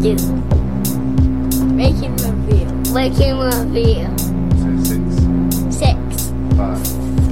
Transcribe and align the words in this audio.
can 0.00 0.16
move 0.16 1.58
you. 1.58 1.64
Making 1.74 2.16
review. 2.16 2.66
Making 2.92 3.38
review. 3.38 4.18
Say 4.56 4.76
six, 4.84 5.76
Six, 5.76 6.30
five, 6.56 6.86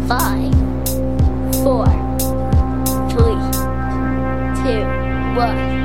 five, 0.08 0.52
four, 1.62 1.86
three, 3.10 3.38
two, 4.62 4.84
one. 5.36 5.76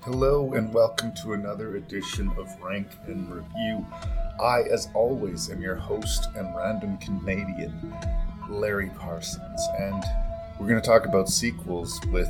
Hello 0.00 0.52
and 0.52 0.72
welcome 0.74 1.12
to 1.22 1.32
another 1.32 1.76
edition 1.76 2.30
of 2.38 2.54
Rank 2.62 2.88
and 3.06 3.30
Review. 3.30 3.86
I, 4.40 4.62
as 4.70 4.88
always, 4.94 5.48
am 5.50 5.62
your 5.62 5.76
host 5.76 6.28
and 6.36 6.54
random 6.54 6.98
Canadian, 6.98 7.94
Larry 8.48 8.90
Parsons, 8.98 9.68
and 9.78 10.02
we're 10.58 10.68
going 10.68 10.80
to 10.80 10.86
talk 10.86 11.06
about 11.06 11.28
sequels 11.28 12.00
with 12.12 12.28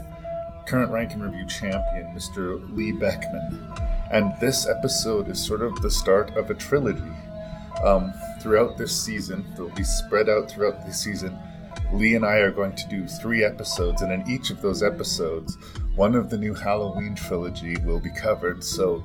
current 0.67 0.93
Rank 0.93 1.13
and 1.13 1.23
Review 1.23 1.47
champion, 1.47 2.15
Mr. 2.15 2.61
Lee 2.77 2.93
Beckmann. 2.93 3.89
And 4.11 4.35
this 4.41 4.67
episode 4.67 5.29
is 5.29 5.45
sort 5.45 5.63
of 5.63 5.81
the 5.81 5.91
start 5.91 6.37
of 6.37 6.51
a 6.51 6.55
trilogy. 6.55 7.03
Um, 7.83 8.13
throughout 8.41 8.77
this 8.77 8.95
season, 8.95 9.45
they'll 9.57 9.71
be 9.71 9.85
spread 9.85 10.29
out 10.29 10.51
throughout 10.51 10.85
the 10.85 10.93
season. 10.93 11.39
Lee 11.93 12.17
and 12.17 12.25
I 12.25 12.37
are 12.39 12.51
going 12.51 12.75
to 12.75 12.89
do 12.89 13.07
three 13.07 13.45
episodes, 13.45 14.03
and 14.03 14.13
in 14.13 14.29
each 14.31 14.51
of 14.51 14.61
those 14.61 14.83
episodes, 14.83 15.57
one 15.95 16.15
of 16.15 16.29
the 16.29 16.37
new 16.37 16.55
Halloween 16.55 17.15
trilogy 17.15 17.77
will 17.79 18.01
be 18.01 18.11
covered. 18.11 18.63
So, 18.63 19.03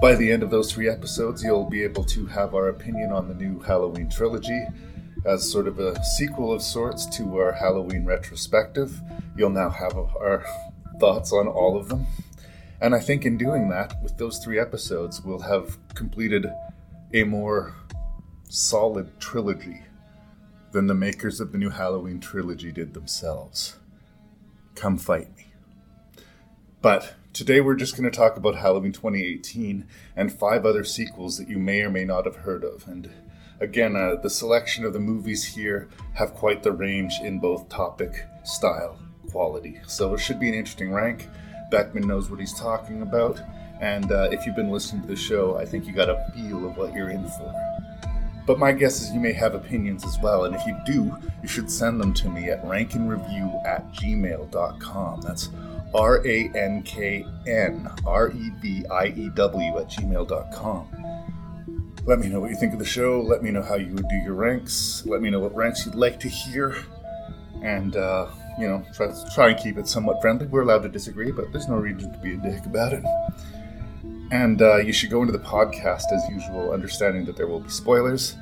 by 0.00 0.14
the 0.14 0.30
end 0.30 0.42
of 0.42 0.50
those 0.50 0.72
three 0.72 0.88
episodes, 0.88 1.42
you'll 1.42 1.68
be 1.68 1.82
able 1.82 2.04
to 2.04 2.24
have 2.26 2.54
our 2.54 2.68
opinion 2.68 3.12
on 3.12 3.28
the 3.28 3.34
new 3.34 3.58
Halloween 3.60 4.08
trilogy 4.08 4.66
as 5.24 5.50
sort 5.50 5.66
of 5.66 5.78
a 5.78 6.02
sequel 6.04 6.52
of 6.52 6.62
sorts 6.62 7.06
to 7.16 7.38
our 7.38 7.52
Halloween 7.52 8.04
retrospective. 8.04 9.00
You'll 9.36 9.50
now 9.50 9.70
have 9.70 9.96
our 9.96 10.44
thoughts 10.98 11.32
on 11.32 11.48
all 11.48 11.76
of 11.76 11.88
them. 11.88 12.06
And 12.80 12.94
I 12.94 13.00
think 13.00 13.24
in 13.24 13.36
doing 13.36 13.68
that, 13.70 14.00
with 14.02 14.16
those 14.18 14.38
three 14.38 14.58
episodes, 14.58 15.22
we'll 15.22 15.40
have 15.40 15.76
completed 15.94 16.46
a 17.12 17.24
more 17.24 17.74
solid 18.48 19.18
trilogy 19.20 19.82
than 20.72 20.86
the 20.86 20.94
makers 20.94 21.40
of 21.40 21.52
the 21.52 21.58
new 21.58 21.70
Halloween 21.70 22.20
trilogy 22.20 22.70
did 22.70 22.94
themselves. 22.94 23.76
Come 24.74 24.98
fight 24.98 25.34
me. 25.36 25.46
But 26.80 27.14
today 27.32 27.60
we're 27.60 27.74
just 27.74 27.96
going 27.96 28.08
to 28.08 28.16
talk 28.16 28.36
about 28.36 28.54
Halloween 28.54 28.92
2018 28.92 29.86
and 30.14 30.32
five 30.32 30.64
other 30.64 30.84
sequels 30.84 31.36
that 31.38 31.48
you 31.48 31.58
may 31.58 31.82
or 31.82 31.90
may 31.90 32.04
not 32.04 32.26
have 32.26 32.36
heard 32.36 32.62
of. 32.62 32.86
And 32.86 33.10
again, 33.60 33.96
uh, 33.96 34.16
the 34.16 34.30
selection 34.30 34.84
of 34.84 34.92
the 34.92 35.00
movies 35.00 35.44
here 35.44 35.88
have 36.14 36.34
quite 36.34 36.62
the 36.62 36.72
range 36.72 37.14
in 37.22 37.38
both 37.38 37.68
topic, 37.68 38.24
style, 38.44 38.98
quality. 39.30 39.80
So 39.86 40.14
it 40.14 40.18
should 40.18 40.40
be 40.40 40.48
an 40.48 40.54
interesting 40.54 40.92
rank. 40.92 41.28
Beckmann 41.70 42.04
knows 42.04 42.30
what 42.30 42.40
he's 42.40 42.58
talking 42.58 43.02
about. 43.02 43.40
And 43.80 44.10
uh, 44.10 44.28
if 44.32 44.44
you've 44.44 44.56
been 44.56 44.70
listening 44.70 45.02
to 45.02 45.08
the 45.08 45.16
show, 45.16 45.56
I 45.56 45.64
think 45.64 45.86
you 45.86 45.92
got 45.92 46.08
a 46.08 46.32
feel 46.34 46.68
of 46.68 46.76
what 46.76 46.92
you're 46.92 47.10
in 47.10 47.26
for. 47.28 47.54
But 48.46 48.58
my 48.58 48.72
guess 48.72 49.02
is 49.02 49.12
you 49.12 49.20
may 49.20 49.34
have 49.34 49.54
opinions 49.54 50.06
as 50.06 50.18
well, 50.22 50.46
and 50.46 50.54
if 50.54 50.66
you 50.66 50.74
do, 50.86 51.14
you 51.42 51.48
should 51.48 51.70
send 51.70 52.00
them 52.00 52.14
to 52.14 52.30
me 52.30 52.48
at 52.48 52.64
rankandreview 52.64 53.66
at 53.66 53.92
gmail.com. 53.92 55.20
That's 55.20 55.50
R 55.94 56.26
A 56.26 56.50
N 56.54 56.82
K 56.82 57.26
N 57.46 57.90
R 58.06 58.30
E 58.30 58.50
V 58.60 58.86
I 58.90 59.08
E 59.08 59.30
W 59.34 59.78
at 59.78 59.90
gmail.com. 59.90 61.17
Let 62.08 62.20
me 62.20 62.28
know 62.28 62.40
what 62.40 62.48
you 62.48 62.56
think 62.56 62.72
of 62.72 62.78
the 62.78 62.86
show. 62.86 63.20
Let 63.20 63.42
me 63.42 63.50
know 63.50 63.60
how 63.60 63.74
you 63.74 63.92
would 63.92 64.08
do 64.08 64.16
your 64.16 64.32
ranks. 64.32 65.02
Let 65.04 65.20
me 65.20 65.28
know 65.28 65.40
what 65.40 65.54
ranks 65.54 65.84
you'd 65.84 65.94
like 65.94 66.18
to 66.20 66.28
hear. 66.28 66.74
And, 67.62 67.96
uh, 67.96 68.28
you 68.58 68.66
know, 68.66 68.82
try, 68.94 69.12
try 69.34 69.48
and 69.50 69.60
keep 69.62 69.76
it 69.76 69.86
somewhat 69.86 70.22
friendly. 70.22 70.46
We're 70.46 70.62
allowed 70.62 70.84
to 70.84 70.88
disagree, 70.88 71.30
but 71.32 71.52
there's 71.52 71.68
no 71.68 71.76
reason 71.76 72.10
to 72.10 72.18
be 72.20 72.32
a 72.32 72.36
dick 72.38 72.64
about 72.64 72.94
it. 72.94 73.04
And 74.30 74.62
uh, 74.62 74.76
you 74.78 74.90
should 74.90 75.10
go 75.10 75.20
into 75.20 75.32
the 75.32 75.38
podcast 75.38 76.10
as 76.10 76.26
usual, 76.30 76.72
understanding 76.72 77.26
that 77.26 77.36
there 77.36 77.46
will 77.46 77.60
be 77.60 77.68
spoilers 77.68 78.36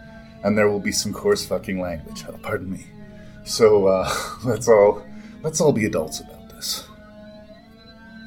and 0.44 0.56
there 0.56 0.70
will 0.70 0.78
be 0.78 0.92
some 0.92 1.12
coarse 1.12 1.44
fucking 1.44 1.80
language. 1.80 2.24
Oh, 2.28 2.38
pardon 2.40 2.70
me. 2.70 2.86
So 3.42 3.88
uh, 3.88 4.08
let's 4.44 4.68
all 4.68 5.04
let's 5.42 5.60
all 5.60 5.72
be 5.72 5.86
adults 5.86 6.20
about 6.20 6.50
this. 6.50 6.86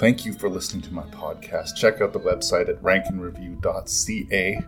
Thank 0.01 0.25
you 0.25 0.33
for 0.33 0.49
listening 0.49 0.81
to 0.81 0.93
my 0.93 1.03
podcast. 1.03 1.77
Check 1.77 2.01
out 2.01 2.11
the 2.11 2.19
website 2.19 2.67
at 2.67 2.83
rankandreview.ca. 2.83 4.65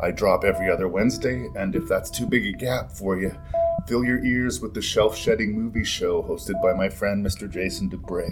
I 0.00 0.12
drop 0.12 0.44
every 0.44 0.70
other 0.70 0.86
Wednesday, 0.86 1.48
and 1.56 1.74
if 1.74 1.88
that's 1.88 2.08
too 2.08 2.24
big 2.24 2.46
a 2.46 2.52
gap 2.52 2.92
for 2.92 3.18
you, 3.18 3.36
fill 3.88 4.04
your 4.04 4.24
ears 4.24 4.60
with 4.60 4.72
the 4.72 4.80
shelf 4.80 5.16
shedding 5.16 5.52
movie 5.52 5.82
show 5.82 6.22
hosted 6.22 6.62
by 6.62 6.72
my 6.72 6.88
friend 6.88 7.26
Mr. 7.26 7.50
Jason 7.50 7.90
Dubray. 7.90 8.30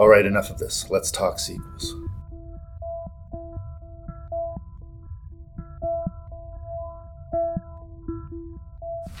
All 0.00 0.08
right, 0.08 0.26
enough 0.26 0.50
of 0.50 0.58
this. 0.58 0.90
Let's 0.90 1.12
talk 1.12 1.38
sequels. 1.38 1.94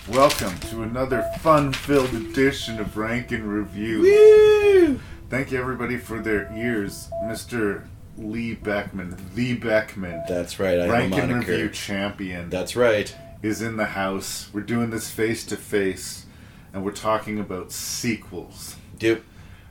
Welcome 0.08 0.58
to 0.70 0.82
another 0.82 1.22
fun-filled 1.38 2.14
edition 2.14 2.80
of 2.80 2.96
Rank 2.96 3.30
and 3.30 3.44
Review. 3.44 4.00
Woo! 4.00 5.00
Thank 5.30 5.52
you 5.52 5.60
everybody 5.60 5.98
for 5.98 6.20
their 6.20 6.52
ears, 6.52 7.10
Mr. 7.24 7.84
Lee 8.16 8.56
Beckmann, 8.56 9.16
the 9.34 9.56
Beckmann, 9.58 10.26
That's 10.26 10.58
right. 10.58 10.78
I 10.80 10.88
Rank 10.88 11.14
and. 11.16 11.34
Review 11.46 11.68
champion, 11.70 12.50
That's 12.50 12.74
right. 12.76 13.14
is 13.42 13.62
in 13.62 13.76
the 13.76 13.86
house. 13.86 14.48
We're 14.52 14.60
doing 14.62 14.90
this 14.90 15.10
face 15.10 15.44
to 15.46 15.56
face, 15.56 16.26
and 16.72 16.84
we're 16.84 16.92
talking 16.92 17.38
about 17.38 17.72
sequels. 17.72 18.76
Dude, 18.98 19.22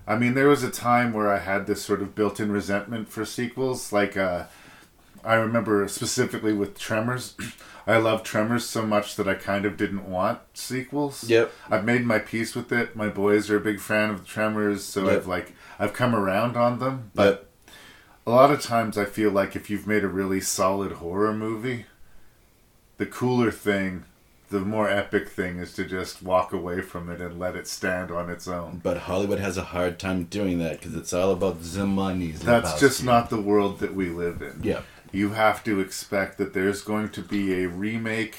I 0.08 0.18
mean, 0.18 0.36
there 0.36 0.48
was 0.48 0.64
a 0.64 0.70
time 0.72 1.14
where 1.14 1.32
I 1.32 1.40
had 1.40 1.66
this 1.66 1.84
sort 1.84 2.02
of 2.02 2.14
built-in 2.14 2.52
resentment 2.52 3.10
for 3.10 3.26
sequels. 3.26 3.92
Like, 3.92 4.16
uh, 4.16 4.44
I 5.24 5.36
remember 5.36 5.88
specifically 5.88 6.54
with 6.54 6.78
Tremors. 6.78 7.36
I 7.88 7.98
love 7.98 8.24
Tremors 8.24 8.66
so 8.66 8.84
much 8.86 9.16
that 9.16 9.28
I 9.28 9.36
kind 9.36 9.64
of 9.66 9.78
didn't 9.78 10.10
want 10.10 10.40
sequels. 10.56 11.24
Yep. 11.30 11.52
I've 11.70 11.86
made 11.86 12.04
my 12.06 12.18
peace 12.20 12.56
with 12.56 12.72
it. 12.72 12.96
My 12.96 13.10
boys 13.10 13.50
are 13.52 13.58
a 13.58 13.62
big 13.62 13.80
fan 13.80 14.10
of 14.10 14.26
Tremors, 14.28 14.84
so 14.84 15.06
Yep. 15.06 15.14
I've 15.18 15.28
like 15.28 15.54
I've 15.80 15.94
come 15.94 16.16
around 16.16 16.58
on 16.58 16.80
them. 16.80 17.12
But 17.14 17.45
a 18.26 18.32
lot 18.32 18.52
of 18.52 18.62
times, 18.62 18.98
I 18.98 19.06
feel 19.06 19.32
like 19.32 19.56
if 19.56 19.70
you've 19.70 19.86
made 19.86 20.04
a 20.04 20.08
really 20.08 20.42
solid 20.42 20.94
horror 20.94 21.34
movie, 21.34 21.86
the 22.98 23.06
cooler 23.06 23.52
thing, 23.52 24.06
the 24.50 24.62
more 24.62 24.90
epic 24.90 25.30
thing, 25.30 25.58
is 25.58 25.74
to 25.74 25.86
just 25.86 26.24
walk 26.24 26.52
away 26.52 26.82
from 26.82 27.10
it 27.10 27.22
and 27.22 27.40
let 27.40 27.56
it 27.56 27.68
stand 27.68 28.10
on 28.10 28.30
its 28.30 28.48
own. 28.48 28.80
But 28.82 28.98
Hollywood 28.98 29.40
has 29.40 29.58
a 29.58 29.66
hard 29.66 30.00
time 30.00 30.24
doing 30.24 30.60
that 30.60 30.80
because 30.80 30.96
it's 30.96 31.14
all 31.14 31.32
about 31.32 31.62
the 31.62 31.86
money. 31.86 32.32
That's 32.32 32.80
just 32.80 33.04
not 33.04 33.30
the 33.30 33.42
world 33.42 33.80
that 33.80 33.94
we 33.94 34.10
live 34.10 34.42
in. 34.42 34.62
Yeah. 34.64 34.82
You 35.12 35.30
have 35.30 35.64
to 35.66 35.80
expect 35.80 36.38
that 36.40 36.54
there's 36.54 36.82
going 36.82 37.10
to 37.10 37.22
be 37.22 37.64
a 37.64 37.70
remake, 37.70 38.36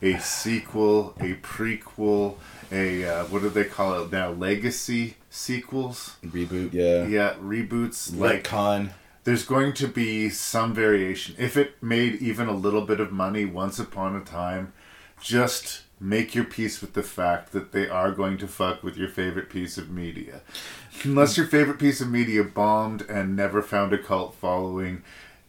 a 0.00 0.18
sequel, 0.18 1.14
a 1.20 1.34
prequel, 1.34 2.36
a 2.72 3.04
uh, 3.04 3.24
what 3.26 3.42
do 3.42 3.48
they 3.48 3.64
call 3.64 4.02
it 4.02 4.10
now? 4.10 4.30
Legacy 4.30 5.16
sequels. 5.30 6.16
Reboot. 6.24 6.72
Yeah. 6.72 7.06
Yeah, 7.06 7.34
reboots. 7.34 8.16
Like 8.16 8.44
Retcon. 8.44 8.90
There's 9.26 9.44
going 9.44 9.72
to 9.72 9.88
be 9.88 10.28
some 10.30 10.72
variation. 10.72 11.34
If 11.36 11.56
it 11.56 11.82
made 11.82 12.22
even 12.22 12.46
a 12.46 12.54
little 12.54 12.82
bit 12.82 13.00
of 13.00 13.10
money 13.10 13.44
once 13.44 13.80
upon 13.80 14.14
a 14.14 14.20
time, 14.20 14.72
just 15.20 15.82
make 15.98 16.32
your 16.32 16.44
peace 16.44 16.80
with 16.80 16.92
the 16.92 17.02
fact 17.02 17.50
that 17.50 17.72
they 17.72 17.88
are 17.88 18.12
going 18.12 18.38
to 18.38 18.46
fuck 18.46 18.84
with 18.84 18.96
your 18.96 19.08
favorite 19.08 19.50
piece 19.50 19.78
of 19.78 19.90
media. 19.90 20.42
Unless 21.02 21.36
your 21.36 21.48
favorite 21.48 21.80
piece 21.80 22.00
of 22.00 22.08
media 22.08 22.44
bombed 22.44 23.02
and 23.02 23.34
never 23.34 23.62
found 23.62 23.92
a 23.92 23.98
cult 23.98 24.36
following, 24.36 25.02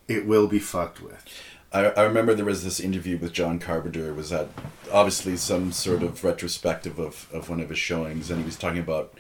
it 0.08 0.26
will 0.26 0.48
be 0.48 0.58
fucked 0.58 1.00
with. 1.00 1.24
I, 1.72 1.86
I 1.90 2.02
remember 2.02 2.34
there 2.34 2.46
was 2.46 2.64
this 2.64 2.80
interview 2.80 3.20
with 3.20 3.32
John 3.32 3.60
Carpenter. 3.60 4.10
It 4.10 4.16
was 4.16 4.34
at 4.34 4.48
obviously 4.92 5.38
some 5.38 5.72
sort 5.72 6.02
of 6.02 6.24
retrospective 6.24 6.98
of, 6.98 7.28
of 7.32 7.48
one 7.48 7.60
of 7.60 7.70
his 7.70 7.78
showings, 7.78 8.32
and 8.32 8.40
he 8.40 8.46
was 8.46 8.58
talking 8.58 8.80
about 8.80 9.14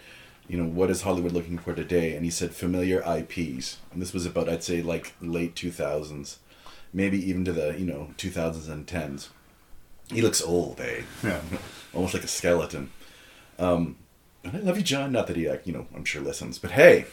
you 0.47 0.57
know, 0.57 0.67
what 0.67 0.89
is 0.89 1.01
Hollywood 1.01 1.33
looking 1.33 1.57
for 1.57 1.73
today? 1.73 2.15
And 2.15 2.23
he 2.23 2.31
said 2.31 2.53
familiar 2.53 3.01
IPs. 3.01 3.77
And 3.91 4.01
this 4.01 4.13
was 4.13 4.25
about, 4.25 4.49
I'd 4.49 4.63
say, 4.63 4.81
like 4.81 5.13
late 5.21 5.55
2000s, 5.55 6.37
maybe 6.93 7.17
even 7.29 7.43
to 7.45 7.51
the, 7.51 7.77
you 7.77 7.85
know, 7.85 8.09
2010s. 8.17 9.27
He 10.09 10.21
looks 10.21 10.41
old, 10.41 10.79
eh? 10.79 11.01
Yeah. 11.23 11.41
Almost 11.93 12.13
like 12.13 12.23
a 12.23 12.27
skeleton. 12.27 12.91
Um, 13.59 13.97
and 14.43 14.55
I 14.55 14.59
love 14.59 14.77
you, 14.77 14.83
John. 14.83 15.11
Not 15.11 15.27
that 15.27 15.35
he, 15.35 15.49
like, 15.49 15.67
you 15.67 15.73
know, 15.73 15.87
I'm 15.93 16.05
sure 16.05 16.21
listens, 16.21 16.57
but 16.57 16.71
hey. 16.71 17.05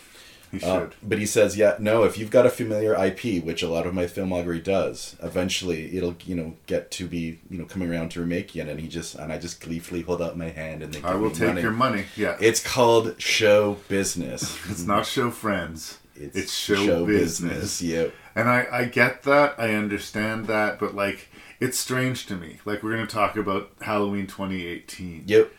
He 0.59 0.65
Uh, 0.65 0.87
but 1.03 1.19
he 1.19 1.27
says, 1.27 1.57
yeah, 1.57 1.77
no, 1.79 2.05
if 2.05 2.19
you've 2.19 2.31
got 2.31 2.47
a 2.47 2.51
familiar 2.51 2.95
IP, 2.95 3.45
which 3.45 3.63
a 3.63 3.69
lot 3.69 3.87
of 3.87 3.95
my 3.95 4.05
filmography 4.05 4.63
does, 4.63 5.17
eventually 5.23 5.97
it'll, 5.97 6.17
you 6.25 6.35
know, 6.35 6.55
get 6.67 6.91
to 6.93 7.07
be, 7.07 7.41
you 7.51 7.59
know, 7.59 7.65
coming 7.65 7.91
around 7.91 8.11
to 8.13 8.21
remake 8.21 8.55
it. 8.57 8.69
And 8.69 8.81
he 8.81 8.89
just, 8.89 9.15
and 9.15 9.33
I 9.33 9.39
just 9.39 9.61
gleefully 9.61 10.03
hold 10.03 10.23
out 10.23 10.37
my 10.37 10.51
hand 10.51 10.83
and 10.83 10.93
they 10.93 11.01
give 11.01 11.11
I 11.11 11.15
will 11.15 11.31
take 11.31 11.49
money. 11.49 11.63
your 11.63 11.73
money. 11.73 12.05
Yeah. 12.17 12.37
It's 12.41 12.63
called 12.63 13.21
show 13.21 13.79
business. 13.89 14.59
It's 14.71 14.85
not 14.85 15.07
show 15.07 15.31
friends. 15.31 15.99
It's, 16.17 16.53
show, 16.53 17.05
business. 17.07 17.83
Yep. 17.83 18.15
And 18.37 18.49
I, 18.49 18.67
I 18.71 18.85
get 18.85 19.25
that. 19.25 19.55
I 19.59 19.75
understand 19.75 20.47
that. 20.47 20.79
But, 20.79 20.95
like, 20.95 21.29
it's 21.61 21.79
strange 21.79 22.27
to 22.27 22.37
me. 22.37 22.59
Like, 22.65 22.83
we're 22.83 22.95
going 22.95 23.07
to 23.07 23.13
talk 23.13 23.37
about 23.37 23.71
Halloween 23.81 24.27
2018. 24.27 25.25
Yep. 25.27 25.53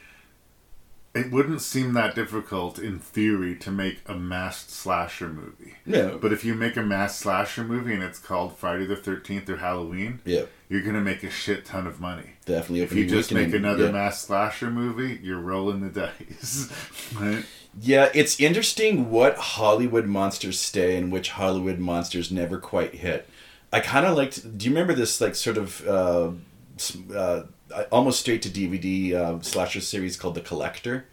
It 1.16 1.32
wouldn't 1.32 1.62
seem 1.62 1.94
that 1.94 2.14
difficult, 2.14 2.78
in 2.78 3.00
theory, 3.00 3.56
to 3.60 3.72
make 3.72 4.02
a 4.06 4.16
masked 4.16 4.70
slasher 4.70 5.30
movie. 5.30 5.76
Yeah. 5.86 6.18
But 6.22 6.34
if 6.34 6.44
you 6.44 6.54
make 6.56 6.76
a 6.76 6.84
masked 6.84 7.20
slasher 7.22 7.64
movie 7.64 7.94
and 7.94 8.04
it's 8.04 8.20
called 8.20 8.58
Friday 8.58 8.86
the 8.86 8.98
13th 8.98 9.48
or 9.48 9.58
Halloween, 9.58 10.20
Yep. 10.26 10.50
you're 10.68 10.82
going 10.82 10.96
to 10.96 11.02
make 11.02 11.24
a 11.24 11.30
shit 11.30 11.64
ton 11.64 11.88
of 11.88 12.02
money. 12.02 12.32
Definitely. 12.46 12.82
If 12.82 12.92
you 12.94 13.08
just 13.08 13.32
make 13.32 13.54
another 13.54 13.86
yeah. 13.86 13.92
masked 13.92 14.28
slasher 14.28 14.70
movie, 14.70 15.18
you're 15.24 15.40
rolling 15.40 15.80
the 15.80 15.90
dice. 15.90 16.70
right? 17.20 17.46
Yeah, 17.80 18.10
it's 18.14 18.40
interesting 18.40 19.10
what 19.10 19.38
Hollywood 19.38 20.08
monsters 20.08 20.60
stay 20.60 20.98
and 20.98 21.12
which 21.12 21.32
Hollywood 21.32 21.80
monsters 21.80 22.32
never 22.32 22.58
quite 22.58 22.96
hit. 22.96 23.30
I 23.72 23.80
kind 23.80 24.06
of 24.06 24.16
liked. 24.16 24.58
Do 24.58 24.66
you 24.66 24.72
remember 24.72 24.94
this 24.94 25.20
like 25.20 25.36
sort 25.36 25.58
of 25.58 25.86
uh, 25.88 26.32
uh, 27.14 27.44
almost 27.92 28.20
straight 28.20 28.42
to 28.44 28.50
DVD 28.50 29.14
uh, 29.14 29.42
slasher 29.42 29.82
series 29.82 30.18
called 30.18 30.36
The 30.36 30.42
Collector? 30.42 31.06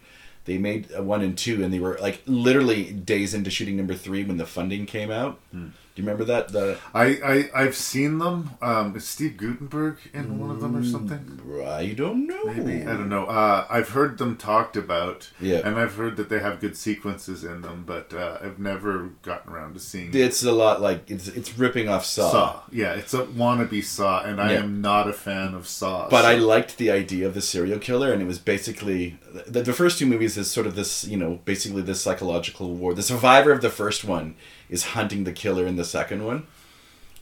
They 0.45 0.57
made 0.57 0.89
uh, 0.97 1.01
one 1.03 1.21
and 1.21 1.37
two, 1.37 1.63
and 1.63 1.73
they 1.73 1.79
were 1.79 1.97
like 2.01 2.21
literally 2.25 2.91
days 2.91 3.33
into 3.33 3.49
shooting 3.49 3.77
number 3.77 3.95
three 3.95 4.23
when 4.25 4.37
the 4.37 4.45
funding 4.45 4.85
came 4.85 5.09
out. 5.09 5.39
Do 5.95 6.01
you 6.01 6.07
remember 6.07 6.23
that? 6.25 6.47
The 6.49 6.79
I, 6.95 7.05
I, 7.23 7.49
I've 7.63 7.75
seen 7.75 8.17
them. 8.17 8.49
Um, 8.63 8.95
is 8.95 9.05
Steve 9.07 9.37
Guttenberg 9.37 9.97
in 10.11 10.39
one 10.39 10.49
of 10.49 10.59
them 10.59 10.75
or 10.75 10.83
something? 10.83 11.39
I 11.67 11.93
don't 11.93 12.25
know. 12.25 12.45
Maybe 12.45 12.81
I 12.81 12.93
don't 12.93 13.09
know. 13.09 13.25
Uh, 13.25 13.67
I've 13.69 13.89
heard 13.89 14.17
them 14.17 14.35
talked 14.35 14.75
about, 14.75 15.29
Yeah. 15.39 15.61
and 15.63 15.77
I've 15.77 15.93
heard 15.93 16.17
that 16.17 16.29
they 16.29 16.39
have 16.39 16.59
good 16.59 16.75
sequences 16.75 17.43
in 17.43 17.61
them, 17.61 17.83
but 17.85 18.11
uh, 18.11 18.39
I've 18.41 18.57
never 18.57 19.09
gotten 19.21 19.53
around 19.53 19.75
to 19.75 19.79
seeing 19.79 20.09
It's 20.15 20.43
a 20.43 20.51
lot 20.51 20.81
like 20.81 21.11
it's 21.11 21.27
it's 21.27 21.55
ripping 21.59 21.89
off 21.89 22.05
Saw. 22.05 22.31
Saw. 22.31 22.61
Yeah, 22.71 22.93
it's 22.93 23.13
a 23.13 23.25
wannabe 23.25 23.83
Saw, 23.83 24.23
and 24.23 24.41
I 24.41 24.53
Yeah. 24.53 24.59
am 24.63 24.81
not 24.81 25.07
a 25.07 25.13
fan 25.13 25.53
of 25.53 25.67
Saw. 25.67 26.09
But 26.09 26.23
so- 26.23 26.27
I 26.29 26.35
liked 26.35 26.77
the 26.77 26.89
idea 26.89 27.27
of 27.27 27.35
the 27.35 27.41
serial 27.41 27.77
killer, 27.77 28.11
and 28.11 28.19
it 28.19 28.25
was 28.25 28.39
basically 28.39 29.19
the, 29.47 29.61
the 29.61 29.73
first 29.73 29.99
two 29.99 30.07
movies 30.07 30.37
is 30.37 30.49
sort 30.49 30.65
of 30.65 30.73
this, 30.75 31.03
you 31.05 31.17
know, 31.17 31.39
basically 31.45 31.83
this 31.83 32.01
psychological 32.01 32.73
war. 32.73 32.95
The 32.95 33.03
survivor 33.03 33.51
of 33.51 33.61
the 33.61 33.69
first 33.69 34.03
one 34.03 34.35
is 34.73 34.83
hunting 34.97 35.23
the 35.23 35.31
killer 35.31 35.65
in 35.67 35.75
the 35.77 35.85
second 35.85 36.25
one, 36.25 36.47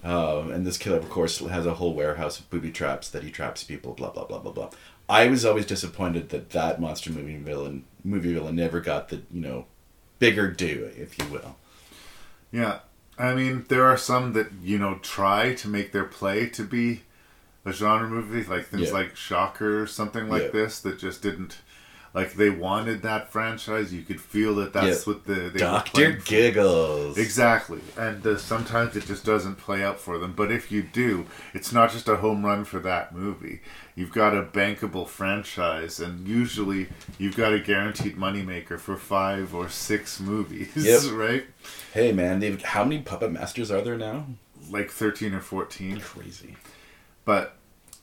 um, 0.04 0.52
and 0.52 0.66
this 0.66 0.78
killer, 0.78 0.98
of 0.98 1.10
course, 1.10 1.38
has 1.40 1.66
a 1.66 1.76
whole 1.76 1.94
warehouse 1.94 2.40
of 2.40 2.50
booby 2.50 2.72
traps 2.72 3.10
that 3.10 3.24
he 3.24 3.30
traps 3.30 3.64
people. 3.64 3.94
Blah 3.94 4.12
blah 4.12 4.26
blah 4.26 4.40
blah 4.40 4.52
blah. 4.54 4.70
I 5.10 5.28
was 5.28 5.44
always 5.46 5.66
disappointed 5.66 6.30
that 6.30 6.52
that 6.52 6.80
monster 6.80 7.12
movie 7.12 7.38
villain 7.38 7.84
movie 8.04 8.34
villain 8.34 8.56
never 8.56 8.80
got 8.80 9.10
the 9.10 9.18
you 9.32 9.42
know 9.42 9.66
bigger 10.20 10.50
do, 10.50 10.90
if 10.98 11.18
you 11.20 11.26
will. 11.26 11.56
Yeah, 12.52 12.80
I 13.18 13.34
mean, 13.34 13.66
there 13.68 13.86
are 13.86 13.98
some 13.98 14.34
that 14.34 14.48
you 14.64 14.78
know 14.80 14.96
try 15.02 15.54
to 15.56 15.68
make 15.68 15.92
their 15.92 16.06
play 16.06 16.48
to 16.50 16.64
be 16.64 17.02
a 17.66 17.72
genre 17.72 18.10
movie, 18.10 18.44
like 18.50 18.66
things 18.66 18.88
Yeah. 18.88 18.94
like 18.94 19.16
Shocker 19.16 19.82
or 19.84 19.88
something 19.88 20.28
like 20.30 20.44
Yeah. 20.44 20.50
this, 20.50 20.80
that 20.80 20.98
just 21.00 21.22
didn't. 21.22 21.58
Like 22.14 22.34
they 22.34 22.50
wanted 22.50 23.04
that 23.04 23.32
franchise, 23.32 23.94
you 23.94 24.02
could 24.02 24.20
feel 24.20 24.56
that 24.56 24.74
that's 24.74 25.08
Yeah. 25.08 25.14
what 25.14 25.26
the 25.26 25.50
they 25.50 25.60
Doctor 25.60 25.92
playing 25.92 26.20
for. 26.20 26.26
Giggles. 26.26 27.18
Exactly, 27.18 27.80
and 27.98 28.26
uh, 28.28 28.38
sometimes 28.38 28.98
it 28.98 29.06
just 29.06 29.24
doesn't 29.24 29.56
play 29.56 29.82
out 29.82 29.98
for 30.00 30.18
them. 30.18 30.34
But 30.36 30.52
if 30.52 30.72
you 30.74 30.84
do, 30.84 31.26
it's 31.54 31.72
not 31.72 31.90
just 31.92 32.10
a 32.10 32.18
home 32.18 32.46
run 32.46 32.66
for 32.66 32.80
that 32.80 33.16
movie. 33.16 33.62
You've 33.96 34.12
got 34.12 34.36
a 34.36 34.44
bankable 34.44 35.08
franchise, 35.08 36.00
and 36.02 36.28
usually 36.28 36.88
you've 37.18 37.38
got 37.38 37.54
a 37.54 37.60
guaranteed 37.60 38.18
moneymaker 38.18 38.78
for 38.78 38.98
five 38.98 39.56
or 39.56 39.70
six 39.70 40.20
movies, 40.20 40.72
Yep. 40.76 41.02
right? 41.14 41.46
Hey 41.94 42.12
man, 42.12 42.40
they've 42.42 42.62
how 42.62 42.84
many 42.84 43.02
puppet 43.02 43.32
masters 43.32 43.72
are 43.72 43.82
there 43.82 43.98
now? 43.98 44.26
Like 44.70 44.90
thirteen 44.92 45.34
or 45.34 45.40
fourteen. 45.42 46.02
Crazy. 46.02 46.56
But 47.24 47.56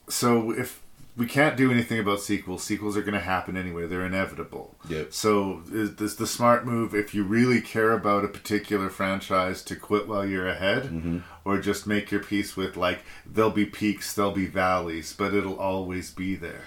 so 0.09 0.51
if 0.53 0.81
we 1.19 1.27
can't 1.27 1.57
do 1.57 1.71
anything 1.71 1.99
about 1.99 2.21
sequels, 2.21 2.63
sequels 2.63 2.97
are 2.97 3.03
going 3.03 3.13
to 3.13 3.21
happen 3.21 3.57
anyway. 3.57 3.87
They're 3.87 4.07
inevitable. 4.07 4.77
Yep. 4.89 5.13
So 5.13 5.63
is 5.71 5.97
this 5.97 6.15
the 6.15 6.27
smart 6.27 6.65
move 6.65 6.95
if 6.95 7.15
you 7.15 7.25
really 7.25 7.61
care 7.61 7.93
about 7.93 8.25
a 8.25 8.29
particular 8.29 8.89
franchise 8.89 9.63
to 9.65 9.77
quit 9.77 10.09
while 10.09 10.25
you're 10.25 10.47
ahead, 10.49 10.85
Mm-hmm. 10.85 11.19
or 11.45 11.59
just 11.59 11.87
make 11.87 12.11
your 12.11 12.23
peace 12.23 12.57
with 12.57 12.77
like 12.77 13.01
there'll 13.27 13.51
be 13.51 13.67
peaks, 13.67 14.15
there'll 14.15 14.31
be 14.33 14.47
valleys, 14.47 15.13
but 15.13 15.35
it'll 15.35 15.59
always 15.59 16.11
be 16.13 16.35
there. 16.37 16.63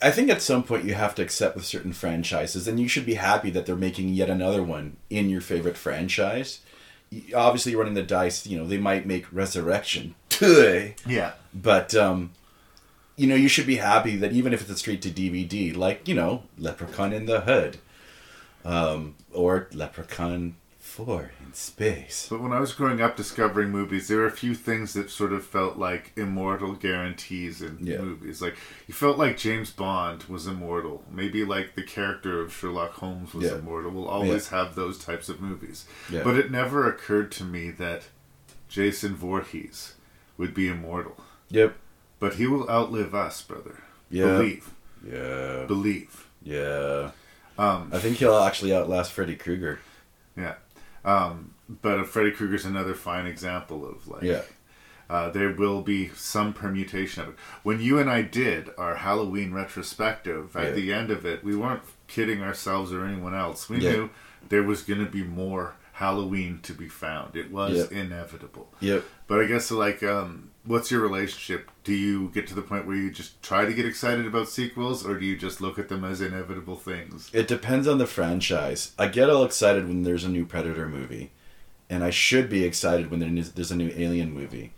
I 0.00 0.10
think 0.10 0.30
at 0.30 0.42
some 0.42 0.62
point 0.62 0.84
you 0.84 0.94
have 0.94 1.14
to 1.16 1.22
accept 1.22 1.56
with 1.56 1.64
certain 1.64 1.92
franchises, 1.92 2.68
and 2.68 2.78
you 2.78 2.88
should 2.88 3.06
be 3.06 3.14
happy 3.14 3.50
that 3.50 3.66
they're 3.66 3.74
making 3.76 4.10
yet 4.10 4.28
another 4.30 4.62
one 4.62 4.96
in 5.10 5.28
your 5.30 5.40
favorite 5.40 5.76
franchise. 5.78 6.60
Obviously, 7.34 7.72
you're 7.72 7.80
running 7.80 7.94
the 7.94 8.02
dice. 8.02 8.46
You 8.46 8.58
know 8.58 8.66
they 8.66 8.78
might 8.78 9.06
make 9.06 9.32
Resurrection, 9.32 10.14
Yeah. 10.40 11.32
but 11.54 11.94
um, 11.94 12.32
you 13.16 13.26
know 13.26 13.34
you 13.34 13.48
should 13.48 13.66
be 13.66 13.76
happy 13.76 14.16
that 14.16 14.32
even 14.32 14.52
if 14.52 14.60
it's 14.62 14.70
a 14.70 14.76
straight 14.76 15.02
to 15.02 15.10
DVD, 15.10 15.74
like 15.76 16.06
you 16.08 16.14
know 16.14 16.42
Leprechaun 16.58 17.12
in 17.12 17.26
the 17.26 17.40
Hood, 17.42 17.78
um, 18.64 19.14
or 19.32 19.68
Leprechaun 19.72 20.56
Four 20.78 21.32
in 21.44 21.52
space. 21.54 22.28
But 22.30 22.40
when 22.40 22.52
I 22.52 22.60
was 22.60 22.72
growing 22.72 23.00
up 23.00 23.16
discovering 23.16 23.70
movies, 23.70 24.06
there 24.06 24.18
were 24.18 24.26
a 24.26 24.30
few 24.30 24.54
things 24.54 24.92
that 24.92 25.10
sort 25.10 25.32
of 25.32 25.44
felt 25.44 25.76
like 25.76 26.12
immortal 26.14 26.74
guarantees 26.74 27.62
in 27.62 27.78
Yeah. 27.80 27.98
movies. 27.98 28.40
Like 28.40 28.56
you 28.86 28.94
felt 28.94 29.18
like 29.18 29.36
James 29.36 29.70
Bond 29.72 30.22
was 30.24 30.46
immortal. 30.46 31.02
Maybe 31.10 31.44
like 31.44 31.74
the 31.74 31.82
character 31.82 32.40
of 32.40 32.52
Sherlock 32.54 32.92
Holmes 32.92 33.34
was 33.34 33.46
Yeah. 33.46 33.56
immortal. 33.56 33.90
We'll 33.90 34.06
always 34.06 34.48
have 34.48 34.76
those 34.76 34.98
types 34.98 35.28
of 35.28 35.40
movies. 35.40 35.84
Yeah. 36.08 36.22
But 36.22 36.36
it 36.36 36.52
never 36.52 36.86
occurred 36.88 37.32
to 37.32 37.44
me 37.44 37.70
that 37.72 38.02
Jason 38.68 39.16
Voorhees 39.16 39.94
would 40.38 40.54
be 40.54 40.68
immortal. 40.68 41.16
Yep. 41.48 41.76
But 42.24 42.34
he 42.36 42.46
will 42.46 42.68
outlive 42.70 43.14
us, 43.14 43.42
brother. 43.42 43.82
Yeah. 44.10 44.24
Believe. 44.38 44.70
Yeah. 45.06 45.64
Believe. 45.66 46.26
Yeah. 46.42 47.10
Um, 47.58 47.90
I 47.92 47.98
think 47.98 48.16
he'll 48.16 48.38
actually 48.38 48.74
outlast 48.74 49.12
Freddy 49.12 49.36
Krueger. 49.36 49.78
yeah. 50.34 50.54
Um, 51.04 51.52
but 51.82 52.06
Freddy 52.06 52.30
Krueger's 52.30 52.64
another 52.64 52.94
fine 52.94 53.26
example 53.26 53.86
of 53.86 54.08
like 54.08 54.22
Yeah. 54.22 54.40
Uh, 55.10 55.28
there 55.28 55.52
will 55.52 55.82
be 55.82 56.08
some 56.14 56.54
permutation 56.54 57.22
of 57.22 57.28
it. 57.28 57.34
When 57.62 57.78
you 57.78 57.98
and 57.98 58.08
I 58.08 58.22
did 58.22 58.70
our 58.78 58.94
Halloween 58.94 59.52
retrospective, 59.52 60.56
at 60.56 60.68
Yeah. 60.68 60.70
the 60.70 60.92
end 60.94 61.10
of 61.10 61.26
it, 61.26 61.44
we 61.44 61.54
weren't 61.54 61.82
kidding 62.06 62.42
ourselves 62.42 62.90
or 62.90 63.04
anyone 63.04 63.34
else. 63.34 63.68
We 63.68 63.80
Yeah. 63.80 63.92
knew 63.92 64.10
there 64.48 64.62
was 64.62 64.80
going 64.80 65.04
to 65.04 65.10
be 65.10 65.22
more 65.22 65.74
Halloween 65.92 66.60
to 66.62 66.72
be 66.72 66.88
found. 66.88 67.36
It 67.36 67.50
was 67.52 67.90
inevitable. 67.92 68.72
Yep. 68.80 69.04
But 69.26 69.40
I 69.40 69.46
guess, 69.46 69.70
like, 69.70 70.02
um, 70.02 70.50
what's 70.66 70.90
your 70.90 71.00
relationship? 71.00 71.70
Do 71.82 71.94
you 71.94 72.28
get 72.34 72.46
to 72.48 72.54
the 72.54 72.62
point 72.62 72.86
where 72.86 72.96
you 72.96 73.10
just 73.10 73.42
try 73.42 73.64
to 73.64 73.72
get 73.72 73.86
excited 73.86 74.26
about 74.26 74.48
sequels, 74.48 75.06
or 75.06 75.18
do 75.18 75.24
you 75.24 75.36
just 75.36 75.60
look 75.60 75.78
at 75.78 75.88
them 75.88 76.04
as 76.04 76.20
inevitable 76.20 76.76
things? 76.76 77.30
It 77.32 77.48
depends 77.48 77.88
on 77.88 77.98
the 77.98 78.06
franchise. 78.06 78.92
I 78.98 79.08
get 79.08 79.30
all 79.30 79.44
excited 79.44 79.88
when 79.88 80.02
there's 80.02 80.24
a 80.24 80.28
new 80.28 80.44
Predator 80.44 80.88
movie, 80.88 81.30
and 81.88 82.04
I 82.04 82.10
should 82.10 82.48
be 82.50 82.64
excited 82.64 83.10
when 83.10 83.20
there 83.20 83.30
is- 83.34 83.70
a 83.70 83.76
new 83.76 83.92
Alien 83.96 84.32
movie, 84.32 84.72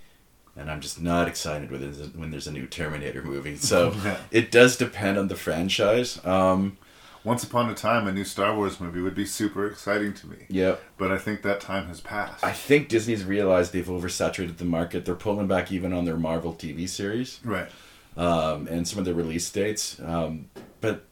and 0.56 0.70
I'm 0.70 0.80
just 0.80 1.00
not 1.00 1.26
excited 1.28 1.70
when 1.72 1.80
there's 1.80 2.00
a, 2.00 2.04
when 2.04 2.30
there's 2.30 2.46
a 2.46 2.52
new 2.52 2.66
Terminator 2.66 3.22
movie. 3.22 3.56
So 3.56 3.94
it 4.30 4.50
does 4.52 4.76
depend 4.76 5.18
on 5.18 5.26
the 5.28 5.36
franchise. 5.36 6.24
Um, 6.24 6.78
Once 7.26 7.42
upon 7.42 7.68
a 7.68 7.75
time, 7.75 8.06
a 8.06 8.12
new 8.12 8.23
Star 8.23 8.54
Wars 8.54 8.78
movie 8.78 9.00
would 9.00 9.16
be 9.16 9.26
super 9.26 9.66
exciting 9.66 10.14
to 10.14 10.28
me. 10.28 10.37
yeah, 10.49 10.76
But 10.97 11.11
I 11.11 11.18
think 11.18 11.42
that 11.42 11.61
time 11.61 11.88
has 11.88 12.00
passed. 12.00 12.45
I 12.45 12.52
think 12.52 12.88
Disney's 12.88 13.25
realized 13.25 13.73
they've 13.73 13.85
oversaturated 13.85 14.59
the 14.59 14.64
market. 14.64 15.04
They're 15.04 15.16
pulling 15.16 15.49
back 15.49 15.73
even 15.73 15.92
on 15.92 16.04
their 16.04 16.16
Marvel 16.16 16.54
TV 16.54 16.88
series 16.88 17.40
right. 17.42 17.68
um, 18.16 18.68
and 18.68 18.87
some 18.87 19.00
of 19.00 19.04
their 19.06 19.14
release 19.14 19.50
dates, 19.50 19.99
um, 20.04 20.50
but 20.80 21.02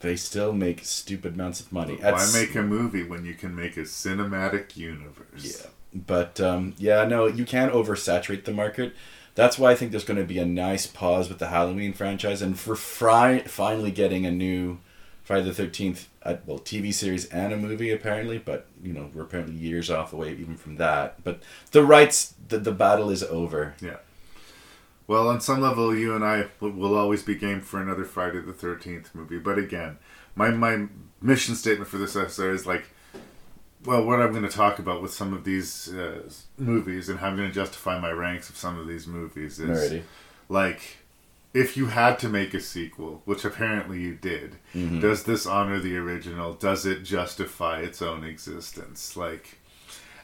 they 0.00 0.14
still 0.14 0.52
make 0.52 0.84
stupid 0.84 1.36
amounts 1.36 1.60
of 1.60 1.72
money. 1.72 1.96
Why 1.96 2.28
make 2.34 2.54
a 2.54 2.60
movie 2.60 3.04
when 3.04 3.24
you 3.24 3.32
can 3.32 3.56
make 3.56 3.78
a 3.78 3.84
cinematic 3.84 4.76
universe? 4.76 5.62
Yeah. 5.64 5.70
But 5.94 6.38
um, 6.38 6.74
yeah, 6.76 7.06
no, 7.06 7.26
you 7.26 7.46
can't 7.46 7.72
oversaturate 7.72 8.44
the 8.44 8.52
market. 8.52 8.94
That's 9.34 9.58
why 9.58 9.70
I 9.70 9.74
think 9.74 9.90
there's 9.90 10.04
going 10.04 10.20
to 10.20 10.26
be 10.26 10.38
a 10.38 10.44
nice 10.44 10.86
pause 10.86 11.30
with 11.30 11.38
the 11.38 11.48
Halloween 11.48 11.94
franchise, 11.94 12.42
and 12.42 12.58
for 12.58 12.76
finally 12.76 13.90
getting 13.90 14.26
a 14.26 14.30
new 14.30 14.78
Friday 15.32 15.46
the 15.46 15.54
Thirteenth, 15.54 16.10
uh, 16.24 16.36
well, 16.44 16.58
TV 16.58 16.92
series 16.92 17.24
and 17.30 17.54
a 17.54 17.56
movie 17.56 17.90
apparently, 17.90 18.36
but 18.36 18.66
you 18.82 18.92
know 18.92 19.08
we're 19.14 19.22
apparently 19.22 19.54
years 19.54 19.88
off 19.88 20.12
away 20.12 20.32
even 20.32 20.58
from 20.58 20.76
that. 20.76 21.24
But 21.24 21.42
the 21.70 21.82
rights, 21.82 22.34
the 22.48 22.58
the 22.58 22.70
battle 22.70 23.08
is 23.08 23.22
over. 23.22 23.74
Yeah. 23.80 23.96
Well, 25.06 25.28
on 25.28 25.40
some 25.40 25.62
level, 25.62 25.96
you 25.96 26.14
and 26.14 26.22
I 26.22 26.48
will, 26.60 26.94
always 26.94 27.22
be 27.22 27.34
game 27.34 27.62
for 27.62 27.80
another 27.80 28.04
Friday 28.04 28.40
the 28.40 28.52
Thirteenth 28.52 29.14
movie. 29.14 29.38
But 29.38 29.56
again, 29.56 29.96
my 30.34 30.50
my 30.50 30.88
mission 31.22 31.54
statement 31.54 31.88
for 31.88 31.96
this 31.96 32.14
episode 32.14 32.54
is 32.54 32.66
like, 32.66 32.90
well, 33.86 34.04
what 34.04 34.20
I'm 34.20 34.32
going 34.32 34.42
to 34.42 34.50
talk 34.50 34.78
about 34.78 35.00
with 35.00 35.14
some 35.14 35.32
of 35.32 35.44
these 35.44 35.94
uh, 35.94 36.28
movies 36.58 37.08
and 37.08 37.18
how 37.20 37.28
I'm 37.28 37.36
going 37.38 37.48
to 37.48 37.54
justify 37.54 37.98
my 37.98 38.10
ranks 38.10 38.50
of 38.50 38.58
some 38.58 38.78
of 38.78 38.86
these 38.86 39.06
movies 39.06 39.58
is 39.58 40.02
like, 40.50 40.98
if 41.54 41.76
you 41.76 41.86
had 41.86 42.18
to 42.20 42.28
make 42.28 42.54
a 42.54 42.60
sequel, 42.60 43.22
which 43.24 43.44
apparently 43.44 44.00
you 44.00 44.14
did, 44.14 44.56
Mm-hmm. 44.74 45.00
does 45.00 45.24
this 45.24 45.44
honor 45.46 45.78
the 45.78 45.96
original? 45.96 46.54
Does 46.54 46.86
it 46.86 47.02
justify 47.04 47.80
its 47.80 48.00
own 48.00 48.24
existence? 48.24 49.16
Like, 49.16 49.58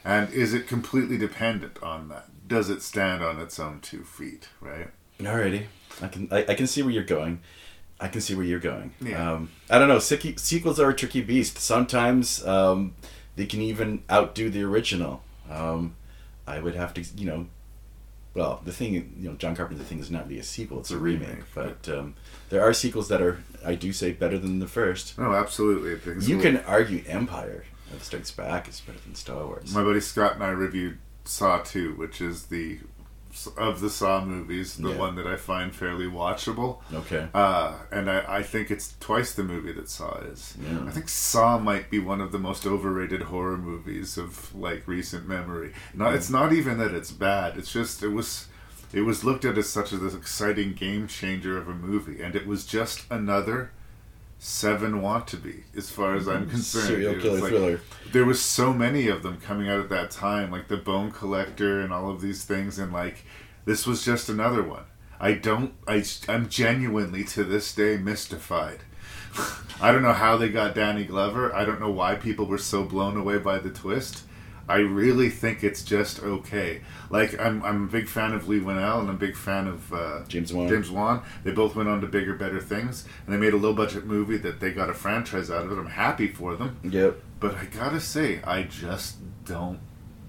and 0.03 0.31
is 0.33 0.53
it 0.53 0.67
completely 0.67 1.17
dependent 1.17 1.81
on 1.83 2.09
that? 2.09 2.47
Does 2.47 2.69
it 2.69 2.81
stand 2.81 3.23
on 3.23 3.39
its 3.39 3.59
own 3.59 3.79
two 3.81 4.03
feet? 4.03 4.49
Right? 4.59 4.87
Alrighty, 5.19 5.65
I 6.01 6.07
can 6.07 6.27
I, 6.31 6.45
I 6.49 6.55
can 6.55 6.65
see 6.65 6.81
where 6.81 6.91
you're 6.93 7.03
going. 7.03 7.41
I 7.99 8.07
can 8.07 8.21
see 8.21 8.33
where 8.33 8.45
you're 8.45 8.59
going. 8.59 8.93
Yeah. 9.01 9.33
Um, 9.33 9.51
I 9.69 9.77
don't 9.77 9.89
know. 9.89 9.97
Sequ- 9.97 10.39
sequels 10.39 10.79
are 10.79 10.89
a 10.89 10.95
tricky 10.95 11.21
beast. 11.21 11.57
Sometimes 11.57 12.43
um, 12.47 12.95
they 13.35 13.45
can 13.45 13.61
even 13.61 14.03
outdo 14.09 14.49
the 14.49 14.63
original. 14.63 15.21
Um, 15.49 15.95
I 16.47 16.59
would 16.59 16.75
have 16.75 16.93
to, 16.95 17.01
you 17.17 17.25
know, 17.27 17.47
well, 18.33 18.61
the 18.63 18.71
thing, 18.71 18.93
you 19.17 19.29
know, 19.29 19.35
John 19.35 19.55
Carpenter's 19.55 19.87
thing 19.87 19.99
is 19.99 20.11
not 20.11 20.27
really 20.27 20.39
a 20.39 20.43
sequel; 20.43 20.79
it's 20.79 20.91
a 20.91 20.97
remake. 20.97 21.29
remake, 21.29 21.43
But 21.53 21.89
um, 21.89 22.15
there 22.49 22.61
are 22.61 22.73
sequels 22.73 23.07
that 23.09 23.21
are, 23.21 23.43
I 23.65 23.75
do 23.75 23.91
say, 23.91 24.11
better 24.11 24.37
than 24.37 24.59
the 24.59 24.67
first. 24.67 25.17
No, 25.17 25.33
absolutely. 25.33 26.21
You 26.25 26.39
can 26.39 26.57
argue 26.65 27.03
Empire 27.07 27.65
of 27.93 28.03
Strikes 28.03 28.31
Back 28.31 28.67
is 28.67 28.81
better 28.81 28.99
than 28.99 29.15
Star 29.15 29.45
Wars. 29.45 29.73
My 29.73 29.83
buddy 29.83 29.99
Scott 29.99 30.35
and 30.35 30.43
I 30.43 30.49
reviewed 30.49 30.99
Saw 31.25 31.59
Two, 31.59 31.93
which 31.95 32.21
is 32.21 32.45
the 32.47 32.79
of 33.57 33.79
the 33.79 33.89
Saw 33.89 34.23
movies, 34.25 34.75
the 34.77 34.89
Yeah. 34.89 34.97
one 34.97 35.15
that 35.15 35.27
I 35.27 35.35
find 35.35 35.73
fairly 35.73 36.05
watchable. 36.05 36.79
Okay. 36.93 37.27
Uh, 37.33 37.75
and 37.91 38.09
I, 38.09 38.23
I 38.39 38.43
think 38.43 38.71
it's 38.71 38.95
twice 38.99 39.33
the 39.33 39.43
movie 39.43 39.71
that 39.73 39.89
Saw 39.89 40.17
is. 40.19 40.55
Yeah. 40.61 40.83
I 40.87 40.91
think 40.91 41.09
Saw 41.09 41.59
might 41.59 41.89
be 41.91 41.99
one 41.99 42.21
of 42.21 42.31
the 42.31 42.39
most 42.39 42.65
overrated 42.65 43.23
horror 43.23 43.57
movies 43.57 44.17
of 44.17 44.53
like 44.55 44.87
recent 44.87 45.27
memory. 45.27 45.73
Not, 45.93 46.15
it's 46.15 46.29
not 46.29 46.53
even 46.53 46.77
that 46.79 46.91
it's 46.93 47.11
bad. 47.11 47.57
It's 47.57 47.71
just 47.71 48.01
it 48.03 48.09
was, 48.09 48.47
it 48.91 49.01
was 49.01 49.23
looked 49.23 49.45
at 49.45 49.57
as 49.57 49.69
such 49.69 49.91
an 49.91 50.05
exciting 50.07 50.73
game 50.73 51.07
changer 51.07 51.57
of 51.57 51.67
a 51.67 51.73
movie, 51.73 52.21
and 52.21 52.35
it 52.35 52.47
was 52.47 52.65
just 52.65 53.05
another 53.11 53.71
Seven 54.41 55.01
Want 55.01 55.27
to 55.27 55.37
Be, 55.37 55.65
as 55.75 55.89
far 55.89 56.15
as 56.15 56.27
I'm 56.27 56.43
mm-hmm. 56.43 56.51
concerned. 56.51 56.87
Serial 56.87 57.15
killer 57.15 57.39
like- 57.39 57.49
thriller. 57.49 57.81
there 58.13 58.25
was 58.25 58.41
so 58.41 58.73
many 58.73 59.09
of 59.09 59.21
them 59.21 59.37
coming 59.41 59.67
out 59.67 59.81
at 59.81 59.89
that 59.89 60.11
time, 60.11 60.49
like 60.49 60.69
the 60.69 60.77
Bone 60.77 61.11
Collector 61.11 61.81
and 61.81 61.91
all 61.91 62.09
of 62.09 62.21
these 62.21 62.45
things, 62.45 62.79
and 62.79 62.93
like 62.93 63.25
this 63.65 63.85
was 63.85 64.03
just 64.03 64.29
another 64.29 64.63
one. 64.63 64.85
I 65.19 65.33
don't. 65.33 65.73
I 65.85 66.05
I'm 66.29 66.47
genuinely 66.47 67.25
to 67.25 67.43
this 67.43 67.75
day 67.75 67.97
mystified. 67.97 68.79
I 69.81 69.91
don't 69.91 70.03
know 70.03 70.13
how 70.13 70.37
they 70.37 70.49
got 70.49 70.73
Danny 70.73 71.03
Glover. 71.03 71.53
I 71.53 71.65
don't 71.65 71.81
know 71.81 71.91
why 71.91 72.15
people 72.15 72.45
were 72.45 72.57
so 72.57 72.83
blown 72.83 73.17
away 73.17 73.37
by 73.37 73.59
the 73.59 73.69
twist. 73.69 74.23
I 74.69 74.77
really 74.77 75.29
think 75.29 75.63
it's 75.63 75.83
just 75.83 76.21
okay. 76.21 76.81
Like 77.09 77.39
I'm, 77.39 77.63
I'm 77.63 77.85
a 77.85 77.87
big 77.87 78.07
fan 78.07 78.33
of 78.33 78.47
Leigh 78.47 78.59
Whannell 78.59 78.99
and 78.99 79.09
I'm 79.09 79.15
a 79.15 79.17
big 79.17 79.35
fan 79.35 79.67
of 79.67 79.91
uh, 79.91 80.23
James 80.27 80.53
Wan. 80.53 80.69
James 80.69 80.91
Wan. 80.91 81.23
They 81.43 81.51
both 81.51 81.75
went 81.75 81.89
on 81.89 82.01
to 82.01 82.07
bigger, 82.07 82.35
better 82.35 82.61
things, 82.61 83.05
and 83.25 83.33
they 83.33 83.39
made 83.39 83.53
a 83.53 83.57
low 83.57 83.73
budget 83.73 84.05
movie 84.05 84.37
that 84.37 84.59
they 84.59 84.71
got 84.71 84.89
a 84.89 84.93
franchise 84.93 85.49
out 85.49 85.65
of 85.65 85.71
it. 85.71 85.77
I'm 85.79 85.87
happy 85.87 86.27
for 86.27 86.55
them. 86.55 86.77
Yep. 86.83 87.19
But 87.39 87.55
I 87.55 87.65
gotta 87.65 87.99
say, 87.99 88.41
I 88.43 88.63
just 88.63 89.17
don't 89.45 89.79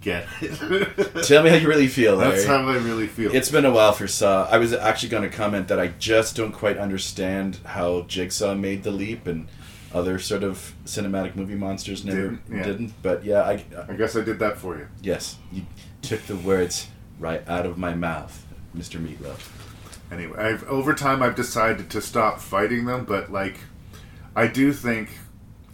get 0.01 0.27
it. 0.41 1.23
Tell 1.25 1.43
me 1.43 1.51
how 1.51 1.57
you 1.57 1.69
really 1.69 1.89
feel, 1.89 2.17
Larry. 2.17 2.37
That's 2.37 2.47
how 2.47 2.67
I 2.67 2.77
really 2.77 3.07
feel. 3.07 3.35
It's 3.35 3.51
been 3.51 3.65
a 3.65 3.71
while 3.71 3.93
for 3.93 4.07
Saw. 4.07 4.49
I 4.51 4.59
was 4.59 4.73
actually 4.73 5.11
going 5.11 5.29
to 5.29 5.37
comment 5.37 5.69
that 5.69 5.79
I 5.79 5.89
just 5.89 6.37
don't 6.37 6.53
quite 6.53 6.79
understand 6.79 7.59
how 7.65 8.03
Jigsaw 8.03 8.55
made 8.55 8.83
the 8.83 8.91
leap 8.91 9.27
and 9.27 9.49
other 9.93 10.19
sort 10.19 10.43
of 10.45 10.75
cinematic 10.85 11.35
movie 11.37 11.55
monsters 11.57 12.05
never 12.05 12.21
Didn't, 12.23 12.41
yeah. 12.51 12.63
didn't. 12.63 12.93
But 13.03 13.25
yeah, 13.25 13.43
I, 13.43 13.65
uh, 13.77 13.87
I 13.89 13.95
guess 13.95 14.17
I 14.17 14.21
did 14.23 14.39
that 14.39 14.59
for 14.59 14.77
you. 14.77 14.87
yes, 15.03 15.37
you 15.53 15.63
took 16.03 16.23
the 16.23 16.37
words 16.37 16.89
right 17.19 17.47
out 17.49 17.67
of 17.67 17.77
my 17.79 17.95
mouth, 17.95 18.47
Mr. 18.77 18.99
Meatloaf. 19.05 19.51
Anyway, 20.13 20.39
I've 20.39 20.65
over 20.65 20.95
time 20.95 21.23
I've 21.23 21.35
decided 21.37 21.91
to 21.91 22.01
stop 22.01 22.41
fighting 22.41 22.85
them, 22.87 23.05
but 23.05 23.31
like, 23.31 23.59
I 24.35 24.47
do 24.47 24.73
think 24.73 25.11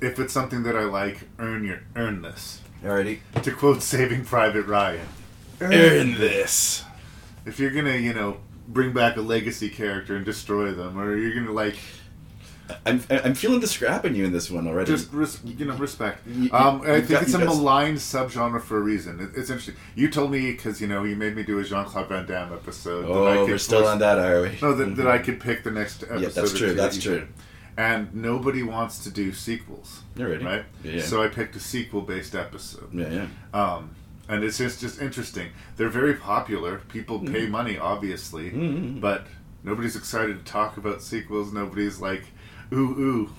if 0.00 0.18
it's 0.18 0.32
something 0.32 0.62
that 0.64 0.76
I 0.76 0.84
like, 0.84 1.20
earn 1.38 1.64
your 1.64 1.80
earn 1.94 2.22
this. 2.22 2.60
Alrighty, 2.82 3.20
To 3.42 3.50
quote 3.52 3.82
Saving 3.82 4.24
Private 4.24 4.66
Ryan, 4.66 5.06
earn 5.60 6.14
this. 6.18 6.84
if 7.46 7.58
you're 7.58 7.70
gonna 7.70 7.96
you 7.96 8.12
know 8.12 8.38
bring 8.68 8.92
back 8.92 9.16
a 9.16 9.20
legacy 9.22 9.68
character 9.70 10.16
and 10.16 10.24
destroy 10.24 10.72
them, 10.72 10.98
or 10.98 11.16
you're 11.16 11.34
gonna 11.34 11.52
like 11.52 11.76
I'm 12.84 13.02
I'm 13.10 13.34
feeling 13.34 13.60
the 13.60 13.66
scrap 13.66 14.04
in 14.04 14.14
you 14.14 14.24
in 14.24 14.32
this 14.32 14.50
one 14.50 14.66
already. 14.66 14.90
just 14.90 15.12
res- 15.12 15.38
you 15.44 15.64
know 15.66 15.76
respect. 15.76 16.26
You- 16.26 16.44
you- 16.44 16.52
Um, 16.52 16.82
I 16.82 17.00
think 17.00 17.22
it's 17.22 17.34
a 17.34 17.38
guys- 17.38 17.46
maligned 17.46 17.98
subgenre 17.98 18.60
for 18.62 18.78
a 18.78 18.80
reason. 18.80 19.20
It, 19.20 19.38
it's 19.38 19.50
interesting. 19.50 19.76
You 19.94 20.08
told 20.10 20.30
me 20.32 20.50
because 20.52 20.80
you 20.80 20.86
know 20.88 21.04
you 21.04 21.16
made 21.16 21.36
me 21.36 21.42
do 21.42 21.58
a 21.58 21.64
Jean 21.64 21.84
Claude 21.84 22.08
Van 22.08 22.26
Damme 22.26 22.52
episode. 22.52 23.02
that 23.02 23.10
I 23.10 23.36
oh, 23.36 23.44
could 23.44 23.50
we're 23.52 23.58
still 23.58 23.80
force- 23.80 23.90
on 23.92 23.98
that, 24.00 24.18
are 24.18 24.42
we? 24.42 24.58
No, 24.62 24.74
that, 24.74 24.96
that 24.96 25.06
I 25.06 25.18
could 25.18 25.38
pick 25.40 25.62
the 25.64 25.70
next 25.70 26.02
episode. 26.02 26.20
Yeah, 26.22 26.28
that's 26.28 26.52
true. 26.58 26.74
That's 26.74 26.98
true. 27.02 27.20
did. 27.20 27.28
And 27.78 28.14
nobody 28.14 28.62
wants 28.62 29.00
to 29.04 29.10
do 29.10 29.32
sequels, 29.32 30.00
right? 30.16 30.64
Yeah. 30.82 31.02
So 31.02 31.22
I 31.22 31.28
picked 31.28 31.56
a 31.56 31.60
sequel-based 31.60 32.34
episode. 32.34 32.88
Yeah, 32.94 33.10
yeah. 33.10 33.26
Um, 33.52 33.90
and 34.30 34.42
it's 34.42 34.56
just 34.56 34.80
just 34.80 35.00
interesting. 35.00 35.50
They're 35.76 35.90
very 35.90 36.14
popular. 36.14 36.78
People 36.88 37.20
Mm-hmm. 37.20 37.34
pay 37.34 37.46
money, 37.48 37.76
obviously, 37.78 38.48
but 38.98 39.26
nobody's 39.62 39.94
excited 39.94 40.38
to 40.38 40.50
talk 40.50 40.78
about 40.78 41.02
sequels. 41.02 41.52
Nobody's 41.52 42.00
like, 42.00 42.24
ooh 42.72 42.98
ooh. 42.98 43.30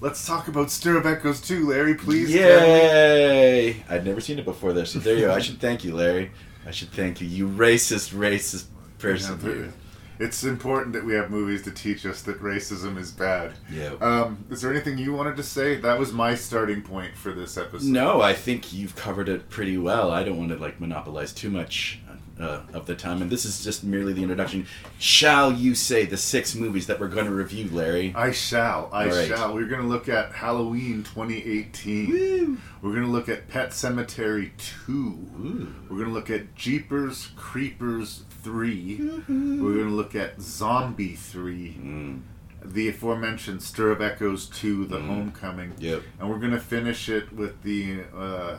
Let's 0.00 0.24
talk 0.24 0.46
about 0.46 0.70
Stir 0.70 0.96
of 0.96 1.06
Echoes 1.06 1.40
too, 1.40 1.68
Larry. 1.68 1.94
Please. 1.94 2.32
tell 2.32 2.60
me." 2.60 2.66
Yay! 2.66 3.84
I'd 3.88 4.04
never 4.04 4.20
seen 4.20 4.38
it 4.38 4.44
before 4.44 4.72
there, 4.72 4.86
so 4.86 5.00
there 5.00 5.16
you 5.16 5.26
go. 5.26 5.34
I 5.34 5.40
should 5.40 5.60
thank 5.60 5.82
you, 5.82 5.94
Larry. 5.94 6.30
I 6.66 6.70
should 6.70 6.90
thank 6.90 7.20
you. 7.20 7.26
You 7.26 7.48
racist, 7.48 8.12
racist 8.12 8.66
person. 8.98 9.40
Yeah, 9.42 9.48
you. 9.48 9.72
It's 10.20 10.42
important 10.42 10.92
that 10.94 11.04
we 11.04 11.14
have 11.14 11.30
movies 11.30 11.62
to 11.62 11.70
teach 11.70 12.04
us 12.04 12.22
that 12.22 12.40
racism 12.40 12.98
is 12.98 13.12
bad. 13.12 13.52
Yeah. 13.70 13.94
Um, 14.00 14.44
is 14.50 14.60
there 14.60 14.70
anything 14.72 14.98
you 14.98 15.12
wanted 15.12 15.36
to 15.36 15.44
say? 15.44 15.76
That 15.76 15.98
was 15.98 16.12
my 16.12 16.34
starting 16.34 16.82
point 16.82 17.16
for 17.16 17.32
this 17.32 17.56
episode. 17.56 17.88
No, 17.88 18.20
I 18.20 18.34
think 18.34 18.72
you've 18.72 18.96
covered 18.96 19.28
it 19.28 19.48
pretty 19.48 19.78
well. 19.78 20.10
I 20.10 20.24
don't 20.24 20.36
want 20.36 20.50
to 20.50 20.56
like 20.56 20.80
monopolize 20.80 21.32
too 21.32 21.50
much 21.50 22.00
uh, 22.40 22.60
of 22.72 22.86
the 22.86 22.94
time, 22.94 23.22
and 23.22 23.30
this 23.30 23.44
is 23.44 23.64
just 23.64 23.84
merely 23.84 24.12
the 24.12 24.22
introduction. 24.22 24.66
Shall 24.98 25.52
you 25.52 25.74
say 25.74 26.04
the 26.04 26.16
six 26.16 26.54
movies 26.54 26.86
that 26.86 27.00
we're 27.00 27.08
going 27.08 27.26
to 27.26 27.32
review, 27.32 27.68
Larry? 27.70 28.12
I 28.14 28.32
shall. 28.32 28.88
I 28.92 29.08
right. 29.08 29.28
shall. 29.28 29.54
We're 29.54 29.66
going 29.66 29.82
to 29.82 29.88
look 29.88 30.08
at 30.08 30.32
Halloween 30.32 31.02
2018. 31.02 32.60
We're 32.80 32.92
going 32.92 33.04
to 33.04 33.10
look 33.10 33.28
at 33.28 33.48
Pet 33.48 33.70
Sematary 33.70 34.50
2. 34.86 35.74
We're 35.90 35.96
going 35.96 36.08
to 36.08 36.14
look 36.14 36.30
at 36.30 36.54
Jeepers 36.54 37.28
Creepers 37.36 38.22
3. 38.42 38.96
We're 39.28 39.74
going 39.74 39.88
to 39.88 39.94
look 39.94 40.14
at 40.14 40.40
Zombie 40.40 41.16
3. 41.16 41.74
Mm. 41.74 42.20
The 42.64 42.88
aforementioned 42.88 43.62
Stir 43.62 43.92
of 43.92 44.02
Echoes 44.02 44.46
2, 44.46 44.86
The 44.86 45.00
Homecoming. 45.00 45.74
Yep. 45.78 46.02
And 46.20 46.28
we're 46.28 46.38
going 46.38 46.52
to 46.52 46.60
finish 46.60 47.08
it 47.08 47.32
with 47.32 47.62
the 47.62 48.02
uh, 48.14 48.58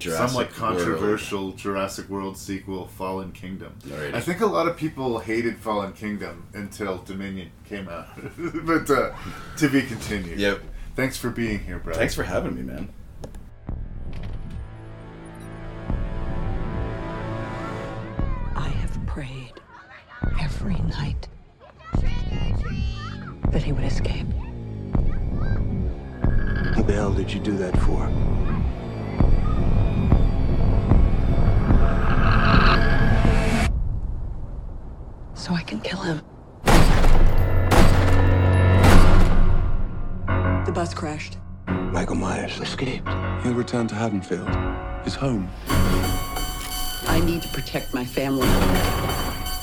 Jurassic 0.00 0.28
somewhat 0.28 0.46
World. 0.60 0.78
controversial 0.78 1.52
Jurassic 1.52 2.08
World 2.08 2.36
sequel, 2.36 2.86
Fallen 2.86 3.32
Kingdom. 3.32 3.74
Alrighty. 3.86 4.14
I 4.14 4.20
think 4.20 4.40
a 4.40 4.46
lot 4.46 4.66
of 4.66 4.76
people 4.76 5.18
hated 5.18 5.58
Fallen 5.58 5.92
Kingdom 5.92 6.46
until 6.54 6.98
Dominion 6.98 7.50
came 7.66 7.88
out. 7.88 8.08
but 8.64 8.90
uh, 8.90 9.12
to 9.58 9.68
be 9.68 9.82
continued. 9.82 10.38
Yep. 10.38 10.62
Thanks 10.96 11.16
for 11.16 11.30
being 11.30 11.60
here, 11.60 11.78
Brad. 11.78 11.96
Thanks 11.96 12.14
for 12.14 12.24
having 12.24 12.56
me, 12.56 12.62
man. 12.62 12.92
I 18.56 18.68
have 18.68 19.06
prayed 19.06 19.52
every 20.40 20.74
night 20.74 21.28
that 23.50 23.62
he 23.62 23.72
would 23.72 23.84
escape. 23.84 24.26
What 26.74 26.86
the 26.86 26.92
hell 26.94 27.12
did 27.12 27.32
you 27.32 27.40
do 27.40 27.56
that 27.58 27.76
for? 27.80 28.49
so 35.40 35.54
I 35.54 35.62
can 35.62 35.80
kill 35.80 36.00
him. 36.00 36.20
The 40.66 40.72
bus 40.72 40.92
crashed. 40.92 41.38
Michael 41.66 42.16
Myers 42.16 42.60
escaped. 42.60 43.08
He'll 43.42 43.54
return 43.54 43.86
to 43.88 43.94
Haddonfield, 43.94 44.48
his 45.02 45.14
home. 45.14 45.48
I 45.68 47.22
need 47.24 47.40
to 47.42 47.48
protect 47.48 47.94
my 47.94 48.04
family. 48.04 48.46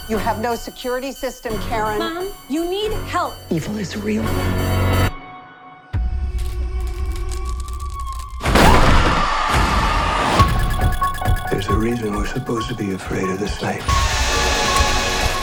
You 0.10 0.17
have 0.17 0.41
no 0.41 0.55
security 0.55 1.12
system, 1.12 1.53
Karen. 1.69 2.00
Mom, 2.00 2.31
you 2.50 2.67
need 2.67 2.91
help. 3.10 3.36
Evil 3.51 3.77
is 3.77 3.96
real. 3.96 4.24
There's 11.51 11.67
a 11.67 11.77
reason 11.77 12.15
we're 12.15 12.25
supposed 12.25 12.67
to 12.69 12.75
be 12.75 12.93
afraid 12.93 13.29
of 13.29 13.39
this 13.39 13.62
night. 13.62 13.84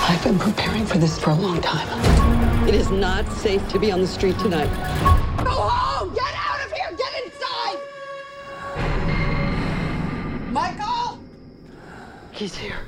I've 0.06 0.22
been 0.22 0.38
preparing 0.38 0.84
for 0.84 0.98
this 0.98 1.18
for 1.18 1.30
a 1.30 1.34
long 1.34 1.62
time. 1.62 1.88
It 2.68 2.74
is 2.74 2.90
not 2.90 3.26
safe 3.32 3.66
to 3.70 3.78
be 3.78 3.90
on 3.90 4.02
the 4.02 4.06
street 4.06 4.38
tonight. 4.38 4.68
Go 5.42 5.50
home! 5.50 6.12
Get 6.14 6.34
out 6.36 6.62
of 6.62 6.70
here! 6.72 6.90
Get 6.98 7.24
inside! 7.24 7.78
Michael! 10.52 11.18
He's 12.32 12.54
here. 12.54 12.80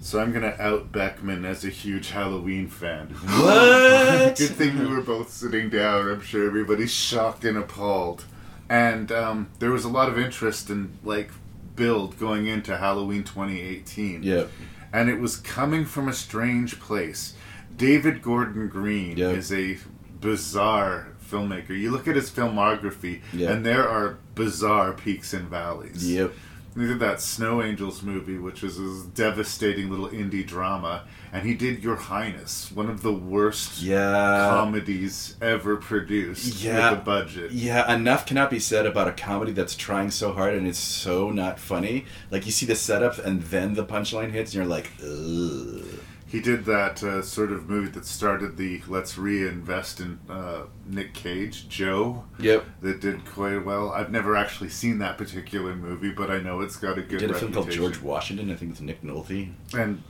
So 0.00 0.20
I'm 0.20 0.32
gonna 0.32 0.54
out 0.60 0.92
Beckmann 0.92 1.44
as 1.44 1.64
a 1.64 1.70
huge 1.70 2.10
Halloween 2.10 2.68
fan. 2.68 3.08
What? 3.08 4.36
Good 4.38 4.50
thing 4.50 4.78
we 4.78 4.86
were 4.86 5.02
both 5.02 5.30
sitting 5.32 5.70
down. 5.70 6.08
I'm 6.08 6.20
sure 6.20 6.46
everybody's 6.46 6.92
shocked 6.92 7.44
and 7.44 7.58
appalled. 7.58 8.26
And 8.68 9.10
um, 9.10 9.50
there 9.58 9.72
was 9.72 9.84
a 9.84 9.88
lot 9.88 10.08
of 10.08 10.20
interest 10.20 10.70
in 10.70 10.96
like 11.02 11.32
build 11.74 12.16
going 12.20 12.46
into 12.46 12.76
Halloween 12.76 13.24
2018. 13.24 14.22
Yep. 14.22 14.50
And 14.92 15.08
it 15.08 15.20
was 15.20 15.36
coming 15.36 15.84
from 15.84 16.08
a 16.08 16.12
strange 16.12 16.80
place. 16.80 17.34
David 17.76 18.22
Gordon 18.22 18.68
Green 18.68 19.16
Yep. 19.16 19.36
is 19.36 19.52
a 19.52 19.78
bizarre 20.20 21.08
filmmaker. 21.30 21.70
You 21.70 21.90
look 21.90 22.06
at 22.08 22.16
his 22.16 22.30
filmography, 22.30 23.20
Yep. 23.32 23.50
and 23.50 23.66
there 23.66 23.88
are 23.88 24.18
bizarre 24.34 24.92
peaks 24.92 25.32
and 25.32 25.48
valleys. 25.48 26.10
Yep. 26.10 26.32
He 26.76 26.86
did 26.86 27.00
that 27.00 27.20
Snow 27.20 27.62
Angels 27.62 28.02
movie, 28.02 28.38
which 28.38 28.62
was 28.62 28.78
this 28.78 29.02
devastating 29.02 29.90
little 29.90 30.08
indie 30.08 30.46
drama, 30.46 31.04
and 31.32 31.44
he 31.44 31.54
did 31.54 31.82
Your 31.82 31.96
Highness, 31.96 32.70
one 32.72 32.88
of 32.88 33.02
the 33.02 33.12
worst 33.12 33.82
Yeah. 33.82 34.48
comedies 34.50 35.34
ever 35.42 35.76
produced 35.76 36.62
Yeah. 36.62 36.90
with 36.92 37.00
a 37.00 37.02
budget. 37.02 37.50
Yeah, 37.50 37.92
enough 37.92 38.24
cannot 38.24 38.50
be 38.50 38.60
said 38.60 38.86
about 38.86 39.08
a 39.08 39.12
comedy 39.12 39.50
that's 39.52 39.74
trying 39.74 40.10
so 40.12 40.32
hard 40.32 40.54
and 40.54 40.66
it's 40.68 40.78
so 40.78 41.30
not 41.30 41.58
funny. 41.58 42.04
Like 42.30 42.46
you 42.46 42.52
see 42.52 42.66
the 42.66 42.76
setup 42.76 43.18
and 43.18 43.42
then 43.42 43.74
the 43.74 43.84
punchline 43.84 44.30
hits, 44.30 44.52
and 44.54 44.62
you're 44.62 44.70
like, 44.70 44.92
ugh. 45.02 45.84
He 46.30 46.40
did 46.40 46.64
that 46.66 47.02
uh, 47.02 47.22
sort 47.22 47.50
of 47.50 47.68
movie 47.68 47.90
that 47.90 48.06
started 48.06 48.56
the 48.56 48.80
let's 48.86 49.18
reinvest 49.18 49.98
in 49.98 50.20
uh, 50.28 50.62
Nick 50.86 51.12
Cage, 51.12 51.68
Joe, 51.68 52.24
Yep. 52.38 52.64
that 52.82 53.00
did 53.00 53.24
quite 53.24 53.64
well. 53.64 53.90
I've 53.90 54.12
never 54.12 54.36
actually 54.36 54.68
seen 54.68 54.98
that 54.98 55.18
particular 55.18 55.74
movie, 55.74 56.12
but 56.12 56.30
I 56.30 56.38
know 56.38 56.60
it's 56.60 56.76
got 56.76 56.98
a 56.98 57.02
good 57.02 57.18
Did 57.18 57.32
a 57.32 57.34
film 57.34 57.52
called. 57.52 57.70
George 57.70 58.00
Washington. 58.00 58.48
I 58.52 58.54
think 58.54 58.70
it's 58.72 58.80
Nick 58.80 59.02
Nolte, 59.02 59.52
and 59.74 60.02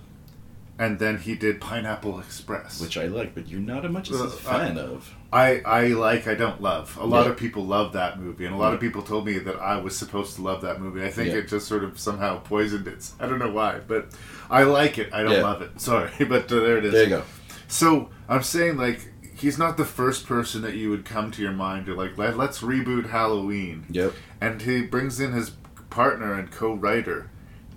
and 0.79 0.99
then 0.99 1.19
he 1.19 1.35
did 1.37 1.59
Pineapple 1.61 2.21
Express, 2.21 2.81
which 2.83 2.99
I 2.99 3.07
like, 3.07 3.35
but 3.35 3.49
you're 3.49 3.61
not 3.61 3.87
a 3.87 3.89
much 3.89 4.11
Uh, 4.13 4.17
a 4.25 4.29
fan 4.29 4.77
of. 4.77 5.15
I, 5.33 5.61
I 5.65 5.87
like 5.89 6.27
I 6.27 6.35
don't 6.35 6.61
love. 6.61 6.97
A 7.01 7.07
lot 7.07 7.27
Yeah. 7.27 7.33
of 7.33 7.37
people 7.37 7.65
love 7.65 7.93
that 7.93 8.19
movie, 8.21 8.45
and 8.47 8.55
a 8.55 8.59
lot 8.59 8.75
of 8.75 8.81
people 8.81 9.03
told 9.03 9.27
me 9.27 9.39
that 9.39 9.57
I 9.57 9.77
was 9.77 9.97
supposed 9.97 10.35
to 10.37 10.43
love 10.43 10.63
that 10.63 10.81
movie. 10.81 11.05
I 11.05 11.11
think 11.11 11.29
Yeah. 11.29 11.39
it 11.39 11.49
just 11.49 11.69
sort 11.69 11.85
of 11.85 12.01
somehow 12.01 12.41
poisoned 12.41 12.89
it. 12.89 13.09
I 13.21 13.27
don't 13.27 13.39
know 13.39 13.53
why, 13.53 13.79
but 13.87 14.09
I 14.51 14.65
like 14.65 14.99
it. 14.99 15.09
I 15.13 15.23
don't 15.23 15.33
Yeah. 15.33 15.43
love 15.43 15.63
it. 15.63 15.71
Sorry, 15.81 16.11
but 16.21 16.51
uh, 16.51 16.61
there 16.61 16.79
it 16.79 16.85
is. 16.85 16.93
There 16.93 17.05
you 17.05 17.09
go. 17.11 17.23
So 17.69 18.11
I'm 18.29 18.43
saying 18.43 18.77
like 18.77 19.13
he's 19.37 19.57
not 19.57 19.77
the 19.77 19.85
first 19.85 20.27
person 20.27 20.63
that 20.63 20.75
you 20.75 20.91
would 20.91 21.05
come 21.05 21.31
to 21.31 21.41
your 21.43 21.53
mind. 21.53 21.87
You're 21.87 21.97
like 21.97 22.19
Let, 22.19 22.37
let's 22.37 22.59
reboot 22.61 23.09
Halloween, 23.11 23.85
Yep. 23.89 24.13
and 24.41 24.61
he 24.61 24.83
brings 24.83 25.21
in 25.21 25.33
his 25.33 25.53
partner 25.91 26.35
and 26.35 26.51
co-writer. 26.51 27.30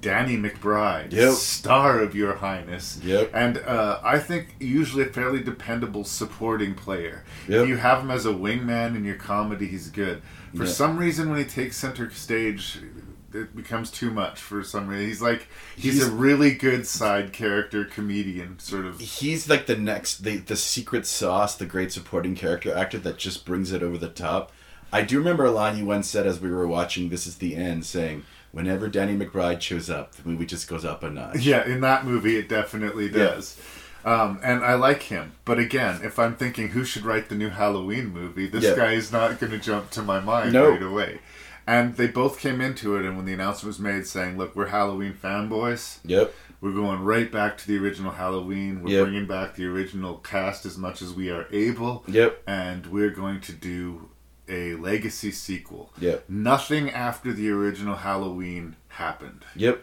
Danny 0.03 0.37
McBride, 0.37 1.11
Yep. 1.13 1.33
star 1.33 1.99
of 1.99 2.13
Your 2.13 2.35
Highness, 2.35 2.99
Yep. 3.03 3.31
and 3.33 3.57
uh, 3.57 3.99
I 4.03 4.19
think 4.19 4.55
usually 4.59 5.03
a 5.03 5.07
fairly 5.07 5.41
dependable 5.41 6.03
supporting 6.03 6.75
player. 6.75 7.23
Yep. 7.47 7.61
If 7.63 7.67
you 7.69 7.77
have 7.77 8.01
him 8.01 8.11
as 8.11 8.25
a 8.25 8.33
wingman 8.33 8.95
in 8.95 9.05
your 9.05 9.15
comedy, 9.15 9.65
he's 9.67 9.89
good. 9.89 10.21
For 10.55 10.67
some 10.67 10.97
reason, 10.97 11.29
when 11.29 11.39
he 11.39 11.45
takes 11.45 11.77
center 11.77 12.11
stage, 12.11 12.77
it 13.33 13.55
becomes 13.55 13.89
too 13.89 14.11
much. 14.11 14.39
For 14.39 14.63
some 14.63 14.87
reason, 14.87 15.07
he's 15.07 15.21
like 15.21 15.47
he's, 15.75 15.95
He's- 15.95 16.07
a 16.07 16.11
really 16.11 16.53
good 16.53 16.85
side 16.85 17.33
character 17.33 17.83
comedian, 17.85 18.59
sort 18.59 18.85
of. 18.85 18.99
He's 18.99 19.49
like 19.49 19.65
the 19.65 19.75
next, 19.75 20.23
the 20.23 20.37
the 20.37 20.55
secret 20.55 21.07
sauce, 21.07 21.55
the 21.55 21.65
great 21.65 21.91
supporting 21.91 22.35
character 22.35 22.71
actor 22.75 22.99
that 22.99 23.17
just 23.17 23.45
brings 23.45 23.71
it 23.71 23.81
over 23.81 23.97
the 23.97 24.09
top. 24.09 24.51
I 24.91 25.01
do 25.01 25.17
remember 25.17 25.45
a 25.45 25.49
line 25.51 25.75
you 25.79 25.85
once 25.85 26.07
said 26.07 26.27
as 26.27 26.39
we 26.39 26.51
were 26.51 26.67
watching 26.67 27.09
This 27.09 27.25
Is 27.25 27.37
the 27.37 27.55
End, 27.55 27.83
saying, 27.83 28.25
"Whenever 28.53 28.87
Danny 28.87 29.13
McBride 29.17 29.59
shows 29.59 29.89
up, 29.89 30.15
the 30.15 30.29
movie 30.29 30.45
just 30.45 30.69
goes 30.69 30.85
up 30.85 31.03
a 31.03 31.09
notch." 31.09 31.39
Yeah, 31.41 31.65
in 31.67 31.81
that 31.81 32.05
movie, 32.05 32.37
it 32.37 32.47
definitely 32.47 33.09
does. 33.09 33.57
Um, 34.05 34.39
and 34.43 34.63
I 34.63 34.73
like 34.75 35.03
him, 35.03 35.31
but 35.45 35.59
again, 35.59 35.99
if 36.03 36.19
I'm 36.19 36.35
thinking 36.35 36.69
who 36.69 36.83
should 36.83 37.03
write 37.05 37.29
the 37.29 37.35
new 37.35 37.49
Halloween 37.49 38.07
movie, 38.13 38.47
this 38.47 38.63
Yeah. 38.65 38.75
guy 38.75 38.91
is 38.93 39.11
not 39.11 39.39
going 39.39 39.51
to 39.51 39.57
jump 39.59 39.89
to 39.91 40.01
my 40.01 40.19
mind 40.19 40.53
right 40.53 40.81
away. 40.81 41.19
And 41.65 41.95
they 41.95 42.07
both 42.07 42.39
came 42.39 42.59
into 42.59 42.97
it, 42.97 43.05
and 43.05 43.15
when 43.15 43.25
the 43.25 43.31
announcement 43.31 43.67
was 43.67 43.79
made 43.79 44.05
saying, 44.05 44.37
"Look, 44.37 44.55
we're 44.55 44.67
Halloween 44.67 45.13
fanboys," 45.21 45.99
Yep. 46.05 46.33
We're 46.59 46.71
going 46.71 47.01
right 47.03 47.29
back 47.29 47.57
to 47.57 47.67
the 47.67 47.77
original 47.77 48.11
Halloween. 48.13 48.83
We're 48.83 48.91
Yep. 48.91 49.03
bringing 49.03 49.25
back 49.25 49.55
the 49.55 49.65
original 49.65 50.15
cast 50.15 50.65
as 50.65 50.77
much 50.77 51.01
as 51.01 51.11
we 51.13 51.29
are 51.29 51.45
able. 51.51 52.05
Yep. 52.07 52.41
And 52.47 52.87
we're 52.87 53.09
going 53.09 53.41
to 53.41 53.51
do 53.51 54.09
a 54.47 54.75
legacy 54.75 55.31
sequel. 55.31 55.91
Yep. 55.99 56.25
Nothing 56.29 56.89
after 56.89 57.31
the 57.33 57.49
original 57.49 57.95
Halloween 57.95 58.75
happened. 58.89 59.45
Yep. 59.55 59.81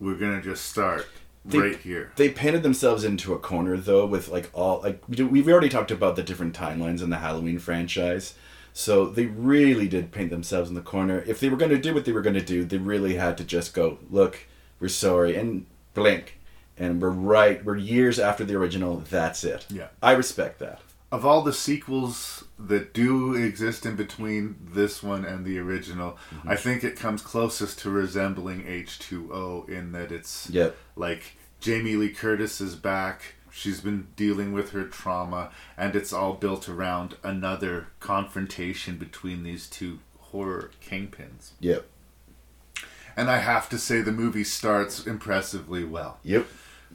We're 0.00 0.16
going 0.16 0.36
to 0.36 0.42
just 0.42 0.64
start 0.66 1.06
They- 1.44 1.58
right 1.58 1.76
here. 1.76 2.12
They 2.16 2.28
painted 2.30 2.62
themselves 2.62 3.04
into 3.04 3.34
a 3.34 3.38
corner 3.38 3.76
though, 3.76 4.06
with 4.06 4.28
like 4.28 4.50
all 4.52 4.80
like 4.82 5.02
we've 5.08 5.48
already 5.48 5.68
talked 5.68 5.90
about 5.90 6.16
the 6.16 6.22
different 6.22 6.56
timelines 6.56 7.02
in 7.02 7.10
the 7.10 7.18
Halloween 7.18 7.58
franchise. 7.58 8.34
So 8.74 9.04
they 9.06 9.26
really 9.26 9.86
did 9.86 10.12
paint 10.12 10.30
themselves 10.30 10.70
in 10.70 10.74
the 10.74 10.80
corner. 10.80 11.22
If 11.26 11.40
they 11.40 11.50
were 11.50 11.58
going 11.58 11.70
to 11.72 11.78
do 11.78 11.92
what 11.92 12.06
they 12.06 12.12
were 12.12 12.22
going 12.22 12.34
to 12.36 12.40
do, 12.44 12.64
they 12.64 12.78
really 12.78 13.16
had 13.16 13.36
to 13.36 13.44
just 13.44 13.74
go, 13.74 13.98
look, 14.10 14.46
we're 14.80 14.88
sorry, 14.88 15.36
and 15.36 15.66
blink, 15.92 16.38
and 16.78 17.00
we're 17.02 17.10
right. 17.10 17.62
We're 17.62 17.76
years 17.76 18.18
after 18.18 18.44
the 18.46 18.54
original. 18.54 19.04
That's 19.10 19.44
it. 19.44 19.66
Yeah. 19.68 19.88
I 20.02 20.12
respect 20.12 20.58
that. 20.60 20.80
Of 21.12 21.26
all 21.26 21.42
the 21.42 21.52
sequels 21.52 22.41
that 22.68 22.92
do 22.94 23.34
exist 23.34 23.84
in 23.86 23.96
between 23.96 24.56
this 24.72 25.02
one 25.02 25.24
and 25.24 25.44
the 25.44 25.58
original, 25.58 26.18
Mm-hmm. 26.34 26.48
I 26.48 26.56
think 26.56 26.84
it 26.84 26.96
comes 26.96 27.22
closest 27.22 27.78
to 27.80 27.90
resembling 27.90 28.64
H2O 28.64 29.68
in 29.68 29.92
that 29.92 30.10
it's 30.12 30.48
Yep. 30.50 30.76
like 30.96 31.36
Jamie 31.60 31.96
Lee 31.96 32.10
Curtis 32.10 32.60
is 32.60 32.74
back. 32.76 33.34
She's 33.50 33.80
been 33.80 34.06
dealing 34.16 34.52
with 34.52 34.70
her 34.70 34.84
trauma, 34.84 35.50
and 35.76 35.94
it's 35.94 36.12
all 36.12 36.32
built 36.32 36.68
around 36.68 37.16
another 37.22 37.88
confrontation 38.00 38.96
between 38.96 39.42
these 39.42 39.66
two 39.68 39.98
horror 40.18 40.70
kingpins. 40.86 41.50
Yep. 41.60 41.86
And 43.16 43.30
I 43.30 43.38
have 43.38 43.68
to 43.68 43.78
say, 43.78 44.00
the 44.00 44.10
movie 44.12 44.44
starts 44.44 45.06
impressively 45.06 45.84
well. 45.84 46.18
Yep. 46.22 46.46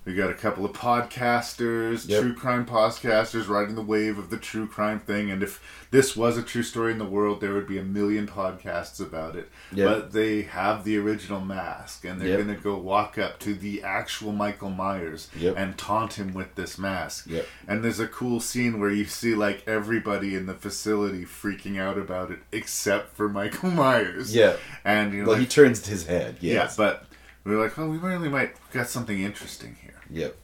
We 0.07 0.13
got 0.13 0.29
a 0.29 0.33
couple 0.33 0.63
of 0.63 0.71
podcasters, 0.71 2.07
Yep. 2.07 2.21
true 2.21 2.33
crime 2.33 2.65
podcasters, 2.65 3.49
riding 3.49 3.75
the 3.75 3.81
wave 3.81 4.17
of 4.17 4.29
the 4.29 4.37
true 4.37 4.65
crime 4.65 5.01
thing. 5.01 5.29
And 5.29 5.43
if 5.43 5.61
this 5.91 6.15
was 6.15 6.37
a 6.37 6.41
true 6.41 6.63
story 6.63 6.93
in 6.93 6.97
the 6.97 7.03
world, 7.05 7.41
there 7.41 7.53
would 7.53 7.67
be 7.67 7.77
a 7.77 7.83
million 7.83 8.25
podcasts 8.25 9.01
about 9.01 9.35
it. 9.35 9.49
Yep. 9.73 9.85
But 9.87 10.11
they 10.13 10.43
have 10.43 10.85
the 10.85 10.97
original 10.97 11.41
mask, 11.41 12.05
and 12.05 12.21
they're 12.21 12.29
Yep. 12.29 12.37
going 12.45 12.55
to 12.55 12.63
go 12.63 12.77
walk 12.77 13.17
up 13.17 13.37
to 13.39 13.53
the 13.53 13.83
actual 13.83 14.31
Michael 14.31 14.69
Myers 14.69 15.27
and 15.57 15.77
taunt 15.77 16.13
him 16.13 16.33
with 16.33 16.55
this 16.55 16.77
mask. 16.77 17.27
And 17.67 17.83
there's 17.83 17.99
a 17.99 18.07
cool 18.07 18.39
scene 18.39 18.79
where 18.79 18.89
you 18.91 19.03
see 19.03 19.35
like 19.35 19.63
everybody 19.67 20.35
in 20.35 20.45
the 20.45 20.53
facility 20.53 21.25
freaking 21.25 21.77
out 21.77 21.97
about 21.97 22.31
it, 22.31 22.39
except 22.53 23.13
for 23.17 23.27
Michael 23.27 23.71
Myers. 23.83 24.33
Yeah. 24.33 24.53
And 24.85 25.11
you 25.11 25.19
know, 25.23 25.27
Well, 25.27 25.33
like, 25.37 25.41
he 25.41 25.47
turns 25.47 25.85
his 25.85 26.05
head. 26.05 26.37
yeah, 26.39 26.69
but 26.77 27.03
we 27.47 27.55
were 27.55 27.63
like, 27.63 27.77
oh, 27.79 27.89
we 27.89 27.97
really 27.97 28.29
might 28.29 28.55
got 28.73 28.87
something 28.89 29.19
interesting 29.21 29.77
here 29.81 29.93
Yep. 30.09 30.35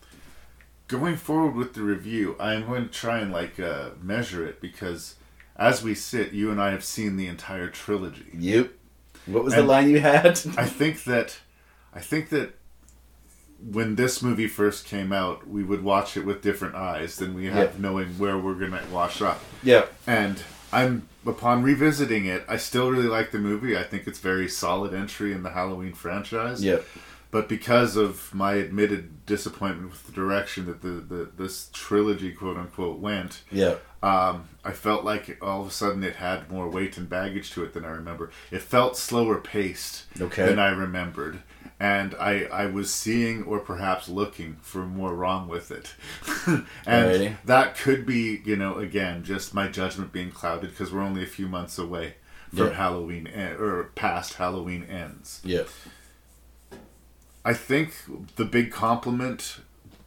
going 0.88 1.16
forward 1.18 1.56
with 1.56 1.74
the 1.74 1.82
review, 1.82 2.36
I'm 2.40 2.66
going 2.66 2.84
to 2.86 2.92
try 2.92 3.20
and 3.20 3.32
like 3.32 3.60
uh, 3.60 3.90
measure 4.02 4.46
it 4.46 4.62
because 4.62 5.16
as 5.56 5.84
we 5.84 5.94
sit, 5.96 6.32
you 6.32 6.50
and 6.52 6.62
I 6.62 6.72
have 6.72 6.84
seen 6.84 7.16
the 7.18 7.28
entire 7.28 7.68
trilogy. 7.70 8.26
Yep. 8.38 8.72
What 9.26 9.44
was 9.44 9.54
And- 9.54 9.64
the 9.64 9.68
line 9.68 9.90
you 9.90 10.00
had? 10.00 10.40
I 10.58 10.66
think 10.66 11.04
that, 11.06 11.38
I 11.94 12.00
think 12.00 12.30
that 12.30 12.56
when 13.72 13.96
this 13.96 14.22
movie 14.22 14.48
first 14.48 14.86
came 14.86 15.14
out, 15.14 15.48
we 15.48 15.64
would 15.64 15.84
watch 15.84 16.18
it 16.18 16.26
with 16.26 16.42
different 16.42 16.76
eyes 16.76 17.16
than 17.18 17.34
we 17.34 17.46
have 17.46 17.76
Yeah. 17.76 17.82
knowing 17.82 18.10
where 18.18 18.38
we're 18.38 18.56
gonna 18.56 18.82
wash 18.92 19.22
up. 19.22 19.40
yep. 19.64 19.94
And 20.06 20.42
I'm 20.74 21.08
upon 21.26 21.64
revisiting 21.64 22.26
it, 22.26 22.44
I 22.48 22.58
still 22.58 22.90
really 22.92 23.08
like 23.08 23.32
the 23.32 23.40
movie. 23.40 23.78
I 23.78 23.84
think 23.84 24.08
it's 24.08 24.20
very 24.20 24.50
solid 24.50 24.94
entry 24.94 25.32
in 25.32 25.44
the 25.44 25.52
Halloween 25.52 25.94
franchise. 25.94 26.64
Yep. 26.64 26.86
But 27.32 27.50
because 27.50 27.96
of 27.96 28.32
my 28.34 28.54
admitted 28.56 29.26
disappointment 29.26 29.90
with 29.90 30.06
the 30.06 30.12
direction 30.12 30.66
that 30.68 30.82
the, 30.84 30.90
the 30.90 31.30
this 31.36 31.70
trilogy, 31.74 32.32
quote 32.32 32.58
unquote, 32.58 33.00
went, 33.00 33.42
Yep. 33.52 33.84
um, 34.04 34.50
I 34.64 34.72
felt 34.72 35.04
like 35.04 35.38
all 35.42 35.62
of 35.62 35.68
a 35.68 35.72
sudden 35.72 36.04
it 36.04 36.18
had 36.18 36.52
more 36.52 36.70
weight 36.70 36.96
and 36.98 37.10
baggage 37.10 37.52
to 37.54 37.64
it 37.64 37.74
than 37.74 37.86
I 37.86 37.90
remember. 37.90 38.30
It 38.52 38.62
felt 38.62 38.98
slower 38.98 39.40
paced 39.40 40.04
Okay. 40.22 40.46
than 40.46 40.60
I 40.60 40.70
remembered. 40.70 41.42
And 41.80 42.16
I, 42.16 42.44
I 42.46 42.66
was 42.68 42.94
seeing 42.94 43.44
or 43.44 43.60
perhaps 43.60 44.08
looking 44.08 44.58
for 44.62 44.86
more 44.86 45.14
wrong 45.14 45.48
with 45.50 45.70
it. 45.72 45.94
and 46.48 46.66
Alrighty. 46.86 47.38
that 47.46 47.76
could 47.78 48.06
be, 48.06 48.42
you 48.46 48.56
know, 48.56 48.76
again, 48.78 49.24
just 49.24 49.54
my 49.54 49.68
judgment 49.68 50.14
being 50.14 50.32
clouded 50.32 50.70
because 50.70 50.94
we're 50.94 51.02
only 51.02 51.24
a 51.24 51.28
few 51.28 51.48
months 51.48 51.78
away 51.78 52.16
from 52.50 52.68
Yeah. 52.68 52.74
Halloween, 52.74 53.28
en- 53.28 53.58
or 53.58 53.86
past 53.96 54.36
Halloween 54.36 54.84
ends. 54.86 55.42
Yeah. 55.44 55.64
I 57.46 57.54
think 57.54 57.94
the 58.38 58.46
big 58.46 58.72
compliment, 58.72 59.60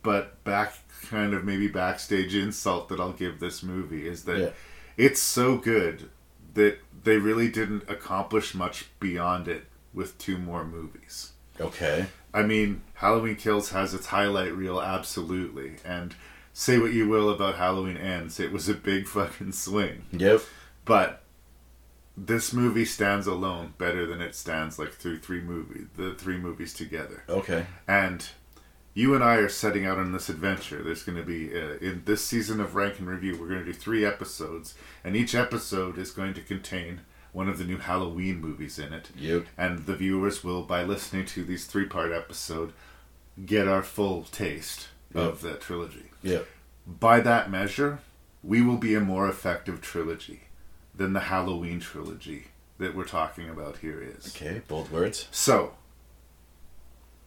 but 0.03 0.43
back 0.45 0.75
kind 1.11 1.35
of 1.35 1.45
maybe 1.45 1.69
backstage 1.69 2.35
insult 2.35 2.89
that 2.89 2.99
I'll 3.01 3.13
give 3.13 3.39
this 3.39 3.63
movie 3.63 4.09
is 4.09 4.25
that 4.25 4.39
Yeah. 4.39 4.51
it's 4.97 5.21
so 5.21 5.57
good 5.59 6.09
that 6.55 6.79
they 7.05 7.19
really 7.19 7.49
didn't 7.49 7.85
accomplish 7.89 8.55
much 8.55 8.87
beyond 8.99 9.47
it 9.49 9.67
with 9.93 10.17
two 10.19 10.39
more 10.39 10.65
movies. 10.65 11.33
Okay. 11.61 12.07
I 12.35 12.43
mean, 12.43 12.83
Halloween 12.95 13.37
Kills 13.37 13.71
has 13.71 13.95
its 13.95 14.07
highlight 14.07 14.55
reel, 14.55 14.81
absolutely. 14.81 15.77
And 15.85 16.15
say 16.53 16.79
what 16.79 16.93
you 16.93 17.09
will 17.09 17.31
about 17.31 17.57
Halloween 17.57 17.97
Ends, 17.97 18.39
it 18.39 18.53
was 18.53 18.69
a 18.69 18.75
big 18.75 19.07
fucking 19.09 19.53
swing. 19.53 20.05
Yep. 20.13 20.43
But 20.85 21.23
this 22.17 22.53
movie 22.53 22.85
stands 22.85 23.27
alone 23.27 23.75
better 23.79 24.07
than 24.07 24.21
it 24.21 24.35
stands 24.35 24.79
like 24.79 24.93
through 24.93 25.19
three 25.19 25.41
movies, 25.41 25.87
the 25.97 26.15
three 26.15 26.39
movies 26.39 26.73
together. 26.73 27.25
Okay. 27.29 27.67
And 27.87 28.27
you 28.95 29.15
and 29.15 29.23
I 29.23 29.37
are 29.37 29.51
setting 29.51 29.85
out 29.85 29.99
on 29.99 30.13
this 30.13 30.31
adventure. 30.31 30.83
There's 30.83 31.03
going 31.03 31.19
to 31.19 31.25
be 31.25 31.55
uh, 31.55 31.77
in 31.83 32.03
this 32.07 32.25
season 32.25 32.61
of 32.61 32.75
Rank 32.75 32.99
and 32.99 33.07
Review, 33.07 33.37
we're 33.39 33.49
going 33.49 33.65
to 33.65 33.73
do 33.73 33.75
three 33.75 34.07
episodes, 34.07 34.75
and 35.05 35.15
each 35.15 35.35
episode 35.35 35.99
is 35.99 36.11
going 36.11 36.33
to 36.33 36.41
contain 36.41 37.03
one 37.37 37.51
of 37.51 37.59
the 37.59 37.65
new 37.65 37.77
Halloween 37.77 38.41
movies 38.41 38.79
in 38.79 38.95
it. 38.95 39.11
Yep. 39.15 39.45
And 39.59 39.85
the 39.85 39.95
viewers 39.95 40.43
will, 40.43 40.63
by 40.63 40.83
listening 40.83 41.27
to 41.27 41.45
these 41.45 41.67
three-part 41.67 42.11
episode, 42.11 42.73
get 43.45 43.69
our 43.69 43.83
full 43.83 44.23
taste 44.23 44.89
of 45.15 45.43
that 45.43 45.61
trilogy. 45.61 46.07
Yep. 46.23 46.47
By 46.87 47.21
that 47.21 47.51
measure, 47.51 47.99
we 48.43 48.63
will 48.63 48.79
be 48.79 48.95
a 48.95 49.01
more 49.01 49.29
effective 49.29 49.83
trilogy 49.83 50.45
than 50.95 51.13
the 51.13 51.21
Halloween 51.21 51.79
trilogy 51.79 52.45
that 52.79 52.97
we're 52.97 53.05
talking 53.05 53.51
about 53.51 53.77
here 53.79 54.01
is. 54.03 54.29
Okay. 54.35 54.63
Bold 54.67 54.91
words. 54.91 55.29
So, 55.31 55.75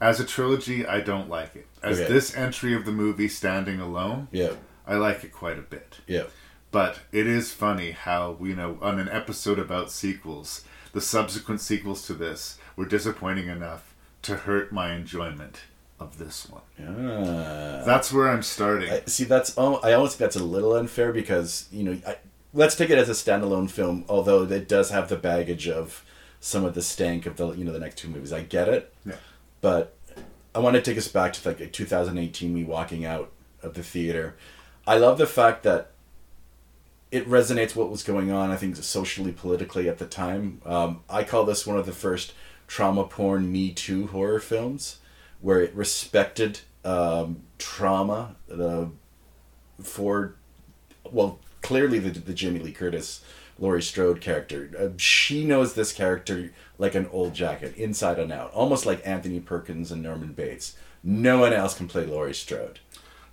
as 0.01 0.19
a 0.19 0.25
trilogy, 0.25 0.87
I 0.87 1.01
don't 1.01 1.29
like 1.29 1.55
it. 1.55 1.67
As 1.83 1.99
Okay. 1.99 2.11
this 2.11 2.35
entry 2.35 2.73
of 2.73 2.85
the 2.85 2.91
movie 2.91 3.27
standing 3.27 3.79
alone, 3.79 4.27
Yep. 4.31 4.57
I 4.87 4.95
like 4.95 5.23
it 5.23 5.31
quite 5.31 5.59
a 5.59 5.61
bit. 5.61 5.97
Yep. 6.07 6.31
But 6.71 6.99
it 7.11 7.25
is 7.25 7.51
funny 7.51 7.91
how, 7.91 8.37
you 8.41 8.55
know, 8.55 8.77
on 8.81 8.99
an 8.99 9.09
episode 9.09 9.57
about 9.57 9.91
sequels, 9.91 10.63
the 10.91 11.01
subsequent 11.01 11.61
sequels 11.61 12.05
to 12.07 12.13
this 12.13 12.59
were 12.75 12.85
disappointing 12.85 13.47
enough 13.47 13.95
to 14.23 14.35
hurt 14.35 14.71
my 14.71 14.93
enjoyment 14.93 15.61
of 15.99 16.17
this 16.17 16.47
one. 16.49 16.61
Ah. 16.79 17.83
That's 17.85 18.13
where 18.13 18.29
I'm 18.29 18.43
starting. 18.43 18.91
I, 18.91 19.01
see, 19.05 19.23
that's 19.23 19.53
oh, 19.57 19.79
I 19.83 19.93
almost 19.93 20.17
think 20.17 20.27
that's 20.31 20.35
a 20.35 20.43
little 20.43 20.73
unfair 20.73 21.11
because 21.11 21.67
you 21.71 21.83
know, 21.83 21.97
I, 22.07 22.17
let's 22.53 22.75
take 22.75 22.89
it 22.89 22.97
as 22.97 23.09
a 23.09 23.13
standalone 23.13 23.69
film. 23.69 24.05
Although 24.07 24.43
it 24.43 24.67
does 24.67 24.91
have 24.91 25.09
the 25.09 25.17
baggage 25.17 25.67
of 25.67 26.05
some 26.39 26.63
of 26.63 26.73
the 26.73 26.81
stank 26.81 27.25
of 27.25 27.37
the 27.37 27.51
you 27.51 27.65
know 27.65 27.71
the 27.71 27.79
next 27.79 27.97
two 27.97 28.07
movies. 28.07 28.31
I 28.31 28.41
get 28.41 28.69
it, 28.69 28.93
yeah. 29.05 29.15
but 29.61 29.95
I 30.55 30.59
want 30.59 30.75
to 30.75 30.81
take 30.81 30.97
us 30.97 31.07
back 31.07 31.33
to 31.33 31.49
like 31.49 31.71
2018. 31.71 32.53
Me 32.53 32.63
walking 32.63 33.05
out 33.05 33.31
of 33.61 33.73
the 33.73 33.83
theater. 33.83 34.35
I 34.87 34.97
love 34.97 35.17
the 35.17 35.27
fact 35.27 35.63
that 35.63 35.91
it 37.11 37.27
resonates 37.27 37.75
what 37.75 37.89
was 37.89 38.03
going 38.03 38.31
on. 38.31 38.51
I 38.51 38.55
think 38.55 38.75
socially, 38.77 39.31
politically 39.31 39.89
at 39.89 39.97
the 39.97 40.05
time. 40.05 40.61
Um, 40.65 41.01
I 41.09 41.23
call 41.23 41.43
this 41.45 41.65
one 41.65 41.77
of 41.77 41.85
the 41.85 41.91
first 41.91 42.33
trauma 42.67 43.03
porn 43.03 43.51
Me 43.51 43.71
Too 43.71 44.07
horror 44.07 44.39
films, 44.39 44.99
where 45.41 45.61
it 45.61 45.73
respected 45.73 46.59
um, 46.85 47.41
trauma 47.57 48.35
uh, 48.51 48.85
for, 49.81 50.35
well, 51.11 51.39
clearly 51.61 51.99
the 51.99 52.11
the 52.19 52.33
Jamie 52.33 52.59
Lee 52.59 52.71
Curtis. 52.71 53.21
Laurie 53.61 53.81
Strode 53.81 54.21
character. 54.21 54.71
Uh, 54.79 54.87
she 54.95 55.43
knows 55.43 55.73
this 55.73 55.91
character 55.91 56.53
like 56.77 56.95
an 56.95 57.09
old 57.11 57.33
jacket, 57.33 57.75
inside 57.75 58.17
and 58.17 58.31
out, 58.31 58.53
almost 58.53 58.85
like 58.85 59.05
Anthony 59.05 59.41
Perkins 59.41 59.91
and 59.91 60.01
Norman 60.01 60.31
Bates. 60.31 60.77
No 61.03 61.39
one 61.39 61.51
else 61.51 61.73
can 61.73 61.89
play 61.89 62.05
Laurie 62.05 62.33
Strode. 62.33 62.79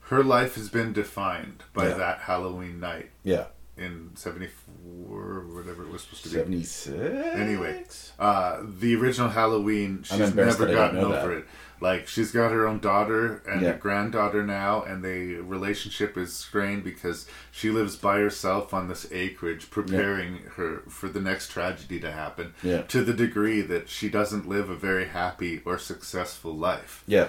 Her 0.01 0.25
life 0.25 0.57
has 0.57 0.69
been 0.69 0.93
defined 0.93 1.63
by 1.73 1.91
Yeah. 1.91 1.95
that 1.95 2.19
Halloween 2.23 2.81
night 2.81 3.11
Yeah, 3.23 3.45
in 3.77 4.11
74 4.15 4.65
or 5.11 5.47
whatever 5.55 5.83
it 5.85 5.91
was 5.91 6.03
supposed 6.03 6.23
to 6.25 6.29
be. 6.31 6.35
seventy 6.35 6.63
six. 6.63 6.97
Anyway, 7.37 7.85
uh, 8.19 8.63
the 8.81 8.95
original 8.97 9.29
Halloween, 9.29 10.03
she's 10.03 10.35
never 10.35 10.67
gotten 10.67 10.99
over 10.99 11.29
that. 11.29 11.39
it. 11.39 11.45
Like 11.79 12.09
she's 12.09 12.33
got 12.33 12.53
her 12.53 12.67
own 12.67 12.79
daughter 12.79 13.43
and 13.47 13.61
Yeah. 13.61 13.69
a 13.71 13.77
granddaughter 13.77 14.43
now, 14.43 14.83
and 14.83 15.05
the 15.05 15.35
relationship 15.37 16.17
is 16.17 16.33
strained 16.35 16.85
because 16.85 17.27
she 17.53 17.71
lives 17.71 17.97
by 17.97 18.17
herself 18.19 18.73
on 18.73 18.89
this 18.89 19.07
acreage, 19.13 19.69
preparing 19.69 20.39
her 20.57 20.83
for 20.89 21.09
the 21.11 21.21
next 21.21 21.51
tragedy 21.51 22.01
to 22.01 22.11
happen. 22.11 22.55
Yeah. 22.63 22.81
To 22.83 23.05
the 23.05 23.13
degree 23.13 23.61
that 23.61 23.91
she 23.91 24.09
doesn't 24.09 24.49
live 24.49 24.71
a 24.71 24.75
very 24.75 25.09
happy 25.09 25.61
or 25.67 25.77
successful 25.77 26.57
life. 26.57 27.05
Yeah, 27.07 27.29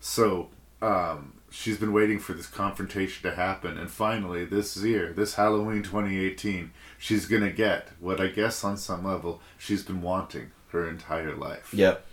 So 0.00 0.50
um, 0.80 1.32
she's 1.50 1.78
been 1.78 1.92
waiting 1.92 2.18
for 2.18 2.32
this 2.34 2.46
confrontation 2.46 3.28
to 3.28 3.36
happen, 3.36 3.78
and 3.78 3.90
finally, 3.90 4.44
this 4.44 4.76
year, 4.76 5.12
this 5.12 5.34
Halloween 5.34 5.82
2018, 5.82 6.70
she's 6.98 7.26
gonna 7.26 7.50
get 7.50 7.88
what 8.00 8.20
I 8.20 8.28
guess 8.28 8.62
on 8.64 8.76
some 8.76 9.04
level 9.04 9.40
she's 9.58 9.82
been 9.82 10.02
wanting 10.02 10.50
her 10.70 10.88
entire 10.88 11.34
life. 11.34 11.72
Yep. 11.72 12.04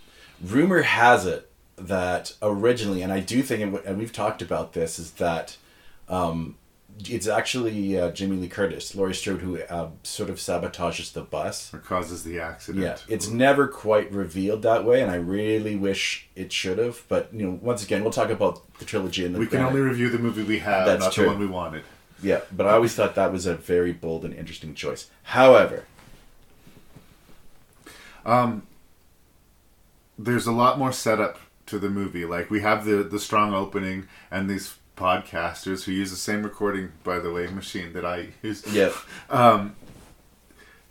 Rumor 0.43 0.82
has 0.82 1.25
it 1.25 1.51
that 1.78 2.34
originally, 2.41 3.01
and 3.01 3.12
I 3.12 3.19
do 3.19 3.41
think, 3.43 3.62
and 3.62 3.73
we- 3.73 3.84
and 3.86 3.97
we've 3.97 4.13
talked 4.13 4.41
about 4.41 4.73
this, 4.73 4.97
is 4.99 5.12
that 5.13 5.58
um, 6.08 6.56
it's 6.99 7.27
actually 7.27 7.99
uh, 7.99 8.12
Jamie 8.12 8.38
Lee 8.38 8.47
Curtis, 8.47 8.95
Laurie 8.95 9.13
Strode, 9.13 9.41
who 9.41 9.62
uh, 9.62 9.89
sort 10.03 10.29
of 10.29 10.38
sabotages 10.38 11.12
the 11.13 11.21
bus. 11.21 11.73
Or 11.73 11.79
causes 11.79 12.23
the 12.23 12.39
accident. 12.39 12.84
Yeah, 12.84 12.97
it's 13.08 13.27
never 13.27 13.67
quite 13.67 14.12
revealed 14.12 14.62
that 14.63 14.86
way, 14.86 15.01
and 15.01 15.12
I 15.12 15.15
really 15.15 15.75
wish 15.75 16.27
it 16.36 16.51
should 16.51 16.77
have. 16.77 17.03
But 17.08 17.34
you 17.34 17.45
know, 17.45 17.60
once 17.62 17.84
again, 17.84 18.03
we'll 18.03 18.13
talk 18.13 18.29
about 18.29 18.62
the 18.79 18.86
trilogy 18.86 19.25
and 19.25 19.36
the. 19.36 19.39
we 19.39 19.47
can 19.47 19.62
only 19.62 19.81
review 19.81 20.10
the 20.10 20.19
movie 20.19 20.43
we 20.43 20.60
have, 20.60 20.86
That's 20.86 21.03
not 21.03 21.13
true. 21.13 21.25
the 21.25 21.29
one 21.31 21.39
we 21.39 21.47
wanted. 21.47 21.84
Yeah, 22.21 22.41
but 22.51 22.65
I 22.65 22.71
always 22.71 22.95
thought 22.95 23.15
that 23.15 23.31
was 23.31 23.45
a 23.45 23.55
very 23.55 23.91
bold 23.91 24.23
and 24.23 24.34
interesting 24.34 24.73
choice. 24.73 25.10
However, 25.23 25.86
There's 30.17 30.47
a 30.47 30.51
lot 30.51 30.79
more 30.79 30.91
setup 30.91 31.39
to 31.67 31.77
the 31.77 31.89
movie. 31.89 32.25
Like 32.25 32.49
we 32.49 32.62
have 32.62 32.86
the 32.86 33.03
the 33.03 33.19
strong 33.19 33.53
opening 33.53 34.08
and 34.31 34.49
these 34.49 34.75
podcasters 34.95 35.84
who 35.84 35.91
use 35.91 36.10
the 36.12 36.17
same 36.17 36.43
recording, 36.43 36.91
by 37.03 37.19
the 37.19 37.31
way, 37.31 37.47
machine 37.47 37.93
that 37.93 38.05
I 38.05 38.29
use. 38.41 38.63
yeah, 38.73 38.91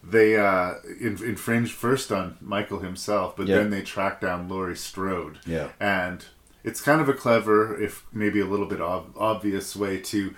they 0.02 0.36
uh, 0.36 0.74
in, 1.00 1.22
infringed 1.24 1.72
first 1.72 2.12
on 2.12 2.36
Michael 2.40 2.80
himself, 2.80 3.36
but 3.36 3.46
Yeah. 3.46 3.56
then 3.56 3.70
they 3.70 3.82
tracked 3.82 4.20
down 4.20 4.48
Laurie 4.48 4.76
Strode. 4.76 5.38
Yeah. 5.46 5.68
And 5.80 6.24
it's 6.62 6.80
kind 6.82 7.00
of 7.00 7.08
a 7.08 7.14
clever, 7.14 7.80
if 7.80 8.04
maybe 8.12 8.40
a 8.40 8.44
little 8.46 8.66
bit 8.66 8.80
ob- 8.80 9.14
obvious 9.16 9.74
way 9.74 10.00
to 10.00 10.34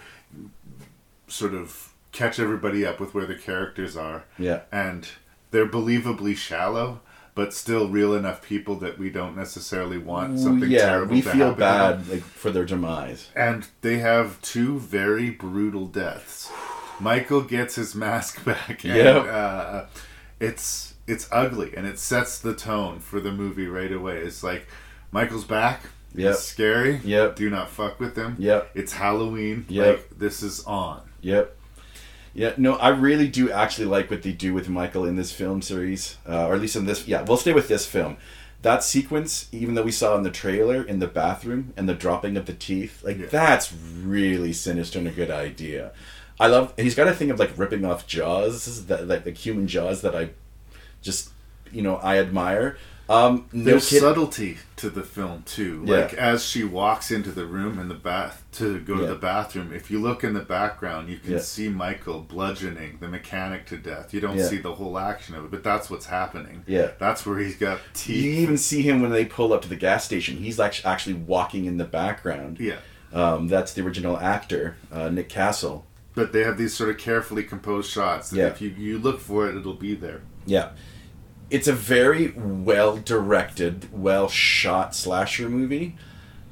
sort 1.29 1.55
of 1.55 1.93
catch 2.13 2.39
everybody 2.39 2.87
up 2.87 3.01
with 3.01 3.13
where 3.15 3.27
the 3.27 3.35
characters 3.35 3.97
are. 3.97 4.25
Yeah. 4.39 4.61
And 4.71 5.09
they're 5.51 5.67
believably 5.69 6.37
shallow, 6.37 7.01
but 7.37 7.55
still 7.55 7.89
real 7.89 8.15
enough 8.15 8.43
people 8.43 8.75
that 8.77 8.99
we 8.99 9.11
don't 9.11 9.37
necessarily 9.37 9.99
want 9.99 10.41
something 10.41 10.69
yeah, 10.71 10.87
terrible 10.87 11.13
we 11.15 11.23
to 11.23 11.31
feel 11.31 11.51
them. 11.51 11.59
bad 11.59 12.09
like 12.09 12.23
for 12.25 12.51
their 12.51 12.65
demise. 12.65 13.29
And 13.37 13.69
they 13.83 13.99
have 13.99 14.43
two 14.43 14.81
very 14.81 15.31
brutal 15.31 15.87
deaths. 15.87 16.51
Michael 16.99 17.43
gets 17.43 17.77
his 17.77 17.95
mask 17.95 18.45
back, 18.51 18.83
and 18.85 18.95
Yep. 18.97 19.27
uh, 19.27 19.85
it's 20.41 20.95
it's 21.07 21.29
ugly, 21.31 21.73
and 21.77 21.87
it 21.87 21.99
sets 22.01 22.39
the 22.41 22.55
tone 22.55 22.99
for 22.99 23.21
the 23.21 23.31
movie 23.31 23.69
right 23.69 23.93
away. 23.93 24.19
It's 24.19 24.43
like 24.43 24.67
Michael's 25.13 25.45
back. 25.45 25.83
Yep. 26.15 26.33
It's 26.33 26.43
scary. 26.43 27.01
Yep. 27.05 27.37
Do 27.37 27.51
not 27.51 27.69
fuck 27.71 28.01
with 28.01 28.17
him. 28.17 28.37
Yep. 28.39 28.71
It's 28.75 28.95
Halloween. 28.95 29.67
Yep. 29.69 29.87
Like 29.87 30.19
this 30.19 30.43
is 30.43 30.65
on. 30.65 31.03
Yep. 31.21 31.56
Yeah, 32.37 32.53
no, 32.59 32.75
I 32.75 32.89
really 32.91 33.29
do 33.29 33.51
actually 33.51 33.87
like 33.87 34.11
what 34.11 34.23
they 34.23 34.33
do 34.33 34.53
with 34.53 34.69
Michael 34.69 35.07
in 35.07 35.17
this 35.17 35.33
film 35.33 35.63
series, 35.63 36.19
uh, 36.29 36.47
or 36.47 36.55
at 36.55 36.61
least 36.61 36.77
in 36.77 36.85
this. 36.85 37.09
Yeah, 37.09 37.23
we'll 37.23 37.39
stay 37.39 37.55
with 37.55 37.67
this 37.67 37.87
film. 37.87 38.19
That 38.61 38.85
sequence, 38.85 39.49
even 39.53 39.75
though 39.75 39.83
we 39.85 39.91
saw 39.91 40.15
in 40.17 40.23
the 40.23 40.31
trailer 40.31 40.83
in 40.83 40.99
the 40.99 41.07
bathroom 41.07 41.73
and 41.79 41.89
the 41.89 41.95
dropping 41.95 42.37
of 42.37 42.45
the 42.45 42.53
teeth, 42.53 43.03
like 43.03 43.19
Yeah. 43.19 43.27
that's 43.31 43.73
really 43.73 44.53
sinister 44.53 44.99
and 44.99 45.09
a 45.09 45.13
good 45.13 45.31
idea. 45.31 45.93
I 46.39 46.49
love. 46.49 46.75
He's 46.77 46.95
got 46.95 47.09
a 47.09 47.15
thing 47.15 47.31
of 47.31 47.39
like 47.39 47.57
ripping 47.57 47.87
off 47.87 48.07
jaws, 48.07 48.85
that 48.87 49.09
like 49.09 49.25
the 49.25 49.31
human 49.31 49.67
jaws 49.67 50.03
that 50.03 50.15
I 50.15 50.31
just, 51.01 51.31
you 51.73 51.81
know, 51.81 51.97
I 51.97 52.19
admire. 52.19 52.77
Um, 53.09 53.47
no 53.53 53.65
There's 53.65 53.89
kid- 53.89 54.01
subtlety 54.01 54.59
to 54.77 54.91
the 54.91 55.03
film 55.05 55.45
too. 55.47 55.83
Yeah. 55.87 55.97
Like 55.99 56.15
as 56.15 56.45
she 56.45 56.65
walks 56.65 57.13
into 57.13 57.31
the 57.31 57.47
room 57.47 57.79
in 57.79 57.87
the 57.87 57.95
bath 57.95 58.43
to 58.55 58.81
go 58.81 58.97
to 58.97 59.07
the 59.07 59.15
bathroom, 59.15 59.73
if 59.73 59.93
you 59.93 60.01
look 60.01 60.25
in 60.25 60.35
the 60.35 60.41
background, 60.41 61.09
you 61.09 61.19
can 61.19 61.35
Yeah. 61.35 61.39
see 61.39 61.69
Michael 61.69 62.21
bludgeoning 62.23 62.99
the 63.01 63.07
mechanic 63.07 63.67
to 63.67 63.77
death. 63.77 64.13
You 64.13 64.21
don't 64.21 64.39
Yeah. 64.39 64.49
see 64.49 64.57
the 64.59 64.75
whole 64.75 64.99
action 64.99 65.37
of 65.37 65.45
it, 65.45 65.51
but 65.53 65.63
that's 65.63 65.89
what's 65.89 66.07
happening. 66.07 66.65
Yeah. 66.67 66.91
That's 66.99 67.25
where 67.25 67.39
he's 67.39 67.55
got 67.57 67.79
teeth. 67.95 68.25
You 68.25 68.33
even 68.33 68.59
see 68.59 68.83
him 68.83 69.01
when 69.01 69.13
they 69.13 69.25
pull 69.25 69.53
up 69.53 69.63
to 69.63 69.69
the 69.69 69.77
gas 69.77 70.05
station. 70.05 70.39
He's 70.39 70.59
like 70.59 70.85
actually 70.85 71.15
walking 71.15 71.67
in 71.67 71.77
the 71.77 71.85
background. 71.85 72.59
Yeah. 72.59 72.77
Um, 73.13 73.47
that's 73.47 73.73
the 73.73 73.83
original 73.83 74.19
actor, 74.19 74.77
uh, 74.93 75.11
Nick 75.11 75.29
Castle. 75.29 75.87
But 76.17 76.33
they 76.33 76.43
have 76.43 76.59
these 76.59 76.75
sort 76.75 76.91
of 76.91 76.99
carefully 76.99 77.45
composed 77.45 77.89
shots 77.91 78.31
that 78.31 78.37
Yeah. 78.37 78.47
if 78.47 78.61
you, 78.61 78.71
you 78.77 78.99
look 78.99 79.21
for 79.21 79.49
it, 79.49 79.57
it'll 79.57 79.75
be 79.75 79.95
there. 79.95 80.23
Yeah. 80.45 80.71
It's 81.49 81.69
a 81.69 81.73
very 81.73 82.33
well 82.37 82.97
directed, 82.97 83.89
well 83.93 84.29
shot 84.29 84.95
slasher 84.95 85.49
movie. 85.49 85.97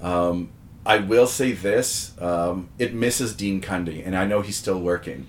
Um, 0.00 0.50
I 0.86 0.98
will 0.98 1.26
say 1.26 1.52
this: 1.52 2.12
um, 2.20 2.68
it 2.78 2.94
misses 2.94 3.34
Dean 3.34 3.60
Cundey, 3.60 4.06
and 4.06 4.16
I 4.16 4.26
know 4.26 4.40
he's 4.40 4.56
still 4.56 4.80
working. 4.80 5.26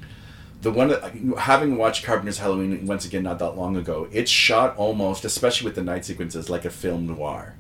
The 0.62 0.72
one 0.72 0.88
that, 0.88 1.14
having 1.38 1.78
watched 1.78 2.04
Carpenter's 2.04 2.40
Halloween 2.40 2.86
once 2.88 3.06
again 3.06 3.24
not 3.24 3.40
that 3.40 3.52
long 3.52 3.76
ago, 3.76 4.08
it's 4.12 4.32
shot 4.32 4.76
almost, 4.78 5.24
especially 5.24 5.66
with 5.66 5.76
the 5.76 5.84
night 5.84 6.06
sequences, 6.06 6.50
like 6.50 6.66
a 6.66 6.72
film 6.72 7.06
noir. 7.06 7.56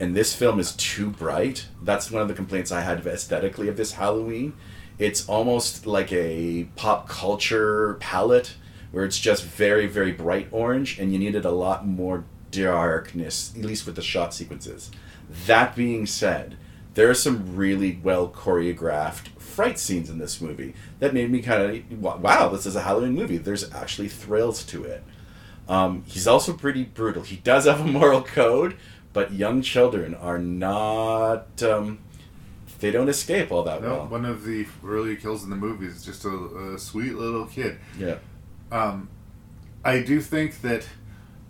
And 0.00 0.16
this 0.16 0.34
film 0.34 0.58
is 0.58 0.72
too 0.72 1.10
bright. 1.10 1.66
That's 1.82 2.10
one 2.10 2.22
of 2.22 2.28
the 2.28 2.34
complaints 2.34 2.72
I 2.72 2.80
had 2.80 3.06
aesthetically 3.06 3.68
of 3.68 3.76
this 3.76 3.92
Halloween. 3.92 4.54
It's 4.98 5.28
almost 5.28 5.86
like 5.86 6.12
a 6.12 6.68
pop 6.76 7.08
culture 7.08 7.94
palette 8.00 8.54
where 8.90 9.04
it's 9.04 9.18
just 9.18 9.44
very, 9.44 9.86
very 9.86 10.12
bright 10.12 10.48
orange, 10.50 10.98
and 10.98 11.12
you 11.12 11.18
needed 11.18 11.44
a 11.44 11.50
lot 11.50 11.86
more 11.86 12.24
darkness, 12.50 13.52
at 13.56 13.64
least 13.64 13.86
with 13.86 13.96
the 13.96 14.02
shot 14.02 14.32
sequences. 14.34 14.90
That 15.46 15.76
being 15.76 16.06
said, 16.06 16.56
there 16.94 17.08
are 17.10 17.14
some 17.14 17.56
really 17.56 18.00
well 18.02 18.28
choreographed 18.28 19.28
fright 19.38 19.78
scenes 19.78 20.08
in 20.08 20.18
this 20.18 20.40
movie 20.40 20.74
that 21.00 21.12
made 21.14 21.30
me 21.30 21.40
kind 21.42 21.62
of 21.92 22.02
wow, 22.22 22.48
this 22.48 22.64
is 22.66 22.76
a 22.76 22.82
Halloween 22.82 23.14
movie. 23.14 23.36
There's 23.36 23.70
actually 23.72 24.08
thrills 24.08 24.64
to 24.64 24.84
it. 24.84 25.02
Um, 25.68 26.04
he's 26.06 26.26
also 26.26 26.54
pretty 26.54 26.84
brutal. 26.84 27.22
He 27.22 27.36
does 27.36 27.66
have 27.66 27.80
a 27.80 27.84
moral 27.84 28.22
code, 28.22 28.76
but 29.12 29.32
young 29.32 29.60
children 29.62 30.14
are 30.14 30.38
not. 30.38 31.62
Um, 31.62 31.98
they 32.80 32.90
don't 32.92 33.08
escape 33.08 33.50
all 33.50 33.64
that 33.64 33.82
No, 33.82 33.88
well. 33.88 34.06
one 34.06 34.24
of 34.24 34.44
the 34.44 34.64
early 34.86 35.16
kills 35.16 35.42
in 35.44 35.50
the 35.50 35.56
movie 35.56 35.86
is 35.86 36.04
just 36.04 36.24
a, 36.24 36.74
a 36.74 36.78
sweet 36.78 37.14
little 37.16 37.44
kid. 37.46 37.78
Yeah. 37.98 38.18
Um, 38.70 39.08
I 39.84 40.00
do 40.02 40.20
think 40.20 40.60
that 40.62 40.86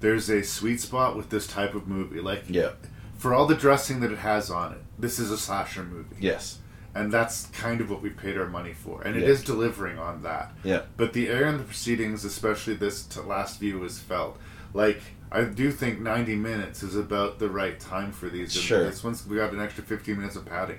there's 0.01 0.29
a 0.29 0.43
sweet 0.45 0.81
spot 0.81 1.17
with 1.17 1.31
this 1.31 1.47
type 1.47 1.75
of 1.75 1.89
movie. 1.89 2.21
Like, 2.21 2.45
Yeah. 2.49 2.71
for 3.17 3.35
all 3.35 3.47
the 3.47 3.55
dressing 3.57 4.01
that 4.01 4.13
it 4.13 4.19
has 4.19 4.51
on 4.51 4.73
it, 4.73 4.83
this 4.99 5.19
is 5.19 5.31
a 5.31 5.39
slasher 5.39 5.83
movie. 5.83 6.17
Yes. 6.21 6.59
And 6.95 7.13
that's 7.13 7.47
kind 7.47 7.81
of 7.81 7.91
what 7.91 8.03
we 8.03 8.11
paid 8.11 8.37
our 8.39 8.47
money 8.47 8.73
for. 8.73 9.03
And 9.03 9.17
it 9.17 9.23
Yeah. 9.23 9.29
is 9.31 9.43
delivering 9.43 9.99
on 9.99 10.23
that. 10.23 10.53
Yeah. 10.65 10.83
But 10.97 11.13
the 11.13 11.29
air 11.29 11.47
in 11.47 11.59
the 11.59 11.65
proceedings, 11.65 12.25
especially 12.25 12.75
this 12.75 13.03
t- 13.03 13.21
last 13.21 13.61
view, 13.61 13.83
is 13.85 13.99
felt. 13.99 14.39
Like, 14.75 15.01
I 15.31 15.43
do 15.43 15.71
think 15.71 16.01
90 16.01 16.37
minutes 16.37 16.83
is 16.83 16.97
about 16.97 17.39
the 17.39 17.51
right 17.51 17.79
time 17.79 18.13
for 18.13 18.29
these. 18.29 18.55
And 18.57 18.65
Sure. 18.65 18.85
This 18.85 19.05
one's, 19.05 19.27
we 19.27 19.37
got 19.37 19.53
an 19.53 19.61
extra 19.61 19.85
15 19.85 20.17
minutes 20.17 20.37
of 20.37 20.47
padding. 20.47 20.79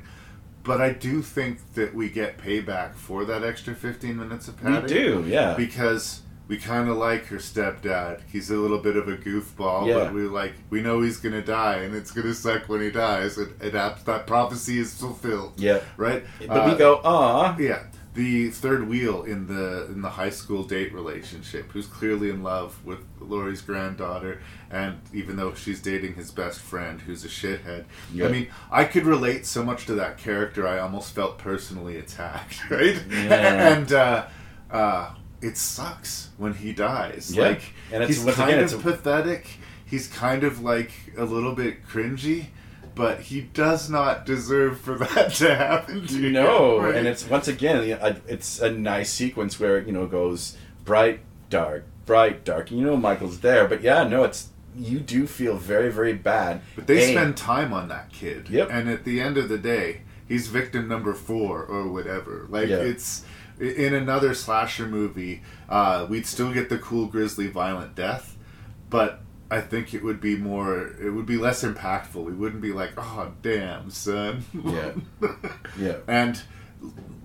But 0.63 0.81
I 0.81 0.91
do 0.91 1.21
think 1.21 1.59
that 1.75 1.93
we 1.95 2.09
get 2.09 2.37
payback 2.37 2.95
for 2.95 3.23
that 3.25 3.43
extra 3.43 3.73
15 3.75 4.17
minutes 4.17 4.47
of 4.47 4.57
padding. 4.61 4.83
We 4.83 4.87
do, 4.87 5.23
yeah. 5.27 5.53
Because 5.55 6.21
we 6.49 6.57
kind 6.57 6.89
of 6.89 6.97
like 6.97 7.27
her 7.27 7.37
stepdad. 7.37 8.19
He's 8.29 8.49
a 8.51 8.55
little 8.57 8.79
bit 8.79 8.97
of 8.97 9.07
a 9.07 9.15
goofball, 9.15 9.87
Yeah. 9.87 9.93
but 9.99 10.13
we 10.13 10.23
like 10.23 10.53
we 10.69 10.81
know 10.81 10.99
he's 10.99 11.17
gonna 11.17 11.41
die, 11.43 11.75
and 11.77 11.95
it's 11.95 12.11
gonna 12.11 12.33
suck 12.33 12.67
when 12.67 12.81
he 12.81 12.91
dies. 12.91 13.37
And, 13.37 13.53
and 13.61 13.71
that, 13.71 14.25
prophecy 14.27 14.79
is 14.79 14.93
fulfilled. 14.93 15.53
Yeah. 15.57 15.79
Right. 15.95 16.23
But 16.45 16.65
we 16.65 16.71
Uh, 16.71 16.75
go, 16.75 17.01
ah, 17.05 17.55
yeah, 17.59 17.83
the 18.15 18.49
third 18.49 18.89
wheel 18.89 19.23
in 19.23 19.45
the 19.47 19.85
in 19.85 20.01
the 20.01 20.09
high 20.09 20.31
school 20.31 20.63
date 20.63 20.91
relationship, 20.93 21.71
who's 21.71 21.85
clearly 21.85 22.29
in 22.31 22.41
love 22.41 22.83
with 22.83 22.99
Laurie's 23.21 23.61
granddaughter, 23.61 24.41
and 24.71 24.97
even 25.13 25.35
though 25.35 25.53
she's 25.53 25.79
dating 25.81 26.15
his 26.15 26.31
best 26.31 26.59
friend, 26.59 26.99
who's 27.01 27.23
a 27.23 27.27
shithead. 27.27 27.85
Yeah. 28.11 28.25
I 28.25 28.29
mean, 28.31 28.47
I 28.71 28.85
could 28.85 29.05
relate 29.05 29.45
so 29.45 29.63
much 29.63 29.85
to 29.85 29.93
that 29.93 30.17
character. 30.17 30.67
I 30.67 30.79
almost 30.79 31.13
felt 31.13 31.37
personally 31.37 31.97
attacked, 31.97 32.57
right? 32.71 32.99
Yeah. 33.07 33.73
and 33.77 33.93
uh, 33.93 34.25
uh, 34.71 35.11
it 35.41 35.57
sucks 35.57 36.29
when 36.37 36.53
he 36.53 36.73
dies. 36.73 37.31
Yeah. 37.35 37.49
Like 37.49 37.61
And 37.91 38.03
it's- 38.03 38.23
he's 38.23 38.35
kind 38.35 38.51
again, 38.51 38.63
of 38.63 38.73
a- 38.85 38.91
pathetic. 38.91 39.47
He's 39.85 40.07
kind 40.07 40.43
of 40.43 40.61
like 40.61 40.91
a 41.17 41.23
little 41.25 41.53
bit 41.53 41.85
cringy. 41.87 42.47
But 42.95 43.21
he 43.21 43.39
does 43.41 43.89
not 43.89 44.25
deserve 44.25 44.81
for 44.81 44.97
that 44.97 45.31
to 45.35 45.55
happen 45.55 46.05
to 46.07 46.13
him. 46.15 46.33
No, 46.33 46.81
right? 46.81 46.95
and 46.95 47.07
it's 47.07 47.25
once 47.29 47.47
again, 47.47 47.81
you 47.87 47.95
know, 47.95 48.01
a- 48.01 48.17
it's 48.27 48.59
a 48.59 48.69
nice 48.71 49.09
sequence 49.09 49.57
where 49.57 49.79
you 49.79 49.93
know 49.93 50.03
it 50.03 50.11
goes 50.11 50.57
bright, 50.83 51.21
dark, 51.49 51.85
bright, 52.05 52.43
dark. 52.43 52.71
You 52.71 52.81
know 52.81 52.97
Michael's 52.97 53.39
there, 53.39 53.67
but 53.69 53.81
yeah, 53.81 54.03
no, 54.05 54.25
it's 54.25 54.49
you 54.75 54.99
do 54.99 55.27
feel 55.27 55.55
very, 55.55 55.89
very 55.91 56.11
bad. 56.13 56.61
But 56.75 56.87
they 56.87 57.11
spend 57.13 57.37
time 57.37 57.71
on 57.71 57.87
that 57.87 58.11
kid. 58.11 58.49
Yep. 58.49 58.67
And 58.69 58.89
at 58.89 59.05
the 59.05 59.21
end 59.21 59.37
of 59.37 59.47
the 59.47 59.57
day, 59.57 60.01
he's 60.27 60.47
victim 60.47 60.89
number 60.89 61.13
four 61.13 61.63
or 61.63 61.87
whatever. 61.87 62.47
Like 62.49 62.67
Yeah. 62.67 62.77
it's 62.77 63.23
in 63.59 63.93
another 63.93 64.33
slasher 64.33 64.87
movie, 64.87 65.41
uh, 65.67 66.05
we'd 66.09 66.25
still 66.25 66.53
get 66.53 66.69
the 66.69 66.77
cool, 66.77 67.07
grisly, 67.07 67.47
violent 67.47 67.95
death, 67.95 68.37
but 68.89 69.21
I 69.51 69.61
think 69.61 69.93
it 69.93 70.03
would 70.03 70.21
be 70.21 70.35
more. 70.35 70.93
It 71.01 71.09
would 71.11 71.25
be 71.25 71.37
less 71.37 71.63
impactful. 71.63 72.23
We 72.23 72.33
wouldn't 72.33 72.61
be 72.61 72.71
like, 72.71 72.91
"Oh, 72.97 73.31
damn, 73.41 73.89
son." 73.89 74.45
Yeah. 74.63 74.91
Yeah. 75.77 75.97
and 76.07 76.41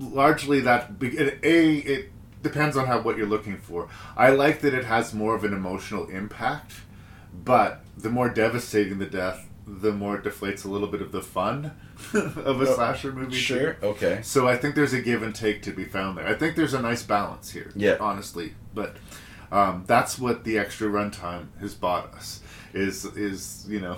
largely 0.00 0.60
that 0.60 0.92
a 1.02 1.76
it 1.76 2.10
depends 2.42 2.76
on 2.76 2.86
how 2.86 3.00
what 3.00 3.16
you're 3.16 3.26
looking 3.26 3.56
for. 3.56 3.88
I 4.16 4.30
like 4.30 4.60
that 4.60 4.74
it 4.74 4.84
has 4.84 5.14
more 5.14 5.34
of 5.34 5.44
an 5.44 5.52
emotional 5.52 6.06
impact, 6.08 6.72
but 7.44 7.82
the 7.96 8.10
more 8.10 8.28
devastating 8.28 8.98
the 8.98 9.06
death, 9.06 9.48
the 9.66 9.92
more 9.92 10.16
it 10.16 10.24
deflates 10.24 10.64
a 10.64 10.68
little 10.68 10.88
bit 10.88 11.00
of 11.02 11.10
the 11.12 11.22
fun 11.22 11.72
of 12.14 12.36
a 12.60 12.68
Oh, 12.68 12.74
slasher 12.74 13.12
movie. 13.12 13.36
Sure. 13.36 13.74
too. 13.74 13.86
Okay. 13.86 14.20
So 14.22 14.46
I 14.46 14.56
think 14.56 14.74
there's 14.74 14.92
a 14.92 15.00
give 15.00 15.22
and 15.22 15.34
take 15.34 15.62
to 15.62 15.72
be 15.72 15.84
found 15.84 16.18
there. 16.18 16.26
I 16.26 16.34
think 16.34 16.54
there's 16.56 16.74
a 16.74 16.82
nice 16.82 17.02
balance 17.02 17.50
here. 17.50 17.72
Yeah. 17.74 17.96
Honestly, 18.00 18.54
but 18.74 18.96
um, 19.50 19.84
that's 19.86 20.18
what 20.18 20.44
the 20.44 20.58
extra 20.58 20.88
runtime 20.88 21.46
has 21.60 21.74
bought 21.74 22.12
us. 22.14 22.40
Is 22.72 23.04
is 23.04 23.66
you 23.68 23.80
know. 23.80 23.96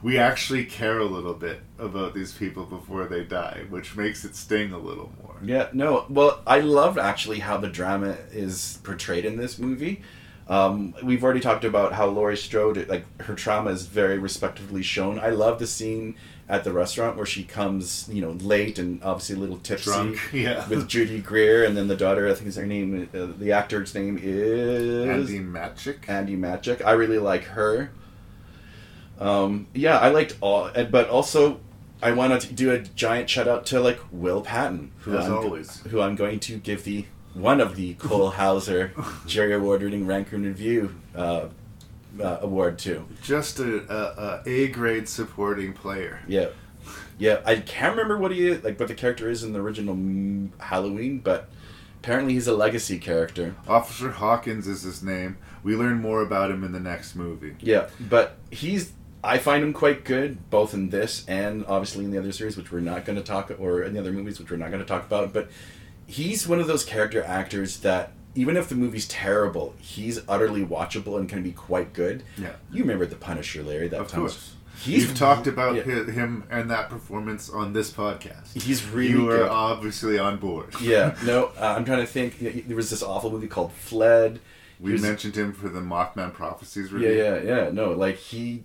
We 0.00 0.16
actually 0.16 0.64
care 0.64 1.00
a 1.00 1.04
little 1.04 1.34
bit 1.34 1.58
about 1.76 2.14
these 2.14 2.30
people 2.32 2.64
before 2.64 3.06
they 3.06 3.24
die, 3.24 3.64
which 3.68 3.96
makes 3.96 4.24
it 4.24 4.36
sting 4.36 4.70
a 4.70 4.78
little 4.78 5.10
more. 5.20 5.34
Yeah, 5.42 5.70
no. 5.72 6.06
Well, 6.08 6.40
I 6.46 6.60
love 6.60 6.98
actually 6.98 7.40
how 7.40 7.56
the 7.56 7.66
drama 7.66 8.16
is 8.30 8.78
portrayed 8.84 9.24
in 9.24 9.36
this 9.36 9.58
movie. 9.58 10.02
Um, 10.48 10.94
we've 11.02 11.22
already 11.22 11.40
talked 11.40 11.64
about 11.64 11.92
how 11.92 12.06
Laurie 12.06 12.36
Strode, 12.36 12.88
like 12.88 13.04
her 13.22 13.34
trauma, 13.34 13.70
is 13.70 13.86
very 13.86 14.18
respectively 14.18 14.82
shown. 14.82 15.18
I 15.18 15.30
love 15.30 15.58
the 15.58 15.66
scene 15.66 16.16
at 16.48 16.64
the 16.64 16.72
restaurant 16.72 17.16
where 17.16 17.26
she 17.26 17.44
comes, 17.44 18.08
you 18.10 18.22
know, 18.22 18.30
late 18.30 18.78
and 18.78 19.02
obviously 19.02 19.36
a 19.36 19.38
little 19.38 19.58
tipsy 19.58 19.90
Drunk, 19.90 20.18
yeah. 20.32 20.66
with 20.68 20.88
Judy 20.88 21.20
Greer, 21.20 21.64
and 21.64 21.76
then 21.76 21.88
the 21.88 21.96
daughter. 21.96 22.26
I 22.28 22.34
think 22.34 22.48
is 22.48 22.56
her 22.56 22.66
name. 22.66 23.10
Uh, 23.14 23.26
the 23.38 23.52
actor's 23.52 23.94
name 23.94 24.18
is 24.22 25.28
Andi 25.28 25.44
Matichak. 25.46 26.08
Andy 26.08 26.36
Magic. 26.36 26.84
I 26.84 26.92
really 26.92 27.18
like 27.18 27.44
her. 27.44 27.90
Um, 29.20 29.66
yeah, 29.74 29.98
I 29.98 30.08
liked 30.08 30.36
all, 30.40 30.70
but 30.90 31.10
also 31.10 31.60
I 32.02 32.12
want 32.12 32.40
to 32.40 32.52
do 32.54 32.70
a 32.70 32.78
giant 32.78 33.28
shout 33.28 33.48
out 33.48 33.66
to 33.66 33.80
like 33.80 33.98
Will 34.10 34.40
Patton, 34.40 34.92
who 35.00 35.16
As 35.16 35.26
I'm, 35.26 35.34
always. 35.34 35.80
who 35.88 36.00
I'm 36.00 36.14
going 36.14 36.40
to 36.40 36.56
give 36.56 36.84
the 36.84 37.04
one 37.34 37.60
of 37.60 37.76
the 37.76 37.94
Cole 37.94 38.30
Hauser 38.30 38.92
Jerry 39.26 39.54
Award 39.54 39.82
winning 39.82 40.06
Rank 40.06 40.32
and 40.32 40.44
Review 40.44 40.94
uh, 41.14 41.48
uh, 42.20 42.38
award 42.40 42.78
to. 42.80 43.06
Just 43.22 43.60
a, 43.60 43.92
a, 43.92 44.42
a 44.46 44.68
grade 44.68 45.08
supporting 45.08 45.72
player. 45.72 46.20
Yeah, 46.26 46.48
yeah. 47.18 47.40
I 47.44 47.56
can't 47.56 47.92
remember 47.92 48.18
what 48.18 48.32
he 48.32 48.48
is, 48.48 48.64
like 48.64 48.78
what 48.78 48.88
the 48.88 48.94
character 48.94 49.30
is 49.30 49.42
in 49.42 49.52
the 49.52 49.60
original 49.60 50.50
Halloween, 50.58 51.18
but 51.18 51.48
apparently 52.00 52.34
he's 52.34 52.46
a 52.46 52.54
legacy 52.56 52.98
character. 52.98 53.54
Officer 53.66 54.10
Hawkins 54.10 54.66
is 54.66 54.82
his 54.82 55.02
name. 55.02 55.36
We 55.62 55.76
learn 55.76 56.00
more 56.00 56.22
about 56.22 56.50
him 56.50 56.64
in 56.64 56.72
the 56.72 56.80
next 56.80 57.14
movie. 57.14 57.56
Yeah, 57.60 57.88
but 58.00 58.36
he's. 58.50 58.92
I 59.22 59.38
find 59.38 59.64
him 59.64 59.72
quite 59.72 60.04
good, 60.04 60.48
both 60.48 60.72
in 60.72 60.90
this 60.90 61.26
and 61.26 61.66
obviously 61.66 62.04
in 62.04 62.12
the 62.12 62.18
other 62.18 62.30
series, 62.30 62.56
which 62.56 62.70
we're 62.70 62.78
not 62.78 63.04
going 63.04 63.18
to 63.18 63.24
talk, 63.24 63.50
or 63.58 63.82
in 63.82 63.92
the 63.92 63.98
other 63.98 64.12
movies, 64.12 64.38
which 64.38 64.48
we're 64.48 64.56
not 64.56 64.70
going 64.70 64.80
to 64.80 64.86
talk 64.86 65.04
about. 65.04 65.32
But 65.32 65.50
he's 66.08 66.48
one 66.48 66.58
of 66.58 66.66
those 66.66 66.84
character 66.84 67.22
actors 67.22 67.78
that, 67.80 68.12
even 68.34 68.56
if 68.56 68.68
the 68.68 68.74
movie's 68.74 69.06
terrible, 69.06 69.74
he's 69.78 70.20
utterly 70.28 70.64
watchable 70.64 71.18
and 71.18 71.28
can 71.28 71.42
be 71.42 71.52
quite 71.52 71.92
good. 71.92 72.24
Yeah. 72.36 72.52
You 72.72 72.82
remember 72.82 73.06
the 73.06 73.14
Punisher, 73.16 73.62
Larry? 73.62 73.86
That 73.88 74.00
Of 74.00 74.08
time 74.08 74.20
course. 74.22 74.54
He's 74.80 75.04
You've 75.08 75.16
talked 75.18 75.46
about 75.48 75.74
yeah. 75.74 75.82
hi- 75.82 76.10
him 76.12 76.44
and 76.50 76.70
that 76.70 76.88
performance 76.88 77.50
on 77.50 77.72
this 77.72 77.90
podcast. 77.90 78.60
He's 78.60 78.84
really 78.86 79.10
You 79.10 79.28
are 79.30 79.38
good. 79.38 79.48
obviously 79.48 80.18
on 80.20 80.36
board. 80.38 80.72
Yeah, 80.80 81.16
no, 81.24 81.46
uh, 81.60 81.74
I'm 81.76 81.84
trying 81.84 81.98
to 82.00 82.06
think. 82.06 82.38
There 82.68 82.76
was 82.76 82.88
this 82.90 83.02
awful 83.02 83.30
movie 83.32 83.48
called 83.48 83.72
Fled. 83.72 84.38
We 84.80 84.92
was- 84.92 85.02
mentioned 85.02 85.34
him 85.36 85.52
for 85.52 85.68
the 85.68 85.80
Mothman 85.80 86.32
Prophecies 86.32 86.90
Yeah, 86.92 86.96
review. 86.98 87.12
yeah, 87.24 87.40
yeah. 87.42 87.70
No, 87.72 87.90
like 87.90 88.16
he, 88.18 88.62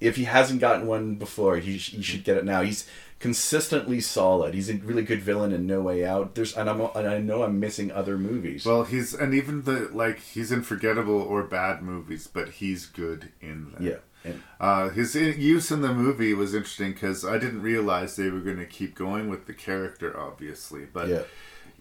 if 0.00 0.16
he 0.16 0.24
hasn't 0.24 0.60
gotten 0.60 0.86
one 0.86 1.14
before, 1.14 1.56
he, 1.56 1.78
sh- 1.78 1.92
he 1.92 2.02
should 2.02 2.24
get 2.24 2.36
it 2.36 2.44
now. 2.44 2.60
He's 2.60 2.86
consistently 3.28 4.00
solid. 4.02 4.52
He's 4.52 4.68
a 4.68 4.74
really 4.74 5.02
good 5.02 5.22
villain 5.22 5.50
in 5.52 5.66
No 5.66 5.80
Way 5.80 6.04
Out. 6.04 6.34
There's 6.34 6.54
and 6.54 6.68
I'm 6.68 6.78
and 6.94 7.08
I 7.08 7.18
know 7.18 7.42
I'm 7.42 7.58
missing 7.58 7.90
other 7.90 8.18
movies. 8.18 8.66
Well, 8.66 8.84
he's 8.84 9.14
and 9.14 9.32
even 9.32 9.62
the 9.62 9.88
like 9.92 10.18
he's 10.20 10.52
in 10.52 10.60
forgettable 10.62 11.20
or 11.22 11.42
bad 11.42 11.82
movies, 11.82 12.28
but 12.30 12.48
he's 12.60 12.84
good 12.84 13.30
in 13.40 13.70
them. 13.72 13.82
yeah, 13.86 14.00
and, 14.24 14.42
Uh, 14.60 14.90
his 14.90 15.14
use 15.14 15.70
in 15.70 15.80
the 15.80 15.94
movie 15.94 16.34
was 16.34 16.54
interesting 16.54 16.92
because 16.92 17.24
I 17.24 17.38
didn't 17.38 17.62
realize 17.62 18.14
they 18.16 18.28
were 18.28 18.40
going 18.40 18.58
to 18.58 18.66
keep 18.66 18.94
going 18.94 19.30
with 19.30 19.46
the 19.46 19.54
character, 19.54 20.14
obviously. 20.20 20.84
But 20.92 21.08
Yeah. 21.08 21.22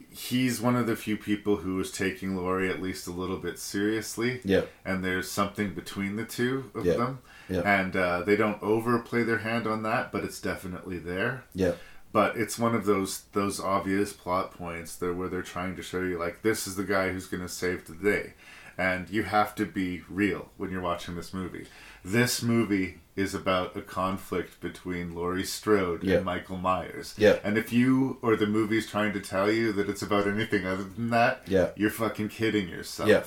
he's 0.10 0.62
one 0.62 0.78
of 0.78 0.88
the 0.88 0.96
few 0.96 1.18
people 1.18 1.58
who 1.58 1.78
is 1.82 1.92
taking 1.92 2.38
Laurie 2.38 2.70
at 2.70 2.82
least 2.82 3.06
a 3.08 3.12
little 3.12 3.38
bit 3.38 3.60
seriously. 3.60 4.40
Yeah. 4.46 4.62
And 4.86 5.04
there's 5.04 5.30
something 5.30 5.74
between 5.74 6.16
the 6.16 6.26
two 6.26 6.72
of 6.74 6.86
Yep. 6.86 6.98
them. 6.98 7.20
Yep. 7.50 7.66
And 7.66 7.96
uh, 7.96 8.22
they 8.24 8.36
don't 8.36 8.62
overplay 8.64 9.24
their 9.24 9.40
hand 9.40 9.68
on 9.68 9.84
that, 9.84 10.12
but 10.12 10.24
it's 10.24 10.40
definitely 10.42 10.98
there. 11.00 11.44
Yeah. 11.54 11.74
But 12.12 12.38
it's 12.38 12.60
one 12.60 12.76
of 12.76 12.86
those 12.86 13.24
those 13.34 13.60
obvious 13.60 14.14
plot 14.14 14.54
points 14.54 14.96
there 14.96 15.14
where 15.14 15.28
they're 15.30 15.42
trying 15.42 15.76
to 15.78 15.82
show 15.82 16.02
you 16.02 16.20
like 16.20 16.42
this 16.44 16.68
is 16.68 16.76
the 16.76 16.84
guy 16.84 17.12
who's 17.12 17.26
going 17.28 17.42
to 17.44 17.50
save 17.50 17.86
the 17.88 17.96
day, 17.96 18.34
and 18.78 19.10
you 19.10 19.24
have 19.24 19.56
to 19.56 19.66
be 19.66 20.04
real 20.10 20.50
when 20.58 20.70
you're 20.72 20.82
watching 20.82 21.16
this 21.16 21.34
movie. 21.34 21.66
This 22.06 22.44
movie 22.44 23.00
is 23.16 23.34
about 23.34 23.76
a 23.78 23.82
conflict 23.82 24.60
between 24.62 25.16
Laurie 25.16 25.44
Strode 25.44 26.04
Yeah. 26.04 26.18
and 26.18 26.26
Michael 26.26 26.58
Myers. 26.58 27.14
Yeah. 27.18 27.38
And 27.44 27.58
if 27.58 27.72
you 27.74 28.18
or 28.22 28.36
the 28.36 28.48
movie's 28.48 28.88
trying 28.90 29.14
to 29.14 29.20
tell 29.20 29.52
you 29.52 29.72
that 29.74 29.90
it's 29.90 30.02
about 30.02 30.28
anything 30.28 30.66
other 30.66 30.84
than 30.84 31.10
that, 31.12 31.42
Yeah. 31.48 31.70
you're 31.76 31.90
fucking 31.92 32.30
kidding 32.30 32.70
yourself. 32.70 33.10
Yeah. 33.10 33.24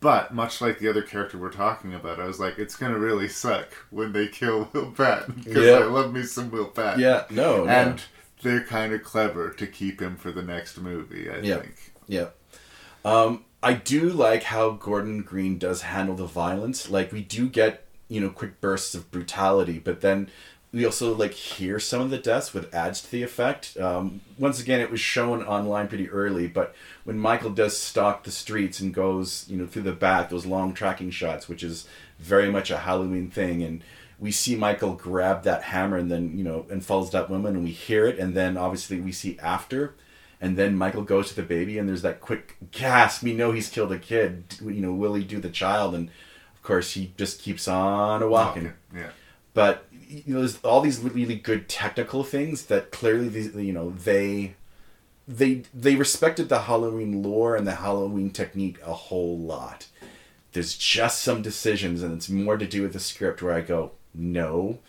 But 0.00 0.32
much 0.32 0.60
like 0.62 0.78
the 0.78 0.88
other 0.88 1.02
character 1.02 1.36
we're 1.36 1.52
talking 1.52 1.92
about, 1.94 2.18
I 2.18 2.24
was 2.24 2.40
like, 2.40 2.58
it's 2.58 2.74
gonna 2.76 2.98
really 2.98 3.28
suck 3.28 3.68
when 3.90 4.12
they 4.12 4.28
kill 4.28 4.68
Will 4.72 4.90
Patton 4.92 5.42
because 5.44 5.64
Yeah. 5.64 5.72
I 5.74 5.84
love 5.84 6.12
me 6.12 6.22
some 6.22 6.50
Will 6.50 6.66
Patton. 6.68 7.00
Yeah, 7.00 7.24
no, 7.30 7.64
no. 7.64 7.68
and 7.70 8.02
they're 8.42 8.64
kind 8.64 8.94
of 8.94 9.02
clever 9.02 9.50
to 9.50 9.66
keep 9.66 10.00
him 10.00 10.16
for 10.16 10.32
the 10.32 10.42
next 10.42 10.78
movie. 10.78 11.28
I 11.28 11.38
Yeah. 11.40 11.58
think. 11.58 11.92
Yeah. 12.08 12.28
Um, 13.04 13.44
I 13.62 13.74
do 13.74 14.08
like 14.10 14.44
how 14.44 14.70
Gordon 14.70 15.22
Green 15.22 15.58
does 15.58 15.82
handle 15.82 16.14
the 16.16 16.24
violence. 16.26 16.88
Like 16.88 17.12
we 17.12 17.22
do 17.22 17.46
get, 17.48 17.84
you 18.08 18.20
know, 18.20 18.30
quick 18.30 18.60
bursts 18.62 18.94
of 18.94 19.10
brutality, 19.10 19.78
but 19.78 20.00
then 20.00 20.30
we 20.72 20.84
also 20.84 21.14
like 21.14 21.32
hear 21.32 21.80
some 21.80 22.00
of 22.00 22.10
the 22.10 22.18
deaths, 22.18 22.54
which 22.54 22.72
adds 22.72 23.02
to 23.02 23.10
the 23.10 23.22
effect. 23.22 23.76
Um, 23.78 24.20
once 24.38 24.60
again, 24.60 24.80
it 24.80 24.90
was 24.90 25.00
shown 25.00 25.42
online 25.42 25.88
pretty 25.88 26.08
early, 26.08 26.46
but 26.46 26.74
when 27.04 27.18
Michael 27.18 27.50
does 27.50 27.76
stalk 27.76 28.24
the 28.24 28.30
streets 28.30 28.80
and 28.80 28.94
goes, 28.94 29.46
you 29.48 29.56
know, 29.56 29.66
through 29.66 29.82
the 29.82 29.92
back, 29.92 30.30
those 30.30 30.46
long 30.46 30.72
tracking 30.72 31.10
shots, 31.10 31.48
which 31.48 31.62
is 31.62 31.86
very 32.18 32.50
much 32.50 32.70
a 32.70 32.78
Halloween 32.78 33.30
thing, 33.30 33.62
and 33.62 33.82
we 34.18 34.30
see 34.30 34.54
Michael 34.54 34.94
grab 34.94 35.42
that 35.44 35.62
hammer 35.64 35.96
and 35.96 36.10
then, 36.10 36.36
you 36.36 36.44
know, 36.44 36.66
and 36.70 36.84
falls 36.84 37.10
that 37.10 37.30
woman, 37.30 37.56
and 37.56 37.64
we 37.64 37.70
hear 37.70 38.06
it, 38.06 38.18
and 38.18 38.34
then 38.34 38.56
obviously 38.56 39.00
we 39.00 39.12
see 39.12 39.38
after 39.40 39.94
and 40.40 40.56
then 40.56 40.74
Michael 40.74 41.02
goes 41.02 41.28
to 41.28 41.36
the 41.36 41.42
baby, 41.42 41.76
and 41.76 41.88
there's 41.88 42.02
that 42.02 42.20
quick 42.20 42.56
gasp. 42.70 43.22
We 43.22 43.34
know 43.34 43.52
he's 43.52 43.68
killed 43.68 43.92
a 43.92 43.98
kid. 43.98 44.56
You 44.62 44.80
know, 44.80 44.92
will 44.92 45.14
he 45.14 45.22
do 45.22 45.38
the 45.38 45.50
child? 45.50 45.94
And 45.94 46.08
of 46.54 46.62
course, 46.62 46.92
he 46.92 47.12
just 47.18 47.42
keeps 47.42 47.68
on 47.68 48.22
a 48.22 48.28
walking. 48.28 48.72
Yeah. 48.94 49.10
But 49.52 49.86
you 50.10 50.34
know, 50.34 50.40
there's 50.40 50.60
all 50.62 50.80
these 50.80 50.98
really 50.98 51.36
good 51.36 51.68
technical 51.68 52.24
things 52.24 52.66
that 52.66 52.90
clearly, 52.90 53.28
these 53.28 53.54
you 53.54 53.72
know, 53.72 53.90
they 53.90 54.54
they 55.28 55.62
they 55.72 55.94
respected 55.94 56.48
the 56.48 56.62
Halloween 56.62 57.22
lore 57.22 57.54
and 57.54 57.66
the 57.66 57.76
Halloween 57.76 58.30
technique 58.30 58.78
a 58.84 58.92
whole 58.92 59.38
lot. 59.38 59.86
There's 60.52 60.76
just 60.76 61.22
some 61.22 61.42
decisions, 61.42 62.02
and 62.02 62.14
it's 62.14 62.28
more 62.28 62.56
to 62.56 62.66
do 62.66 62.82
with 62.82 62.92
the 62.92 63.00
script 63.00 63.40
where 63.40 63.54
I 63.54 63.60
go, 63.60 63.92
no, 64.12 64.80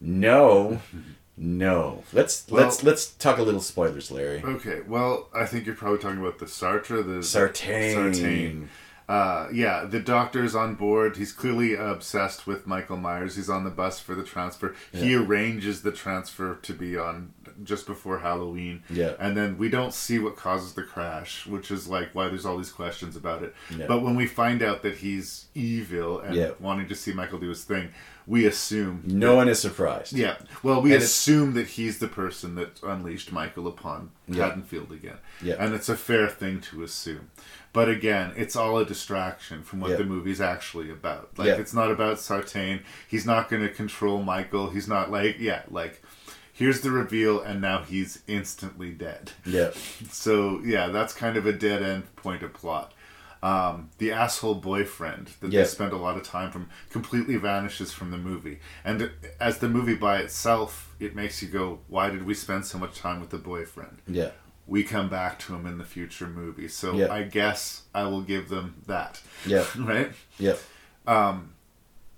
no, 0.00 0.80
no. 1.36 2.04
Let's 2.12 2.48
let's 2.50 2.84
let's 2.84 3.10
talk 3.14 3.38
a 3.38 3.42
little 3.42 3.60
spoilers, 3.60 4.10
Larry. 4.12 4.42
Okay. 4.44 4.82
Well, 4.86 5.28
I 5.34 5.46
think 5.46 5.66
you're 5.66 5.74
probably 5.74 5.98
talking 5.98 6.20
about 6.20 6.38
the 6.38 6.46
Sartre. 6.46 7.04
The 7.04 7.22
Sartain. 7.24 7.94
Sartain. 8.14 8.70
Uh, 9.10 9.48
yeah, 9.52 9.84
the 9.84 9.98
doctor's 9.98 10.54
on 10.54 10.76
board. 10.76 11.16
He's 11.16 11.32
clearly 11.32 11.74
obsessed 11.74 12.46
with 12.46 12.66
Michael 12.66 12.96
Myers. 12.96 13.34
He's 13.34 13.50
on 13.50 13.64
the 13.64 13.70
bus 13.70 13.98
for 13.98 14.14
the 14.14 14.22
transfer. 14.22 14.74
He 14.92 15.16
arranges 15.16 15.82
the 15.82 15.90
transfer 15.90 16.54
to 16.62 16.72
be 16.72 16.96
on 16.96 17.32
just 17.64 17.86
before 17.86 18.20
Halloween. 18.20 18.82
Yeah. 18.88 19.14
And 19.18 19.36
then 19.36 19.58
we 19.58 19.68
don't 19.68 19.92
see 19.92 20.18
what 20.20 20.36
causes 20.36 20.74
the 20.74 20.84
crash, 20.84 21.44
which 21.46 21.70
is 21.72 21.88
like 21.88 22.14
why 22.14 22.28
there's 22.28 22.46
all 22.46 22.56
these 22.56 22.70
questions 22.72 23.16
about 23.16 23.42
it. 23.42 23.52
Yeah. 23.76 23.86
But 23.88 24.02
when 24.02 24.14
we 24.14 24.26
find 24.26 24.62
out 24.62 24.82
that 24.82 24.98
he's 24.98 25.46
evil 25.54 26.20
and 26.20 26.34
Yeah. 26.36 26.50
wanting 26.60 26.86
to 26.88 26.94
see 26.94 27.12
Michael 27.12 27.40
do 27.40 27.48
his 27.48 27.64
thing, 27.64 27.88
we 28.30 28.46
assume 28.46 29.02
No 29.06 29.34
one 29.34 29.48
is 29.48 29.58
surprised. 29.60 30.12
yeah. 30.12 30.36
Well, 30.62 30.80
we 30.80 30.94
And 30.94 31.02
assume 31.02 31.54
that 31.54 31.66
he's 31.76 31.98
the 31.98 32.08
person 32.08 32.54
that 32.54 32.80
unleashed 32.82 33.32
Michael 33.32 33.66
upon 33.66 34.10
Yeah. 34.28 34.44
Haddonfield 34.44 34.92
again. 34.92 35.18
Yeah. 35.42 35.56
And 35.58 35.74
it's 35.74 35.88
a 35.88 35.96
fair 35.96 36.28
thing 36.28 36.60
to 36.68 36.82
assume. 36.84 37.30
But 37.72 37.88
again, 37.88 38.32
it's 38.36 38.54
all 38.56 38.78
a 38.78 38.84
distraction 38.84 39.62
from 39.64 39.80
what 39.80 39.90
Yeah. 39.90 39.96
the 39.96 40.04
movie's 40.04 40.40
actually 40.40 40.90
about. 40.90 41.30
Like, 41.36 41.48
Yeah. 41.48 41.54
it's 41.62 41.74
not 41.74 41.90
about 41.90 42.20
Sartain. 42.20 42.80
He's 43.08 43.26
not 43.26 43.48
going 43.50 43.62
to 43.62 43.68
control 43.82 44.22
Michael. 44.22 44.70
He's 44.70 44.88
not 44.88 45.10
like, 45.10 45.36
yeah, 45.40 45.62
like, 45.70 46.00
here's 46.52 46.80
the 46.82 46.90
reveal, 46.90 47.40
and 47.40 47.60
now 47.60 47.82
he's 47.82 48.20
instantly 48.28 48.90
dead. 48.90 49.32
Yeah. 49.44 49.70
So, 50.10 50.60
yeah, 50.64 50.88
that's 50.88 51.12
kind 51.14 51.36
of 51.36 51.46
a 51.46 51.52
dead 51.52 51.82
end 51.82 52.14
point 52.16 52.42
of 52.42 52.52
plot. 52.52 52.92
Um, 53.42 53.88
the 53.98 54.12
asshole 54.12 54.56
boyfriend 54.56 55.30
that 55.40 55.50
Yeah. 55.50 55.62
they 55.62 55.66
spend 55.68 55.92
a 55.92 55.96
lot 55.96 56.16
of 56.18 56.22
time 56.24 56.50
from 56.50 56.68
completely 56.90 57.36
vanishes 57.36 57.90
from 57.92 58.10
the 58.10 58.18
movie. 58.18 58.58
And 58.84 59.10
as 59.40 59.58
the 59.58 59.68
movie 59.68 59.94
by 59.94 60.18
itself, 60.18 60.94
it 61.00 61.14
makes 61.16 61.40
you 61.42 61.48
go, 61.48 61.80
why 61.88 62.10
did 62.10 62.24
we 62.26 62.34
spend 62.34 62.66
so 62.66 62.76
much 62.78 62.98
time 62.98 63.18
with 63.20 63.30
the 63.30 63.38
boyfriend? 63.38 63.98
Yeah. 64.06 64.32
We 64.66 64.84
come 64.84 65.08
back 65.08 65.38
to 65.40 65.54
him 65.54 65.64
in 65.66 65.78
the 65.78 65.84
future 65.84 66.26
movie. 66.26 66.68
So 66.68 66.92
Yeah. 66.94 67.10
I 67.12 67.22
guess 67.22 67.82
I 67.94 68.02
will 68.04 68.20
give 68.20 68.50
them 68.50 68.74
that. 68.86 69.20
Yeah. 69.46 69.64
right? 69.78 70.12
Yeah. 70.38 70.56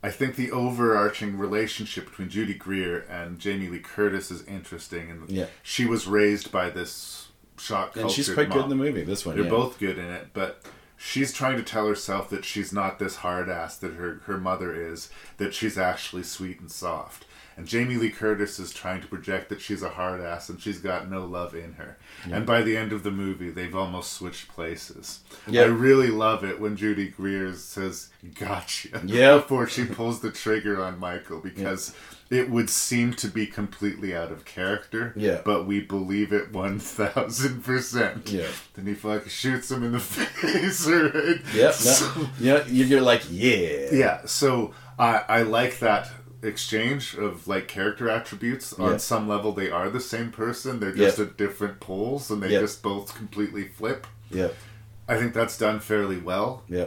I 0.05 0.11
think 0.11 0.35
the 0.35 0.51
overarching 0.51 1.39
relationship 1.39 2.07
between 2.11 2.29
Judy 2.29 2.55
Greer 2.55 3.07
and 3.09 3.39
Jamie 3.39 3.69
Lee 3.69 3.79
Curtis 3.79 4.33
is 4.33 4.43
interesting. 4.47 5.11
And 5.11 5.31
Yeah. 5.31 5.47
she 5.63 5.85
was 5.87 6.09
raised 6.09 6.51
by 6.51 6.71
this 6.71 7.29
shock 7.59 7.97
And 7.97 8.11
she's 8.11 8.29
quite 8.29 8.51
good 8.51 8.65
in 8.65 8.69
the 8.71 8.75
movie. 8.75 9.05
This 9.05 9.25
one. 9.25 9.37
They're 9.37 9.45
yeah. 9.45 9.51
both 9.51 9.79
good 9.79 9.99
in 9.99 10.07
it, 10.11 10.29
but 10.33 10.63
she's 11.03 11.33
trying 11.33 11.57
to 11.57 11.65
tell 11.65 11.89
herself 11.89 12.31
that 12.31 12.45
she's 12.45 12.73
not 12.73 12.99
this 13.01 13.17
hard 13.17 13.49
ass 13.49 13.77
that 13.77 13.95
her, 13.95 14.21
her 14.27 14.39
mother 14.39 14.73
is, 14.73 15.11
that 15.37 15.53
she's 15.53 15.77
actually 15.77 16.23
sweet 16.23 16.61
and 16.61 16.71
soft. 16.71 17.27
And 17.57 17.67
Jamie 17.67 17.97
Lee 17.97 18.11
Curtis 18.11 18.59
is 18.59 18.73
trying 18.73 19.03
to 19.03 19.07
project 19.09 19.49
that 19.51 19.61
she's 19.61 19.83
a 19.83 19.91
hard 19.91 20.21
ass 20.21 20.49
and 20.49 20.61
she's 20.61 20.79
got 20.79 21.11
no 21.11 21.27
love 21.27 21.55
in 21.55 21.75
her. 21.75 21.99
And 22.31 22.47
by 22.47 22.63
the 22.63 22.77
end 22.77 22.93
of 22.93 23.03
the 23.03 23.11
movie, 23.11 23.51
they've 23.51 23.75
almost 23.75 24.13
switched 24.15 24.49
places. 24.49 25.21
Yeah. 25.47 25.63
I 25.63 25.67
really 25.67 26.09
love 26.09 26.45
it 26.45 26.61
when 26.61 26.77
Judy 26.77 27.09
Greer 27.09 27.53
says, 27.55 28.09
Gotcha. 28.39 29.03
Yeah. 29.05 29.37
Before 29.37 29.67
she 29.67 29.85
pulls 29.85 30.21
the 30.21 30.31
trigger 30.31 30.83
on 30.83 30.99
Michael 30.99 31.41
because 31.41 31.95
it 32.33 32.49
would 32.51 32.71
seem 32.71 33.13
to 33.15 33.29
be 33.29 33.47
completely 33.47 34.17
out 34.17 34.33
of 34.33 34.45
character. 34.45 35.13
Yeah. 35.17 35.41
But 35.45 35.67
we 35.67 35.81
believe 35.81 36.33
it 36.33 36.51
1000%. 36.53 38.33
Yeah. 38.33 38.47
Then 38.75 38.87
he 38.87 38.95
fucking 38.95 39.29
shoots 39.29 39.71
him 39.71 39.83
in 39.83 39.93
the 39.93 40.01
face, 40.01 40.87
right? 40.87 41.41
Yeah. 41.55 41.71
So- 41.73 42.13
No, 42.23 42.29
yeah. 42.41 42.65
you- 42.67 42.85
You're 42.85 43.01
like, 43.03 43.23
yeah. 43.31 43.89
yeah. 43.93 44.21
So 44.27 44.73
I 44.99 45.25
I 45.29 45.43
like 45.43 45.79
that 45.81 46.11
exchange 46.43 47.15
of 47.15 47.47
like 47.47 47.69
character 47.69 48.09
attributes. 48.09 48.73
On 48.75 48.93
Yeah. 48.93 48.97
some 48.99 49.29
level, 49.29 49.53
they 49.53 49.71
are 49.71 49.89
the 49.91 50.01
same 50.01 50.31
person. 50.33 50.81
They're 50.81 50.93
just 50.95 51.19
Yeah. 51.19 51.25
at 51.27 51.37
different 51.37 51.81
poles, 51.81 52.31
and 52.31 52.43
they 52.43 52.51
Yeah. 52.53 52.61
just 52.61 52.83
both 52.83 53.15
completely 53.15 53.69
flip. 53.69 54.07
Yeah. 54.31 54.49
I 55.09 55.17
think 55.19 55.35
that's 55.35 55.59
done 55.59 55.81
fairly 55.81 56.17
well, 56.19 56.63
Yeah. 56.69 56.87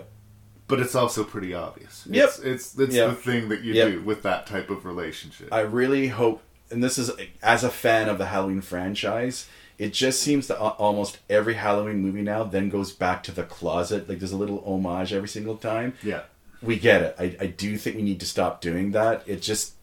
But 0.67 0.80
it's 0.80 0.95
also 0.95 1.23
pretty 1.23 1.54
obvious. 1.54 2.06
Yep. 2.10 2.25
It's 2.30 2.39
it's, 2.39 2.80
it's 2.80 2.95
Yeah. 2.95 3.08
the 3.08 3.13
thing 3.15 3.49
that 3.49 3.62
you 3.62 3.73
Yep. 3.73 3.91
do 3.91 4.01
with 4.01 4.23
that 4.23 4.47
type 4.47 4.69
of 4.69 4.86
relationship. 4.86 5.49
I 5.51 5.62
really 5.62 6.08
hope, 6.08 6.41
and 6.71 6.84
this 6.84 6.97
is 6.97 7.12
as 7.43 7.63
a 7.63 7.69
fan 7.69 8.10
of 8.10 8.17
the 8.17 8.25
Halloween 8.28 8.62
franchise, 8.62 9.47
it 9.78 9.93
just 9.93 10.21
seems 10.21 10.47
that 10.47 10.58
almost 10.60 11.19
every 11.30 11.56
Halloween 11.56 11.97
movie 12.01 12.21
now 12.21 12.43
then 12.43 12.69
goes 12.69 12.91
back 12.93 13.21
to 13.23 13.32
the 13.32 13.43
closet. 13.43 14.08
Like 14.10 14.19
there's 14.19 14.32
a 14.32 14.38
little 14.38 14.63
homage 14.65 15.13
every 15.13 15.28
single 15.30 15.58
time. 15.58 15.93
yeah. 16.01 16.21
We 16.62 16.78
get 16.80 17.04
it. 17.04 17.15
I, 17.19 17.36
I 17.41 17.45
do 17.47 17.78
think 17.78 17.95
we 17.95 18.01
need 18.01 18.19
to 18.21 18.25
stop 18.25 18.60
doing 18.60 18.91
that. 18.91 19.21
It 19.28 19.41
just. 19.43 19.73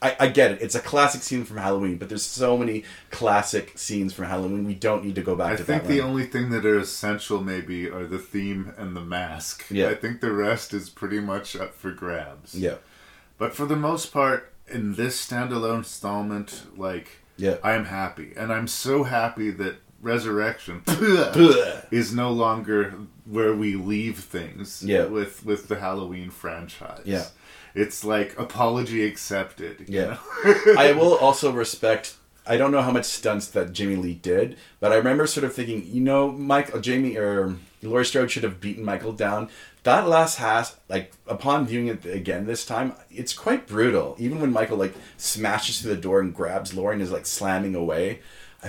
I, 0.00 0.16
I 0.20 0.28
get 0.28 0.52
it. 0.52 0.62
It's 0.62 0.74
a 0.74 0.80
classic 0.80 1.22
scene 1.22 1.44
from 1.44 1.56
Halloween, 1.58 1.96
but 1.98 2.08
there's 2.08 2.24
so 2.24 2.56
many 2.56 2.84
classic 3.10 3.78
scenes 3.78 4.12
from 4.12 4.26
Halloween. 4.26 4.64
We 4.66 4.74
don't 4.74 5.04
need 5.04 5.14
to 5.16 5.22
go 5.22 5.34
back 5.34 5.56
to 5.58 5.62
that. 5.64 5.72
I 5.74 5.78
think 5.78 5.88
the 5.88 6.00
only 6.00 6.24
thing 6.24 6.50
that 6.50 6.64
are 6.66 6.78
essential 6.78 7.40
maybe 7.42 7.88
are 7.88 8.06
the 8.06 8.18
theme 8.18 8.72
and 8.76 8.94
the 8.96 9.00
mask. 9.00 9.64
Yeah. 9.70 9.88
I 9.88 9.94
think 9.94 10.20
the 10.20 10.32
rest 10.32 10.72
is 10.74 10.88
pretty 10.90 11.20
much 11.20 11.56
up 11.56 11.74
for 11.74 11.90
grabs. 11.92 12.54
Yeah. 12.54 12.76
But 13.38 13.54
for 13.54 13.66
the 13.66 13.76
most 13.76 14.12
part, 14.12 14.52
in 14.68 14.94
this 14.94 15.24
standalone 15.26 15.78
installment, 15.78 16.62
like, 16.76 17.08
Yeah. 17.36 17.56
I 17.62 17.72
am 17.72 17.86
happy. 17.86 18.32
And 18.36 18.52
I'm 18.52 18.66
so 18.68 19.02
happy 19.04 19.50
that 19.50 19.76
Resurrection 20.00 20.82
is 21.92 22.12
no 22.12 22.30
longer 22.32 22.94
where 23.24 23.54
we 23.54 23.76
leave 23.76 24.18
things 24.18 24.82
Yeah. 24.82 25.04
with, 25.04 25.44
with 25.46 25.68
the 25.68 25.76
Halloween 25.78 26.30
franchise. 26.30 27.02
Yeah. 27.04 27.26
It's 27.74 28.04
like 28.04 28.38
apology 28.38 29.04
accepted. 29.04 29.80
you 29.88 30.00
Yeah. 30.00 30.18
know? 30.44 30.54
I 30.78 30.92
will 30.92 31.14
also 31.20 31.50
respect. 31.52 32.16
I 32.46 32.56
don't 32.56 32.72
know 32.72 32.82
how 32.82 32.90
much 32.90 33.04
stunts 33.04 33.46
that 33.48 33.72
Jamie 33.72 33.94
Lee 33.96 34.14
did, 34.14 34.56
but 34.80 34.90
I 34.92 34.96
remember 34.96 35.26
sort 35.28 35.44
of 35.44 35.54
thinking, 35.54 35.86
you 35.86 36.00
know, 36.00 36.32
Mike, 36.32 36.74
uh, 36.74 36.80
Jamie 36.80 37.16
or 37.16 37.54
Laurie 37.82 38.04
Strode 38.04 38.32
should 38.32 38.42
have 38.42 38.60
beaten 38.60 38.84
Michael 38.84 39.12
down 39.12 39.48
that 39.84 40.06
last 40.06 40.36
half, 40.38 40.78
like 40.88 41.12
upon 41.26 41.66
viewing 41.66 41.88
it 41.88 42.04
again 42.06 42.46
this 42.46 42.64
time, 42.64 42.92
it's 43.10 43.32
quite 43.32 43.66
brutal. 43.66 44.14
Even 44.18 44.40
when 44.40 44.52
Michael 44.52 44.76
like 44.76 44.94
smashes 45.16 45.80
through 45.80 45.94
the 45.94 46.00
door 46.00 46.20
and 46.20 46.34
grabs 46.34 46.72
Laurie 46.74 46.94
and 46.94 47.02
is 47.02 47.10
like 47.10 47.26
slamming 47.26 47.74
away. 47.74 48.20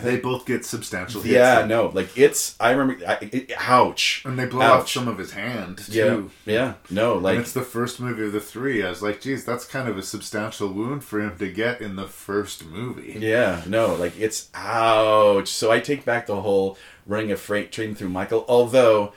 They 0.02 0.18
both 0.18 0.48
get 0.48 0.66
substantial 0.66 1.22
hits. 1.22 1.34
yeah, 1.36 1.62
in- 1.62 1.68
no, 1.68 1.92
like 1.94 2.18
it's. 2.18 2.56
I 2.60 2.72
remember. 2.72 3.06
I, 3.08 3.18
it, 3.32 3.52
ouch. 3.58 4.24
And 4.26 4.40
they 4.40 4.48
blow 4.48 4.66
off 4.66 4.90
some 4.90 5.08
of 5.08 5.20
his 5.20 5.34
hand, 5.34 5.86
Yeah, 5.88 6.04
too. 6.06 6.32
yeah, 6.46 6.74
no, 6.90 7.14
and 7.16 7.24
like 7.24 7.38
it's 7.40 7.54
the 7.54 7.62
first 7.62 8.00
movie 8.00 8.26
of 8.26 8.32
the 8.32 8.40
three. 8.40 8.84
I 8.84 8.90
was 8.90 9.04
like, 9.04 9.22
geez, 9.22 9.46
that's 9.46 9.66
kind 9.66 9.88
of 9.88 9.96
a 9.98 10.02
substantial 10.02 10.70
wound 10.70 11.04
for 11.04 11.22
him 11.22 11.38
to 11.38 11.48
get 11.52 11.80
in 11.80 11.96
the 11.96 12.08
first 12.08 12.66
movie. 12.66 13.18
Yeah, 13.20 13.62
no, 13.68 13.94
like 13.94 14.20
it's 14.20 14.50
ouch. 14.56 15.50
So 15.50 15.72
I 15.72 15.80
take 15.80 16.06
back 16.06 16.26
the 16.26 16.42
whole 16.42 16.76
running 17.06 17.32
a 17.32 17.36
freight 17.38 17.72
train 17.72 17.94
through 17.94 18.10
Michael. 18.10 18.46
Although, 18.48 19.14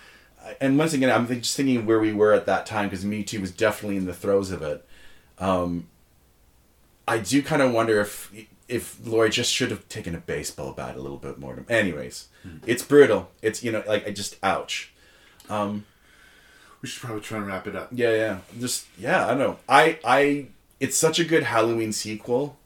and 0.60 0.78
once 0.78 0.92
again, 0.92 1.08
I'm 1.10 1.26
just 1.40 1.56
thinking 1.56 1.86
where 1.86 2.00
we 2.00 2.12
were 2.12 2.34
at 2.34 2.44
that 2.44 2.66
time 2.66 2.90
because 2.90 3.02
Me 3.02 3.22
Too 3.22 3.40
was 3.40 3.50
definitely 3.50 3.96
in 3.96 4.04
the 4.04 4.12
throes 4.12 4.50
of 4.50 4.60
it. 4.60 4.84
Um, 5.38 5.88
I 7.08 7.16
do 7.18 7.42
kind 7.42 7.62
of 7.62 7.72
wonder 7.72 7.98
if 8.00 8.30
if 8.68 8.98
Laurie 9.04 9.30
just 9.30 9.52
should 9.52 9.70
have 9.70 9.88
taken 9.88 10.14
a 10.14 10.18
baseball 10.18 10.72
bat 10.72 10.96
a 10.96 11.00
little 11.00 11.18
bit 11.18 11.38
more. 11.38 11.64
Anyways, 11.68 12.28
hmm. 12.42 12.58
it's 12.66 12.82
brutal. 12.82 13.30
It's 13.42 13.62
you 13.62 13.72
know 13.72 13.82
like 13.86 14.06
I 14.06 14.10
just 14.10 14.36
ouch. 14.42 14.92
Um, 15.48 15.86
we 16.82 16.88
should 16.88 17.02
probably 17.02 17.22
try 17.22 17.38
and 17.38 17.46
wrap 17.46 17.66
it 17.66 17.76
up. 17.76 17.88
Yeah, 17.92 18.14
yeah. 18.14 18.38
Just 18.58 18.86
yeah, 18.98 19.24
I 19.24 19.28
don't 19.30 19.38
know. 19.38 19.58
I 19.68 19.98
I 20.04 20.46
it's 20.80 20.96
such 20.96 21.18
a 21.18 21.24
good 21.24 21.44
Halloween 21.44 21.92
sequel 21.92 22.58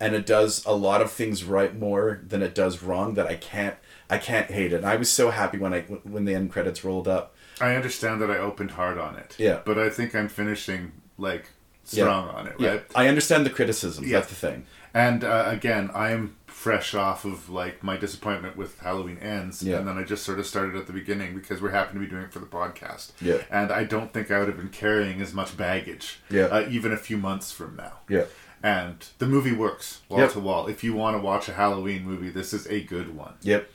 and 0.00 0.14
it 0.14 0.26
does 0.26 0.64
a 0.64 0.72
lot 0.72 1.00
of 1.00 1.10
things 1.10 1.44
right 1.44 1.76
more 1.76 2.20
than 2.26 2.42
it 2.42 2.54
does 2.54 2.82
wrong 2.82 3.14
that 3.14 3.26
I 3.26 3.34
can't 3.34 3.76
I 4.10 4.18
can't 4.18 4.50
hate 4.50 4.72
it. 4.72 4.76
And 4.76 4.86
I 4.86 4.96
was 4.96 5.10
so 5.10 5.30
happy 5.30 5.58
when 5.58 5.74
I 5.74 5.80
when 5.82 6.24
the 6.24 6.34
end 6.34 6.50
credits 6.50 6.84
rolled 6.84 7.08
up. 7.08 7.34
I 7.60 7.74
understand 7.74 8.22
that 8.22 8.30
I 8.30 8.38
opened 8.38 8.72
hard 8.72 8.98
on 8.98 9.16
it. 9.16 9.34
Yeah. 9.38 9.60
But 9.64 9.78
I 9.78 9.90
think 9.90 10.14
I'm 10.14 10.28
finishing, 10.28 10.92
like, 11.18 11.50
strong 11.84 12.28
on 12.28 12.46
it, 12.46 12.50
right? 12.60 12.60
Yeah. 12.60 12.78
I 12.94 13.08
understand 13.08 13.44
the 13.44 13.50
criticism. 13.50 14.04
Yeah. 14.04 14.20
That's 14.20 14.28
the 14.28 14.36
thing. 14.36 14.66
And 14.94 15.22
uh, 15.24 15.44
again, 15.46 15.90
I 15.94 16.10
am 16.10 16.36
fresh 16.46 16.94
off 16.94 17.24
of 17.24 17.48
like 17.50 17.82
my 17.84 17.96
disappointment 17.96 18.56
with 18.56 18.78
Halloween 18.80 19.18
Ends, 19.18 19.62
Yeah. 19.62 19.78
and 19.78 19.86
then 19.86 19.96
I 19.98 20.02
just 20.02 20.24
sort 20.24 20.38
of 20.38 20.46
started 20.46 20.74
at 20.76 20.86
the 20.86 20.92
beginning 20.92 21.34
because 21.34 21.60
we're 21.62 21.70
happy 21.70 21.94
to 21.94 22.00
be 22.00 22.06
doing 22.06 22.22
it 22.24 22.32
for 22.32 22.40
the 22.40 22.46
podcast. 22.46 23.12
Yeah. 23.20 23.38
And 23.50 23.70
I 23.70 23.84
don't 23.84 24.12
think 24.12 24.30
I 24.30 24.38
would 24.38 24.48
have 24.48 24.56
been 24.56 24.70
carrying 24.70 25.20
as 25.20 25.32
much 25.34 25.56
baggage. 25.56 26.20
Yeah. 26.30 26.44
Uh, 26.46 26.66
even 26.68 26.92
a 26.92 26.96
few 26.96 27.16
months 27.16 27.52
from 27.52 27.76
now. 27.76 27.98
Yeah. 28.08 28.24
And 28.62 29.06
the 29.18 29.26
movie 29.26 29.52
works 29.52 30.00
wall 30.08 30.18
Yep. 30.20 30.32
to 30.32 30.40
wall. 30.40 30.66
If 30.66 30.82
you 30.82 30.94
want 30.94 31.16
to 31.16 31.20
watch 31.22 31.48
a 31.48 31.52
Halloween 31.52 32.04
movie, 32.04 32.30
this 32.30 32.52
is 32.52 32.66
a 32.66 32.82
good 32.82 33.14
one. 33.14 33.34
Yep. 33.42 33.70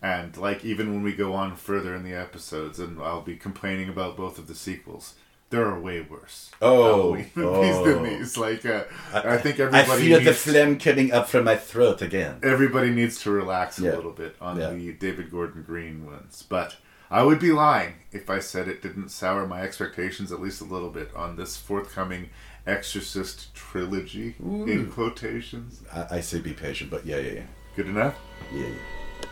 And 0.00 0.36
like 0.36 0.64
even 0.64 0.92
when 0.94 1.02
we 1.02 1.12
go 1.12 1.34
on 1.34 1.54
further 1.54 1.94
in 1.94 2.02
the 2.02 2.14
episodes, 2.14 2.78
and 2.78 3.00
I'll 3.00 3.20
be 3.20 3.36
complaining 3.36 3.88
about 3.90 4.16
both 4.16 4.38
of 4.38 4.46
the 4.48 4.54
sequels, 4.54 5.14
there 5.52 5.66
are 5.66 5.78
way 5.78 6.00
worse 6.00 6.50
Oh, 6.60 6.84
Halloween 7.14 7.30
movies 7.34 7.74
oh. 7.76 7.84
than 7.84 8.02
these. 8.04 8.36
Like 8.36 8.64
uh, 8.66 8.84
I, 9.14 9.36
think 9.36 9.60
everybody. 9.60 9.76
I 9.76 9.80
everybody 9.94 10.08
feel 10.08 10.20
the 10.20 10.32
phlegm 10.34 10.78
coming 10.78 11.12
up 11.12 11.28
from 11.28 11.44
my 11.44 11.56
throat 11.56 12.02
again. 12.02 12.38
everybody 12.42 12.90
needs 12.90 13.20
to 13.22 13.30
relax 13.30 13.78
a 13.78 13.84
Yeah. 13.84 13.96
little 13.96 14.12
bit 14.12 14.34
on 14.40 14.58
Yeah. 14.58 14.70
the 14.70 14.92
David 14.92 15.30
Gordon 15.30 15.62
Green 15.62 16.04
ones. 16.06 16.44
But 16.48 16.76
I 17.10 17.22
would 17.22 17.38
be 17.38 17.52
lying 17.52 17.94
if 18.10 18.28
I 18.30 18.38
said 18.38 18.66
it 18.68 18.80
didn't 18.82 19.10
sour 19.10 19.46
my 19.46 19.60
expectations 19.62 20.32
at 20.32 20.40
least 20.40 20.60
a 20.60 20.64
little 20.64 20.90
bit 20.90 21.10
on 21.14 21.36
this 21.36 21.56
forthcoming 21.56 22.30
Exorcist 22.66 23.52
trilogy 23.54 24.36
in 24.40 24.88
quotations. 24.90 25.82
I, 25.92 26.16
I 26.16 26.20
say 26.20 26.38
be 26.38 26.52
patient, 26.52 26.90
but 26.90 27.04
yeah, 27.04 27.18
yeah, 27.18 27.32
yeah. 27.32 27.46
Good 27.76 27.88
enough. 27.88 28.14
Yeah, 28.54 28.66
yeah. 28.68 29.26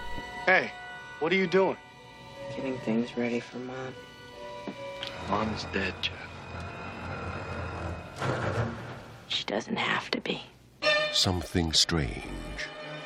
Hey, 0.47 0.73
what 1.21 1.31
are 1.33 1.37
you 1.37 1.47
doing? 1.47 1.77
Getting 2.57 2.77
things 2.79 3.17
ready 3.17 3.39
for 3.39 3.59
mom. 3.59 3.95
Mom's 5.29 5.67
dead, 5.73 5.95
Jeff. 6.01 6.15
She 9.29 9.45
doesn't 9.45 9.77
have 9.77 10.11
to 10.11 10.21
be. 10.21 10.43
Something 11.13 11.73
strange. 11.73 12.25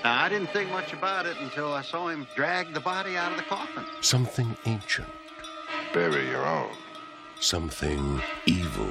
Now, 0.03 0.23
I 0.23 0.29
didn't 0.29 0.49
think 0.49 0.71
much 0.71 0.93
about 0.93 1.27
it 1.27 1.37
until 1.41 1.73
I 1.73 1.83
saw 1.83 2.09
him 2.09 2.27
drag 2.37 2.75
the 2.75 2.81
body 2.81 3.17
out 3.17 3.33
of 3.33 3.39
the 3.39 3.45
coffin. 3.45 3.85
Something 4.01 4.57
ancient. 4.67 5.09
Bury 5.93 6.29
your 6.29 6.47
own. 6.47 6.71
Something 7.41 8.21
evil. 8.47 8.91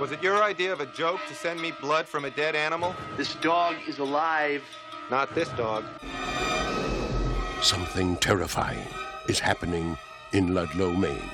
Was 0.00 0.12
it 0.12 0.22
your 0.22 0.42
idea 0.42 0.72
of 0.72 0.80
a 0.80 0.86
joke 0.86 1.20
to 1.28 1.34
send 1.34 1.60
me 1.60 1.72
blood 1.80 2.06
from 2.06 2.24
a 2.24 2.30
dead 2.30 2.54
animal? 2.54 2.94
This 3.16 3.34
dog 3.36 3.76
is 3.86 3.98
alive. 3.98 4.62
Not 5.10 5.34
this 5.34 5.48
dog. 5.50 5.84
Something 7.62 8.16
terrifying 8.16 8.86
is 9.26 9.38
happening 9.38 9.96
in 10.32 10.54
Ludlow, 10.54 10.92
Maine. 10.92 11.30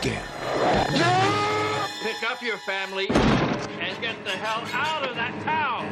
Again. 0.00 0.22
Pick 2.02 2.30
up 2.30 2.42
your 2.42 2.58
family 2.58 3.08
and 3.08 4.00
get 4.02 4.22
the 4.24 4.30
hell 4.30 4.62
out 4.72 5.08
of 5.08 5.14
that 5.16 5.32
town. 5.42 5.86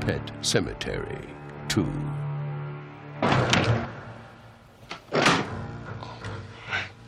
Pet 0.00 0.32
Sematary 0.42 1.24
2. 1.68 1.86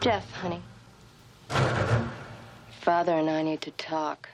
Jeff, 0.01 0.31
honey. 0.33 0.63
Father 2.89 3.19
and 3.19 3.29
I 3.29 3.43
need 3.43 3.61
to 3.61 3.71
talk. 3.73 4.31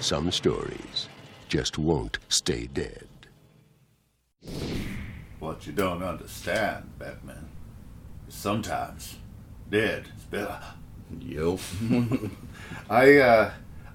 Some 0.00 0.30
stories 0.30 1.08
just 1.48 1.78
won't 1.78 2.18
stay 2.28 2.66
dead. 2.66 3.08
What 5.38 5.66
you 5.66 5.72
don't 5.72 6.02
understand, 6.02 6.90
Batman, 6.98 7.48
is 8.28 8.34
sometimes 8.34 9.16
dead 9.70 10.10
is 10.14 10.24
better. 10.24 10.60
Yo. 11.20 11.58
I 12.90 13.16
uh, 13.16 13.52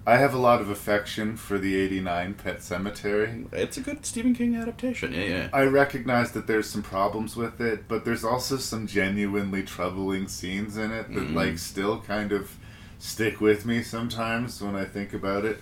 I 0.08 0.18
have 0.18 0.34
a 0.34 0.40
lot 0.40 0.60
of 0.60 0.72
affection 0.72 1.38
for 1.38 1.60
the 1.60 1.76
'89 1.76 2.34
Pet 2.34 2.58
Sematary. 2.58 3.54
it's 3.54 3.78
a 3.78 3.82
good 3.82 4.04
Stephen 4.04 4.34
King 4.34 4.56
adaptation. 4.56 5.14
Yeah, 5.14 5.26
yeah. 5.26 5.50
I 5.54 5.66
recognize 5.66 6.32
that 6.32 6.48
there's 6.48 6.72
some 6.72 6.82
problems 6.82 7.36
with 7.36 7.62
it, 7.62 7.88
but 7.88 8.04
there's 8.04 8.24
also 8.24 8.58
some 8.58 8.88
genuinely 8.88 9.62
troubling 9.62 10.28
scenes 10.28 10.76
in 10.76 10.92
it 10.92 11.14
that 11.14 11.30
like 11.30 11.60
still 11.60 12.02
kind 12.02 12.32
of 12.32 12.58
stick 13.00 13.40
with 13.42 13.66
me 13.66 13.82
sometimes 13.84 14.62
when 14.62 14.76
I 14.76 14.86
think 14.86 15.14
about 15.14 15.46
it. 15.46 15.62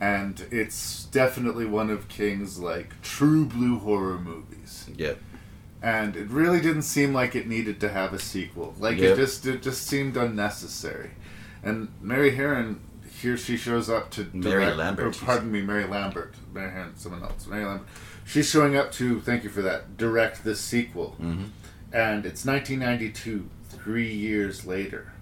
And 0.00 0.44
it's 0.50 1.04
definitely 1.06 1.64
one 1.66 1.88
of 1.90 2.08
King's 2.08 2.58
like 2.58 3.00
true 3.02 3.44
blue 3.46 3.78
horror 3.78 4.18
movies. 4.18 4.88
Yeah. 4.96 5.14
And 5.82 6.16
it 6.16 6.28
really 6.28 6.60
didn't 6.60 6.82
seem 6.82 7.12
like 7.12 7.34
it 7.36 7.46
needed 7.46 7.78
to 7.80 7.88
have 7.90 8.12
a 8.12 8.18
sequel. 8.18 8.74
Like 8.78 8.98
it 8.98 9.16
just 9.16 9.46
it 9.46 9.62
just 9.62 9.86
seemed 9.86 10.16
unnecessary. 10.16 11.10
And 11.62 11.88
Mary 12.00 12.32
Harron 12.36 12.78
here 13.20 13.36
she 13.36 13.56
shows 13.56 13.88
up 13.88 14.10
to 14.10 14.28
Mary 14.34 14.62
direct- 14.64 14.76
Lambert, 14.76 15.16
or 15.22 15.24
pardon 15.24 15.52
me, 15.52 15.62
Mary 15.62 15.84
Lambert. 15.86 16.34
Mary 16.52 16.70
Harron, 16.70 16.96
someone 16.98 17.22
else. 17.22 17.46
Mary 17.46 17.64
Lambert. 17.64 17.86
She's 18.26 18.48
showing 18.50 18.76
up 18.76 18.90
to 18.92 19.20
thank 19.20 19.44
you 19.44 19.50
for 19.50 19.62
that. 19.62 19.96
Direct 19.96 20.42
this 20.44 20.60
sequel, 20.60 21.16
Mm-hmm. 21.20 21.44
and 21.92 22.26
it's 22.26 22.44
1992, 22.44 23.48
three 23.68 24.12
years 24.12 24.66
later. 24.66 25.12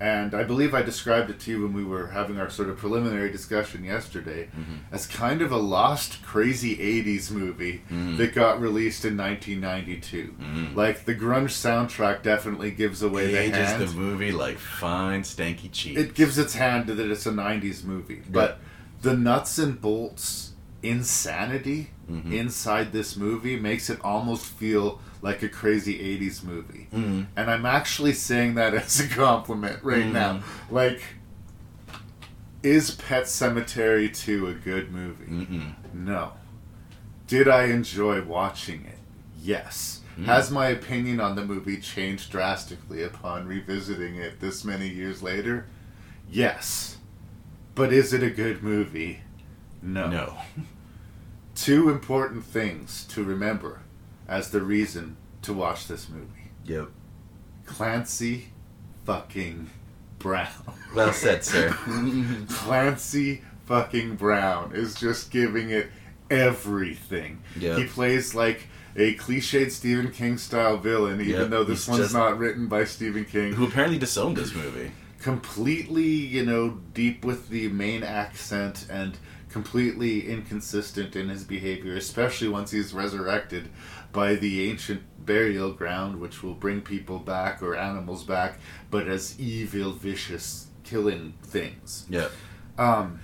And 0.00 0.34
I 0.34 0.44
believe 0.44 0.72
I 0.72 0.80
described 0.80 1.28
it 1.28 1.38
to 1.40 1.50
you 1.50 1.62
when 1.62 1.74
we 1.74 1.84
were 1.84 2.06
having 2.08 2.38
our 2.40 2.48
sort 2.48 2.70
of 2.70 2.78
preliminary 2.78 3.30
discussion 3.30 3.84
yesterday 3.84 4.48
Mm-hmm. 4.58 4.94
as 4.94 5.06
kind 5.06 5.42
of 5.42 5.52
a 5.52 5.58
lost, 5.58 6.22
crazy 6.22 6.74
80s 6.76 7.30
movie 7.30 7.82
that 8.16 8.32
got 8.34 8.58
released 8.60 9.04
in 9.04 9.16
1992. 9.18 10.34
Like, 10.74 11.04
the 11.04 11.14
grunge 11.14 11.50
soundtrack 11.52 12.22
definitely 12.22 12.70
gives 12.70 13.02
away 13.02 13.26
the 13.32 13.38
Ages 13.40 13.56
hand. 13.68 13.82
the 13.82 13.92
movie 13.94 14.32
like 14.32 14.56
fine 14.58 15.22
stanky 15.22 15.70
cheese. 15.70 15.98
it 15.98 16.14
gives 16.14 16.38
its 16.38 16.54
hand 16.54 16.86
to 16.86 16.94
that 16.94 17.10
it's 17.10 17.26
a 17.26 17.30
90s 17.32 17.84
movie. 17.84 18.22
But 18.30 18.58
the 19.02 19.14
nuts 19.14 19.58
and 19.58 19.80
bolts 19.80 20.52
insanity 20.82 21.90
Mm-hmm. 22.10 22.32
inside 22.32 22.90
this 22.90 23.16
movie 23.16 23.56
makes 23.56 23.88
it 23.88 24.00
almost 24.02 24.44
feel 24.44 25.00
like 25.22 25.42
a 25.42 25.48
crazy 25.48 25.98
80s 25.98 26.42
movie. 26.42 26.88
Mm-hmm. 26.92 27.22
And 27.36 27.50
I'm 27.50 27.66
actually 27.66 28.12
saying 28.12 28.54
that 28.54 28.74
as 28.74 29.00
a 29.00 29.08
compliment 29.08 29.82
right 29.82 30.06
now. 30.06 30.34
Mm-hmm. 30.34 30.74
Like, 30.74 31.02
is 32.62 32.92
Pet 32.92 33.24
Sematary 33.24 34.14
2 34.14 34.46
a 34.48 34.54
good 34.54 34.92
movie? 34.92 35.74
No. 35.92 36.32
Did 37.26 37.48
I 37.48 37.64
enjoy 37.66 38.22
watching 38.22 38.84
it? 38.84 38.98
Yes. 39.40 40.00
Mm. 40.18 40.24
Has 40.24 40.50
my 40.50 40.68
opinion 40.68 41.20
on 41.20 41.36
the 41.36 41.44
movie 41.44 41.78
changed 41.78 42.30
drastically 42.30 43.02
upon 43.02 43.46
revisiting 43.46 44.16
it 44.16 44.40
this 44.40 44.64
many 44.64 44.88
years 44.88 45.22
later? 45.22 45.66
Yes. 46.30 46.98
But 47.74 47.92
is 47.92 48.12
it 48.12 48.22
a 48.22 48.30
good 48.30 48.62
movie? 48.62 49.20
No. 49.80 50.08
no. 50.08 50.36
Two 51.54 51.88
important 51.88 52.44
things 52.44 53.04
to 53.06 53.22
remember 53.22 53.80
as 54.30 54.50
the 54.50 54.62
reason 54.62 55.16
to 55.42 55.52
watch 55.52 55.86
this 55.88 56.08
movie. 56.08 56.50
Yep. 56.64 56.88
Clancy 57.66 58.48
fucking 59.04 59.68
Brown. 60.18 60.48
Well 60.94 61.12
said, 61.12 61.44
sir. 61.44 61.70
Clancy 62.48 63.42
fucking 63.66 64.16
Brown 64.16 64.72
is 64.74 64.94
just 64.94 65.30
giving 65.30 65.70
it 65.70 65.88
everything. 66.30 67.42
Yeah. 67.58 67.76
He 67.76 67.84
plays 67.86 68.34
like 68.34 68.68
a 68.96 69.14
cliched 69.16 69.70
Stephen 69.70 70.10
King 70.10 70.36
style 70.38 70.76
villain, 70.76 71.20
even 71.20 71.42
Yep, 71.42 71.50
though 71.50 71.64
this 71.64 71.80
he's 71.86 71.88
one's 71.88 72.02
just- 72.04 72.14
not 72.14 72.38
written 72.38 72.66
by 72.66 72.84
Stephen 72.84 73.24
King. 73.24 73.52
Who 73.54 73.66
apparently 73.66 73.98
disowned 73.98 74.36
this 74.36 74.54
movie. 74.54 74.90
completely, 75.20 76.04
you 76.08 76.44
know, 76.44 76.78
deep 76.94 77.24
with 77.24 77.48
the 77.50 77.68
Maine 77.68 78.02
accent 78.02 78.86
and 78.90 79.16
completely 79.50 80.28
inconsistent 80.28 81.14
in 81.16 81.28
his 81.28 81.44
behavior, 81.44 81.94
especially 81.96 82.48
once 82.48 82.70
he's 82.70 82.92
resurrected 82.94 83.68
by 84.12 84.34
the 84.34 84.68
ancient 84.68 85.02
burial 85.24 85.72
ground, 85.72 86.20
which 86.20 86.42
will 86.42 86.54
bring 86.54 86.80
people 86.80 87.18
back 87.18 87.62
or 87.62 87.74
animals 87.76 88.24
back, 88.24 88.58
but 88.90 89.06
as 89.08 89.38
evil, 89.38 89.92
vicious, 89.92 90.66
killing 90.84 91.34
things. 91.42 92.06
Yeah. 92.08 92.28
Um, 92.78 93.20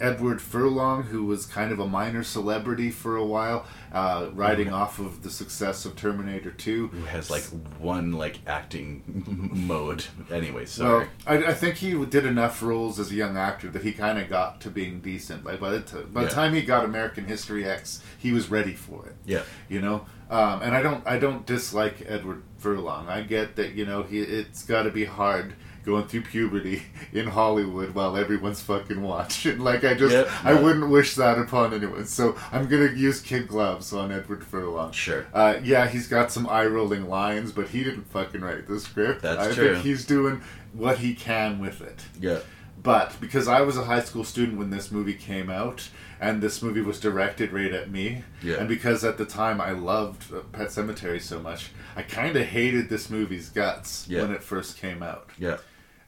Edward 0.00 0.42
Furlong, 0.42 1.04
who 1.04 1.24
was 1.26 1.46
kind 1.46 1.70
of 1.70 1.78
a 1.78 1.86
minor 1.86 2.24
celebrity 2.24 2.90
for 2.90 3.14
a 3.16 3.24
while, 3.24 3.66
uh, 3.92 4.30
riding 4.32 4.72
off 4.72 4.98
of 4.98 5.22
the 5.22 5.30
success 5.30 5.84
of 5.84 5.94
Terminator 5.94 6.50
2. 6.50 6.88
Who 6.88 7.04
has 7.04 7.30
like 7.30 7.44
one 7.78 8.10
like 8.12 8.40
acting 8.44 9.04
mode. 9.68 10.04
Anyway, 10.28 10.62
Well, 10.62 10.66
sorry. 10.66 11.06
I, 11.24 11.36
I 11.44 11.54
think 11.54 11.76
he 11.76 11.92
did 12.06 12.26
enough 12.26 12.60
roles 12.64 12.98
as 12.98 13.12
a 13.12 13.14
young 13.14 13.36
actor 13.36 13.68
that 13.70 13.82
he 13.84 13.92
kind 13.92 14.18
of 14.18 14.28
got 14.28 14.60
to 14.62 14.70
being 14.70 14.98
decent. 15.00 15.44
Like 15.44 15.60
by 15.60 15.70
the, 15.70 15.80
t- 15.82 15.98
by 16.12 16.22
the 16.22 16.28
Yeah. 16.30 16.34
time 16.34 16.54
he 16.54 16.62
got 16.62 16.84
American 16.84 17.26
History 17.26 17.64
X, 17.64 18.02
he 18.18 18.32
was 18.32 18.50
ready 18.50 18.74
for 18.74 19.06
it. 19.06 19.14
yeah. 19.24 19.42
You 19.68 19.80
know, 19.80 20.06
um, 20.32 20.62
and 20.62 20.74
I 20.74 20.82
don't 20.82 21.06
I 21.06 21.18
don't 21.18 21.44
dislike 21.46 22.04
Edward 22.08 22.42
Furlong. 22.58 23.08
I 23.08 23.22
get 23.22 23.56
that 23.56 23.72
you 23.74 23.84
know 23.86 24.02
he 24.02 24.20
it's 24.20 24.64
got 24.64 24.84
to 24.84 24.90
be 24.90 25.04
hard 25.04 25.54
going 25.84 26.06
through 26.06 26.22
puberty 26.22 26.80
in 27.12 27.26
Hollywood 27.26 27.92
while 27.94 28.16
everyone's 28.16 28.62
fucking 28.62 29.02
watching. 29.02 29.58
Like 29.72 29.84
I 29.84 29.94
just 29.94 30.14
Yep. 30.14 30.28
I 30.44 30.54
wouldn't 30.54 30.88
wish 30.90 31.14
that 31.16 31.38
upon 31.38 31.74
anyone. 31.74 32.06
So 32.06 32.36
I'm 32.50 32.66
gonna 32.68 32.92
use 32.92 33.20
kid 33.20 33.46
gloves 33.48 33.92
on 33.92 34.10
Edward 34.10 34.44
Furlong. 34.44 34.92
Sure. 34.92 35.26
Uh, 35.34 35.56
yeah, 35.62 35.86
he's 35.88 36.06
got 36.08 36.32
some 36.32 36.48
eye 36.48 36.66
rolling 36.66 37.08
lines, 37.08 37.52
but 37.52 37.68
he 37.68 37.84
didn't 37.84 38.04
fucking 38.10 38.40
write 38.40 38.66
the 38.68 38.80
script. 38.80 39.22
That's 39.22 39.48
I 39.48 39.52
true. 39.54 39.72
think 39.74 39.84
he's 39.84 40.06
doing 40.06 40.40
what 40.72 40.98
he 40.98 41.14
can 41.14 41.58
with 41.60 41.80
it. 41.82 42.00
Yeah. 42.20 42.38
But 42.82 43.14
because 43.20 43.46
I 43.48 43.60
was 43.60 43.76
a 43.76 43.84
high 43.84 44.02
school 44.02 44.24
student 44.24 44.58
when 44.58 44.70
this 44.70 44.90
movie 44.90 45.14
came 45.14 45.50
out, 45.50 45.88
and 46.20 46.40
this 46.42 46.62
movie 46.62 46.80
was 46.80 46.98
directed 47.00 47.52
right 47.52 47.72
at 47.72 47.90
me, 47.90 48.24
Yeah. 48.42 48.56
and 48.56 48.68
because 48.68 49.04
at 49.04 49.18
the 49.18 49.24
time 49.24 49.60
I 49.60 49.70
loved 49.70 50.30
Pet 50.52 50.68
Sematary 50.68 51.20
so 51.20 51.40
much, 51.40 51.70
I 51.96 52.02
kind 52.02 52.36
of 52.36 52.46
hated 52.46 52.88
this 52.88 53.08
movie's 53.10 53.48
guts 53.50 54.06
Yeah. 54.08 54.22
when 54.22 54.32
it 54.32 54.42
first 54.42 54.78
came 54.78 55.02
out. 55.02 55.30
Yeah. 55.38 55.58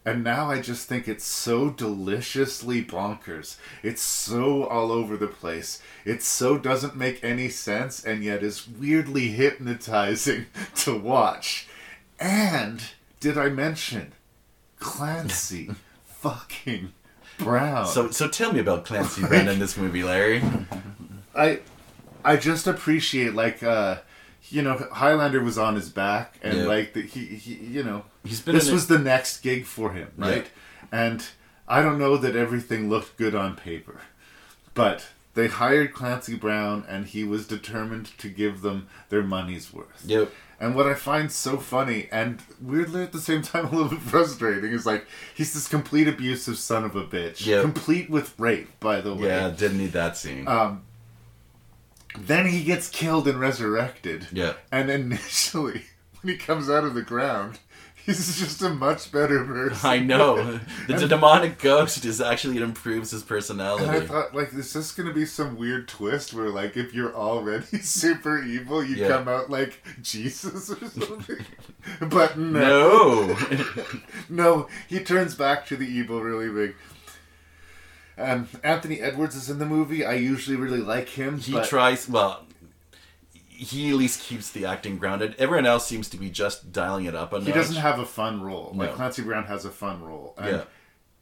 And 0.07 0.23
now 0.23 0.51
I 0.51 0.61
just 0.61 0.87
think 0.89 1.09
it's 1.09 1.25
so 1.25 1.71
deliciously 1.71 2.85
bonkers. 2.85 3.57
It's 3.83 4.03
so 4.03 4.65
all 4.65 4.93
over 4.93 5.17
the 5.17 5.29
place. 5.29 5.81
It 6.05 6.23
so 6.23 6.59
doesn't 6.59 6.95
make 6.97 7.25
any 7.25 7.49
sense 7.49 8.05
and 8.05 8.23
yet 8.23 8.43
is 8.43 8.69
weirdly 8.69 9.29
hypnotizing 9.29 10.47
to 10.77 10.99
watch. 10.99 11.67
And 12.21 12.83
did 13.21 13.39
I 13.39 13.49
mention 13.49 14.13
Clancy 14.79 15.71
fucking 16.29 16.93
Brown? 17.39 17.87
So 17.87 18.11
so 18.11 18.29
tell 18.29 18.53
me 18.53 18.61
about 18.61 18.85
Clancy 18.85 19.23
Brown 19.23 19.49
in 19.49 19.59
this 19.59 19.77
movie, 19.77 20.03
Larry. 20.03 20.43
I 21.37 21.61
I 22.25 22.37
just 22.37 22.67
appreciate 22.67 23.35
like 23.35 23.63
uh 23.63 23.97
you 24.51 24.63
know 24.63 24.77
Highlander 24.93 25.43
was 25.43 25.59
on 25.59 25.75
his 25.75 25.89
back 25.89 26.39
and 26.43 26.59
Yeah. 26.59 26.65
like 26.65 26.93
the, 26.95 27.03
he, 27.03 27.25
he 27.25 27.55
you 27.55 27.83
know 27.83 28.05
He's 28.25 28.41
been 28.41 28.55
this 28.55 28.71
was 28.71 28.85
it- 28.85 28.89
the 28.89 28.99
next 28.99 29.41
gig 29.43 29.65
for 29.67 29.93
him 29.93 30.09
right 30.17 30.47
and 30.93 31.27
I 31.67 31.83
don't 31.83 31.99
know 31.99 32.17
that 32.19 32.37
everything 32.37 32.89
looked 32.91 33.17
good 33.17 33.35
on 33.35 33.57
paper 33.57 34.01
but 34.75 35.07
they 35.35 35.49
hired 35.49 35.93
Clancy 35.95 36.37
Brown 36.37 36.85
and 36.89 37.07
he 37.07 37.25
was 37.25 37.47
determined 37.49 38.17
to 38.19 38.29
give 38.29 38.61
them 38.63 38.87
their 39.09 39.23
money's 39.23 39.73
worth 39.73 40.03
Yep. 40.07 40.31
And 40.61 40.75
what 40.75 40.87
I 40.87 40.95
find 40.95 41.31
so 41.33 41.57
funny 41.59 42.09
and 42.13 42.41
weirdly 42.61 43.03
at 43.03 43.13
the 43.13 43.21
same 43.21 43.43
time 43.43 43.67
a 43.67 43.71
little 43.71 43.89
bit 43.91 44.01
frustrating 44.01 44.71
is 44.73 44.87
like 44.87 45.07
he's 45.35 45.53
this 45.55 45.69
complete 45.69 46.09
abusive 46.09 46.59
son 46.59 46.85
of 46.85 46.95
a 46.97 47.05
bitch 47.05 47.45
Yep. 47.47 47.63
complete 47.63 48.09
with 48.11 48.39
rape 48.39 48.69
by 48.81 49.01
the 49.01 49.15
way 49.15 49.29
Yeah, 49.29 49.51
didn't 49.51 49.79
need 49.79 49.93
that 49.93 50.17
scene. 50.17 50.47
um, 50.49 50.83
then 52.19 52.47
he 52.47 52.63
gets 52.63 52.89
killed 52.89 53.27
and 53.27 53.41
resurrected. 53.41 54.29
Yeah. 54.33 54.53
And 54.71 54.89
initially, 54.91 55.83
when 56.23 56.33
he 56.33 56.39
comes 56.39 56.71
out 56.71 56.85
of 56.85 56.95
the 56.95 57.03
ground, 57.03 57.59
he's 58.07 58.39
just 58.39 58.63
a 58.63 58.69
much 58.71 59.11
better 59.11 59.45
person. 59.45 59.89
I 59.89 59.99
know. 59.99 60.61
The, 60.87 60.95
And- 60.95 61.09
demonic 61.09 61.59
ghost 61.59 62.05
is 62.05 62.21
actually 62.21 62.57
it 62.57 62.63
improves 62.63 63.11
his 63.11 63.23
And 63.31 63.63
I 63.91 64.01
thought, 64.01 64.35
like, 64.35 64.53
is 64.53 64.73
this 64.73 64.93
going 64.93 65.09
to 65.09 65.15
be 65.15 65.25
some 65.27 65.57
weird 65.57 65.89
twist 65.89 66.35
where, 66.35 66.51
like, 66.51 66.77
if 66.77 66.93
you're 66.93 67.15
already 67.15 67.79
super 67.83 68.43
evil, 68.43 68.85
you 68.85 68.97
Yeah. 68.97 69.09
come 69.09 69.29
out 69.29 69.49
like 69.51 69.83
Jesus 70.03 70.71
or 70.71 70.89
something? 70.89 71.45
but 72.01 72.39
no. 72.39 73.27
No. 73.27 73.85
no, 74.29 74.69
he 74.89 75.01
turns 75.01 75.35
back 75.35 75.67
to 75.67 75.77
the 75.77 75.87
evil 75.87 76.21
really 76.21 76.49
big. 76.51 76.77
Um, 78.17 78.49
Anthony 78.63 79.01
Edwards 79.01 79.35
is 79.35 79.51
in 79.51 79.59
the 79.59 79.67
movie. 79.67 80.05
I 80.05 80.15
usually 80.15 80.57
really 80.57 80.81
like 80.81 81.09
him. 81.09 81.39
he 81.39 81.53
but 81.53 81.69
tries 81.69 82.09
well 82.09 82.45
he 83.65 83.91
at 83.91 83.97
least 83.97 84.21
keeps 84.23 84.51
the 84.51 84.67
acting 84.67 84.99
grounded. 84.99 85.35
Everyone 85.39 85.67
else 85.67 85.87
seems 85.87 86.09
to 86.11 86.17
be 86.17 86.31
just 86.31 86.73
dialing 86.73 87.07
it 87.07 87.15
up 87.15 87.33
a 87.33 87.39
He 87.41 87.47
notch. 87.47 87.55
doesn't 87.55 87.77
have 87.77 87.99
a 87.99 88.07
fun 88.07 88.43
role. 88.43 88.73
Like 88.75 88.91
No. 88.91 88.97
Clancy 88.97 89.23
Brown 89.23 89.45
has 89.45 89.65
a 89.65 89.71
fun 89.71 90.03
role, 90.03 90.35
and 90.39 90.57
Yeah. 90.57 90.65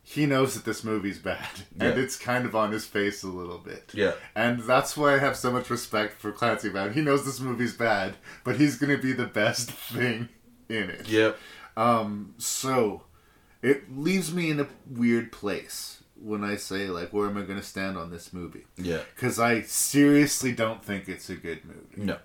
he 0.03 0.27
knows 0.27 0.55
that 0.55 0.65
this 0.65 0.83
movie's 0.85 1.19
bad, 1.19 1.49
and 1.81 1.97
Yeah. 1.97 2.03
it's 2.03 2.17
kind 2.17 2.45
of 2.45 2.55
on 2.57 2.73
his 2.73 2.85
face 2.85 3.23
a 3.23 3.29
little 3.29 3.59
bit. 3.59 3.91
Yeah. 3.95 4.13
and 4.35 4.61
that's 4.61 4.97
why 4.97 5.15
I 5.15 5.19
have 5.19 5.37
so 5.37 5.51
much 5.53 5.71
respect 5.71 6.21
for 6.21 6.33
Clancy 6.33 6.69
Brown. 6.71 6.93
He 6.95 7.01
knows 7.01 7.25
this 7.25 7.41
movie's 7.41 7.75
bad, 7.75 8.17
but 8.45 8.57
he's 8.57 8.77
going 8.77 8.95
to 8.97 9.03
be 9.03 9.13
the 9.13 9.27
best 9.27 9.71
thing 9.95 10.29
in 10.69 10.91
it. 10.91 11.09
Yep. 11.09 11.39
Um. 11.77 12.35
So, 12.39 13.05
it 13.63 13.97
leaves 13.97 14.33
me 14.35 14.51
in 14.51 14.61
a 14.61 14.67
weird 14.91 15.33
place 15.33 16.03
when 16.21 16.45
I 16.45 16.55
say 16.57 16.87
like, 16.89 17.13
where 17.13 17.29
am 17.29 17.37
I 17.37 17.43
going 17.43 17.59
to 17.59 17.65
stand 17.65 17.97
on 17.97 18.11
this 18.11 18.33
movie? 18.33 18.65
Yeah. 18.77 19.01
Because 19.15 19.39
I 19.41 19.63
seriously 19.63 20.53
don't 20.53 20.85
think 20.85 21.09
it's 21.09 21.29
a 21.31 21.35
good 21.35 21.65
movie 21.65 22.05
No. 22.07 22.19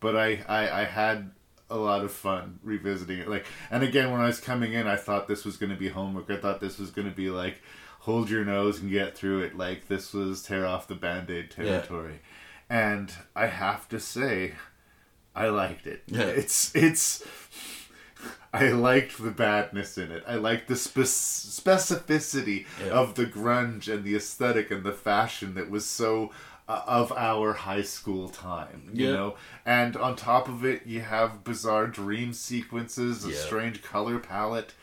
But 0.00 0.16
I, 0.16 0.40
I 0.48 0.80
I 0.80 0.84
had 0.84 1.30
a 1.70 1.76
lot 1.76 2.02
of 2.04 2.10
fun 2.12 2.58
revisiting 2.62 3.18
it. 3.18 3.28
Like, 3.28 3.44
and 3.70 3.82
again, 3.82 4.10
when 4.10 4.20
I 4.20 4.26
was 4.26 4.40
coming 4.40 4.72
in, 4.72 4.86
I 4.86 4.96
thought 4.96 5.28
this 5.28 5.44
was 5.44 5.56
going 5.58 5.70
to 5.70 5.76
be 5.76 5.88
homework. 5.88 6.30
I 6.30 6.36
thought 6.38 6.60
this 6.60 6.78
was 6.78 6.90
going 6.90 7.08
to 7.08 7.14
be 7.14 7.28
like, 7.30 7.60
hold 8.00 8.30
your 8.30 8.44
nose 8.44 8.80
and 8.80 8.90
get 8.90 9.16
through 9.16 9.42
it. 9.42 9.56
Like 9.56 9.86
this 9.88 10.12
was 10.14 10.42
tear 10.42 10.64
off 10.64 10.88
the 10.88 10.94
band-aid 10.94 11.50
territory. 11.50 12.20
And 12.70 13.12
I 13.36 13.46
have 13.46 13.88
to 13.90 14.00
say, 14.00 14.54
I 15.34 15.48
liked 15.48 15.86
it. 15.86 16.02
Yeah. 16.06 16.22
It's 16.22 16.74
it's. 16.74 17.22
I 18.52 18.70
liked 18.70 19.22
the 19.22 19.30
badness 19.30 19.98
in 19.98 20.10
it. 20.10 20.24
I 20.26 20.36
liked 20.36 20.68
the 20.68 20.74
spec- 20.76 21.04
specificity 21.04 22.64
Yeah. 22.84 22.92
of 22.92 23.14
the 23.14 23.26
grunge 23.26 23.92
and 23.92 24.04
the 24.04 24.16
aesthetic 24.16 24.70
and 24.70 24.84
the 24.84 24.92
fashion 24.92 25.54
that 25.54 25.70
was 25.70 25.84
so 25.84 26.30
uh, 26.68 26.82
of 26.86 27.10
our 27.12 27.54
high 27.54 27.82
school 27.82 28.28
time. 28.28 28.90
You 28.92 29.06
Yeah. 29.06 29.12
know, 29.12 29.34
and 29.64 29.96
on 29.96 30.16
top 30.16 30.48
of 30.48 30.64
it, 30.64 30.86
you 30.86 31.00
have 31.00 31.42
bizarre 31.44 31.86
dream 31.86 32.32
sequences, 32.32 33.24
a 33.24 33.30
Yeah. 33.30 33.36
strange 33.36 33.82
color 33.82 34.18
palette, 34.18 34.74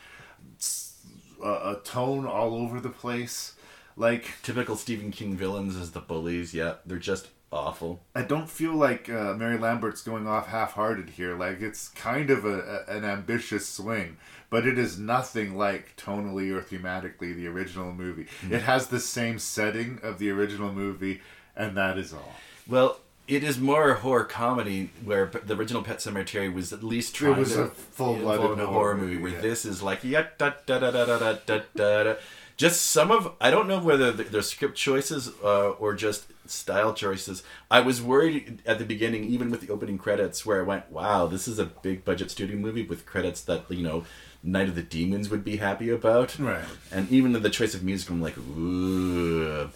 a 1.42 1.76
tone 1.84 2.26
all 2.26 2.54
over 2.54 2.80
the 2.80 2.88
place. 2.90 3.54
Like 3.96 4.26
Typical 4.42 4.76
Stephen 4.76 5.10
King 5.10 5.36
villains 5.36 5.76
as 5.76 5.92
the 5.92 6.00
bullies. 6.00 6.52
Yeah, 6.52 6.74
they're 6.84 6.98
just 6.98 7.28
awful. 7.50 8.02
I 8.14 8.22
don't 8.22 8.50
feel 8.50 8.74
like 8.74 9.08
uh, 9.08 9.32
Mary 9.34 9.56
Lambert's 9.56 10.02
going 10.02 10.26
off 10.26 10.48
half-hearted 10.48 11.10
here. 11.10 11.34
Like 11.36 11.62
it's 11.62 11.88
kind 11.88 12.28
of 12.30 12.44
a, 12.44 12.84
a, 12.88 12.96
an 12.96 13.04
ambitious 13.04 13.66
swing, 13.66 14.18
but 14.50 14.66
it 14.66 14.78
is 14.78 14.98
nothing 14.98 15.56
like 15.56 15.96
tonally 15.96 16.50
or 16.54 16.60
thematically 16.60 17.34
the 17.34 17.46
original 17.46 17.92
movie. 17.92 18.26
Hmm. 18.42 18.52
It 18.52 18.62
has 18.62 18.88
the 18.88 19.00
same 19.00 19.38
setting 19.38 19.98
of 20.02 20.18
the 20.18 20.30
original 20.30 20.72
movie, 20.72 21.22
and 21.56 21.76
that 21.76 21.98
is 21.98 22.12
all. 22.12 22.34
Well, 22.68 22.98
it 23.28 23.42
is 23.42 23.58
more 23.58 23.90
a 23.90 23.94
horror 23.94 24.24
comedy 24.24 24.90
where 25.04 25.26
the 25.26 25.54
original 25.56 25.82
Pet 25.82 25.98
Sematary 25.98 26.52
was 26.52 26.72
at 26.72 26.82
least 26.82 27.14
trying 27.14 27.32
it 27.34 27.38
was 27.38 27.54
to 27.54 27.62
a 27.62 27.66
full-blooded 27.68 28.58
horror 28.58 28.66
horror 28.66 28.94
movie. 28.96 29.12
movie, 29.14 29.22
Where 29.22 29.32
yeah. 29.32 29.40
this 29.40 29.64
is 29.64 29.82
like 29.82 30.04
yeah 30.04 30.26
da 30.38 30.52
da 30.66 30.78
da 30.78 30.90
da 30.92 31.04
da 31.06 31.18
da 31.46 31.60
da 31.74 32.02
da. 32.04 32.14
Just 32.56 32.82
some 32.86 33.10
of 33.10 33.32
I 33.40 33.50
don't 33.50 33.68
know 33.68 33.78
whether 33.80 34.12
the- 34.12 34.24
they're 34.24 34.42
script 34.42 34.76
choices 34.76 35.30
uh, 35.42 35.70
or 35.70 35.94
just 35.94 36.26
style 36.48 36.94
choices. 36.94 37.42
I 37.70 37.80
was 37.80 38.00
worried 38.00 38.62
at 38.64 38.78
the 38.78 38.84
beginning, 38.84 39.24
even 39.24 39.50
with 39.50 39.60
the 39.60 39.70
opening 39.72 39.98
credits, 39.98 40.46
where 40.46 40.60
I 40.60 40.62
went, 40.62 40.90
"Wow, 40.90 41.26
this 41.26 41.48
is 41.48 41.58
a 41.58 41.66
big 41.66 42.04
budget 42.04 42.30
studio 42.30 42.56
movie 42.56 42.82
with 42.84 43.06
credits 43.06 43.40
that 43.42 43.70
you 43.70 43.82
know." 43.82 44.04
Night 44.42 44.68
of 44.68 44.76
the 44.76 44.82
Demons 44.82 45.28
would 45.28 45.42
be 45.42 45.56
happy 45.56 45.90
about, 45.90 46.38
Right. 46.38 46.62
And 46.92 47.10
even 47.10 47.32
the 47.32 47.50
choice 47.50 47.74
of 47.74 47.82
music, 47.82 48.08
I'm 48.10 48.22
like, 48.22 48.38
ooh. 48.38 49.68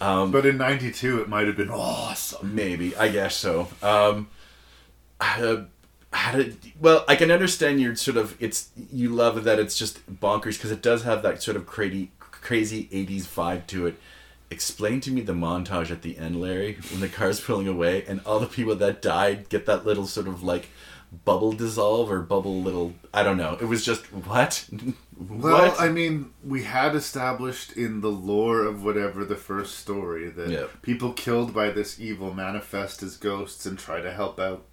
Um, 0.00 0.30
But 0.30 0.46
in 0.46 0.58
'92, 0.58 1.20
it 1.22 1.28
might 1.28 1.46
have 1.46 1.56
been 1.56 1.70
awesome. 1.70 2.54
Maybe, 2.54 2.96
I 2.96 3.08
guess 3.08 3.36
so. 3.36 3.68
Um, 3.82 4.28
uh, 5.20 5.62
how 6.10 6.40
well 6.80 7.04
i 7.06 7.14
can 7.14 7.30
understand 7.30 7.80
your 7.80 7.94
sort 7.94 8.16
of 8.16 8.34
it's 8.40 8.70
you 8.90 9.10
love 9.10 9.44
that 9.44 9.58
it's 9.58 9.76
just 9.76 10.04
bonkers 10.20 10.54
because 10.54 10.70
it 10.70 10.80
does 10.80 11.02
have 11.02 11.22
that 11.22 11.42
sort 11.42 11.56
of 11.56 11.66
crazy 11.66 12.10
crazy 12.18 12.88
80s 12.90 13.24
vibe 13.24 13.66
to 13.66 13.86
it 13.86 14.00
explain 14.50 15.02
to 15.02 15.10
me 15.10 15.20
the 15.20 15.34
montage 15.34 15.90
at 15.90 16.00
the 16.00 16.16
end 16.16 16.40
larry 16.40 16.78
when 16.90 17.00
the 17.00 17.08
car's 17.08 17.40
pulling 17.40 17.68
away 17.68 18.04
and 18.06 18.22
all 18.24 18.40
the 18.40 18.46
people 18.46 18.74
that 18.76 19.02
died 19.02 19.50
get 19.50 19.66
that 19.66 19.84
little 19.84 20.06
sort 20.06 20.28
of 20.28 20.42
like 20.42 20.68
bubble 21.26 21.52
dissolve 21.52 22.10
or 22.10 22.20
bubble 22.20 22.62
little 22.62 22.94
i 23.12 23.22
don't 23.22 23.36
know 23.36 23.58
it 23.60 23.66
was 23.66 23.84
just 23.84 24.06
what 24.06 24.66
Well, 25.18 25.70
what 25.70 25.80
I 25.80 25.88
mean, 25.88 26.30
we 26.44 26.62
had 26.62 26.94
established 26.94 27.72
in 27.72 28.02
the 28.02 28.10
lore 28.10 28.62
of 28.64 28.84
whatever 28.84 29.24
the 29.24 29.34
first 29.36 29.76
story 29.78 30.28
that 30.30 30.48
Yeah. 30.48 30.66
people 30.82 31.12
killed 31.12 31.52
by 31.52 31.70
this 31.70 31.98
evil 31.98 32.32
manifest 32.32 33.02
as 33.02 33.16
ghosts 33.16 33.66
and 33.66 33.76
try 33.78 34.00
to 34.00 34.12
help 34.12 34.38
out. 34.38 34.64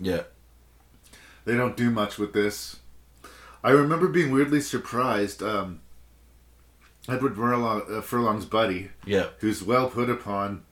yeah 0.00 0.22
They 1.44 1.54
don't 1.56 1.76
do 1.76 1.90
much 1.90 2.18
with 2.18 2.32
this. 2.32 2.80
I 3.62 3.70
remember 3.70 4.08
being 4.08 4.32
weirdly 4.32 4.60
surprised. 4.60 5.40
Um, 5.42 5.80
Edward 7.08 7.36
Furlong, 7.36 7.82
uh, 7.88 8.00
Furlong's 8.00 8.44
buddy, 8.44 8.90
yeah 9.04 9.28
who's 9.38 9.62
well 9.62 9.88
put 9.88 10.10
upon, 10.10 10.62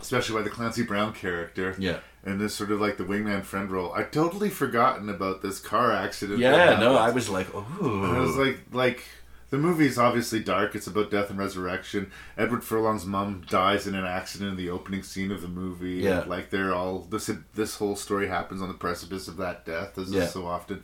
especially 0.00 0.36
by 0.36 0.42
the 0.42 0.50
Clancy 0.50 0.82
Brown 0.84 1.12
character, 1.12 1.74
yeah 1.78 1.98
and 2.24 2.40
this 2.40 2.54
sort 2.54 2.70
of 2.70 2.80
like 2.80 2.96
the 2.96 3.04
wingman 3.04 3.42
friend 3.44 3.70
role. 3.70 3.92
I'd 3.92 4.12
totally 4.12 4.50
forgotten 4.50 5.08
about 5.08 5.42
this 5.42 5.58
car 5.60 5.92
accident. 5.92 6.38
yeah 6.38 6.78
no 6.80 6.96
i 6.96 7.10
was 7.10 7.28
like 7.28 7.48
oh 7.54 8.12
I 8.14 8.18
was 8.20 8.36
like, 8.36 8.60
like 8.72 9.04
the 9.50 9.58
movie's 9.58 9.98
obviously 9.98 10.40
dark. 10.42 10.74
It's 10.74 10.88
about 10.88 11.12
death 11.12 11.30
and 11.30 11.38
resurrection. 11.38 12.10
Edward 12.36 12.64
Furlong's 12.64 13.04
mom 13.06 13.44
dies 13.48 13.86
in 13.86 13.94
an 13.94 14.04
accident 14.04 14.50
in 14.50 14.56
the 14.56 14.68
opening 14.70 15.04
scene 15.04 15.30
of 15.30 15.42
the 15.42 15.48
movie. 15.48 16.02
Yeah. 16.02 16.22
and, 16.22 16.30
like 16.30 16.50
they're 16.50 16.74
all 16.74 17.00
this. 17.08 17.30
This 17.54 17.76
whole 17.76 17.94
story 17.94 18.26
happens 18.26 18.60
on 18.62 18.66
the 18.68 18.74
precipice 18.74 19.28
of 19.28 19.36
that 19.36 19.64
death, 19.64 19.96
as 19.96 20.10
Yeah. 20.10 20.26
so 20.26 20.46
often. 20.46 20.82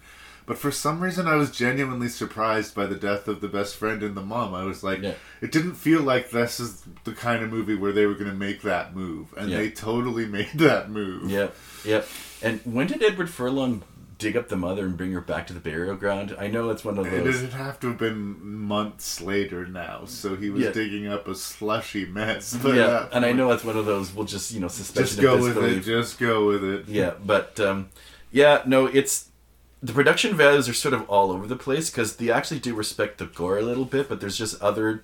But 0.50 0.58
for 0.58 0.72
some 0.72 0.98
reason, 1.00 1.28
I 1.28 1.36
was 1.36 1.52
genuinely 1.52 2.08
surprised 2.08 2.74
by 2.74 2.86
the 2.86 2.96
death 2.96 3.28
of 3.28 3.40
the 3.40 3.46
best 3.46 3.76
friend 3.76 4.02
and 4.02 4.16
the 4.16 4.20
mom. 4.20 4.52
I 4.52 4.64
was 4.64 4.82
like, 4.82 5.00
Yeah. 5.00 5.14
it 5.40 5.52
didn't 5.52 5.74
feel 5.74 6.02
like 6.02 6.30
this 6.32 6.58
is 6.58 6.82
the 7.04 7.12
kind 7.12 7.44
of 7.44 7.52
movie 7.52 7.76
where 7.76 7.92
they 7.92 8.04
were 8.04 8.14
going 8.14 8.32
to 8.32 8.36
make 8.36 8.62
that 8.62 8.96
move, 8.96 9.32
and 9.38 9.48
Yeah. 9.48 9.58
they 9.58 9.70
totally 9.70 10.26
made 10.38 10.50
that 10.54 10.90
move. 10.90 11.30
Yep, 11.30 11.54
yep. 11.84 12.08
And 12.42 12.58
when 12.64 12.88
did 12.88 13.00
Edward 13.00 13.30
Furlong 13.30 13.84
dig 14.18 14.36
up 14.36 14.48
the 14.48 14.56
mother 14.56 14.84
and 14.86 14.96
bring 14.96 15.12
her 15.12 15.20
back 15.20 15.46
to 15.46 15.52
the 15.52 15.60
burial 15.60 15.94
ground? 15.94 16.34
I 16.36 16.48
know 16.48 16.68
it's 16.70 16.84
one 16.84 16.98
of 16.98 17.08
those. 17.08 17.36
It 17.36 17.42
would 17.42 17.52
have 17.52 17.78
to 17.78 17.86
have 17.90 17.98
been 17.98 18.44
months 18.44 19.20
later 19.20 19.66
now, 19.68 20.02
so 20.06 20.34
he 20.34 20.50
was 20.50 20.64
Yeah. 20.64 20.72
digging 20.72 21.06
up 21.06 21.28
a 21.28 21.36
slushy 21.36 22.06
mess. 22.06 22.58
Yeah, 22.64 23.06
and 23.12 23.24
I 23.24 23.30
know 23.30 23.52
it's 23.52 23.62
one 23.62 23.76
of 23.76 23.86
those. 23.86 24.12
We'll 24.12 24.26
just 24.26 24.50
you 24.50 24.58
know 24.58 24.66
suspension 24.66 25.14
just 25.14 25.20
go 25.22 25.40
with 25.40 25.56
it. 25.58 25.84
Just 25.84 26.18
go 26.18 26.48
with 26.48 26.64
it. 26.64 26.88
Yeah, 26.88 27.12
but 27.24 27.60
um, 27.60 27.90
yeah, 28.32 28.62
no, 28.66 28.86
it's 28.86 29.26
the 29.82 29.92
production 29.92 30.36
values 30.36 30.68
are 30.68 30.74
sort 30.74 30.94
of 30.94 31.08
all 31.08 31.30
over 31.32 31.46
the 31.46 31.56
place 31.56 31.90
because 31.90 32.16
they 32.16 32.30
actually 32.30 32.60
do 32.60 32.74
respect 32.74 33.18
the 33.18 33.26
gore 33.26 33.58
a 33.58 33.62
little 33.62 33.84
bit, 33.86 34.08
but 34.08 34.20
there's 34.20 34.36
just 34.36 34.60
other 34.62 35.02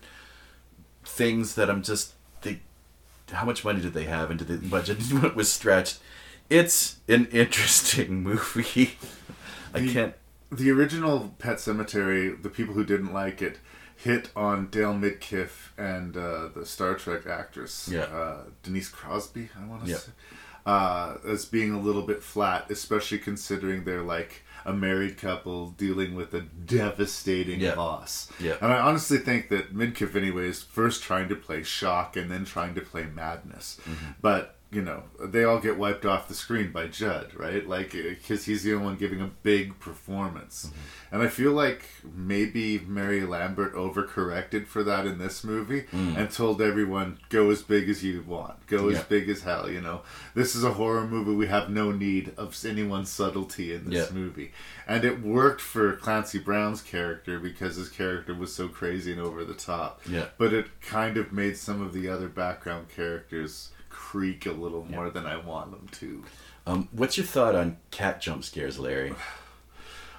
things 1.05 1.55
that 1.55 1.71
I'm 1.71 1.83
just 1.83 2.13
they. 2.43 2.61
How 3.33 3.45
much 3.45 3.65
money 3.65 3.81
did 3.81 3.93
they 3.95 4.05
have, 4.05 4.31
and 4.31 4.39
did 4.39 4.49
the 4.49 4.59
budget 4.69 4.99
was 5.35 5.53
stretched? 5.53 5.99
It's 6.49 6.97
an 7.09 7.27
interesting 7.33 8.23
movie. 8.23 8.97
I 9.75 9.81
The- 9.81 9.93
can't. 9.93 10.15
The 10.53 10.71
original 10.71 11.35
Pet 11.41 11.57
Sematary, 11.57 12.41
the 12.41 12.49
people 12.49 12.75
who 12.75 12.85
didn't 12.85 13.13
like 13.13 13.43
it, 13.43 13.59
hit 13.97 14.31
on 14.37 14.69
Dale 14.69 14.95
Midkiff 14.95 15.71
and 15.77 16.17
uh, 16.17 16.49
the 16.55 16.65
Star 16.65 16.95
Trek 16.95 17.27
actress, 17.27 17.89
Yeah. 17.93 18.03
uh, 18.03 18.43
Denise 18.63 18.89
Crosby, 18.89 19.49
I 19.61 19.67
want 19.67 19.87
to 19.87 19.91
Yeah. 19.91 19.97
say, 19.97 20.13
uh, 20.65 21.17
as 21.27 21.47
being 21.47 21.73
a 21.73 21.81
little 21.81 22.03
bit 22.03 22.23
flat, 22.23 22.71
especially 22.71 23.19
considering 23.19 23.83
they're 23.83 24.05
like 24.05 24.43
a 24.67 24.73
married 24.73 25.17
couple 25.17 25.71
dealing 25.71 26.15
with 26.15 26.35
a 26.35 26.41
devastating 26.41 27.61
Yeah. 27.61 27.75
loss. 27.75 28.29
Yeah. 28.41 28.57
And 28.61 28.73
I 28.73 28.79
honestly 28.81 29.19
think 29.19 29.49
that 29.51 29.75
Midkiff, 29.75 30.15
anyway, 30.15 30.49
is 30.49 30.63
first 30.63 31.03
trying 31.03 31.29
to 31.29 31.37
play 31.37 31.63
shock 31.63 32.17
and 32.17 32.31
then 32.31 32.45
trying 32.45 32.75
to 32.75 32.81
play 32.81 33.05
madness. 33.07 33.79
Mm-hmm. 33.89 34.11
But, 34.21 34.56
you 34.73 34.83
know, 34.83 35.05
they 35.25 35.45
all 35.45 35.61
get 35.61 35.79
wiped 35.79 36.05
off 36.05 36.27
the 36.29 36.35
screen 36.35 36.73
by 36.73 36.89
Jud, 36.89 37.33
right? 37.35 37.67
Like, 37.69 37.93
because 37.93 38.45
he's 38.47 38.65
the 38.65 38.73
only 38.75 38.85
one 38.87 38.97
giving 38.97 39.21
a 39.21 39.31
big 39.43 39.79
performance. 39.79 40.67
Mm-hmm. 40.67 41.15
And 41.15 41.23
I 41.23 41.29
feel 41.29 41.53
like 41.53 41.89
maybe 42.15 42.81
Mary 42.81 43.25
Lambert 43.25 43.75
overcorrected 43.75 44.67
for 44.67 44.83
that 44.83 45.07
in 45.07 45.19
this 45.19 45.45
movie 45.45 45.85
and 45.93 46.31
told 46.31 46.61
everyone, 46.61 47.19
go 47.29 47.51
as 47.51 47.63
big 47.63 47.89
as 47.89 48.03
you 48.03 48.23
want, 48.27 48.67
go 48.67 48.89
as 48.89 48.99
Mm. 48.99 49.09
Big 49.09 49.29
as 49.29 49.43
hell, 49.43 49.71
you 49.71 49.81
know? 49.81 50.03
This 50.35 50.57
is 50.57 50.65
a 50.65 50.73
horror 50.73 51.07
movie. 51.07 51.33
We 51.33 51.47
have 51.47 51.71
no 51.71 51.93
need 51.93 52.33
of 52.37 52.57
anyone's 52.67 53.09
subtlety 53.09 53.73
in 53.73 53.89
this 53.89 54.09
Yeah. 54.11 54.15
movie. 54.15 54.51
And 54.89 55.05
it 55.05 55.23
worked 55.23 55.61
for 55.61 55.93
Clancy 55.97 56.41
Brown's 56.41 56.83
character 56.83 57.39
because 57.39 57.77
his 57.77 57.89
character 57.89 58.35
was 58.35 58.53
so 58.53 58.67
crazy 58.67 59.13
and 59.13 59.21
over 59.21 59.45
the 59.45 59.55
top. 59.55 60.01
Yeah. 60.09 60.27
But 60.39 60.53
it 60.53 60.81
kind 60.81 61.17
of 61.17 61.33
made 61.33 61.57
some 61.57 61.81
of 61.81 61.93
the 61.93 62.09
other 62.09 62.29
background 62.29 62.89
characters 62.95 63.71
creak 63.97 64.45
a 64.47 64.53
little 64.53 64.85
more 64.85 65.09
than 65.11 65.27
I 65.27 65.37
want 65.39 65.71
them 65.71 65.89
to. 66.01 66.25
Um, 66.67 66.89
what's 66.93 67.17
your 67.17 67.27
thought 67.27 67.55
on 67.55 67.79
cat 67.91 68.21
jump 68.21 68.45
scares, 68.45 68.79
Larry? 68.79 69.15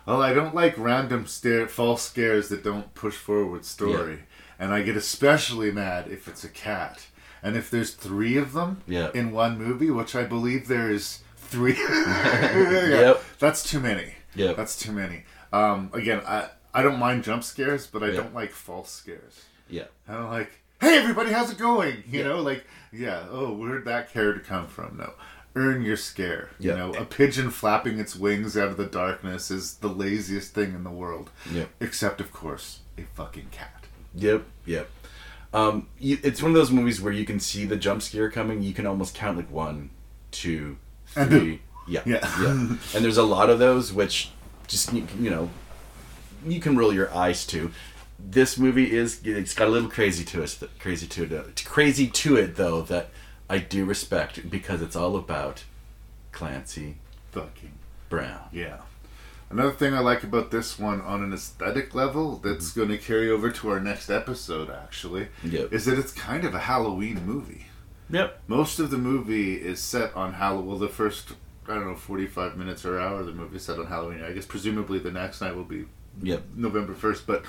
Well, 0.05 0.21
I 0.21 0.33
don't 0.33 0.55
like 0.55 0.77
random 0.77 1.27
stare, 1.27 1.67
false 1.67 2.01
scares 2.01 2.49
that 2.49 2.63
don't 2.63 2.93
push 2.95 3.15
forward 3.15 3.65
story. 3.65 4.19
And 4.59 4.73
I 4.73 4.81
get 4.81 4.95
especially 4.97 5.71
mad 5.71 6.07
if 6.07 6.27
it's 6.27 6.43
a 6.43 6.49
cat. 6.49 7.07
And 7.43 7.55
if 7.55 7.69
there's 7.69 7.93
three 7.93 8.37
of 8.37 8.53
them 8.53 8.81
Yeah. 8.87 9.11
in 9.13 9.31
one 9.31 9.57
movie, 9.57 9.91
which 9.91 10.15
I 10.15 10.23
believe 10.23 10.67
there 10.67 10.89
is 10.89 11.19
three. 11.35 11.77
Yep. 11.87 13.23
That's 13.39 13.69
too 13.69 13.79
many. 13.79 14.13
Yeah, 14.35 14.53
That's 14.53 14.77
too 14.77 14.91
many. 14.91 15.23
Um, 15.53 15.89
again, 15.93 16.21
I, 16.25 16.49
I 16.73 16.81
don't 16.83 16.99
mind 16.99 17.23
jump 17.23 17.43
scares, 17.43 17.85
but 17.87 18.03
I 18.03 18.07
Yeah. 18.07 18.17
don't 18.17 18.33
like 18.33 18.51
false 18.51 18.89
scares. 18.91 19.43
Yeah. 19.69 19.85
I 20.07 20.13
don't 20.13 20.29
like, 20.31 20.51
hey 20.81 20.97
everybody, 20.97 21.31
how's 21.31 21.51
it 21.51 21.57
going? 21.57 22.03
You 22.09 22.19
Yeah. 22.19 22.27
know, 22.27 22.41
like, 22.41 22.65
yeah, 22.91 23.25
oh, 23.29 23.53
where'd 23.53 23.85
that 23.85 24.11
character 24.11 24.43
come 24.45 24.67
from? 24.67 24.97
No. 24.97 25.13
Earn 25.55 25.81
your 25.81 25.97
scare. 25.97 26.49
Yeah. 26.59 26.73
You 26.73 26.77
know, 26.77 26.93
a 26.99 27.05
pigeon 27.05 27.49
flapping 27.49 27.99
its 27.99 28.15
wings 28.15 28.55
out 28.55 28.67
of 28.69 28.77
the 28.77 28.85
darkness 28.85 29.49
is 29.49 29.75
the 29.75 29.87
laziest 29.87 30.53
thing 30.53 30.75
in 30.75 30.83
the 30.83 30.91
world. 30.91 31.31
Yep. 31.51 31.69
Except, 31.79 32.21
of 32.21 32.31
course, 32.31 32.79
a 32.97 33.03
fucking 33.15 33.47
cat. 33.51 33.85
Yep, 34.13 34.43
yep. 34.65 34.89
Um, 35.53 35.87
you, 35.97 36.19
it's 36.23 36.41
one 36.43 36.51
of 36.51 36.55
those 36.55 36.69
movies 36.71 37.01
where 37.01 37.13
you 37.13 37.25
can 37.25 37.39
see 37.39 37.65
the 37.65 37.75
jump 37.75 38.01
scare 38.03 38.29
coming. 38.29 38.61
You 38.61 38.73
can 38.73 38.85
almost 38.85 39.15
count 39.15 39.37
like 39.37 39.49
one, 39.51 39.89
two, 40.31 40.77
And- 41.15 41.59
Yeah, 41.87 42.01
Yeah. 42.05 42.19
yeah. 42.41 42.51
And 42.51 42.79
there's 43.05 43.17
a 43.17 43.23
lot 43.23 43.49
of 43.49 43.59
those 43.59 43.93
which 43.93 44.31
just 44.67 44.91
you, 44.91 45.07
you 45.17 45.29
know 45.29 45.49
you 46.45 46.59
can 46.59 46.75
roll 46.77 46.93
your 46.93 47.11
eyes 47.15 47.45
to. 47.47 47.71
This 48.19 48.57
movie 48.57 48.95
is 48.95 49.21
it's 49.23 49.53
got 49.53 49.67
a 49.67 49.71
little 49.71 49.89
crazy 49.89 50.25
to 50.25 50.43
us, 50.43 50.63
crazy 50.79 51.07
to 51.07 51.23
it, 51.23 51.63
crazy 51.65 52.07
to 52.07 52.35
it 52.35 52.55
though 52.55 52.81
that 52.83 53.09
I 53.49 53.59
do 53.59 53.85
respect 53.85 54.49
because 54.49 54.81
it's 54.81 54.95
all 54.95 55.15
about 55.15 55.63
Clancy 56.31 56.97
Fucking. 57.31 57.73
Brown. 58.09 58.49
Yeah. 58.51 58.77
Another 59.49 59.71
thing 59.71 59.93
I 59.93 59.99
like 59.99 60.23
about 60.23 60.51
this 60.51 60.77
one 60.77 60.99
on 61.01 61.23
an 61.23 61.33
aesthetic 61.33 61.95
level 61.95 62.37
that's 62.37 62.71
mm-hmm. 62.71 62.79
going 62.79 62.89
to 62.89 62.97
carry 62.97 63.29
over 63.29 63.49
to 63.49 63.69
our 63.69 63.79
next 63.79 64.09
episode, 64.09 64.69
actually, 64.69 65.29
Yep. 65.43 65.71
is 65.71 65.85
that 65.85 65.97
it's 65.97 66.11
kind 66.11 66.43
of 66.43 66.53
a 66.53 66.59
Halloween 66.59 67.25
movie. 67.25 67.67
Yep. 68.09 68.41
Most 68.47 68.79
of 68.79 68.89
the 68.91 68.97
movie 68.97 69.55
is 69.55 69.79
set 69.79 70.13
on 70.15 70.33
Halloween. 70.33 70.67
Well, 70.67 70.77
the 70.77 70.89
first, 70.89 71.33
I 71.67 71.75
don't 71.75 71.87
know, 71.87 71.95
45 71.95 72.57
minutes 72.57 72.85
or 72.85 72.99
hour 72.99 73.21
of 73.21 73.25
the 73.25 73.31
movie 73.33 73.55
is 73.57 73.63
set 73.63 73.79
on 73.79 73.87
Halloween. 73.87 74.21
I 74.21 74.31
guess 74.31 74.45
presumably 74.45 74.99
the 74.99 75.11
next 75.11 75.39
night 75.41 75.55
will 75.55 75.63
be 75.63 75.85
Yep. 76.21 76.43
November 76.55 76.93
1st, 76.95 77.21
but 77.27 77.43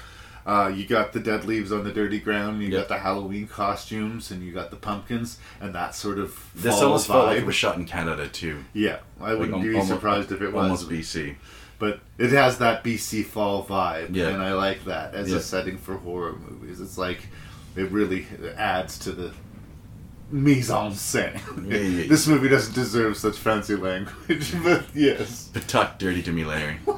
uh, 0.47 0.72
you 0.74 0.86
got 0.86 1.12
the 1.12 1.20
dead 1.20 1.45
leaves 1.45 1.70
on 1.72 1.84
the 1.84 1.93
dirty 1.93 2.18
ground, 2.18 2.62
you 2.62 2.68
Yep. 2.68 2.80
got 2.80 2.89
the 2.89 2.99
Halloween 2.99 3.47
costumes, 3.47 4.30
and 4.30 4.43
you 4.43 4.53
got 4.53 4.70
the 4.70 4.76
pumpkins, 4.76 5.39
and 5.61 5.74
that 5.74 5.95
sort 5.95 6.18
of 6.18 6.39
This 6.55 6.74
fall 6.74 6.84
almost 6.84 7.07
felt 7.07 7.26
like 7.26 7.39
vibe. 7.39 7.41
it 7.43 7.47
was 7.47 7.55
shot 7.55 7.76
in 7.76 7.84
Canada 7.86 8.28
too. 8.28 8.64
Yeah, 8.72 8.99
I 9.20 9.34
wouldn't 9.34 9.53
Like, 9.59 9.62
be 9.66 9.74
almo- 9.74 9.84
surprised 9.86 10.32
if 10.32 10.41
it 10.43 10.53
was. 10.53 10.62
almost 10.62 10.89
BC. 10.89 11.36
But 11.78 12.01
it 12.18 12.30
has 12.32 12.59
that 12.59 12.82
BC 12.82 13.22
fall 13.22 13.64
vibe, 13.64 14.09
Yeah. 14.14 14.28
and 14.28 14.43
I 14.43 14.53
like 14.55 14.84
that 14.86 15.14
as 15.14 15.30
Yeah. 15.30 15.36
a 15.36 15.41
setting 15.41 15.78
for 15.78 15.95
horror 15.99 16.34
movies. 16.51 16.80
It's 16.80 16.99
like 16.99 17.28
it 17.76 17.91
really 17.93 18.26
adds 18.57 18.99
to 19.01 19.12
the 19.12 19.30
mise 20.30 20.70
en 20.70 20.91
scène. 20.93 21.41
Yeah, 21.70 21.78
yeah, 21.78 22.01
yeah. 22.03 22.07
this 22.09 22.26
movie 22.26 22.49
doesn't 22.49 22.74
deserve 22.74 23.16
such 23.16 23.36
fancy 23.39 23.76
language, 23.76 24.53
but 24.64 24.84
yes. 24.95 25.49
But 25.53 25.68
talk 25.68 25.99
dirty 25.99 26.22
to 26.22 26.32
me, 26.32 26.45
Larry. 26.45 26.78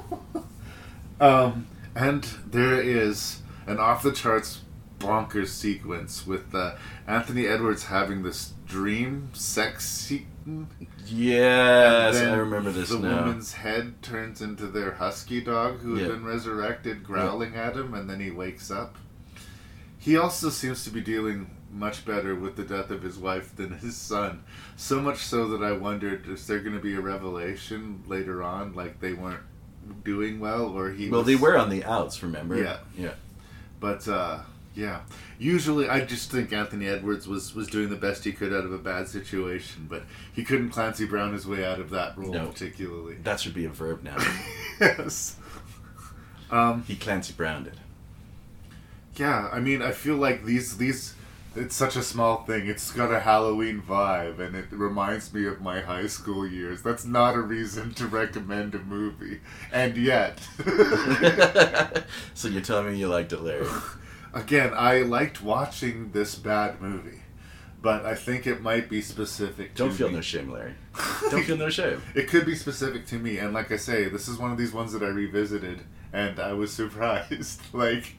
Um, 1.20 1.66
and 1.94 2.24
there 2.46 2.80
is 2.80 3.42
an 3.66 3.78
off 3.78 4.02
the 4.02 4.12
charts 4.12 4.60
bonkers 4.98 5.48
sequence 5.48 6.26
with 6.26 6.54
uh, 6.54 6.74
Anthony 7.06 7.46
Edwards 7.46 7.84
having 7.84 8.22
this 8.22 8.52
dream 8.66 9.30
sex 9.32 9.88
sequence. 9.88 10.70
Yes, 11.06 12.16
I 12.16 12.34
remember 12.34 12.70
this 12.70 12.90
The 12.90 12.98
now. 12.98 13.24
woman's 13.24 13.52
head 13.54 14.02
turns 14.02 14.42
into 14.42 14.66
their 14.66 14.92
husky 14.92 15.40
dog 15.40 15.80
who 15.80 15.96
had 15.96 16.08
been 16.08 16.24
resurrected, 16.24 17.02
growling 17.04 17.54
at 17.56 17.76
him, 17.76 17.94
and 17.94 18.08
then 18.10 18.20
he 18.20 18.30
wakes 18.30 18.70
up. 18.70 18.96
He 19.98 20.16
also 20.16 20.48
seems 20.50 20.84
to 20.84 20.90
be 20.90 21.00
dealing 21.00 21.50
much 21.70 22.04
better 22.04 22.34
with 22.34 22.56
the 22.56 22.64
death 22.64 22.90
of 22.90 23.02
his 23.02 23.16
wife 23.18 23.54
than 23.54 23.78
his 23.78 23.96
son. 23.96 24.42
So 24.76 25.00
much 25.00 25.18
so 25.18 25.46
that 25.48 25.62
I 25.64 25.72
wondered 25.72 26.26
is 26.28 26.46
there 26.46 26.58
going 26.60 26.74
to 26.74 26.80
be 26.82 26.94
a 26.94 27.00
revelation 27.00 28.02
later 28.06 28.42
on, 28.42 28.74
like 28.74 29.00
they 29.00 29.12
weren't 29.12 29.42
doing 30.04 30.40
well, 30.40 30.66
or 30.66 30.90
he. 30.90 31.08
Well, 31.08 31.20
was, 31.20 31.26
they 31.26 31.36
were 31.36 31.56
on 31.56 31.70
the 31.70 31.84
outs, 31.84 32.22
remember? 32.22 32.60
Yeah. 32.62 32.78
Yeah. 32.96 33.14
But 33.80 34.06
uh, 34.08 34.40
yeah, 34.74 35.00
usually 35.38 35.88
I 35.88 36.04
just 36.04 36.30
think 36.30 36.52
Anthony 36.52 36.86
Edwards 36.86 37.26
was 37.26 37.54
was 37.54 37.66
doing 37.68 37.88
the 37.90 37.96
best 37.96 38.24
he 38.24 38.32
could 38.32 38.52
out 38.52 38.64
of 38.64 38.72
a 38.72 38.78
bad 38.78 39.08
situation, 39.08 39.86
but 39.88 40.02
he 40.32 40.44
couldn't 40.44 40.70
Clancy 40.70 41.06
Brown 41.06 41.32
his 41.32 41.46
way 41.46 41.64
out 41.64 41.80
of 41.80 41.90
that 41.90 42.16
role 42.16 42.32
No. 42.32 42.46
particularly. 42.46 43.16
That 43.22 43.40
should 43.40 43.54
be 43.54 43.64
a 43.64 43.70
verb 43.70 44.02
now. 44.02 44.16
yes. 44.80 45.36
Um, 46.50 46.82
he 46.84 46.96
Clancy 46.96 47.32
Browned 47.32 47.66
it. 47.68 47.74
Yeah, 49.16 49.48
I 49.52 49.60
mean, 49.60 49.82
I 49.82 49.92
feel 49.92 50.16
like 50.16 50.44
these 50.44 50.76
these 50.76 51.14
it's 51.56 51.74
such 51.74 51.96
a 51.96 52.02
small 52.02 52.44
thing. 52.44 52.68
It's 52.68 52.92
got 52.92 53.12
a 53.12 53.20
Halloween 53.20 53.82
vibe, 53.82 54.38
and 54.38 54.54
it 54.54 54.66
reminds 54.70 55.32
me 55.34 55.46
of 55.46 55.60
my 55.60 55.80
high 55.80 56.06
school 56.06 56.46
years. 56.46 56.82
That's 56.82 57.04
not 57.04 57.34
a 57.34 57.40
reason 57.40 57.92
to 57.94 58.06
recommend 58.06 58.74
a 58.74 58.78
movie, 58.78 59.40
and 59.72 59.96
yet, 59.96 60.38
so 62.34 62.48
you're 62.48 62.62
telling 62.62 62.92
me 62.92 62.98
you 62.98 63.08
liked 63.08 63.32
it, 63.32 63.40
Larry? 63.40 63.66
again, 64.32 64.72
I 64.74 65.02
liked 65.02 65.42
watching 65.42 66.12
this 66.12 66.34
bad 66.34 66.80
movie, 66.80 67.22
but 67.82 68.04
I 68.04 68.14
think 68.14 68.46
it 68.46 68.60
might 68.60 68.88
be 68.88 69.00
specific. 69.00 69.74
Don't 69.74 69.92
feel 69.92 70.08
me. 70.08 70.14
no 70.14 70.20
shame, 70.20 70.50
Larry. 70.50 70.74
Don't 71.30 71.44
feel 71.44 71.56
no 71.56 71.70
shame. 71.70 72.00
It 72.14 72.28
could 72.28 72.46
be 72.46 72.54
specific 72.54 73.06
to 73.06 73.16
me, 73.16 73.38
and 73.38 73.52
like 73.52 73.72
I 73.72 73.76
say, 73.76 74.08
this 74.08 74.28
is 74.28 74.38
one 74.38 74.52
of 74.52 74.58
these 74.58 74.72
ones 74.72 74.92
that 74.92 75.02
I 75.02 75.08
revisited, 75.08 75.80
and 76.12 76.38
I 76.40 76.52
was 76.52 76.72
surprised. 76.72 77.60
like, 77.72 78.16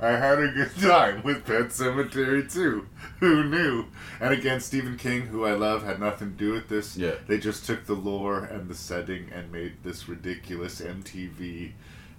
I 0.00 0.10
had 0.10 0.38
a 0.38 0.48
good 0.48 0.76
time 0.80 1.22
with 1.22 1.44
Pet 1.46 1.68
Sematary 1.68 2.50
too. 2.52 2.86
Who 3.20 3.44
knew? 3.44 3.86
And 4.20 4.32
again, 4.32 4.60
Stephen 4.60 4.96
King, 4.96 5.22
who 5.26 5.44
I 5.44 5.52
love, 5.52 5.84
had 5.84 6.00
nothing 6.00 6.32
to 6.32 6.36
do 6.36 6.52
with 6.52 6.68
this. 6.68 6.96
Yeah. 6.96 7.14
They 7.26 7.38
just 7.38 7.64
took 7.66 7.86
the 7.86 7.94
lore 7.94 8.44
and 8.44 8.68
the 8.68 8.74
setting 8.74 9.30
and 9.32 9.52
made 9.52 9.82
this 9.82 10.08
ridiculous 10.08 10.80
MTV 10.80 11.72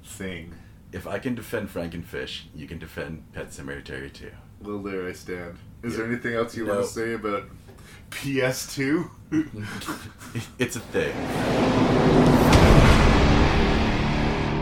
thing. 0.03 0.53
If 0.91 1.07
I 1.07 1.19
can 1.19 1.35
defend 1.35 1.69
Frankenfish, 1.73 2.43
you 2.53 2.67
can 2.67 2.77
defend 2.79 3.31
Pet 3.33 3.49
Sematary 3.49 4.11
too. 4.11 4.31
Well, 4.61 4.79
there 4.79 5.07
I 5.07 5.13
stand. 5.13 5.57
Is 5.83 5.93
Yeah. 5.93 5.99
there 5.99 6.07
anything 6.07 6.33
else 6.35 6.55
you 6.55 6.65
No. 6.65 6.75
want 6.75 6.85
to 6.87 6.91
say 6.93 7.13
about 7.13 7.49
PS2? 8.11 9.09
It's 10.59 10.75
a 10.75 10.79
thing. 10.79 12.50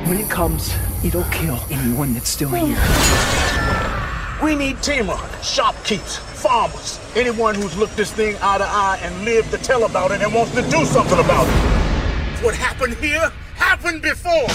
When 0.07 0.17
it 0.17 0.29
comes, 0.29 0.73
it'll 1.03 1.23
kill 1.25 1.59
anyone 1.69 2.13
that's 2.13 2.29
still 2.29 2.49
here. 2.49 2.77
We 4.43 4.55
need 4.55 4.81
timber, 4.81 5.17
shopkeepers, 5.41 6.17
farmers, 6.17 6.99
anyone 7.15 7.55
who's 7.55 7.77
looked 7.77 7.95
this 7.97 8.11
thing 8.11 8.35
eye 8.41 8.57
to 8.57 8.63
eye 8.63 8.99
and 9.01 9.25
lived 9.25 9.51
to 9.51 9.57
tell 9.57 9.83
about 9.83 10.11
it 10.11 10.21
and 10.21 10.33
wants 10.33 10.53
to 10.53 10.61
do 10.61 10.85
something 10.85 11.19
about 11.19 11.45
it. 11.47 12.43
What 12.43 12.55
happened 12.55 12.95
here 12.95 13.31
happened 13.55 14.01
before. 14.01 14.47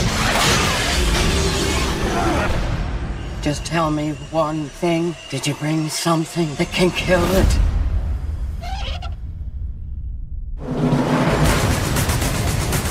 Just 3.42 3.66
tell 3.66 3.90
me 3.90 4.12
one 4.30 4.64
thing. 4.64 5.14
Did 5.28 5.46
you 5.46 5.54
bring 5.54 5.90
something 5.90 6.54
that 6.54 6.68
can 6.68 6.90
kill 6.90 7.22
it? 7.22 7.52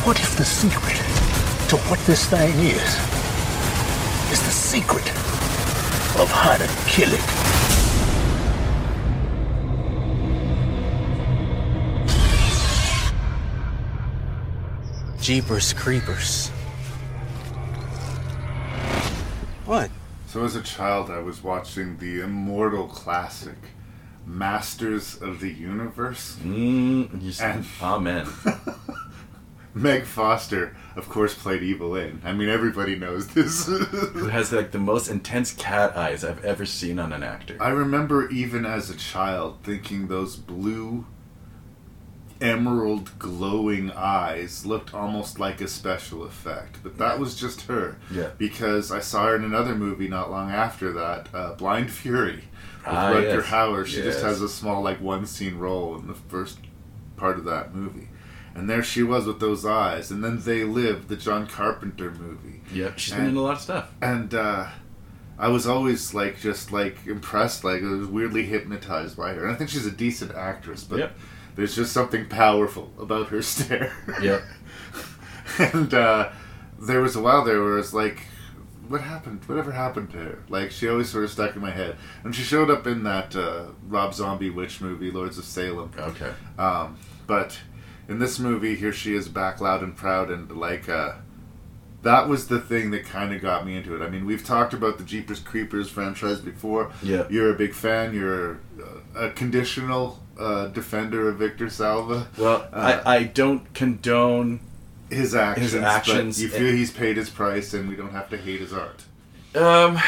What 0.05 0.19
if 0.19 0.37
the 0.37 0.45
secret 0.45 1.02
to 1.73 1.79
what 1.89 1.97
this 2.01 2.27
thing 2.27 2.53
is 2.59 2.93
is 4.31 4.39
the 4.43 4.51
secret 4.51 5.07
of 6.21 6.29
how 6.29 6.55
to 6.55 6.67
kill 6.85 7.09
it? 7.11 7.19
Jeepers 15.19 15.73
Creepers. 15.73 16.49
What? 19.65 19.89
So 20.27 20.45
as 20.45 20.55
a 20.55 20.61
child, 20.61 21.09
I 21.09 21.21
was 21.21 21.41
watching 21.41 21.97
the 21.97 22.21
immortal 22.21 22.85
classic, 22.87 23.57
Masters 24.27 25.19
of 25.19 25.39
the 25.39 25.51
Universe. 25.51 26.37
Mm, 26.43 27.41
And- 27.41 27.65
amen. 27.81 28.27
Meg 29.75 30.03
Foster, 30.05 30.75
of 30.95 31.09
course, 31.09 31.33
played 31.33 31.63
Evil-Lyn. 31.63 32.21
I 32.23 32.31
mean, 32.33 32.47
everybody 32.49 32.95
knows 32.95 33.27
this. 33.29 33.65
Who 33.67 34.27
has 34.27 34.51
like 34.51 34.71
the 34.71 34.77
most 34.79 35.07
intense 35.09 35.51
cat 35.53 35.97
eyes 35.97 36.23
I've 36.23 36.43
ever 36.45 36.65
seen 36.65 36.99
on 36.99 37.11
an 37.11 37.23
actor. 37.23 37.57
I 37.59 37.69
remember 37.69 38.29
even 38.29 38.65
as 38.65 38.89
a 38.89 38.95
child 38.95 39.57
thinking 39.63 40.07
those 40.07 40.35
blue, 40.35 41.05
emerald 42.41 43.17
glowing 43.17 43.89
eyes 43.91 44.65
looked 44.65 44.93
almost 44.93 45.39
like 45.39 45.61
a 45.61 45.67
special 45.67 46.23
effect. 46.23 46.77
But 46.83 46.97
that 46.97 47.17
was 47.19 47.35
just 47.39 47.61
her. 47.63 47.97
Yeah. 48.11 48.29
Because 48.37 48.91
I 48.91 48.99
saw 48.99 49.25
her 49.27 49.35
in 49.35 49.43
another 49.43 49.73
movie 49.75 50.07
not 50.07 50.29
long 50.29 50.51
after 50.51 50.91
that, 50.93 51.29
uh, 51.33 51.53
Blind 51.53 51.89
Fury, 51.91 52.35
with 52.35 52.85
Ah, 52.85 53.11
Rutger 53.13 53.37
yes. 53.37 53.45
Hauer. 53.45 53.85
She 53.85 54.01
just 54.01 54.21
has 54.21 54.41
a 54.41 54.49
small, 54.49 54.81
like, 54.83 54.99
one 55.01 55.25
scene 55.25 55.57
role 55.57 55.95
in 55.97 56.07
the 56.07 56.13
first 56.13 56.59
part 57.15 57.37
of 57.37 57.45
that 57.45 57.73
movie. 57.73 58.09
And 58.55 58.69
there 58.69 58.83
she 58.83 59.01
was 59.03 59.25
with 59.25 59.39
those 59.39 59.65
eyes. 59.65 60.11
And 60.11 60.23
then 60.23 60.39
They 60.39 60.63
Live, 60.63 61.07
the 61.07 61.15
John 61.15 61.47
Carpenter 61.47 62.11
movie. 62.11 62.61
Yeah, 62.71 62.91
she's 62.95 63.13
been 63.15 63.25
in 63.29 63.35
a 63.37 63.41
lot 63.41 63.55
of 63.55 63.61
stuff. 63.61 63.91
and 64.01 64.33
uh, 64.33 64.67
I 65.39 65.47
was 65.47 65.65
always 65.65 66.13
like 66.13 66.39
just 66.39 66.71
like 66.71 66.97
impressed, 67.07 67.63
like 67.63 67.81
I 67.81 67.87
was 67.87 68.07
weirdly 68.07 68.45
hypnotized 68.45 69.17
by 69.17 69.33
her. 69.33 69.43
And 69.45 69.51
I 69.53 69.55
think 69.55 69.69
she's 69.71 69.85
a 69.87 69.91
decent 69.91 70.35
actress, 70.35 70.83
but 70.83 70.99
Yep. 70.99 71.15
there's 71.55 71.75
just 71.75 71.91
something 71.93 72.27
powerful 72.27 72.91
about 72.99 73.29
her 73.29 73.41
stare. 73.53 73.91
Yep. 74.21 74.43
and 75.73 75.93
uh, 75.93 76.29
there 76.79 77.01
was 77.01 77.15
a 77.15 77.21
while 77.21 77.43
there 77.43 77.61
where 77.61 77.77
it's 77.79 77.93
like, 77.93 78.19
what 78.87 79.01
happened? 79.01 79.41
Whatever 79.45 79.71
happened 79.71 80.11
to 80.11 80.17
her? 80.17 80.39
Like 80.49 80.69
she 80.71 80.87
always 80.89 81.09
sort 81.09 81.23
of 81.23 81.31
stuck 81.31 81.55
in 81.55 81.61
my 81.61 81.71
head. 81.71 81.95
And 82.23 82.35
she 82.35 82.43
showed 82.43 82.69
up 82.69 82.85
in 82.85 83.03
that 83.03 83.35
uh, 83.35 83.67
Rob 83.87 84.13
Zombie 84.13 84.49
witch 84.51 84.81
movie, 84.81 85.09
Lords 85.09 85.37
of 85.37 85.45
Salem. 85.45 85.91
Okay. 85.97 86.31
Um, 86.59 86.97
but 87.25 87.57
in 88.07 88.19
this 88.19 88.39
movie, 88.39 88.75
here 88.75 88.93
she 88.93 89.15
is 89.15 89.27
back 89.29 89.61
loud 89.61 89.81
and 89.83 89.95
proud, 89.95 90.29
and 90.29 90.51
like 90.51 90.87
uh, 90.89 91.13
that 92.01 92.27
was 92.27 92.47
the 92.47 92.59
thing 92.59 92.91
that 92.91 93.05
kind 93.05 93.33
of 93.33 93.41
got 93.41 93.65
me 93.65 93.75
into 93.77 93.95
it. 93.95 94.01
I 94.05 94.09
mean, 94.09 94.25
we've 94.25 94.45
talked 94.45 94.73
about 94.73 94.97
the 94.97 95.03
Jeepers 95.03 95.39
Creepers 95.39 95.89
franchise 95.89 96.39
before. 96.41 96.91
Yeah. 97.01 97.25
You're 97.29 97.51
a 97.53 97.57
big 97.57 97.73
fan. 97.73 98.13
You're 98.13 98.59
a, 99.15 99.27
a 99.27 99.29
conditional 99.31 100.19
uh, 100.37 100.67
defender 100.67 101.29
of 101.29 101.37
Victor 101.37 101.69
Salva. 101.69 102.27
Well, 102.37 102.67
Uh, 102.73 103.01
I, 103.05 103.15
I 103.17 103.23
don't 103.23 103.73
condone 103.73 104.59
his 105.09 105.33
actions. 105.35 105.71
his 105.71 105.81
actions. 105.81 106.37
But 106.37 106.43
you 106.43 106.49
feel 106.49 106.73
he's 106.73 106.91
paid 106.91 107.17
his 107.17 107.29
price, 107.29 107.73
and 107.73 107.87
we 107.87 107.95
don't 107.95 108.11
have 108.11 108.29
to 108.31 108.37
hate 108.37 108.59
his 108.59 108.73
art. 108.73 109.03
Um, 109.55 109.99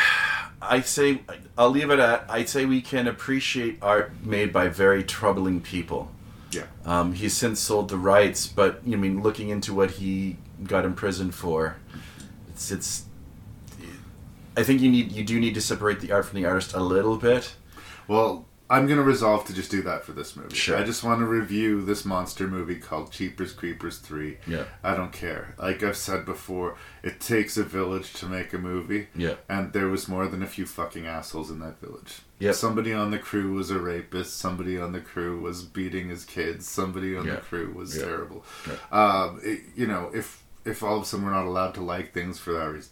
I 0.61 0.81
say 0.81 1.21
I'll 1.57 1.69
leave 1.69 1.91
it 1.91 1.99
at. 1.99 2.25
I'd 2.27 2.49
say 2.49 2.65
we 2.65 2.81
can 2.81 3.07
appreciate 3.07 3.77
art 3.81 4.11
made 4.25 4.51
by 4.51 4.67
very 4.67 5.03
troubling 5.03 5.61
people. 5.61 6.11
Yeah. 6.55 6.65
Um, 6.85 7.13
he's 7.13 7.35
since 7.35 7.59
sold 7.59 7.89
the 7.89 7.97
rights, 7.97 8.47
but 8.47 8.81
I 8.85 8.95
mean, 8.95 9.21
looking 9.21 9.49
into 9.49 9.73
what 9.73 9.91
he 9.91 10.37
got 10.63 10.85
imprisoned 10.85 11.35
for, 11.35 11.77
it's 12.49 12.71
it's. 12.71 13.05
I 14.57 14.63
think 14.63 14.81
you 14.81 14.89
need 14.89 15.11
you 15.11 15.23
do 15.23 15.39
need 15.39 15.53
to 15.55 15.61
separate 15.61 15.99
the 15.99 16.11
art 16.11 16.25
from 16.25 16.41
the 16.41 16.47
artist 16.47 16.73
a 16.73 16.79
little 16.79 17.17
bit. 17.17 17.55
Well, 18.07 18.45
I'm 18.67 18.87
gonna 18.87 19.03
resolve 19.03 19.45
to 19.45 19.53
just 19.53 19.69
do 19.69 19.83
that 19.83 20.03
for 20.03 20.11
this 20.11 20.35
movie. 20.35 20.55
Sure. 20.55 20.75
I 20.77 20.83
just 20.83 21.03
want 21.03 21.19
to 21.19 21.25
review 21.25 21.81
this 21.83 22.03
monster 22.03 22.47
movie 22.47 22.77
called 22.77 23.11
Jeepers 23.11 23.53
Creepers 23.53 23.99
Three. 23.99 24.37
Yeah. 24.47 24.63
I 24.83 24.95
don't 24.95 25.11
care. 25.11 25.53
Like 25.59 25.83
I've 25.83 25.95
said 25.97 26.25
before, 26.25 26.75
it 27.03 27.19
takes 27.19 27.57
a 27.57 27.63
village 27.63 28.13
to 28.13 28.25
make 28.25 28.53
a 28.53 28.57
movie. 28.57 29.07
Yeah. 29.15 29.35
And 29.47 29.71
there 29.71 29.87
was 29.87 30.07
more 30.07 30.27
than 30.27 30.41
a 30.41 30.47
few 30.47 30.65
fucking 30.65 31.05
assholes 31.05 31.51
in 31.51 31.59
that 31.59 31.79
village. 31.79 32.21
Yeah. 32.39 32.53
Somebody 32.53 32.91
on 32.91 33.11
the 33.11 33.19
crew 33.19 33.53
was 33.53 33.69
a 33.69 33.77
rapist. 33.79 34.37
Somebody 34.39 34.79
on 34.79 34.93
the 34.93 34.99
crew 34.99 35.39
was 35.39 35.61
beating 35.63 36.09
his 36.09 36.25
kids. 36.25 36.67
Somebody 36.67 37.15
on 37.15 37.25
Yeah. 37.27 37.35
the 37.35 37.41
crew 37.41 37.71
was 37.75 37.95
Yeah. 37.95 38.05
terrible. 38.05 38.43
Yeah. 38.67 38.75
Um, 38.91 39.39
it- 39.43 39.61
you 39.75 39.85
know, 39.87 40.09
if 40.13 40.41
if 40.65 40.81
all 40.81 40.97
of 40.97 41.03
a 41.03 41.05
sudden 41.05 41.23
we're 41.23 41.31
not 41.31 41.45
allowed 41.45 41.75
to 41.75 41.81
like 41.81 42.11
things 42.13 42.39
for 42.39 42.51
that 42.53 42.65
reason, 42.71 42.89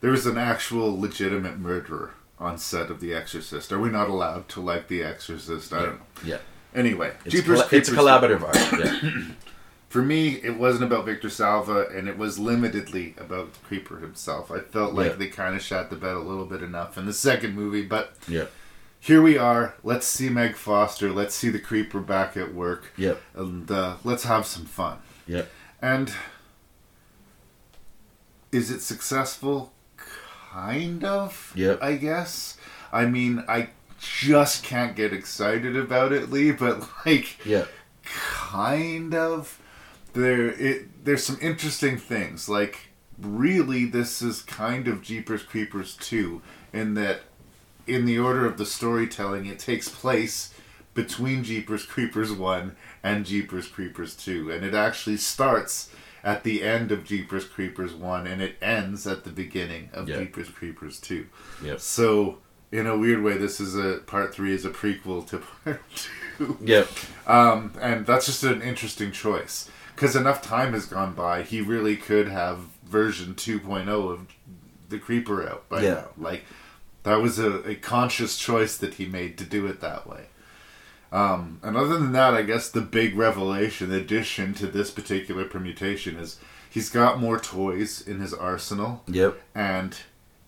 there 0.00 0.12
was 0.12 0.26
an 0.26 0.38
actual 0.38 0.96
legitimate 1.00 1.58
murderer 1.58 2.12
on 2.38 2.58
set 2.58 2.90
of 2.90 3.00
The 3.00 3.14
Exorcist. 3.14 3.72
Are 3.72 3.78
we 3.78 3.88
not 3.88 4.08
allowed 4.08 4.48
to 4.50 4.60
like 4.60 4.88
The 4.88 5.02
Exorcist? 5.02 5.72
I 5.72 5.82
don't 5.82 5.98
know. 5.98 6.06
Yeah. 6.24 6.38
Anyway, 6.74 7.12
It's, 7.24 7.34
Jeepers 7.34 7.62
colla- 7.62 7.68
it's 7.72 7.88
a 7.88 7.92
collaborative 7.92 8.42
art. 8.42 8.84
Yeah. 8.84 9.22
For 9.88 10.02
me, 10.02 10.34
it 10.42 10.58
wasn't 10.58 10.84
about 10.84 11.06
Victor 11.06 11.30
Salva, 11.30 11.86
and 11.88 12.06
it 12.08 12.18
was 12.18 12.38
limitedly 12.38 13.18
about 13.18 13.52
the 13.54 13.58
Creeper 13.60 13.98
himself. 13.98 14.50
I 14.50 14.58
felt 14.60 14.92
like 14.92 15.12
Yeah. 15.12 15.16
they 15.16 15.28
kind 15.28 15.54
of 15.56 15.62
shot 15.62 15.88
the 15.88 15.96
bed 15.96 16.14
a 16.14 16.18
little 16.18 16.44
bit 16.44 16.62
enough 16.62 16.98
in 16.98 17.06
the 17.06 17.14
second 17.14 17.54
movie, 17.54 17.82
but 17.82 18.14
yeah. 18.28 18.46
here 19.00 19.22
we 19.22 19.38
are. 19.38 19.74
Let's 19.82 20.06
see 20.06 20.28
Meg 20.28 20.56
Foster. 20.56 21.12
Let's 21.12 21.34
see 21.34 21.48
the 21.48 21.60
Creeper 21.60 22.00
back 22.00 22.36
at 22.36 22.52
work. 22.52 22.92
Yeah. 22.98 23.14
And 23.34 23.70
uh, 23.70 23.96
let's 24.04 24.24
have 24.24 24.44
some 24.44 24.66
fun. 24.66 24.98
Yeah. 25.26 25.44
And 25.80 26.12
is 28.52 28.70
it 28.70 28.80
successful? 28.80 29.72
Kind 30.56 31.04
of. 31.04 31.52
Yep. 31.54 31.82
I 31.82 31.96
guess. 31.96 32.56
I 32.90 33.04
mean, 33.04 33.44
I 33.46 33.68
just 34.00 34.64
can't 34.64 34.96
get 34.96 35.12
excited 35.12 35.76
about 35.76 36.12
it, 36.12 36.30
Lee. 36.30 36.50
But 36.50 36.82
like, 37.04 37.44
Yeah. 37.44 37.66
kind 38.04 39.14
of. 39.14 39.60
There, 40.14 40.46
it 40.48 41.04
there's 41.04 41.24
some 41.24 41.36
interesting 41.42 41.98
things. 41.98 42.48
Like, 42.48 42.88
really, 43.20 43.84
this 43.84 44.22
is 44.22 44.40
kind 44.40 44.88
of 44.88 45.02
Jeepers 45.02 45.42
Creepers 45.42 45.94
two, 45.94 46.40
in 46.72 46.94
that, 46.94 47.20
in 47.86 48.06
the 48.06 48.18
order 48.18 48.46
of 48.46 48.56
the 48.56 48.64
storytelling, 48.64 49.44
it 49.44 49.58
takes 49.58 49.90
place 49.90 50.54
between 50.94 51.44
Jeepers 51.44 51.84
Creepers 51.84 52.32
one 52.32 52.76
and 53.02 53.26
Jeepers 53.26 53.68
Creepers 53.68 54.14
two, 54.14 54.50
and 54.50 54.64
it 54.64 54.72
actually 54.72 55.18
starts 55.18 55.90
at 56.26 56.42
the 56.42 56.62
end 56.62 56.90
of 56.92 57.04
Jeepers 57.04 57.44
Creepers 57.46 57.94
one, 57.94 58.26
and 58.26 58.42
it 58.42 58.56
ends 58.60 59.06
at 59.06 59.24
the 59.24 59.30
beginning 59.30 59.88
of 59.94 60.08
Yeah. 60.08 60.18
Jeepers 60.18 60.48
Creepers 60.50 61.00
two. 61.00 61.26
Yep. 61.62 61.80
So, 61.80 62.38
in 62.72 62.86
a 62.86 62.98
weird 62.98 63.22
way, 63.22 63.38
this 63.38 63.60
is 63.60 63.76
a 63.76 64.00
part 64.06 64.34
three 64.34 64.52
is 64.52 64.64
a 64.64 64.70
prequel 64.70 65.26
to 65.28 65.38
part 65.64 65.80
two. 65.94 66.58
Yep. 66.62 66.88
Um, 67.26 67.72
and 67.80 68.04
that's 68.04 68.26
just 68.26 68.42
an 68.42 68.60
interesting 68.60 69.12
choice 69.12 69.70
because 69.94 70.14
enough 70.16 70.42
time 70.42 70.72
has 70.74 70.84
gone 70.86 71.14
by. 71.14 71.42
He 71.42 71.60
really 71.62 71.96
could 71.96 72.28
have 72.28 72.58
version 72.84 73.34
2.0 73.34 73.88
of 74.12 74.26
the 74.88 74.98
Creeper 74.98 75.48
out 75.48 75.68
by 75.68 75.82
Yeah. 75.82 75.94
now. 75.94 76.08
Like 76.18 76.44
that 77.04 77.22
was 77.22 77.38
a, 77.38 77.60
a 77.70 77.74
conscious 77.76 78.36
choice 78.36 78.76
that 78.78 78.94
he 78.94 79.06
made 79.06 79.38
to 79.38 79.44
do 79.44 79.66
it 79.66 79.80
that 79.80 80.08
way. 80.08 80.26
Um, 81.16 81.60
and 81.62 81.78
other 81.78 81.96
than 81.98 82.12
that, 82.12 82.34
I 82.34 82.42
guess 82.42 82.68
the 82.68 82.82
big 82.82 83.16
revelation, 83.16 83.90
addition 83.90 84.52
to 84.54 84.66
this 84.66 84.90
particular 84.90 85.46
permutation, 85.46 86.16
is 86.16 86.38
he's 86.68 86.90
got 86.90 87.18
more 87.18 87.38
toys 87.40 88.06
in 88.06 88.20
his 88.20 88.34
arsenal. 88.34 89.02
Yep. 89.08 89.40
And 89.54 89.96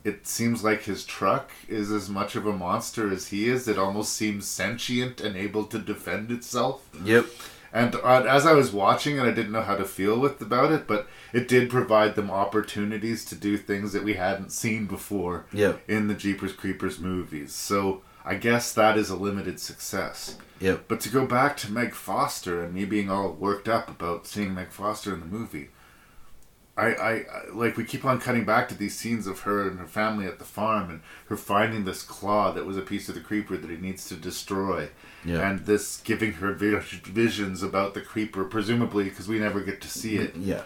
it 0.05 0.27
seems 0.27 0.63
like 0.63 0.83
his 0.83 1.05
truck 1.07 1.53
is 1.69 1.91
as 1.91 2.11
much 2.11 2.37
of 2.37 2.47
a 2.47 2.53
monster 2.53 3.11
as 3.11 3.29
he 3.29 3.49
is. 3.49 3.67
It 3.67 3.79
almost 3.79 4.13
seems 4.13 4.47
sentient 4.47 5.23
and 5.23 5.37
able 5.37 5.65
to 5.65 5.79
defend 5.79 6.31
itself. 6.31 6.87
Yep. 7.03 7.25
And 7.73 7.95
uh, 7.97 8.25
as 8.29 8.45
I 8.45 8.53
was 8.53 8.71
watching 8.71 9.17
it, 9.17 9.23
I 9.23 9.31
didn't 9.31 9.53
know 9.53 9.63
how 9.63 9.77
to 9.77 9.85
feel 9.87 10.19
with 10.19 10.41
about 10.43 10.71
it, 10.73 10.87
but 10.87 11.09
it 11.33 11.49
did 11.49 11.71
provide 11.71 12.15
them 12.15 12.31
opportunities 12.31 13.25
to 13.27 13.35
do 13.35 13.57
things 13.57 13.95
that 13.95 14.05
we 14.05 14.15
hadn't 14.15 14.53
seen 14.53 14.85
before 14.87 15.47
Yep. 15.53 15.81
in 15.89 16.09
the 16.09 16.15
Jeepers 16.15 16.53
Creepers 16.53 16.99
movies. 16.99 17.55
So 17.55 18.03
I 18.29 18.35
guess 18.35 18.75
that 18.75 18.99
is 18.99 19.09
a 19.09 19.17
limited 19.17 19.59
success. 19.59 20.37
Yep. 20.61 20.85
But 20.87 21.01
to 21.01 21.09
go 21.09 21.25
back 21.25 21.57
to 21.59 21.73
Meg 21.73 21.95
Foster 21.95 22.63
and 22.63 22.75
me 22.75 22.85
being 22.85 23.11
all 23.11 23.33
worked 23.33 23.69
up 23.69 23.89
about 23.89 24.27
seeing 24.27 24.53
Meg 24.55 24.71
Foster 24.71 25.15
in 25.15 25.21
the 25.21 25.27
movie, 25.27 25.71
I, 26.77 26.87
I, 26.95 27.11
I 27.13 27.25
like 27.55 27.77
we 27.79 27.85
keep 27.85 28.05
on 28.05 28.21
cutting 28.21 28.45
back 28.45 28.69
to 28.69 28.75
these 28.75 28.97
scenes 28.97 29.27
of 29.27 29.41
her 29.41 29.67
and 29.69 29.79
her 29.81 29.87
family 29.87 30.27
at 30.27 30.39
the 30.39 30.45
farm 30.45 30.91
and 30.91 31.01
her 31.29 31.37
finding 31.39 31.85
this 31.87 32.03
claw 32.03 32.53
that 32.53 32.67
was 32.67 32.77
a 32.77 32.83
piece 32.83 33.09
of 33.09 33.15
the 33.15 33.21
creeper 33.23 33.57
that 33.57 33.71
he 33.71 33.77
needs 33.79 34.07
to 34.11 34.15
destroy, 34.15 34.89
Yeah. 35.25 35.49
and 35.49 35.65
this 35.67 35.97
giving 36.03 36.33
her 36.35 36.53
visions 36.53 37.63
about 37.63 37.95
the 37.95 38.01
creeper, 38.03 38.45
presumably 38.45 39.05
because 39.05 39.27
we 39.27 39.39
never 39.39 39.61
get 39.63 39.81
to 39.81 39.89
see 39.89 40.17
it. 40.19 40.37
Yeah. 40.37 40.63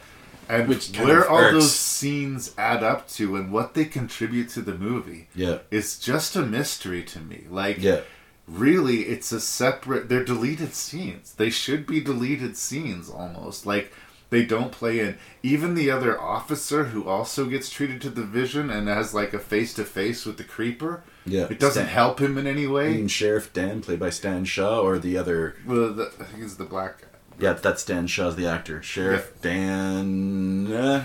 And 0.52 0.68
Which 0.68 0.88
where 0.98 1.28
all 1.28 1.38
irks. 1.38 1.52
those 1.54 1.74
scenes 1.74 2.52
add 2.58 2.82
up 2.82 3.08
to 3.12 3.36
and 3.36 3.50
what 3.50 3.74
they 3.74 3.84
contribute 3.86 4.50
to 4.50 4.60
the 4.60 4.74
movie 4.74 5.28
Yeah. 5.34 5.58
is 5.70 5.98
just 5.98 6.36
a 6.36 6.42
mystery 6.42 7.02
to 7.04 7.20
me. 7.20 7.44
Like, 7.50 7.78
Yeah. 7.80 8.00
really, 8.46 9.02
it's 9.04 9.32
a 9.32 9.40
separate. 9.40 10.08
They're 10.08 10.24
deleted 10.24 10.74
scenes. 10.74 11.32
They 11.36 11.50
should 11.50 11.86
be 11.86 12.00
deleted 12.00 12.56
scenes 12.56 13.08
almost. 13.08 13.64
Like, 13.66 13.92
they 14.30 14.44
don't 14.44 14.72
play 14.72 15.00
in. 15.00 15.16
Even 15.42 15.74
the 15.74 15.90
other 15.90 16.20
officer 16.20 16.84
who 16.84 17.04
also 17.06 17.44
gets 17.46 17.68
treated 17.70 18.00
to 18.02 18.10
the 18.10 18.22
vision 18.22 18.70
and 18.70 18.88
has 18.88 19.12
like 19.14 19.34
a 19.34 19.38
face 19.38 19.74
to 19.74 19.84
face 19.84 20.24
with 20.24 20.38
the 20.38 20.44
creeper. 20.44 21.02
Yeah. 21.26 21.46
It 21.50 21.60
doesn't 21.60 21.84
Stan- 21.84 21.94
help 21.94 22.18
him 22.20 22.36
in 22.38 22.46
any 22.46 22.66
way. 22.66 22.94
mean 22.94 23.08
Sheriff 23.08 23.52
Dan, 23.52 23.80
played 23.82 24.00
by 24.00 24.10
Stan 24.10 24.44
Shaw, 24.44 24.80
or 24.80 24.98
the 24.98 25.16
other? 25.18 25.56
Well, 25.66 25.92
the, 25.92 26.10
I 26.18 26.24
think 26.24 26.42
it's 26.44 26.54
the 26.54 26.64
black 26.64 27.00
guy. 27.02 27.06
Yeah, 27.38 27.54
that's 27.54 27.84
Dan 27.84 28.06
Shaw's 28.06 28.36
the 28.36 28.46
actor. 28.46 28.82
Sheriff 28.82 29.32
Dan. 29.40 30.72
Uh, 30.72 31.04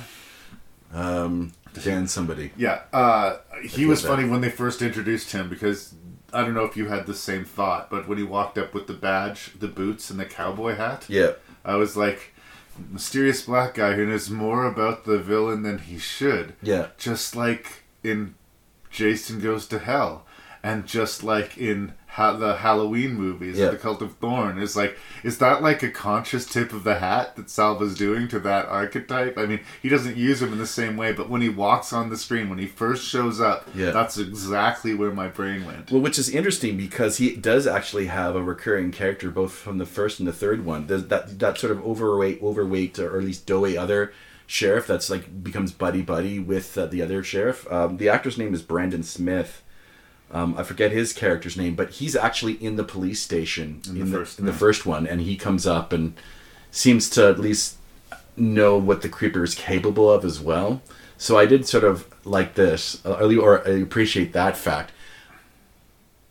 um, 0.94 1.54
Dan 1.84 2.08
somebody. 2.08 2.52
Yeah, 2.58 2.82
uh, 2.94 3.38
he 3.64 3.86
was 3.86 4.04
funny 4.06 4.28
when 4.28 4.42
they 4.42 4.50
first 4.50 4.82
introduced 4.82 5.32
him 5.32 5.50
because 5.50 5.94
I 6.34 6.42
don't 6.42 6.54
know 6.54 6.66
if 6.66 6.76
you 6.76 6.88
had 6.88 7.06
the 7.06 7.14
same 7.14 7.46
thought, 7.46 7.90
but 7.90 8.08
when 8.08 8.18
he 8.18 8.24
walked 8.24 8.58
up 8.58 8.74
with 8.74 8.88
the 8.88 8.94
badge, 8.94 9.52
the 9.60 9.68
boots, 9.68 10.10
and 10.10 10.20
the 10.20 10.26
cowboy 10.26 10.76
hat, 10.76 11.06
Yeah. 11.08 11.34
I 11.64 11.76
was 11.76 11.96
like, 11.98 12.34
mysterious 12.90 13.42
black 13.44 13.76
guy 13.76 13.94
who 13.94 14.06
knows 14.06 14.30
more 14.30 14.66
about 14.66 15.06
the 15.06 15.20
villain 15.20 15.64
than 15.64 15.80
he 15.80 15.98
should. 15.98 16.54
Yeah. 16.62 16.88
Just 16.98 17.36
like 17.36 17.84
in 18.04 18.36
Jason 18.90 19.40
Goes 19.40 19.68
to 19.68 19.80
Hell, 19.80 20.26
and 20.64 20.86
just 20.86 21.24
like 21.24 21.58
in 21.58 21.94
ha- 22.18 22.34
the 22.34 22.58
Halloween 22.58 23.14
movies, 23.14 23.58
Yeah. 23.58 23.70
The 23.70 23.78
Cult 23.78 24.02
of 24.02 24.16
Thorn, 24.18 24.58
is 24.58 24.76
like, 24.76 24.98
is 25.24 25.38
that 25.38 25.62
like 25.62 25.82
a 25.84 25.90
conscious 25.90 26.46
tip 26.46 26.74
of 26.74 26.84
the 26.84 26.96
hat 27.00 27.36
that 27.36 27.50
Salva's 27.50 27.96
doing 27.96 28.28
to 28.30 28.40
that 28.40 28.66
archetype? 28.66 29.38
I 29.38 29.46
mean, 29.46 29.62
he 29.82 29.88
doesn't 29.90 30.18
use 30.18 30.42
him 30.42 30.52
in 30.52 30.58
the 30.60 30.68
same 30.68 30.98
way, 30.98 31.12
but 31.14 31.30
when 31.30 31.42
he 31.42 31.50
walks 31.50 31.94
on 31.94 32.10
the 32.10 32.18
screen, 32.18 32.50
when 32.50 32.60
he 32.60 32.66
first 32.66 33.08
shows 33.08 33.40
up, 33.40 33.68
Yeah. 33.76 33.92
that's 33.92 34.18
exactly 34.18 34.94
where 34.94 35.12
my 35.12 35.28
brain 35.28 35.66
went. 35.66 35.92
Well, 35.92 36.02
which 36.02 36.18
is 36.20 36.30
interesting 36.30 36.76
because 36.76 37.18
he 37.18 37.36
does 37.36 37.68
actually 37.68 38.08
have 38.08 38.36
a 38.36 38.44
recurring 38.44 38.92
character 38.92 39.30
both 39.30 39.54
from 39.54 39.78
the 39.78 39.86
first 39.86 40.20
and 40.20 40.28
the 40.28 40.34
third 40.34 40.66
one. 40.66 40.88
There's 40.88 41.06
that 41.06 41.40
that 41.40 41.58
sort 41.58 41.72
of 41.72 41.86
overweight, 41.86 42.42
overweight, 42.44 43.00
or 43.00 43.18
at 43.18 43.24
least 43.24 43.46
doughy 43.46 43.78
other 43.78 44.12
sheriff 44.50 44.88
that's 44.88 45.10
like 45.10 45.44
becomes 45.44 45.72
buddy 45.74 46.02
buddy 46.02 46.40
with 46.40 46.78
uh, 46.78 46.86
the 46.88 47.02
other 47.02 47.22
sheriff. 47.24 47.70
Um, 47.72 47.98
the 47.98 48.10
actor's 48.10 48.38
name 48.38 48.54
is 48.54 48.62
Brandon 48.62 49.04
Smith. 49.04 49.62
Um, 50.32 50.56
I 50.58 50.64
forget 50.64 50.92
his 50.92 51.14
character's 51.14 51.56
name, 51.56 51.76
but 51.76 51.92
he's 51.92 52.16
actually 52.16 52.54
in 52.54 52.76
the 52.76 52.84
police 52.84 53.22
station 53.22 53.82
In 53.88 53.96
the 53.96 54.02
in, 54.02 54.12
the, 54.12 54.18
first 54.18 54.40
in 54.40 54.46
the 54.46 54.52
one. 54.52 54.60
first 54.60 54.86
one, 54.86 55.08
and 55.08 55.22
he 55.22 55.36
comes 55.38 55.66
up 55.66 55.94
and 55.94 56.14
seems 56.72 57.10
to 57.12 57.30
at 57.30 57.40
least 57.40 57.78
know 58.36 58.78
what 58.78 59.02
the 59.02 59.10
creeper 59.10 59.44
is 59.44 59.56
capable 59.56 60.12
of 60.12 60.26
as 60.26 60.40
well. 60.40 60.82
So 61.18 61.38
I 61.38 61.46
did 61.46 61.68
sort 61.68 61.84
of 61.84 62.08
like 62.26 62.54
this, 62.56 63.04
uh, 63.06 63.14
or 63.14 63.68
I 63.68 63.72
appreciate 63.72 64.34
that 64.34 64.56
fact 64.58 64.92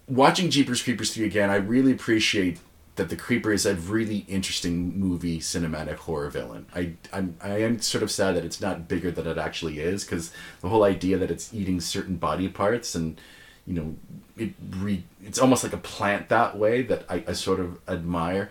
watching 0.09 0.51
Jeepers 0.51 0.83
Creepers 0.83 1.13
3 1.15 1.25
again, 1.27 1.51
I 1.51 1.57
really 1.57 1.93
appreciate 1.93 2.59
that 2.97 3.11
the 3.11 3.17
Creeper 3.17 3.53
is 3.53 3.67
a 3.67 3.75
really 3.75 4.25
interesting 4.27 4.99
movie 4.99 5.39
cinematic 5.39 5.97
horror 5.97 6.31
villain. 6.31 6.67
I 6.75 6.93
I'm, 7.13 7.37
I 7.43 7.61
am 7.61 7.81
sort 7.81 8.03
of 8.03 8.11
sad 8.11 8.37
that 8.37 8.45
it's 8.45 8.61
not 8.61 8.89
bigger 8.89 9.11
than 9.11 9.27
it 9.27 9.37
actually 9.37 9.81
is 9.81 10.05
because 10.05 10.33
the 10.63 10.71
whole 10.71 10.83
idea 10.83 11.19
that 11.19 11.31
it's 11.31 11.53
eating 11.53 11.81
certain 11.81 12.17
body 12.17 12.49
parts 12.49 12.95
and 12.95 13.21
you 13.67 13.75
know 13.75 13.95
it 14.37 14.53
re, 14.71 15.05
it's 15.25 15.39
almost 15.39 15.65
like 15.65 15.73
a 15.73 15.79
plant 15.79 16.29
that 16.29 16.57
way 16.57 16.83
that 16.83 17.05
I, 17.09 17.25
I 17.29 17.33
sort 17.33 17.61
of 17.61 17.79
admire. 17.89 18.51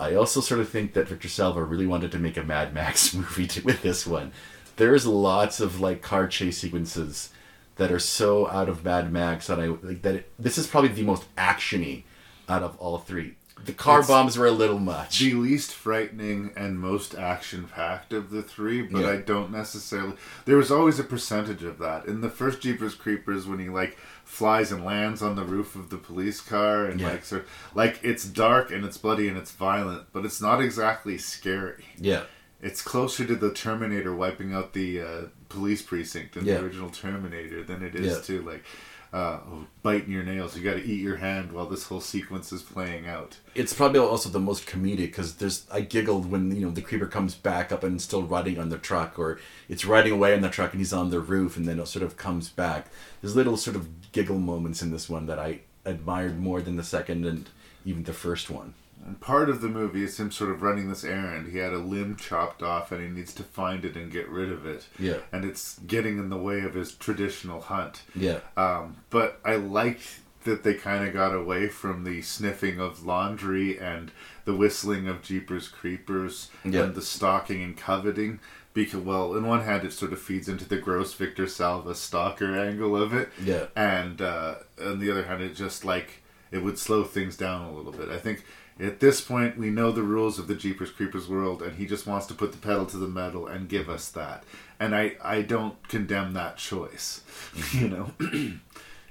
I 0.00 0.14
also 0.14 0.40
sort 0.40 0.60
of 0.60 0.68
think 0.68 0.94
that 0.94 1.08
Victor 1.08 1.28
Salva 1.28 1.62
really 1.62 1.86
wanted 1.86 2.10
to 2.12 2.18
make 2.18 2.36
a 2.36 2.42
Mad 2.42 2.74
Max 2.74 3.14
movie 3.14 3.46
to, 3.48 3.62
with 3.62 3.82
this 3.82 4.06
one. 4.06 4.32
There's 4.76 5.06
lots 5.06 5.60
of 5.60 5.80
like 5.80 6.02
car 6.02 6.26
chase 6.26 6.58
sequences 6.58 7.30
that 7.76 7.92
are 7.92 7.98
so 7.98 8.48
out 8.48 8.68
of 8.68 8.84
Mad 8.84 9.12
Max 9.12 9.46
that 9.46 9.60
I 9.60 9.66
like 9.66 10.02
that. 10.02 10.14
It, 10.16 10.32
this 10.38 10.58
is 10.58 10.66
probably 10.66 10.90
the 10.90 11.02
most 11.02 11.24
actiony 11.36 12.02
out 12.48 12.62
of 12.62 12.76
all 12.78 12.98
three. 12.98 13.36
The 13.64 13.72
car 13.72 14.00
It's 14.00 14.08
bombs 14.08 14.36
were 14.36 14.46
a 14.46 14.50
little 14.52 14.80
much. 14.80 15.20
The 15.20 15.34
least 15.34 15.72
frightening 15.72 16.50
and 16.56 16.80
most 16.80 17.14
action 17.14 17.68
packed 17.72 18.12
of 18.12 18.30
the 18.30 18.42
three, 18.42 18.82
but 18.82 19.02
Yeah. 19.02 19.10
I 19.10 19.16
don't 19.18 19.52
necessarily. 19.52 20.14
There 20.46 20.56
was 20.56 20.72
always 20.72 20.98
a 20.98 21.04
percentage 21.04 21.62
of 21.62 21.78
that. 21.78 22.06
In 22.06 22.22
the 22.22 22.30
first 22.30 22.60
Jeepers 22.60 22.96
Creepers, 22.96 23.46
when 23.46 23.60
he 23.60 23.68
like 23.68 23.96
flies 24.24 24.72
and 24.72 24.84
lands 24.84 25.22
on 25.22 25.36
the 25.36 25.44
roof 25.44 25.74
of 25.76 25.90
the 25.90 25.96
police 25.98 26.40
car, 26.40 26.86
and 26.86 27.00
Yeah. 27.00 27.10
like 27.10 27.24
sort 27.24 27.46
like 27.74 28.00
it's 28.02 28.24
dark 28.24 28.70
and 28.70 28.84
it's 28.84 28.98
bloody 28.98 29.28
and 29.28 29.36
it's 29.36 29.52
violent, 29.52 30.04
but 30.12 30.24
it's 30.24 30.40
not 30.40 30.60
exactly 30.62 31.18
scary. 31.18 31.84
Yeah. 31.98 32.24
It's 32.60 32.80
closer 32.80 33.24
to 33.24 33.34
the 33.34 33.50
Terminator 33.52 34.14
wiping 34.14 34.54
out 34.54 34.72
the 34.72 35.00
uh, 35.00 35.20
police 35.48 35.82
precinct 35.82 36.36
in 36.36 36.46
Yeah. 36.46 36.58
the 36.58 36.64
original 36.64 36.90
Terminator 36.90 37.62
than 37.64 37.82
it 37.82 37.94
is 37.94 38.06
Yeah. 38.16 38.20
to 38.22 38.42
like 38.42 38.64
uh, 39.12 39.40
biting 39.82 40.10
your 40.10 40.22
nails. 40.22 40.56
You 40.56 40.64
got 40.64 40.78
to 40.78 40.82
eat 40.82 41.02
your 41.02 41.16
hand 41.16 41.52
while 41.52 41.66
this 41.66 41.84
whole 41.84 42.00
sequence 42.00 42.50
is 42.50 42.62
playing 42.62 43.06
out. 43.06 43.36
It's 43.54 43.74
probably 43.74 44.00
also 44.00 44.30
the 44.30 44.40
most 44.40 44.64
comedic 44.66 44.96
because 45.08 45.34
there's 45.34 45.66
I 45.70 45.82
giggled 45.82 46.30
when 46.30 46.50
you 46.56 46.64
know 46.64 46.70
the 46.72 46.80
creeper 46.80 47.04
comes 47.06 47.34
back 47.34 47.70
up 47.72 47.84
and 47.84 48.00
still 48.00 48.22
riding 48.22 48.58
on 48.58 48.70
the 48.70 48.78
truck, 48.78 49.18
or 49.18 49.38
it's 49.68 49.84
riding 49.84 50.12
away 50.14 50.32
on 50.32 50.40
the 50.40 50.48
truck 50.48 50.72
and 50.72 50.80
he's 50.80 50.94
on 50.94 51.10
the 51.10 51.20
roof 51.20 51.58
and 51.58 51.68
then 51.68 51.78
it 51.78 51.88
sort 51.88 52.02
of 52.04 52.16
comes 52.16 52.48
back. 52.48 52.86
There's 53.22 53.36
little 53.36 53.56
sort 53.56 53.76
of 53.76 54.12
giggle 54.12 54.38
moments 54.38 54.82
in 54.82 54.90
this 54.90 55.08
one 55.08 55.26
that 55.26 55.38
I 55.38 55.60
admired 55.86 56.38
more 56.38 56.60
than 56.60 56.76
the 56.76 56.82
second 56.84 57.24
and 57.24 57.48
even 57.84 58.02
the 58.04 58.12
first 58.12 58.50
one. 58.50 58.74
And 59.04 59.18
part 59.20 59.48
of 59.50 59.60
the 59.60 59.68
movie 59.68 60.04
is 60.04 60.20
him 60.20 60.30
sort 60.30 60.50
of 60.50 60.62
running 60.62 60.88
this 60.88 61.02
errand. 61.02 61.50
He 61.50 61.58
had 61.58 61.72
a 61.72 61.78
limb 61.78 62.14
chopped 62.16 62.62
off 62.62 62.92
and 62.92 63.02
he 63.02 63.08
needs 63.08 63.34
to 63.34 63.42
find 63.42 63.84
it 63.84 63.96
and 63.96 64.12
get 64.12 64.28
rid 64.28 64.52
of 64.52 64.64
it. 64.66 64.86
Yeah. 64.98 65.18
And 65.32 65.44
it's 65.44 65.78
getting 65.80 66.18
in 66.18 66.30
the 66.30 66.36
way 66.36 66.60
of 66.60 66.74
his 66.74 66.94
traditional 66.94 67.60
hunt. 67.62 68.02
Yeah. 68.14 68.40
Um, 68.56 68.98
but 69.10 69.40
I 69.44 69.56
like 69.56 70.00
that 70.44 70.62
they 70.62 70.74
kind 70.74 71.04
of 71.06 71.12
got 71.12 71.34
away 71.34 71.68
from 71.68 72.04
the 72.04 72.22
sniffing 72.22 72.78
of 72.80 73.04
laundry 73.04 73.78
and 73.78 74.10
the 74.44 74.54
whistling 74.54 75.08
of 75.08 75.22
Jeepers 75.22 75.68
Creepers 75.68 76.50
Yeah. 76.64 76.82
and 76.84 76.94
the 76.94 77.02
stalking 77.02 77.62
and 77.62 77.76
coveting. 77.76 78.38
Because, 78.74 79.00
well, 79.00 79.34
in 79.34 79.46
one 79.46 79.62
hand, 79.62 79.84
it 79.84 79.92
sort 79.92 80.12
of 80.12 80.20
feeds 80.20 80.48
into 80.48 80.64
the 80.66 80.78
gross 80.78 81.12
Victor 81.12 81.46
Salva 81.46 81.94
stalker 81.94 82.56
angle 82.56 82.96
of 82.96 83.12
it. 83.12 83.28
Yeah. 83.42 83.66
And 83.76 84.22
uh, 84.22 84.56
on 84.82 84.98
the 84.98 85.10
other 85.10 85.24
hand, 85.24 85.42
it 85.42 85.54
just 85.54 85.84
like 85.84 86.22
it 86.50 86.62
would 86.62 86.78
slow 86.78 87.04
things 87.04 87.36
down 87.36 87.66
a 87.66 87.72
little 87.72 87.92
bit. 87.92 88.08
I 88.08 88.18
think 88.18 88.44
at 88.78 89.00
this 89.00 89.20
point 89.20 89.58
we 89.58 89.70
know 89.70 89.92
the 89.92 90.02
rules 90.02 90.38
of 90.38 90.46
the 90.46 90.54
Jeepers 90.54 90.90
Creepers 90.90 91.28
world, 91.28 91.62
and 91.62 91.76
he 91.76 91.86
just 91.86 92.06
wants 92.06 92.26
to 92.26 92.34
put 92.34 92.52
the 92.52 92.58
pedal 92.58 92.86
to 92.86 92.96
the 92.96 93.08
metal 93.08 93.46
and 93.46 93.68
give 93.68 93.88
us 93.88 94.08
that. 94.10 94.44
And 94.80 94.94
I 94.94 95.16
I 95.22 95.42
don't 95.42 95.86
condemn 95.88 96.32
that 96.34 96.56
choice. 96.56 97.22
you 97.72 97.88
know, 97.88 98.12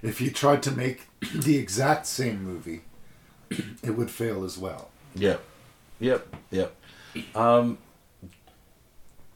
if 0.02 0.20
he 0.20 0.30
tried 0.30 0.64
to 0.64 0.72
make 0.72 1.08
the 1.34 1.58
exact 1.58 2.06
same 2.06 2.44
movie, 2.44 2.82
it 3.50 3.92
would 3.92 4.12
fail 4.12 4.44
as 4.44 4.58
well. 4.58 4.90
Yep. 5.16 5.42
Yep. 6.00 6.36
Yep. 6.52 6.76
Um, 7.36 7.78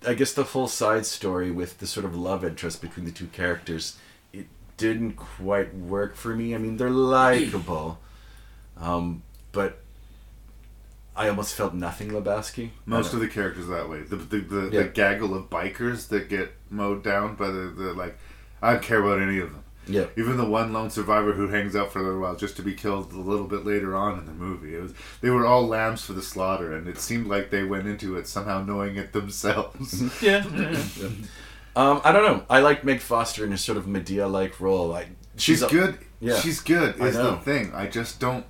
I 0.08 0.14
guess 0.14 0.34
the 0.34 0.46
full 0.46 0.68
side 0.68 1.06
story 1.06 1.52
with 1.52 1.80
the 1.80 1.88
sort 1.88 2.06
of 2.06 2.16
love 2.16 2.44
interest 2.46 2.82
between 2.82 3.06
the 3.06 3.12
two 3.12 3.28
characters, 3.28 3.98
it 4.34 4.48
didn't 4.78 5.14
quite 5.14 5.74
work 5.76 6.16
for 6.16 6.36
me. 6.36 6.54
I 6.56 6.58
mean, 6.58 6.78
they're 6.78 6.90
likable, 6.90 8.00
um, 8.80 9.24
but 9.52 9.80
I 11.16 11.30
almost 11.30 11.56
felt 11.56 11.74
nothing 11.74 12.10
Lebowski. 12.12 12.70
Most 12.86 13.14
of 13.14 13.20
the 13.20 13.28
characters 13.28 13.68
that 13.68 13.90
way. 13.90 14.02
The 14.02 14.16
the, 14.18 14.40
the, 14.40 14.70
Yeah. 14.72 14.84
the 14.84 14.90
gaggle 14.90 15.34
of 15.36 15.50
bikers 15.50 16.08
that 16.10 16.30
get 16.30 16.54
mowed 16.70 17.04
down 17.04 17.36
by 17.36 17.48
the, 17.48 17.68
the 17.76 17.94
like 17.94 18.18
I 18.62 18.74
don't 18.74 18.84
care 18.84 19.00
about 19.04 19.22
any 19.22 19.40
of 19.40 19.52
them. 19.52 19.64
Yeah. 19.88 20.06
Even 20.18 20.38
the 20.38 20.46
one 20.46 20.74
lone 20.74 20.90
survivor 20.90 21.34
who 21.34 21.48
hangs 21.50 21.76
out 21.76 21.92
for 21.94 22.00
a 22.00 22.04
little 22.04 22.20
while 22.22 22.36
just 22.36 22.56
to 22.58 22.64
be 22.64 22.74
killed 22.74 23.12
a 23.14 23.18
little 23.20 23.46
bit 23.46 23.66
later 23.66 23.96
on 23.96 24.18
in 24.18 24.26
the 24.26 24.32
movie. 24.34 24.76
It 24.76 24.82
was 24.82 24.94
they 25.22 25.30
were 25.30 25.46
all 25.46 25.68
lambs 25.68 26.02
for 26.04 26.14
the 26.14 26.22
slaughter 26.24 26.76
and 26.76 26.88
it 26.88 26.98
seemed 27.00 27.28
like 27.28 27.52
they 27.52 27.64
went 27.64 27.88
into 27.88 28.18
it 28.18 28.28
somehow 28.28 28.64
knowing 28.64 28.96
it 28.96 29.14
themselves. 29.14 30.02
yeah. 30.24 30.44
yeah. 30.48 31.10
Um, 31.76 32.02
I 32.04 32.12
don't 32.12 32.24
know. 32.24 32.46
I 32.50 32.62
like 32.62 32.84
Meg 32.84 33.00
Foster 33.02 33.46
in 33.46 33.54
a 33.54 33.58
sort 33.58 33.78
of 33.78 33.88
Medea 33.88 34.28
like 34.28 34.60
role. 34.60 34.94
I, 34.94 35.08
She's 35.38 35.62
a- 35.62 35.68
good. 35.68 35.98
Yeah. 36.20 36.40
She's 36.40 36.62
good 36.62 37.00
I 37.02 37.08
is 37.08 37.16
the 37.18 37.24
know. 37.32 37.38
thing. 37.38 37.72
I 37.76 37.88
just 37.88 38.20
don't 38.20 38.46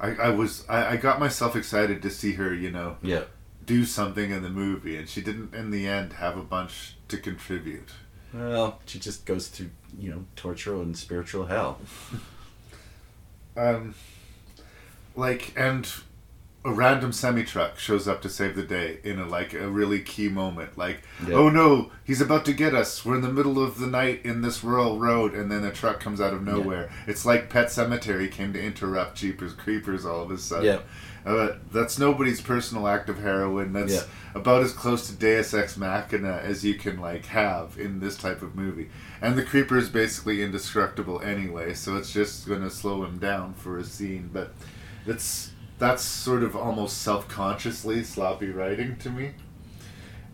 I, 0.00 0.10
I 0.14 0.30
was 0.30 0.64
I, 0.68 0.90
I 0.92 0.96
got 0.96 1.18
myself 1.20 1.56
excited 1.56 2.02
to 2.02 2.10
see 2.10 2.32
her, 2.34 2.52
you 2.54 2.70
know, 2.70 2.96
Yeah. 3.02 3.22
do 3.64 3.84
something 3.84 4.30
in 4.30 4.42
the 4.42 4.48
movie 4.50 4.96
and 4.96 5.08
she 5.08 5.20
didn't 5.22 5.54
in 5.54 5.70
the 5.70 5.86
end 5.86 6.14
have 6.14 6.36
a 6.36 6.42
bunch 6.42 6.96
to 7.08 7.16
contribute. 7.16 7.88
Well, 8.34 8.80
she 8.84 8.98
just 8.98 9.24
goes 9.24 9.48
through, 9.48 9.70
you 9.96 10.10
know, 10.10 10.24
torture 10.36 10.74
and 10.74 10.96
spiritual 10.96 11.46
hell. 11.46 11.78
Um, 13.56 13.94
like, 15.16 15.52
and 15.56 15.90
a 16.64 16.72
random 16.72 17.12
semi 17.12 17.44
truck 17.44 17.78
shows 17.78 18.06
up 18.08 18.20
to 18.22 18.28
save 18.28 18.54
the 18.56 18.62
day 18.62 18.98
in 19.04 19.18
a 19.18 19.26
like 19.26 19.54
a 19.54 19.68
really 19.68 20.00
key 20.00 20.28
moment. 20.28 20.76
Like, 20.76 21.02
Yeah. 21.26 21.34
oh 21.36 21.48
no, 21.48 21.90
he's 22.04 22.20
about 22.20 22.44
to 22.46 22.52
get 22.52 22.74
us. 22.74 23.04
We're 23.04 23.16
in 23.16 23.22
the 23.22 23.32
middle 23.32 23.62
of 23.62 23.78
the 23.78 23.86
night 23.86 24.20
in 24.24 24.42
this 24.42 24.62
rural 24.62 24.98
road, 24.98 25.34
and 25.34 25.50
then 25.50 25.64
a 25.64 25.72
truck 25.72 26.00
comes 26.00 26.20
out 26.20 26.34
of 26.34 26.42
nowhere. 26.44 26.90
It's 27.06 27.24
like 27.24 27.48
Pet 27.48 27.68
Sematary 27.68 28.30
came 28.30 28.52
to 28.52 28.62
interrupt 28.62 29.16
Jeepers 29.16 29.54
Creepers 29.54 30.04
all 30.04 30.22
of 30.22 30.30
a 30.30 30.38
sudden. 30.38 30.64
Yeah. 30.66 30.80
Uh, 31.26 31.56
that's 31.72 31.98
nobody's 31.98 32.40
personal 32.40 32.86
act 32.88 33.08
of 33.08 33.18
heroin. 33.18 33.72
That's 33.72 33.92
Yeah. 33.94 34.02
about 34.34 34.62
as 34.62 34.72
close 34.72 35.06
to 35.08 35.14
Deus 35.14 35.52
Ex 35.52 35.76
Machina 35.76 36.40
as 36.44 36.64
you 36.64 36.74
can 36.74 36.98
like 37.00 37.26
have 37.26 37.78
in 37.78 38.00
this 38.00 38.16
type 38.16 38.40
of 38.42 38.54
movie. 38.54 38.88
And 39.20 39.36
the 39.36 39.42
creeper 39.42 39.76
is 39.76 39.88
basically 39.88 40.42
indestructible 40.42 41.20
anyway, 41.22 41.74
so 41.74 41.96
it's 41.96 42.12
just 42.12 42.46
going 42.46 42.62
to 42.62 42.70
slow 42.70 43.04
him 43.04 43.18
down 43.18 43.54
for 43.54 43.76
a 43.78 43.84
scene. 43.84 44.30
But 44.32 44.52
it's 45.06 45.52
that's 45.78 46.02
sort 46.02 46.42
of 46.42 46.56
almost 46.56 46.98
self-consciously 47.02 48.02
sloppy 48.04 48.50
writing 48.50 48.96
to 48.98 49.10
me. 49.10 49.30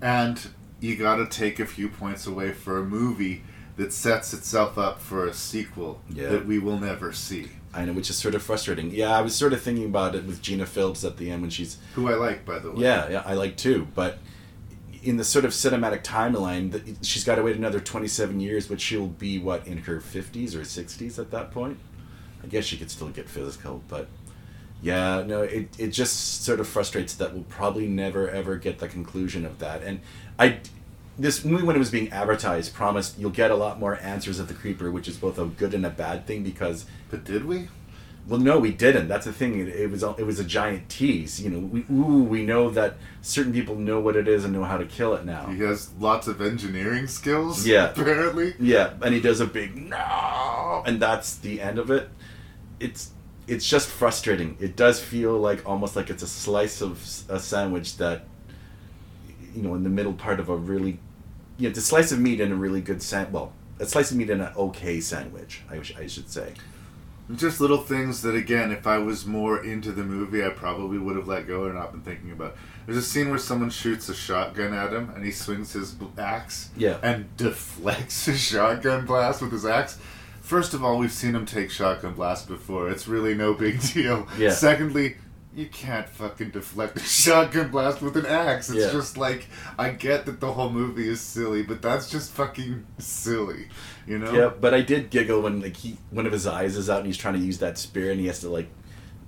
And 0.01 0.41
you 0.81 0.97
got 0.97 1.17
to 1.17 1.27
take 1.27 1.61
a 1.61 1.67
few 1.67 1.89
points 1.89 2.27
away 2.27 2.53
for 2.53 2.79
a 2.79 2.85
movie 2.85 3.43
that 3.77 3.93
sets 3.93 4.33
itself 4.33 4.79
up 4.79 5.01
for 5.01 5.27
a 5.27 5.35
sequel 5.35 6.01
Yeah. 6.11 6.29
that 6.31 6.47
we 6.47 6.59
will 6.59 6.79
never 6.79 7.13
see. 7.13 7.49
I 7.73 7.85
know, 7.85 7.93
which 7.93 8.09
is 8.09 8.17
sort 8.17 8.35
of 8.37 8.43
frustrating. 8.43 8.91
Yeah, 8.93 9.11
I 9.17 9.21
was 9.21 9.35
sort 9.35 9.53
of 9.53 9.61
thinking 9.61 9.87
about 9.87 10.15
it 10.15 10.25
with 10.25 10.41
Gina 10.41 10.65
Phillips 10.65 11.03
at 11.05 11.17
the 11.17 11.31
end 11.31 11.43
when 11.43 11.51
she's. 11.51 11.79
Who 11.95 12.09
I 12.09 12.15
like, 12.15 12.45
by 12.47 12.59
the 12.61 12.71
way. 12.71 12.83
Yeah, 12.83 13.09
yeah, 13.09 13.23
I 13.27 13.35
like 13.35 13.57
too. 13.57 13.89
But 13.95 14.19
in 15.05 15.17
the 15.17 15.25
sort 15.25 15.45
of 15.45 15.53
cinematic 15.53 16.03
timeline, 16.03 16.97
she's 17.03 17.25
got 17.25 17.37
to 17.37 17.43
wait 17.43 17.57
another 17.57 17.81
27 17.81 18.41
years, 18.41 18.67
but 18.67 18.81
she'll 18.81 19.07
be, 19.07 19.39
what, 19.39 19.67
in 19.67 19.79
her 19.79 20.01
50s 20.01 20.55
or 20.55 20.61
60s 20.61 21.19
at 21.19 21.31
that 21.31 21.51
point? 21.51 21.79
I 22.43 22.47
guess 22.47 22.65
she 22.65 22.77
could 22.77 22.91
still 22.91 23.09
get 23.09 23.29
physical, 23.29 23.83
but. 23.89 24.09
Yeah, 24.83 25.23
no, 25.27 25.41
it, 25.41 25.69
it 25.79 25.89
just 25.89 26.45
sort 26.45 26.61
of 26.61 26.69
frustrates 26.69 27.15
that 27.15 27.33
we'll 27.33 27.45
probably 27.45 27.87
never 27.87 28.29
ever 28.29 28.57
get 28.57 28.81
the 28.81 28.89
conclusion 28.89 29.47
of 29.47 29.59
that. 29.61 29.83
And 29.83 30.01
I, 30.39 30.59
this 31.19 31.43
movie 31.43 31.63
when 31.63 31.75
it 31.75 31.79
was 31.79 31.91
being 31.91 32.11
advertised 32.11 32.75
promised 32.75 33.19
you'll 33.19 33.31
get 33.31 33.51
a 33.51 33.55
lot 33.55 33.81
more 33.81 33.99
answers 34.01 34.39
of 34.39 34.49
the 34.49 34.53
creeper, 34.53 34.91
which 34.91 35.09
is 35.09 35.17
both 35.17 35.39
a 35.39 35.47
good 35.47 35.73
and 35.73 35.87
a 35.87 35.91
bad 35.91 36.27
thing 36.27 36.43
because. 36.43 36.85
But 37.11 37.25
did 37.25 37.47
we? 37.47 37.69
Well, 38.27 38.41
no, 38.41 38.59
we 38.59 38.73
didn't. 38.73 39.09
That's 39.09 39.27
the 39.27 39.33
thing. 39.35 39.59
It, 39.61 39.69
it 39.69 39.91
was 39.91 40.03
a- 40.03 40.15
it 40.17 40.25
was 40.25 40.41
a 40.41 40.45
giant 40.45 40.89
tease. 40.89 41.41
You 41.43 41.51
know, 41.51 41.59
we 41.59 41.81
ooh, 41.95 42.23
we 42.25 42.43
know 42.45 42.71
that 42.71 42.97
certain 43.21 43.53
people 43.53 43.75
know 43.77 44.01
what 44.01 44.17
it 44.17 44.27
is 44.29 44.45
and 44.45 44.53
know 44.55 44.65
how 44.65 44.79
to 44.79 44.87
kill 44.87 45.15
it 45.15 45.25
now. 45.27 45.47
He 45.49 45.59
has 45.59 45.91
lots 46.01 46.27
of 46.27 46.41
engineering 46.41 47.07
skills. 47.07 47.67
Yeah. 47.67 47.91
Apparently. 47.91 48.55
Yeah, 48.59 48.95
and 49.03 49.13
he 49.15 49.21
does 49.21 49.41
a 49.41 49.47
big 49.47 49.77
no, 49.77 50.83
and 50.87 51.01
that's 51.01 51.37
the 51.37 51.61
end 51.61 51.79
of 51.79 51.91
it. 51.91 52.09
It's 52.81 53.11
it's 53.47 53.69
just 53.69 53.89
frustrating. 53.91 54.57
It 54.59 54.75
does 54.75 54.99
feel 55.01 55.37
like 55.39 55.69
almost 55.69 55.95
like 55.97 56.09
it's 56.09 56.23
a 56.23 56.27
slice 56.27 56.81
of 56.81 56.99
a 57.29 57.39
sandwich 57.39 57.99
that 57.99 58.25
you 59.55 59.63
know 59.63 59.75
in 59.75 59.83
the 59.85 59.91
middle 59.91 60.15
part 60.15 60.41
of 60.41 60.49
a 60.49 60.57
really 60.57 60.99
you 61.59 61.65
know 61.65 61.69
it's 61.69 61.79
a 61.79 61.83
slice 61.83 62.11
of 62.11 62.19
meat 62.21 62.41
in 62.41 62.51
a 62.53 62.55
really 62.57 62.81
good 62.81 63.03
sand 63.03 63.33
well 63.33 63.53
a 63.79 63.87
slice 63.87 64.11
of 64.11 64.17
meat 64.17 64.31
in 64.31 64.41
an 64.41 64.53
okay 64.57 64.99
sandwich 65.01 65.63
I, 65.71 65.81
sh- 65.83 65.95
I 65.97 66.07
should 66.09 66.29
say 66.31 66.55
Just 67.35 67.59
little 67.61 67.79
things 67.79 68.21
that, 68.23 68.35
again, 68.35 68.71
if 68.71 68.87
I 68.87 68.99
was 68.99 69.25
more 69.25 69.65
into 69.65 69.93
the 69.93 70.05
movie, 70.05 70.45
I 70.45 70.51
probably 70.51 70.99
would 70.99 71.17
have 71.17 71.27
let 71.27 71.47
go 71.47 71.65
or 71.65 71.73
not 71.73 71.93
been 71.93 72.03
thinking 72.03 72.31
about. 72.33 72.55
There's 72.85 72.99
a 72.99 73.03
scene 73.03 73.31
where 73.31 73.39
someone 73.39 73.71
shoots 73.71 74.11
a 74.11 74.15
shotgun 74.15 74.75
at 74.75 74.93
him 74.93 75.11
and 75.15 75.25
he 75.25 75.31
swings 75.31 75.73
his 75.73 75.97
axe 76.19 76.69
Yeah. 76.77 76.99
and 77.03 77.35
deflects 77.39 78.27
his 78.27 78.41
shotgun 78.43 79.07
blast 79.07 79.41
with 79.41 79.53
his 79.53 79.65
axe. 79.65 79.99
First 80.43 80.75
of 80.75 80.85
all, 80.85 80.99
we've 80.99 81.11
seen 81.11 81.35
him 81.35 81.47
take 81.47 81.71
shotgun 81.71 82.13
blasts 82.13 82.45
before. 82.47 82.91
It's 82.91 83.09
really 83.09 83.35
no 83.35 83.55
big 83.55 83.81
deal. 83.95 84.29
Yeah. 84.39 84.51
Secondly, 84.51 85.17
you 85.55 85.67
can't 85.67 86.09
fucking 86.09 86.51
deflect 86.51 86.97
a 86.97 87.01
shotgun 87.23 87.71
blast 87.71 88.03
with 88.03 88.17
an 88.17 88.27
axe. 88.27 88.71
It's 88.71 88.87
Yeah. 88.87 88.93
just 88.93 89.17
like 89.17 89.47
I 89.79 89.91
get 89.91 90.27
that 90.27 90.41
the 90.41 90.53
whole 90.53 90.71
movie 90.71 91.09
is 91.09 91.21
silly, 91.21 91.63
but 91.63 91.81
that's 91.83 92.11
just 92.11 92.33
fucking 92.33 92.85
silly, 92.99 93.69
you 94.07 94.19
know? 94.19 94.33
Yeah, 94.33 94.49
but 94.49 94.75
I 94.75 94.81
did 94.81 95.11
giggle 95.11 95.43
when 95.43 95.61
like 95.61 95.77
he 95.77 95.99
one 96.11 96.27
of 96.27 96.33
his 96.33 96.47
eyes 96.47 96.77
is 96.77 96.91
out 96.91 96.99
and 96.99 97.07
he's 97.07 97.17
trying 97.19 97.35
to 97.35 97.41
use 97.41 97.59
that 97.59 97.79
spear 97.79 98.11
and 98.11 98.21
he 98.21 98.27
has 98.27 98.41
to 98.41 98.49
like 98.49 98.69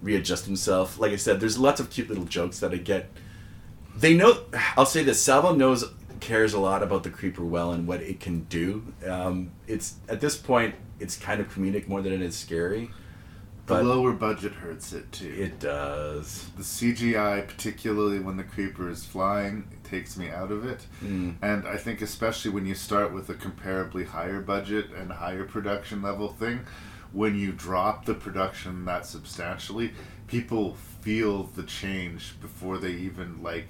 readjust 0.02 0.46
himself. 0.46 0.98
Like 0.98 1.12
I 1.12 1.16
said, 1.16 1.40
there's 1.40 1.58
lots 1.58 1.80
of 1.80 1.90
cute 1.90 2.08
little 2.08 2.24
jokes 2.24 2.58
that 2.60 2.72
I 2.72 2.76
get. 2.76 3.10
They 3.96 4.14
know. 4.14 4.40
I'll 4.76 4.86
say 4.86 5.02
this: 5.02 5.22
Salva 5.22 5.56
knows 5.56 5.84
cares 6.20 6.54
a 6.54 6.58
lot 6.60 6.82
about 6.82 7.02
the 7.02 7.10
creeper 7.10 7.44
well 7.44 7.72
and 7.72 7.86
what 7.86 8.00
it 8.00 8.20
can 8.20 8.40
do. 8.44 8.92
Um, 9.06 9.52
it's 9.66 9.94
at 10.08 10.20
this 10.20 10.36
point, 10.36 10.74
it's 10.98 11.16
kind 11.16 11.40
of 11.40 11.48
comedic 11.52 11.88
more 11.88 12.02
than 12.02 12.12
it 12.12 12.20
is 12.22 12.36
scary. 12.36 12.90
The 13.66 13.82
lower 13.82 14.12
budget 14.12 14.52
hurts 14.52 14.92
it 14.92 15.10
too. 15.10 15.34
it 15.36 15.58
does. 15.58 16.48
The 16.56 16.62
CGI, 16.62 17.46
particularly 17.48 18.20
when 18.20 18.36
the 18.36 18.44
creeper 18.44 18.88
is 18.88 19.04
flying, 19.04 19.68
takes 19.82 20.16
me 20.16 20.30
out 20.30 20.50
of 20.52 20.64
it. 20.64 20.86
Mm. 21.04 21.34
And 21.42 21.66
I 21.66 21.76
think 21.76 22.00
especially 22.00 22.52
when 22.52 22.64
you 22.66 22.74
start 22.74 23.12
with 23.12 23.28
a 23.28 23.34
comparably 23.34 24.06
higher 24.06 24.40
budget 24.40 24.90
and 24.96 25.10
higher 25.10 25.44
production 25.44 26.00
level 26.00 26.28
thing, 26.28 26.60
when 27.12 27.36
you 27.36 27.50
drop 27.52 28.04
the 28.04 28.14
production 28.14 28.84
that 28.84 29.04
substantially, 29.06 29.92
people 30.28 30.74
feel 31.00 31.44
the 31.44 31.62
change 31.62 32.34
before 32.40 32.78
they 32.78 32.90
even 32.92 33.42
like 33.42 33.68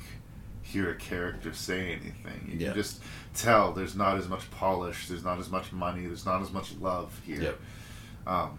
hear 0.63 0.91
a 0.91 0.95
character 0.97 1.55
say 1.55 1.93
anything. 1.93 2.49
You 2.51 2.59
Yeah. 2.59 2.67
can 2.69 2.75
just 2.83 3.03
tell 3.35 3.73
there's 3.73 3.95
not 3.97 4.19
as 4.19 4.29
much 4.29 4.51
polish, 4.51 5.07
there's 5.09 5.25
not 5.25 5.39
as 5.39 5.49
much 5.49 5.73
money, 5.73 6.07
there's 6.07 6.27
not 6.27 6.43
as 6.43 6.53
much 6.53 6.75
love 6.81 7.19
here. 7.25 7.41
Yep. 7.41 7.61
Um, 8.27 8.59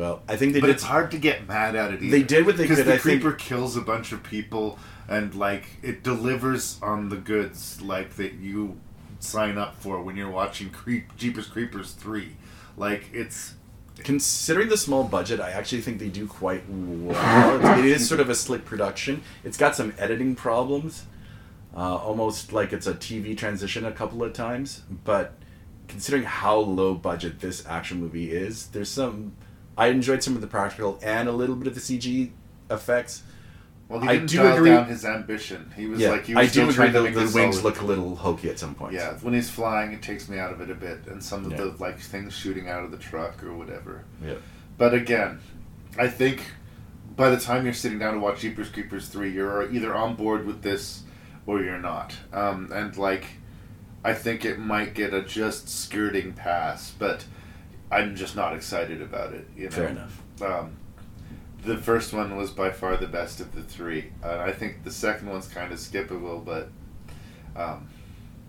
Well, 0.00 0.22
I 0.28 0.36
think 0.36 0.54
they 0.54 0.60
but 0.60 0.68
did. 0.68 0.76
it's 0.76 0.82
hard 0.84 1.10
to 1.10 1.18
get 1.18 1.46
mad 1.46 1.76
at 1.76 1.92
it. 1.92 2.02
Either. 2.02 2.10
They 2.10 2.22
did 2.22 2.46
what 2.46 2.56
they 2.56 2.64
because 2.64 2.78
could, 2.78 2.86
the 2.86 2.94
I 2.94 2.98
think- 2.98 3.20
creeper 3.22 3.32
kills 3.36 3.76
a 3.76 3.82
bunch 3.82 4.12
of 4.12 4.22
people, 4.22 4.78
and 5.08 5.34
like 5.34 5.66
it 5.82 6.02
delivers 6.02 6.78
on 6.82 7.10
the 7.10 7.16
goods 7.16 7.82
like 7.82 8.16
that 8.16 8.32
you 8.34 8.78
sign 9.18 9.58
up 9.58 9.76
for 9.82 10.00
when 10.02 10.16
you're 10.16 10.30
watching 10.30 10.70
Creep 10.70 11.14
Jeepers 11.16 11.46
Creepers 11.48 11.92
three. 11.92 12.36
Like 12.76 13.10
it's 13.12 13.54
Considering 14.02 14.70
the 14.70 14.78
small 14.78 15.04
budget, 15.04 15.40
I 15.40 15.50
actually 15.50 15.82
think 15.82 15.98
they 15.98 16.08
do 16.08 16.26
quite 16.26 16.62
well. 16.70 17.78
It 17.78 17.84
is 17.84 18.08
sort 18.08 18.20
of 18.20 18.30
a 18.30 18.34
slick 18.34 18.64
production. 18.64 19.22
It's 19.44 19.58
got 19.58 19.76
some 19.76 19.92
editing 19.98 20.34
problems, 20.36 21.04
uh, 21.76 21.96
almost 21.96 22.50
like 22.54 22.72
it's 22.72 22.86
a 22.86 22.94
TV 22.94 23.36
transition 23.36 23.84
a 23.84 23.92
couple 23.92 24.22
of 24.22 24.32
times. 24.32 24.84
But 25.04 25.34
considering 25.86 26.22
how 26.22 26.56
low 26.60 26.94
budget 26.94 27.40
this 27.40 27.66
action 27.66 28.00
movie 28.00 28.30
is, 28.32 28.68
there's 28.68 28.88
some. 28.88 29.32
I 29.76 29.88
enjoyed 29.88 30.22
some 30.22 30.34
of 30.34 30.40
the 30.40 30.46
practical 30.46 30.98
and 31.02 31.28
a 31.28 31.32
little 31.32 31.56
bit 31.56 31.66
of 31.68 31.74
the 31.74 31.80
CG 31.80 32.30
effects. 32.70 33.22
well, 33.88 34.00
he 34.00 34.08
I 34.08 34.12
didn't 34.14 34.28
do 34.30 34.36
dial 34.38 34.56
agree- 34.56 34.70
down 34.70 34.86
his 34.86 35.04
ambition. 35.04 35.72
He 35.76 35.86
was 35.86 36.00
yeah, 36.00 36.10
like 36.10 36.26
he 36.26 36.34
was 36.34 36.48
I 36.50 36.52
do 36.52 36.62
agree 36.62 36.74
trying 36.74 36.92
to 36.92 36.98
the, 36.98 37.04
make 37.04 37.14
the 37.14 37.20
wings 37.34 37.56
solid. 37.56 37.64
look 37.64 37.80
a 37.80 37.84
little 37.84 38.14
hokey 38.16 38.50
at 38.50 38.58
some 38.58 38.74
points. 38.74 38.94
Yeah, 38.94 39.14
when 39.22 39.34
he's 39.34 39.50
flying, 39.50 39.92
it 39.92 40.02
takes 40.02 40.28
me 40.28 40.38
out 40.38 40.52
of 40.52 40.60
it 40.60 40.70
a 40.70 40.74
bit, 40.74 41.06
and 41.06 41.22
some 41.22 41.44
of 41.44 41.52
Yeah. 41.52 41.58
the 41.58 41.64
like 41.78 41.98
things 41.98 42.34
shooting 42.34 42.68
out 42.68 42.84
of 42.84 42.90
the 42.90 42.98
truck 42.98 43.42
or 43.42 43.54
whatever. 43.54 44.04
Yeah. 44.24 44.34
but 44.78 44.94
again, 44.94 45.40
I 45.98 46.08
think 46.08 46.42
by 47.16 47.30
the 47.30 47.38
time 47.40 47.64
you're 47.64 47.74
sitting 47.74 47.98
down 47.98 48.14
to 48.14 48.20
watch 48.20 48.40
Jeepers 48.40 48.68
Creepers 48.70 49.08
three, 49.08 49.30
you're 49.32 49.70
either 49.72 49.94
on 49.94 50.14
board 50.14 50.46
with 50.46 50.62
this 50.62 51.02
or 51.46 51.60
you're 51.60 51.78
not. 51.80 52.14
Um, 52.32 52.70
and 52.72 52.96
like, 52.96 53.24
I 54.04 54.14
think 54.14 54.44
it 54.44 54.58
might 54.58 54.94
get 54.94 55.12
a 55.12 55.20
just 55.22 55.68
skirting 55.68 56.32
pass, 56.32 56.92
but 56.98 57.24
I'm 57.90 58.14
just 58.16 58.36
not 58.36 58.54
excited 58.54 59.02
about 59.02 59.32
it. 59.32 59.48
You 59.56 59.64
know? 59.64 59.70
Fair 59.70 59.88
enough. 59.88 60.22
Um, 60.42 60.76
the 61.64 61.76
first 61.76 62.12
one 62.12 62.36
was 62.36 62.50
by 62.50 62.70
far 62.70 62.96
the 62.96 63.06
best 63.06 63.40
of 63.40 63.54
the 63.54 63.62
three. 63.62 64.12
and 64.22 64.40
I 64.40 64.52
think 64.52 64.84
the 64.84 64.90
second 64.90 65.28
one's 65.28 65.48
kind 65.48 65.72
of 65.72 65.78
skippable, 65.78 66.44
but 66.44 66.68
um, 67.56 67.88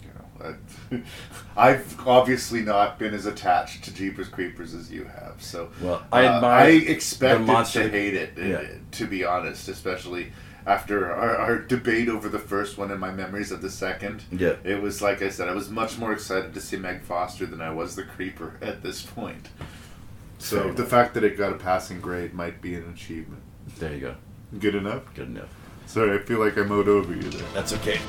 you 0.01 0.09
know, 0.09 0.55
I, 0.91 1.01
I've 1.71 2.07
obviously 2.07 2.61
not 2.61 2.99
been 2.99 3.13
as 3.13 3.25
attached 3.25 3.83
to 3.85 3.93
Jeepers 3.93 4.29
Creepers 4.29 4.73
as 4.73 4.91
you 4.91 5.05
have. 5.05 5.41
So 5.41 5.69
Well, 5.81 6.03
I 6.11 6.25
uh, 6.25 6.41
I 6.45 6.71
the 6.71 6.89
expected 6.89 7.47
to 7.47 7.89
hate 7.89 8.13
it. 8.13 8.33
Yeah. 8.37 8.63
To 8.91 9.07
be 9.07 9.25
honest, 9.25 9.67
especially 9.67 10.31
after 10.65 11.11
our, 11.11 11.35
our 11.37 11.57
debate 11.59 12.07
over 12.09 12.29
the 12.29 12.39
first 12.39 12.77
one 12.77 12.91
and 12.91 12.99
my 12.99 13.11
memories 13.11 13.51
of 13.51 13.61
the 13.61 13.69
second. 13.69 14.23
Yeah. 14.31 14.55
It 14.63 14.81
was 14.81 15.01
like 15.01 15.21
I 15.21 15.29
said, 15.29 15.47
I 15.49 15.53
was 15.53 15.69
much 15.69 15.97
more 15.97 16.11
excited 16.13 16.53
to 16.53 16.61
see 16.61 16.77
Meg 16.77 17.03
Foster 17.03 17.45
than 17.45 17.61
I 17.61 17.71
was 17.71 17.95
the 17.95 18.03
Creeper 18.03 18.57
at 18.61 18.83
this 18.83 19.01
point. 19.01 19.49
So 20.39 20.55
Fair 20.57 20.63
the 20.71 20.75
enough. 20.77 20.87
fact 20.89 21.13
that 21.15 21.23
it 21.23 21.37
got 21.37 21.51
a 21.51 21.57
passing 21.57 22.01
grade 22.01 22.33
might 22.33 22.61
be 22.61 22.75
an 22.75 22.89
achievement. 22.91 23.41
There 23.77 23.93
you 23.93 23.99
go. 23.99 24.15
Good 24.59 24.75
enough? 24.75 25.03
Good 25.13 25.27
enough. 25.29 25.49
Sorry, 25.85 26.17
I 26.17 26.21
feel 26.21 26.39
like 26.39 26.57
I 26.57 26.61
mowed 26.63 26.87
over 26.87 27.13
you 27.13 27.21
there. 27.21 27.47
That's 27.53 27.73
okay. 27.73 27.99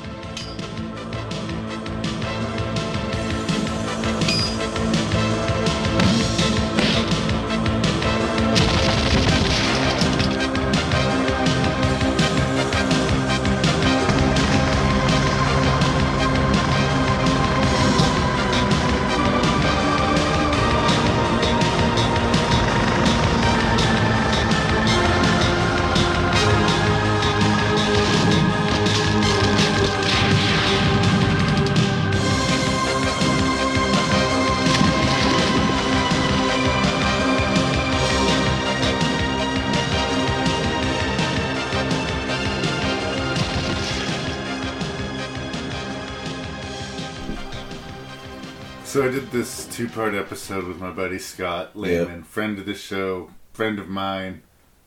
So 49.33 49.39
I 49.39 49.41
did 49.41 49.47
this 49.47 49.65
two-part 49.65 50.13
episode 50.13 50.65
with 50.65 50.79
my 50.79 50.91
buddy 50.91 51.17
Scott 51.17 51.75
Lehman, 51.75 52.21
friend 52.21 52.59
of 52.59 52.67
the 52.67 52.75
show, 52.75 53.31
friend 53.51 53.79
of 53.79 53.89
mine. 53.89 54.43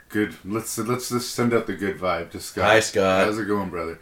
Good. 0.08 0.36
Let's 0.44 0.78
let's 0.78 1.08
just 1.08 1.34
send 1.34 1.52
out 1.52 1.66
the 1.66 1.74
good 1.74 1.98
vibe 1.98 2.30
to 2.30 2.38
Scott. 2.38 2.66
Hi, 2.66 2.78
Scott. 2.78 3.26
How's 3.26 3.40
it 3.40 3.46
going, 3.46 3.70
brother? 3.70 3.98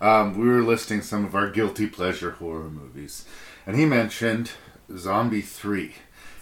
Um, 0.00 0.38
we 0.38 0.46
were 0.46 0.62
listing 0.62 1.02
some 1.02 1.24
of 1.24 1.34
our 1.34 1.50
guilty 1.50 1.88
pleasure 1.88 2.30
horror 2.30 2.70
movies, 2.70 3.24
and 3.66 3.76
he 3.76 3.86
mentioned 3.86 4.52
Zombie 4.96 5.42
Three 5.42 5.94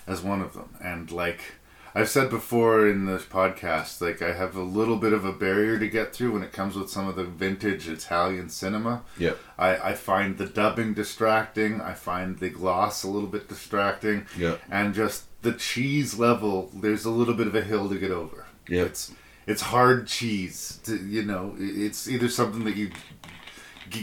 as 0.07 0.21
one 0.21 0.43
of 0.43 0.53
them. 0.53 0.77
And 0.83 1.11
like 1.11 1.55
I've 1.97 2.11
said 2.11 2.29
before 2.29 2.87
in 2.87 3.07
this 3.07 3.25
podcast, 3.25 4.03
like 4.03 4.21
I 4.21 4.35
have 4.35 4.55
a 4.55 4.63
little 4.63 4.97
bit 4.97 5.15
of 5.15 5.25
a 5.25 5.33
barrier 5.33 5.79
to 5.79 5.89
get 5.89 6.15
through 6.15 6.33
when 6.33 6.43
it 6.43 6.53
comes 6.53 6.77
with 6.77 6.91
some 6.91 7.09
of 7.09 7.17
the 7.17 7.25
vintage 7.25 7.89
Italian 7.89 8.51
cinema. 8.51 9.03
Yeah. 9.19 9.33
I, 9.57 9.77
I 9.79 9.95
find 9.95 10.37
the 10.37 10.45
dubbing 10.45 10.93
distracting. 10.93 11.81
I 11.81 11.95
find 11.95 12.39
the 12.39 12.51
gloss 12.51 13.03
a 13.03 13.09
little 13.09 13.31
bit 13.31 13.49
distracting. 13.49 14.27
Yeah. 14.37 14.57
And 14.71 14.93
just 14.93 15.25
the 15.41 15.55
cheese 15.55 16.19
level, 16.19 16.71
there's 16.75 17.07
a 17.07 17.11
little 17.11 17.33
bit 17.33 17.47
of 17.47 17.55
a 17.55 17.63
hill 17.63 17.89
to 17.89 17.99
get 17.99 18.11
over. 18.11 18.45
Yeah. 18.69 18.83
It's 18.83 19.15
it's 19.47 19.63
hard 19.63 20.07
cheese. 20.07 20.79
To, 20.85 20.99
you 20.99 21.23
know, 21.23 21.55
it's 21.59 22.09
either 22.09 22.29
something 22.29 22.65
that 22.65 22.77
you 22.77 22.91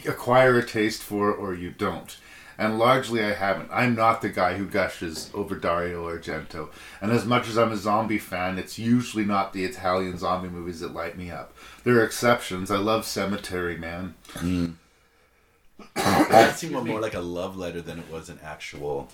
acquire 0.08 0.58
a 0.58 0.66
taste 0.66 1.04
for 1.04 1.32
or 1.32 1.54
you 1.54 1.70
don't. 1.70 2.18
And 2.58 2.78
largely 2.78 3.24
I 3.24 3.34
haven't. 3.34 3.70
I'm 3.72 3.96
not 3.96 4.22
the 4.22 4.30
guy 4.30 4.56
who 4.58 4.66
gushes 4.66 5.32
over 5.34 5.56
Dario 5.56 6.08
Argento. 6.08 6.70
And 7.02 7.12
as 7.12 7.26
much 7.26 7.48
as 7.50 7.58
I'm 7.58 7.72
a 7.72 7.78
zombie 7.78 8.20
fan, 8.20 8.58
it's 8.60 8.78
usually 8.78 9.26
not 9.26 9.54
the 9.54 9.66
Italian 9.66 10.18
zombie 10.18 10.50
movies 10.50 10.80
that 10.82 10.94
light 10.94 11.18
me 11.18 11.32
up. 11.32 11.54
There 11.84 11.98
are 12.00 12.04
exceptions. 12.04 12.70
I 12.70 12.78
love 12.78 13.06
Cemetery 13.06 13.78
Man. 13.78 14.16
Mm. 14.36 14.76
That 15.96 16.58
seemed 16.58 16.74
more 16.86 17.02
like 17.02 17.14
a 17.16 17.20
love 17.20 17.58
letter 17.58 17.82
than 17.82 18.00
it 18.00 18.10
was 18.12 18.30
an 18.30 18.40
actual. 18.44 19.10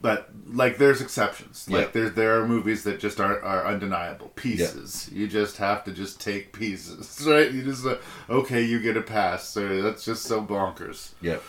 but 0.00 0.30
like 0.46 0.78
there's 0.78 1.00
exceptions 1.00 1.68
like 1.70 1.86
Yeah. 1.86 1.90
there 1.92 2.10
there 2.10 2.40
are 2.40 2.46
movies 2.46 2.84
that 2.84 3.00
just 3.00 3.18
are, 3.20 3.42
are 3.42 3.66
undeniable 3.66 4.28
pieces 4.36 5.08
Yeah. 5.10 5.20
you 5.20 5.26
just 5.28 5.56
have 5.56 5.84
to 5.84 5.92
just 5.92 6.20
take 6.20 6.52
pieces 6.52 7.22
right 7.26 7.50
you 7.50 7.62
just 7.64 7.84
uh, 7.86 7.96
okay 8.30 8.62
you 8.62 8.78
get 8.80 8.96
a 8.96 9.02
pass 9.02 9.48
so 9.48 9.82
that's 9.82 10.04
just 10.04 10.22
so 10.24 10.42
bonkers 10.42 11.12
Yep. 11.22 11.42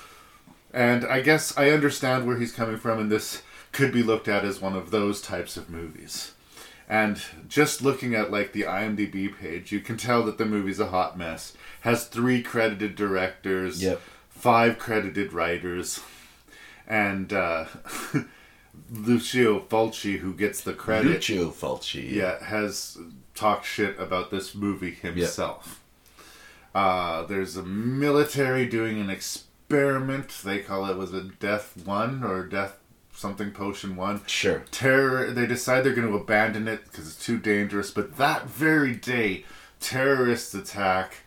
And 0.74 1.06
i 1.06 1.22
guess 1.22 1.58
i 1.58 1.70
understand 1.70 2.26
where 2.28 2.38
he's 2.38 2.52
coming 2.52 2.78
from 2.78 3.00
and 3.00 3.12
this 3.12 3.42
could 3.72 3.92
be 3.92 4.04
looked 4.04 4.28
at 4.28 4.44
as 4.46 4.62
one 4.62 4.76
of 4.76 4.92
those 4.92 5.22
types 5.22 5.56
of 5.58 5.70
movies 5.70 6.32
and 6.90 7.22
just 7.48 7.82
looking 7.82 8.16
at 8.16 8.32
like 8.32 8.52
the 8.54 8.64
imdb 8.64 9.38
page 9.38 9.72
you 9.72 9.80
can 9.80 9.98
tell 9.98 10.24
that 10.24 10.38
the 10.38 10.46
movie's 10.46 10.80
a 10.80 10.88
hot 10.88 11.18
mess 11.18 11.54
has 11.82 12.06
three 12.08 12.42
credited 12.42 12.96
directors 12.96 13.82
Yep. 13.82 14.02
five 14.30 14.78
credited 14.80 15.34
writers 15.34 16.00
and 16.88 17.34
uh, 17.34 17.66
Lucio 18.92 19.60
Fulci, 19.60 20.20
who 20.20 20.34
gets 20.34 20.62
the 20.62 20.74
credit, 20.74 21.08
Lucio 21.12 21.50
Fulci. 21.52 22.12
yeah, 22.14 22.42
has 22.46 22.98
talked 23.36 23.66
shit 23.66 24.00
about 24.00 24.32
this 24.32 24.56
movie 24.56 24.92
himself. 24.92 25.82
Uh, 26.74 27.24
there's 27.24 27.58
a 27.58 27.64
military 27.64 28.66
doing 28.66 29.02
an 29.02 29.10
experiment. 29.10 29.47
Experiment 29.70 30.30
they 30.46 30.60
call 30.60 30.90
it 30.90 30.96
was 30.96 31.14
it 31.14 31.40
Death 31.40 31.74
One 31.86 32.24
or 32.24 32.46
Death 32.46 32.80
something 33.14 33.52
Potion 33.52 33.98
One. 33.98 34.22
Sure. 34.26 34.64
Terror. 34.72 35.32
They 35.32 35.46
decide 35.46 35.84
they're 35.84 35.94
going 35.94 36.08
to 36.08 36.16
abandon 36.16 36.68
it 36.68 36.86
because 36.86 37.08
it's 37.08 37.26
too 37.26 37.38
dangerous. 37.38 37.92
But 37.92 38.16
that 38.18 38.48
very 38.48 38.94
day, 38.96 39.44
terrorists 39.82 40.54
attack, 40.54 41.18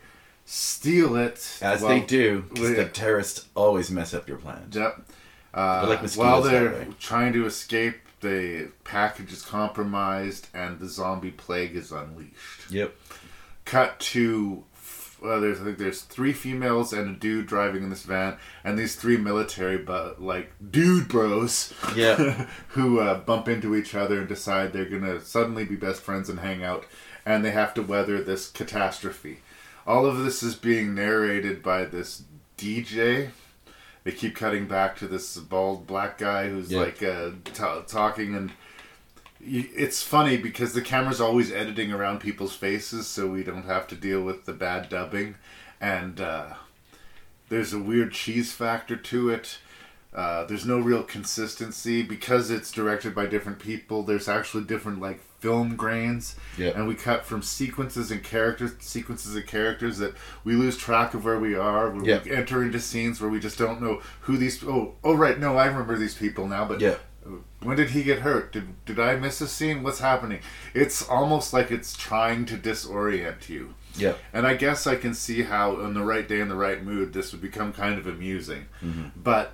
steal 0.45 1.15
it 1.15 1.59
As 1.61 1.81
well, 1.81 1.89
they 1.89 1.99
do, 1.99 2.45
because 2.49 2.75
the 2.75 2.85
terrorists 2.85 3.47
always 3.55 3.91
mess 3.91 4.13
up 4.13 4.27
your 4.27 4.37
plans. 4.37 4.75
Yep. 4.75 5.05
Uh, 5.53 5.85
like 5.87 6.11
while 6.13 6.41
they're 6.41 6.87
trying 6.99 7.33
to 7.33 7.45
escape, 7.45 7.95
the 8.21 8.69
package 8.83 9.33
is 9.33 9.43
compromised 9.43 10.47
and 10.53 10.79
the 10.79 10.87
zombie 10.87 11.31
plague 11.31 11.75
is 11.75 11.91
unleashed. 11.91 12.71
Yep. 12.71 12.95
Cut 13.65 13.99
to 13.99 14.63
uh, 15.23 15.39
there's 15.39 15.61
I 15.61 15.63
think 15.65 15.77
there's 15.77 16.01
three 16.01 16.33
females 16.33 16.93
and 16.93 17.15
a 17.15 17.19
dude 17.19 17.45
driving 17.47 17.83
in 17.83 17.89
this 17.89 18.03
van, 18.03 18.37
and 18.63 18.77
these 18.77 18.95
three 18.95 19.17
military 19.17 19.77
but 19.77 20.21
like 20.21 20.51
dude 20.71 21.07
bros, 21.07 21.73
Yeah. 21.95 22.47
who 22.69 22.99
uh, 22.99 23.19
bump 23.19 23.47
into 23.47 23.75
each 23.75 23.93
other 23.95 24.19
and 24.19 24.27
decide 24.27 24.73
they're 24.73 24.85
gonna 24.85 25.21
suddenly 25.21 25.65
be 25.65 25.75
best 25.75 26.01
friends 26.01 26.29
and 26.29 26.39
hang 26.39 26.63
out, 26.63 26.85
and 27.25 27.43
they 27.45 27.51
have 27.51 27.73
to 27.75 27.81
weather 27.83 28.21
this 28.23 28.49
catastrophe. 28.49 29.39
All 29.87 30.05
of 30.05 30.17
this 30.19 30.43
is 30.43 30.55
being 30.55 30.93
narrated 30.95 31.61
by 31.63 31.85
this 31.85 32.23
DJ. 32.57 33.29
They 34.03 34.11
keep 34.11 34.35
cutting 34.35 34.67
back 34.67 34.95
to 34.97 35.07
this 35.07 35.37
bald 35.37 35.85
black 35.85 36.17
guy 36.17 36.49
who's 36.49 36.71
Yeah. 36.71 36.79
like 36.79 37.03
uh, 37.03 37.31
t- 37.43 37.83
talking 37.87 38.35
and 38.35 38.51
it's 39.43 40.03
funny 40.03 40.37
because 40.37 40.73
the 40.73 40.81
camera's 40.81 41.21
always 41.21 41.51
editing 41.51 41.91
around 41.91 42.19
people's 42.19 42.55
faces 42.55 43.07
so 43.07 43.27
we 43.27 43.43
don't 43.43 43.65
have 43.65 43.87
to 43.87 43.95
deal 43.95 44.21
with 44.21 44.45
the 44.45 44.53
bad 44.53 44.89
dubbing 44.89 45.35
and 45.79 46.21
uh, 46.21 46.53
there's 47.49 47.73
a 47.73 47.79
weird 47.79 48.11
cheese 48.11 48.51
factor 48.53 48.95
to 48.95 49.29
it 49.29 49.57
uh, 50.13 50.43
there's 50.45 50.65
no 50.65 50.77
real 50.77 51.03
consistency 51.03 52.03
because 52.03 52.51
it's 52.51 52.71
directed 52.71 53.15
by 53.15 53.25
different 53.25 53.59
people 53.59 54.03
there's 54.03 54.27
actually 54.27 54.63
different 54.63 54.99
like 55.01 55.21
film 55.39 55.75
grains 55.75 56.35
Yeah. 56.57 56.69
and 56.75 56.87
we 56.87 56.93
cut 56.93 57.25
from 57.25 57.41
sequences 57.41 58.11
and 58.11 58.23
characters 58.23 58.73
sequences 58.79 59.35
of 59.35 59.47
characters 59.47 59.97
that 59.97 60.13
we 60.43 60.53
lose 60.53 60.77
track 60.77 61.13
of 61.15 61.25
where 61.25 61.39
we 61.39 61.55
are 61.55 61.95
Yeah. 62.03 62.19
we 62.23 62.31
enter 62.31 62.61
into 62.61 62.79
scenes 62.79 63.19
where 63.19 63.29
we 63.29 63.39
just 63.39 63.57
don't 63.57 63.81
know 63.81 64.01
who 64.21 64.37
these 64.37 64.63
oh 64.63 64.95
oh 65.03 65.15
right 65.15 65.39
no 65.39 65.57
i 65.57 65.65
remember 65.65 65.97
these 65.97 66.13
people 66.15 66.45
now 66.47 66.65
but 66.65 66.79
Yeah. 66.81 66.95
When 67.63 67.77
did 67.77 67.91
he 67.91 68.03
get 68.03 68.19
hurt? 68.19 68.51
Did 68.51 68.85
did 68.85 68.99
I 68.99 69.15
miss 69.15 69.41
a 69.41 69.47
scene? 69.47 69.83
What's 69.83 69.99
happening? 69.99 70.39
It's 70.73 71.07
almost 71.07 71.53
like 71.53 71.71
it's 71.71 71.93
trying 71.95 72.45
to 72.45 72.57
disorient 72.57 73.49
you. 73.49 73.75
Yeah. 73.95 74.13
And 74.33 74.47
I 74.47 74.53
guess 74.55 74.87
I 74.87 74.95
can 74.95 75.13
see 75.13 75.43
how 75.43 75.75
on 75.81 75.93
the 75.93 76.03
right 76.03 76.27
day 76.27 76.39
in 76.39 76.49
the 76.49 76.55
right 76.55 76.83
mood 76.83 77.13
this 77.13 77.31
would 77.31 77.41
become 77.41 77.73
kind 77.73 77.99
of 77.99 78.07
amusing. 78.07 78.65
Mhm. 78.83 79.11
But 79.15 79.53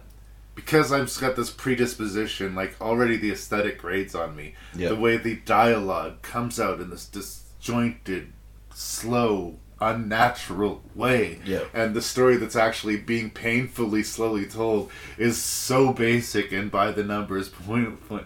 because 0.56 0.92
I've 0.92 1.16
got 1.20 1.36
this 1.36 1.50
predisposition, 1.52 2.56
like 2.56 2.80
already 2.82 3.18
the 3.18 3.32
aesthetic 3.32 3.78
grades 3.80 4.16
on 4.16 4.36
me. 4.36 4.56
Yeah. 4.76 4.90
The 4.90 4.96
way 4.96 5.18
the 5.18 5.36
dialogue 5.46 6.22
comes 6.22 6.60
out 6.60 6.80
in 6.80 6.90
this 6.90 7.06
disjointed, 7.06 8.34
slow, 8.74 9.60
unnatural 9.80 10.82
way. 10.96 11.40
Yeah. 11.46 11.64
And 11.74 11.96
the 11.96 12.02
story 12.02 12.38
that's 12.38 12.56
actually 12.56 12.98
being 12.98 13.30
painfully 13.30 14.04
slowly 14.04 14.46
told 14.46 14.92
is 15.18 15.38
so 15.42 15.94
basic 15.94 16.52
and 16.52 16.72
by 16.72 16.92
the 16.92 17.04
numbers 17.04 17.50
point 17.50 18.08
point. 18.08 18.26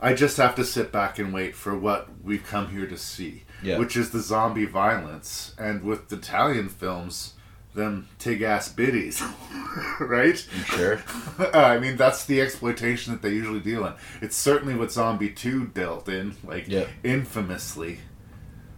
I 0.00 0.14
just 0.14 0.38
have 0.38 0.54
to 0.54 0.64
sit 0.64 0.90
back 0.92 1.18
and 1.18 1.32
wait 1.32 1.54
for 1.54 1.76
what 1.78 2.08
we've 2.22 2.44
come 2.46 2.70
here 2.70 2.86
to 2.86 2.96
see. 2.96 3.44
Yeah. 3.62 3.76
Which 3.78 3.96
is 3.96 4.10
the 4.10 4.20
zombie 4.20 4.64
violence. 4.64 5.54
And 5.58 5.82
with 5.82 6.08
the 6.08 6.16
Italian 6.16 6.70
films, 6.70 7.34
them 7.74 8.08
tig 8.18 8.40
ass 8.40 8.70
biddies. 8.72 9.22
right? 10.00 10.38
Sure. 10.64 11.02
I 11.52 11.78
mean, 11.78 11.96
that's 11.98 12.24
the 12.24 12.40
exploitation 12.40 13.12
that 13.12 13.20
they 13.20 13.30
usually 13.30 13.60
deal 13.60 13.84
in. 13.86 13.92
It's 14.22 14.36
certainly 14.36 14.74
what 14.74 14.90
Zombie 14.90 15.30
2 15.30 15.66
dealt 15.66 16.08
in, 16.08 16.34
like, 16.44 16.66
Yeah. 16.66 16.86
infamously. 17.04 18.00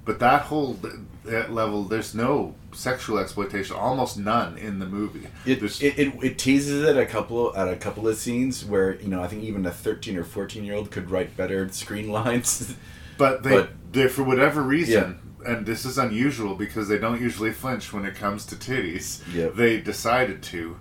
But 0.04 0.18
that 0.18 0.42
whole 0.42 0.78
that 1.24 1.52
level, 1.52 1.84
there's 1.84 2.14
no 2.14 2.54
sexual 2.72 3.18
exploitation, 3.18 3.76
almost 3.76 4.18
none 4.18 4.58
in 4.58 4.80
the 4.80 4.86
movie. 4.86 5.28
It, 5.46 5.62
it, 5.62 5.82
it, 5.82 6.14
it 6.24 6.38
teases 6.38 6.82
it 6.82 6.96
a 6.96 7.06
couple 7.06 7.56
at 7.56 7.68
a 7.68 7.76
couple 7.76 8.08
of 8.08 8.16
scenes 8.16 8.64
where 8.64 8.96
you 9.00 9.08
know 9.08 9.22
I 9.22 9.28
think 9.28 9.44
even 9.44 9.64
a 9.64 9.70
thirteen 9.70 10.16
or 10.16 10.24
fourteen 10.24 10.64
year 10.64 10.74
old 10.74 10.90
could 10.90 11.10
write 11.10 11.36
better 11.36 11.68
screen 11.70 12.08
lines. 12.08 12.74
But 13.18 13.42
they, 13.42 13.50
But- 13.50 13.92
they 13.92 14.08
for 14.08 14.24
whatever 14.24 14.62
reason, 14.62 15.20
and 15.46 15.66
this 15.66 15.84
is 15.84 15.98
unusual 15.98 16.54
because 16.56 16.88
they 16.88 16.98
don't 16.98 17.20
usually 17.20 17.52
flinch 17.52 17.92
when 17.92 18.04
it 18.06 18.14
comes 18.16 18.46
to 18.46 18.56
titties. 18.56 19.20
Yep. 19.32 19.54
They 19.54 19.80
decided 19.80 20.42
to, 20.44 20.78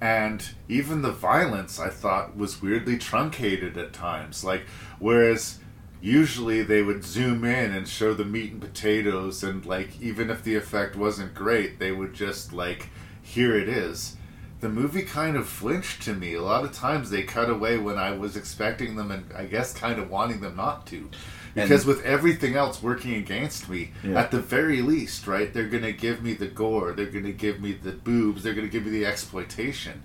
and 0.00 0.42
even 0.66 1.02
the 1.02 1.12
violence 1.12 1.78
I 1.78 1.90
thought 1.90 2.36
was 2.36 2.60
weirdly 2.62 2.96
truncated 2.98 3.76
at 3.76 3.92
times. 3.92 4.42
Like 4.42 4.62
whereas 4.98 5.58
usually 6.04 6.62
they 6.62 6.82
would 6.82 7.02
zoom 7.02 7.44
in 7.44 7.72
and 7.72 7.88
show 7.88 8.12
the 8.12 8.26
meat 8.26 8.52
and 8.52 8.60
potatoes, 8.60 9.42
and 9.42 9.64
like 9.64 9.98
even 10.02 10.28
if 10.28 10.44
the 10.44 10.54
effect 10.54 10.94
wasn't 10.94 11.34
great, 11.34 11.78
they 11.78 11.90
would 11.92 12.12
just 12.12 12.52
like 12.52 12.90
here 13.22 13.56
it 13.56 13.70
is. 13.70 14.16
The 14.60 14.68
movie 14.68 15.02
kind 15.02 15.34
of 15.34 15.48
flinched 15.48 16.02
to 16.02 16.12
me. 16.12 16.34
A 16.34 16.42
lot 16.42 16.62
of 16.64 16.72
times 16.72 17.08
they 17.08 17.22
cut 17.22 17.48
away 17.48 17.78
when 17.78 17.96
I 17.98 18.12
was 18.12 18.36
expecting 18.36 18.96
them 18.96 19.10
and 19.10 19.24
I 19.34 19.44
guess 19.46 19.72
kind 19.72 19.98
of 19.98 20.10
wanting 20.10 20.42
them 20.42 20.56
not 20.56 20.86
to. 20.88 21.08
Because 21.54 21.86
with 21.86 22.04
everything 22.04 22.54
else 22.54 22.82
working 22.82 23.14
against 23.14 23.68
me, 23.70 23.92
Yeah. 24.02 24.20
at 24.20 24.30
the 24.30 24.40
very 24.40 24.82
least, 24.82 25.26
right, 25.26 25.52
they're 25.54 25.68
going 25.68 25.84
to 25.84 25.92
give 25.92 26.22
me 26.22 26.34
the 26.34 26.48
gore, 26.48 26.92
they're 26.92 27.06
going 27.06 27.24
to 27.24 27.32
give 27.32 27.60
me 27.60 27.72
the 27.72 27.92
boobs, 27.92 28.42
they're 28.42 28.54
going 28.54 28.66
to 28.66 28.72
give 28.72 28.84
me 28.84 28.90
the 28.90 29.06
exploitation. 29.06 30.02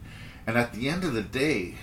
And 0.47 0.57
at 0.57 0.73
the 0.73 0.87
end 0.87 1.03
of 1.03 1.13
the 1.13 1.23
day, 1.23 1.75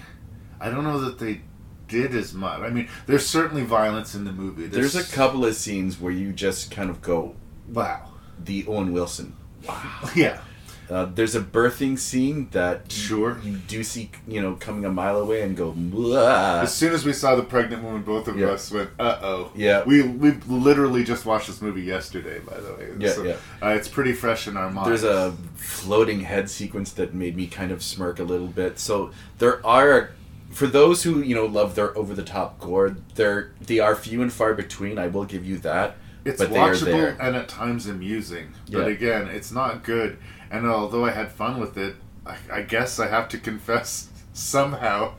I 0.60 0.70
don't 0.70 0.84
know 0.84 1.00
that 1.00 1.18
they 1.18 1.42
did 1.88 2.14
as 2.14 2.32
much. 2.34 2.60
I 2.60 2.70
mean, 2.70 2.88
there's 3.06 3.26
certainly 3.26 3.62
violence 3.64 4.14
in 4.14 4.24
the 4.24 4.32
movie. 4.32 4.66
There's 4.66 4.96
a 4.96 5.04
couple 5.04 5.44
of 5.44 5.54
scenes 5.54 6.00
where 6.00 6.12
you 6.12 6.32
just 6.32 6.70
kind 6.70 6.90
of 6.90 7.00
go, 7.02 7.34
Wow. 7.72 8.10
the 8.42 8.66
Owen 8.66 8.92
Wilson. 8.92 9.34
Wow. 9.66 10.10
Yeah. 10.14 10.40
Uh, 10.88 11.04
there's 11.16 11.34
a 11.34 11.40
birthing 11.40 11.98
scene 11.98 12.46
that 12.52 12.92
Sure. 12.92 13.40
you 13.42 13.56
do 13.66 13.82
see, 13.82 14.08
you 14.28 14.40
know, 14.40 14.54
coming 14.54 14.84
a 14.84 14.88
mile 14.88 15.16
away 15.16 15.42
and 15.42 15.56
go, 15.56 15.72
"Blah." 15.72 16.60
As 16.60 16.72
soon 16.72 16.92
as 16.92 17.04
we 17.04 17.12
saw 17.12 17.34
the 17.34 17.42
pregnant 17.42 17.82
woman, 17.82 18.02
both 18.02 18.28
of 18.28 18.36
us 18.40 18.70
went, 18.70 18.90
"Uh 18.96 19.18
oh." 19.20 19.50
Yeah. 19.56 19.82
We 19.84 20.02
we 20.02 20.30
literally 20.46 21.02
just 21.02 21.26
watched 21.26 21.48
this 21.48 21.60
movie 21.60 21.82
yesterday, 21.82 22.38
by 22.38 22.60
the 22.60 22.72
way. 22.74 22.88
Yeah, 23.00 23.20
yeah. 23.24 23.36
Uh, 23.60 23.70
it's 23.74 23.88
pretty 23.88 24.12
fresh 24.12 24.46
in 24.46 24.56
our 24.56 24.70
minds. 24.70 25.02
There's 25.02 25.02
a 25.12 25.34
floating 25.56 26.20
head 26.20 26.48
sequence 26.48 26.92
that 26.92 27.12
made 27.12 27.34
me 27.36 27.48
kind 27.48 27.72
of 27.72 27.82
smirk 27.82 28.20
a 28.20 28.24
little 28.24 28.46
bit. 28.46 28.78
So 28.78 29.10
there 29.38 29.66
are, 29.66 30.10
for 30.50 30.66
those 30.66 31.02
who 31.02 31.20
you 31.20 31.34
know 31.34 31.46
love 31.46 31.74
their 31.74 31.96
over 31.96 32.14
the 32.14 32.22
top 32.22 32.58
gore, 32.60 32.96
they're 33.14 33.52
they 33.60 33.78
are 33.78 33.94
few 33.94 34.22
and 34.22 34.32
far 34.32 34.54
between. 34.54 34.98
I 34.98 35.06
will 35.08 35.24
give 35.24 35.44
you 35.44 35.58
that. 35.58 35.96
It's 36.24 36.38
but 36.42 36.50
watchable 36.50 36.84
there. 36.86 37.16
and 37.20 37.36
at 37.36 37.48
times 37.48 37.86
amusing. 37.86 38.54
But 38.70 38.86
Yeah. 38.86 38.92
again, 38.94 39.28
it's 39.28 39.52
not 39.52 39.84
good. 39.84 40.18
And 40.50 40.66
although 40.66 41.04
I 41.04 41.10
had 41.12 41.30
fun 41.30 41.60
with 41.60 41.76
it, 41.78 41.96
I, 42.26 42.36
I 42.52 42.62
guess 42.62 42.98
I 42.98 43.06
have 43.08 43.28
to 43.30 43.38
confess 43.50 44.08
somehow, 44.32 45.12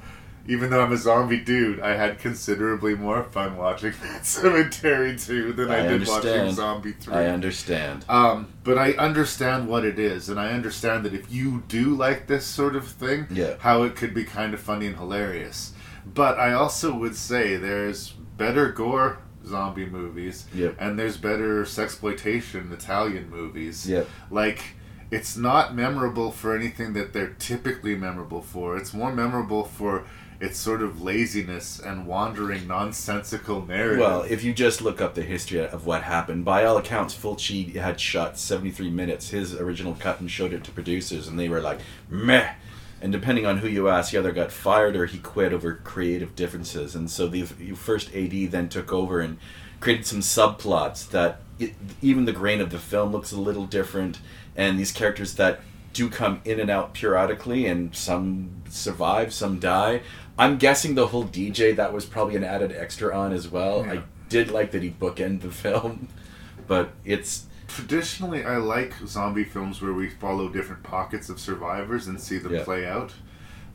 even 0.48 0.69
though 0.69 0.82
I'm 0.82 0.91
a 0.94 0.98
zombie 0.98 1.40
dude, 1.41 1.80
I 1.80 1.95
had 1.95 2.19
considerably 2.19 2.95
more 2.95 3.24
fun 3.24 3.57
watching 3.57 3.91
Sematary 4.22 5.24
2 5.24 5.53
than 5.53 5.69
I, 5.72 5.86
I 5.86 5.88
did 5.88 6.07
watching. 6.07 6.52
Zombie 6.52 6.94
3. 6.94 7.14
I 7.14 7.26
understand. 7.28 8.06
Um, 8.10 8.48
but 8.64 8.78
I 8.78 8.91
understand 8.94 9.68
what 9.68 9.84
it 9.86 9.99
is, 9.99 10.30
and 10.30 10.40
I 10.40 10.52
understand 10.52 11.06
that 11.06 11.14
if 11.14 11.32
you 11.32 11.64
do 11.68 11.95
like 11.95 12.28
this 12.28 12.45
sort 12.45 12.76
of 12.76 12.88
thing, 12.88 13.28
Yeah. 13.32 13.56
how 13.60 13.84
it 13.84 13.95
could 13.95 14.14
be 14.14 14.24
kind 14.24 14.53
of 14.53 14.60
funny 14.60 14.88
and 14.88 14.95
hilarious. 14.95 15.74
But 16.06 16.40
I 16.40 16.53
also 16.53 16.95
would 16.98 17.15
say 17.15 17.57
there's 17.57 18.11
better 18.38 18.72
gore 18.72 19.19
zombie 19.45 19.86
movies, 19.86 20.45
Yep. 20.53 20.76
and 20.80 20.98
there's 20.99 21.18
better 21.18 21.64
sexploitation 21.64 22.72
Italian 22.72 23.30
movies. 23.30 23.90
Yep. 23.90 24.07
Like 24.32 24.76
it's 25.10 25.38
not 25.38 25.74
memorable 25.74 26.32
for 26.32 26.56
anything 26.56 26.91
that 26.94 27.14
they're 27.14 27.34
typically 27.40 27.95
memorable 27.95 28.41
for. 28.41 28.76
It's 28.78 28.94
more 28.94 29.14
memorable 29.14 29.64
for 29.64 30.03
its 30.39 30.59
sort 30.59 30.81
of 30.81 31.01
laziness 31.01 31.80
and 31.80 32.05
wandering 32.05 32.68
nonsensical 32.68 33.65
narrative. 33.65 33.99
Well, 33.99 34.22
if 34.22 34.43
you 34.43 34.53
just 34.53 34.81
look 34.81 35.01
up 35.01 35.15
the 35.15 35.23
history 35.23 35.59
of 35.59 35.85
what 35.85 36.03
happened, 36.03 36.45
by 36.45 36.64
all 36.64 36.77
accounts, 36.77 37.15
Fulci 37.15 37.76
had 37.76 37.99
shot 37.99 38.38
73 38.38 38.89
minutes, 38.91 39.30
his 39.30 39.55
original 39.55 39.95
cut, 39.95 40.19
and 40.19 40.30
showed 40.30 40.53
it 40.53 40.64
to 40.65 40.72
producers, 40.72 41.27
and 41.27 41.39
they 41.39 41.49
were 41.49 41.61
like, 41.61 41.80
meh. 42.09 42.53
And 43.01 43.11
depending 43.11 43.45
on 43.45 43.59
who 43.59 43.68
you 43.68 43.89
ask, 43.89 44.11
he 44.11 44.18
either 44.18 44.31
got 44.31 44.51
fired 44.51 44.95
or 44.95 45.05
he 45.05 45.19
quit 45.19 45.53
over 45.53 45.76
creative 45.76 46.35
differences. 46.35 46.95
And 46.95 47.09
so 47.09 47.27
the 47.27 47.43
first 47.43 48.14
AD 48.15 48.51
then 48.51 48.69
took 48.69 48.91
over 48.91 49.19
and 49.19 49.38
created 49.80 50.05
some 50.05 50.22
subplots 50.22 51.07
that 51.09 51.41
it, 51.59 51.76
even 52.01 52.26
the 52.26 52.31
grain 52.31 52.61
of 52.61 52.72
the 52.72 52.80
film 52.80 53.11
looks 53.11 53.31
a 53.31 53.39
little 53.39 53.65
different, 53.65 54.19
and 54.55 54.80
these 54.80 54.91
characters 54.91 55.35
that 55.35 55.61
do 55.93 56.09
come 56.09 56.41
in 56.45 56.59
and 56.59 56.69
out 56.69 56.93
periodically, 56.93 57.65
and 57.65 57.95
some 57.95 58.49
survive, 58.69 59.34
some 59.34 59.59
die. 59.59 60.01
I'm 60.38 60.57
guessing 60.57 60.95
the 60.95 61.07
whole 61.07 61.26
DJ 61.26 61.76
that 61.76 61.93
was 61.93 62.05
probably 62.05 62.35
an 62.35 62.43
added 62.43 62.72
extra 62.72 63.15
on 63.15 63.34
as 63.34 63.47
well. 63.47 63.85
Yeah. 63.85 63.93
I 63.93 64.03
did 64.30 64.51
like 64.51 64.72
that 64.72 64.84
he 64.84 64.91
bookend 64.91 65.41
the 65.41 65.51
film, 65.51 66.07
but 66.68 66.91
it's 67.05 67.45
traditionally 67.68 68.43
I 68.45 68.57
like 68.57 68.93
zombie 69.05 69.43
films 69.43 69.81
where 69.81 69.93
we 69.93 70.09
follow 70.09 70.47
different 70.49 70.84
pockets 70.84 71.30
of 71.30 71.39
survivors 71.39 72.07
and 72.07 72.19
see 72.19 72.38
them 72.38 72.53
Yeah. 72.53 72.64
play 72.64 72.85
out. 72.85 73.14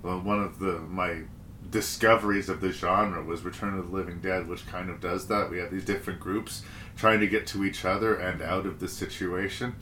Well, 0.02 0.20
one 0.20 0.40
of 0.42 0.58
the 0.58 0.78
my 0.78 1.22
discoveries 1.70 2.48
of 2.48 2.60
the 2.60 2.70
genre 2.70 3.22
was 3.22 3.42
Return 3.42 3.78
of 3.78 3.90
the 3.90 3.96
Living 3.96 4.20
Dead, 4.20 4.46
which 4.46 4.66
kind 4.66 4.90
of 4.90 5.00
does 5.00 5.26
that. 5.28 5.50
We 5.50 5.58
have 5.58 5.70
these 5.70 5.84
different 5.84 6.20
groups 6.20 6.62
trying 6.96 7.20
to 7.20 7.26
get 7.26 7.46
to 7.48 7.64
each 7.64 7.84
other 7.84 8.14
and 8.14 8.42
out 8.42 8.66
of 8.66 8.78
the 8.78 8.88
situation, 8.88 9.76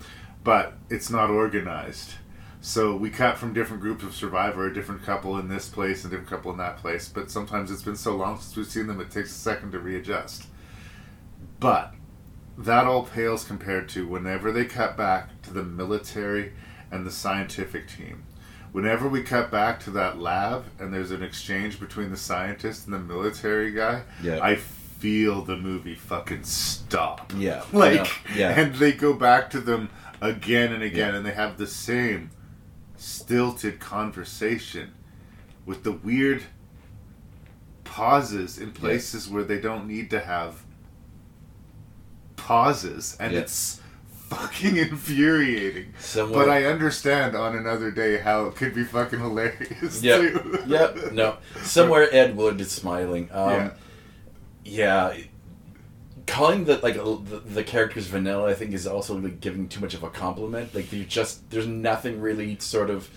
but 0.45 0.75
it's 0.89 1.11
not 1.11 1.31
organized. 1.31 2.15
So 2.63 2.95
we 2.95 3.09
cut 3.11 3.39
from 3.39 3.55
different 3.55 3.81
groups 3.81 4.05
of 4.05 4.15
survivor, 4.15 4.67
a 4.67 4.75
different 4.75 5.03
couple 5.03 5.39
in 5.39 5.49
this 5.49 5.69
place, 5.69 6.05
and 6.05 6.13
a 6.13 6.17
different 6.17 6.31
couple 6.31 6.51
in 6.53 6.59
that 6.59 6.77
place. 6.77 7.09
But 7.09 7.31
sometimes 7.31 7.71
it's 7.71 7.83
been 7.83 7.97
so 7.97 8.15
long 8.17 8.39
since 8.39 8.55
we've 8.57 8.67
seen 8.67 8.87
them, 8.87 9.01
it 9.01 9.11
takes 9.11 9.31
a 9.31 9.35
second 9.39 9.73
to 9.73 9.79
readjust. 9.79 10.45
But 11.59 11.95
that 12.59 12.87
all 12.87 13.05
pales 13.05 13.45
compared 13.45 13.89
to 13.91 14.07
whenever 14.07 14.53
they 14.53 14.67
cut 14.67 14.97
back 14.97 15.41
to 15.43 15.53
the 15.53 15.63
military 15.63 16.53
and 16.91 17.07
the 17.07 17.11
scientific 17.11 17.89
team. 17.89 18.25
Whenever 18.73 19.09
we 19.09 19.23
cut 19.23 19.51
back 19.51 19.81
to 19.81 19.91
that 19.93 20.19
lab 20.19 20.65
and 20.79 20.93
there's 20.93 21.11
an 21.11 21.23
exchange 21.23 21.81
between 21.81 22.11
the 22.11 22.17
scientist 22.17 22.85
and 22.85 22.95
the 22.95 22.99
military 22.99 23.73
guy, 23.73 24.03
Yeah. 24.23 24.39
I 24.43 24.57
feel 24.57 25.43
the 25.43 25.57
movie 25.57 25.95
fucking 25.95 26.45
stop. 26.45 27.33
Yeah. 27.37 27.63
Like, 27.73 28.11
Yeah. 28.37 28.51
Yeah. 28.51 28.61
and 28.61 28.75
they 28.75 28.93
go 28.93 29.15
back 29.15 29.49
to 29.51 29.61
them 29.61 29.89
again 30.21 30.73
and 30.73 30.83
again, 30.83 31.15
and 31.15 31.25
they 31.25 31.33
have 31.33 31.57
the 31.57 31.67
same 31.67 32.31
stilted 33.01 33.81
conversation 33.81 34.93
with 35.65 35.85
the 35.85 35.93
weird 35.93 36.43
pauses 37.85 38.59
in 38.59 38.73
places 38.73 39.27
where 39.29 39.43
they 39.43 39.59
don't 39.59 39.87
need 39.89 40.11
to 40.11 40.21
have 40.21 40.63
pauses, 42.37 43.17
and 43.19 43.33
Yeah. 43.33 43.41
it's 43.41 43.81
fucking 44.29 44.77
infuriating. 44.89 45.95
Somewhere- 45.99 46.45
But 46.47 46.51
I 46.51 46.65
understand 46.67 47.35
on 47.35 47.57
another 47.57 47.91
day 47.91 48.19
how 48.19 48.47
it 48.47 48.57
could 48.57 48.75
be 48.75 48.85
fucking 48.85 49.19
hilarious 49.19 50.03
yeah, 50.03 50.17
too. 50.19 50.65
yeah, 50.67 50.93
no. 51.13 51.37
Somewhere 51.63 52.09
Ed 52.15 52.37
Wood 52.37 52.61
is 52.61 52.71
smiling. 52.71 53.29
Um, 53.33 53.51
Yeah. 53.51 53.71
yeah. 54.65 55.17
Calling 56.31 56.65
the 56.65 56.79
like 56.79 56.95
the, 56.95 57.43
the 57.45 57.65
characters 57.65 58.07
vanilla, 58.07 58.49
I 58.51 58.55
think, 58.55 58.73
is 58.73 58.87
also 58.87 59.17
like 59.17 59.41
giving 59.41 59.69
too 59.69 59.81
much 59.81 59.95
of 59.95 60.03
a 60.03 60.11
compliment. 60.11 60.75
Like 60.75 60.93
you 60.93 61.05
just 61.05 61.51
there's 61.51 61.67
nothing 61.67 62.21
really 62.21 62.57
sort 62.59 62.89
of 62.91 63.09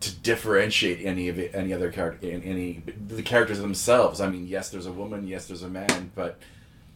to 0.00 0.14
differentiate 0.14 1.04
any 1.04 1.28
of 1.28 1.38
it, 1.38 1.50
any 1.54 1.72
other 1.72 1.90
character, 1.90 2.28
any 2.30 2.82
the 3.08 3.22
characters 3.22 3.58
themselves. 3.60 4.20
I 4.20 4.28
mean, 4.30 4.46
yes, 4.46 4.70
there's 4.70 4.86
a 4.86 4.92
woman, 4.92 5.26
yes, 5.26 5.46
there's 5.46 5.62
a 5.64 5.68
man, 5.68 6.12
but 6.14 6.38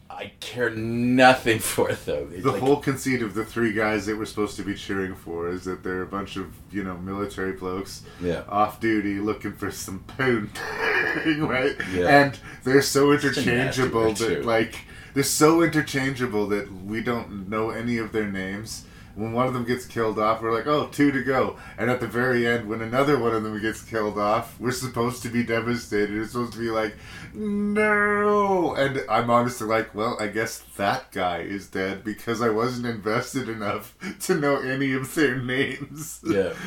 I 0.09 0.31
care 0.39 0.69
nothing 0.69 1.59
for 1.71 1.89
it 1.89 2.05
though. 2.05 2.27
It's 2.31 2.43
The 2.43 2.51
like- 2.53 2.61
whole 2.61 2.77
conceit 2.77 3.21
of 3.21 3.33
the 3.33 3.43
three 3.43 3.73
guys 3.73 4.05
that 4.05 4.17
we're 4.17 4.25
supposed 4.25 4.55
to 4.57 4.63
be 4.63 4.73
cheering 4.73 5.15
for 5.15 5.49
is 5.49 5.65
that 5.65 5.83
they're 5.83 6.01
a 6.03 6.07
bunch 6.07 6.37
of 6.37 6.47
you 6.71 6.83
know 6.83 6.97
military 6.97 7.51
blokes, 7.53 8.03
Yeah. 8.21 8.43
off 8.47 8.79
duty 8.79 9.15
looking 9.19 9.53
for 9.53 9.69
some 9.69 9.99
poon, 10.17 10.49
right? 11.39 11.75
Yeah. 11.93 12.07
And 12.25 12.39
they're 12.63 12.81
so 12.81 13.15
Such 13.17 13.23
a 13.23 13.25
nasty 13.45 13.51
interchangeable 13.51 14.13
that 14.13 14.45
like 14.45 14.75
they're 15.13 15.23
so 15.23 15.61
interchangeable 15.61 16.47
that 16.47 16.71
we 16.85 17.01
don't 17.01 17.49
know 17.49 17.69
any 17.69 17.97
of 17.97 18.11
their 18.11 18.27
names. 18.27 18.85
When 19.15 19.31
one 19.31 19.45
of 19.45 19.53
them 19.53 19.63
gets 19.63 19.85
killed 19.85 20.17
off, 20.17 20.41
we're 20.41 20.51
like, 20.51 20.65
oh, 20.65 20.87
two 20.87 21.11
to 21.11 21.23
go. 21.23 21.57
And 21.77 21.91
at 21.91 21.99
the 21.99 22.07
very 22.07 22.47
end, 22.47 22.67
when 22.67 22.81
another 22.81 23.19
one 23.19 23.35
of 23.35 23.43
them 23.43 23.61
gets 23.61 23.83
killed 23.83 24.17
off, 24.17 24.59
we're 24.59 24.71
supposed 24.71 25.21
to 25.21 25.29
be 25.29 25.43
devastated. 25.43 26.15
We're 26.15 26.25
supposed 26.25 26.53
to 26.53 26.59
be 26.59 26.71
like, 26.71 26.95
no. 27.31 28.73
And 28.73 29.03
I'm 29.07 29.29
honestly 29.29 29.67
like, 29.67 29.93
well, 29.93 30.17
I 30.19 30.27
guess 30.27 30.63
that 30.77 31.11
guy 31.11 31.41
is 31.41 31.67
dead 31.67 32.03
because 32.03 32.41
I 32.41 32.49
wasn't 32.49 32.87
invested 32.87 33.49
enough 33.49 33.95
to 34.21 34.33
know 34.33 34.57
any 34.57 34.93
of 34.93 35.13
their 35.13 35.37
names. 35.37 36.19
Yeah. 36.25 36.53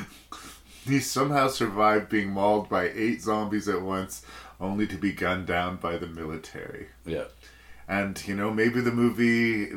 He 0.86 1.00
somehow 1.00 1.48
survived 1.48 2.08
being 2.08 2.30
mauled 2.30 2.68
by 2.68 2.90
eight 2.90 3.20
zombies 3.20 3.68
at 3.68 3.82
once, 3.82 4.24
only 4.60 4.86
to 4.86 4.96
be 4.96 5.10
gunned 5.10 5.48
down 5.48 5.78
by 5.78 5.96
the 5.96 6.06
military. 6.06 6.86
Yeah. 7.04 7.24
And, 7.88 8.20
you 8.26 8.34
know, 8.34 8.50
maybe 8.52 8.80
the 8.80 8.90
movie, 8.90 9.72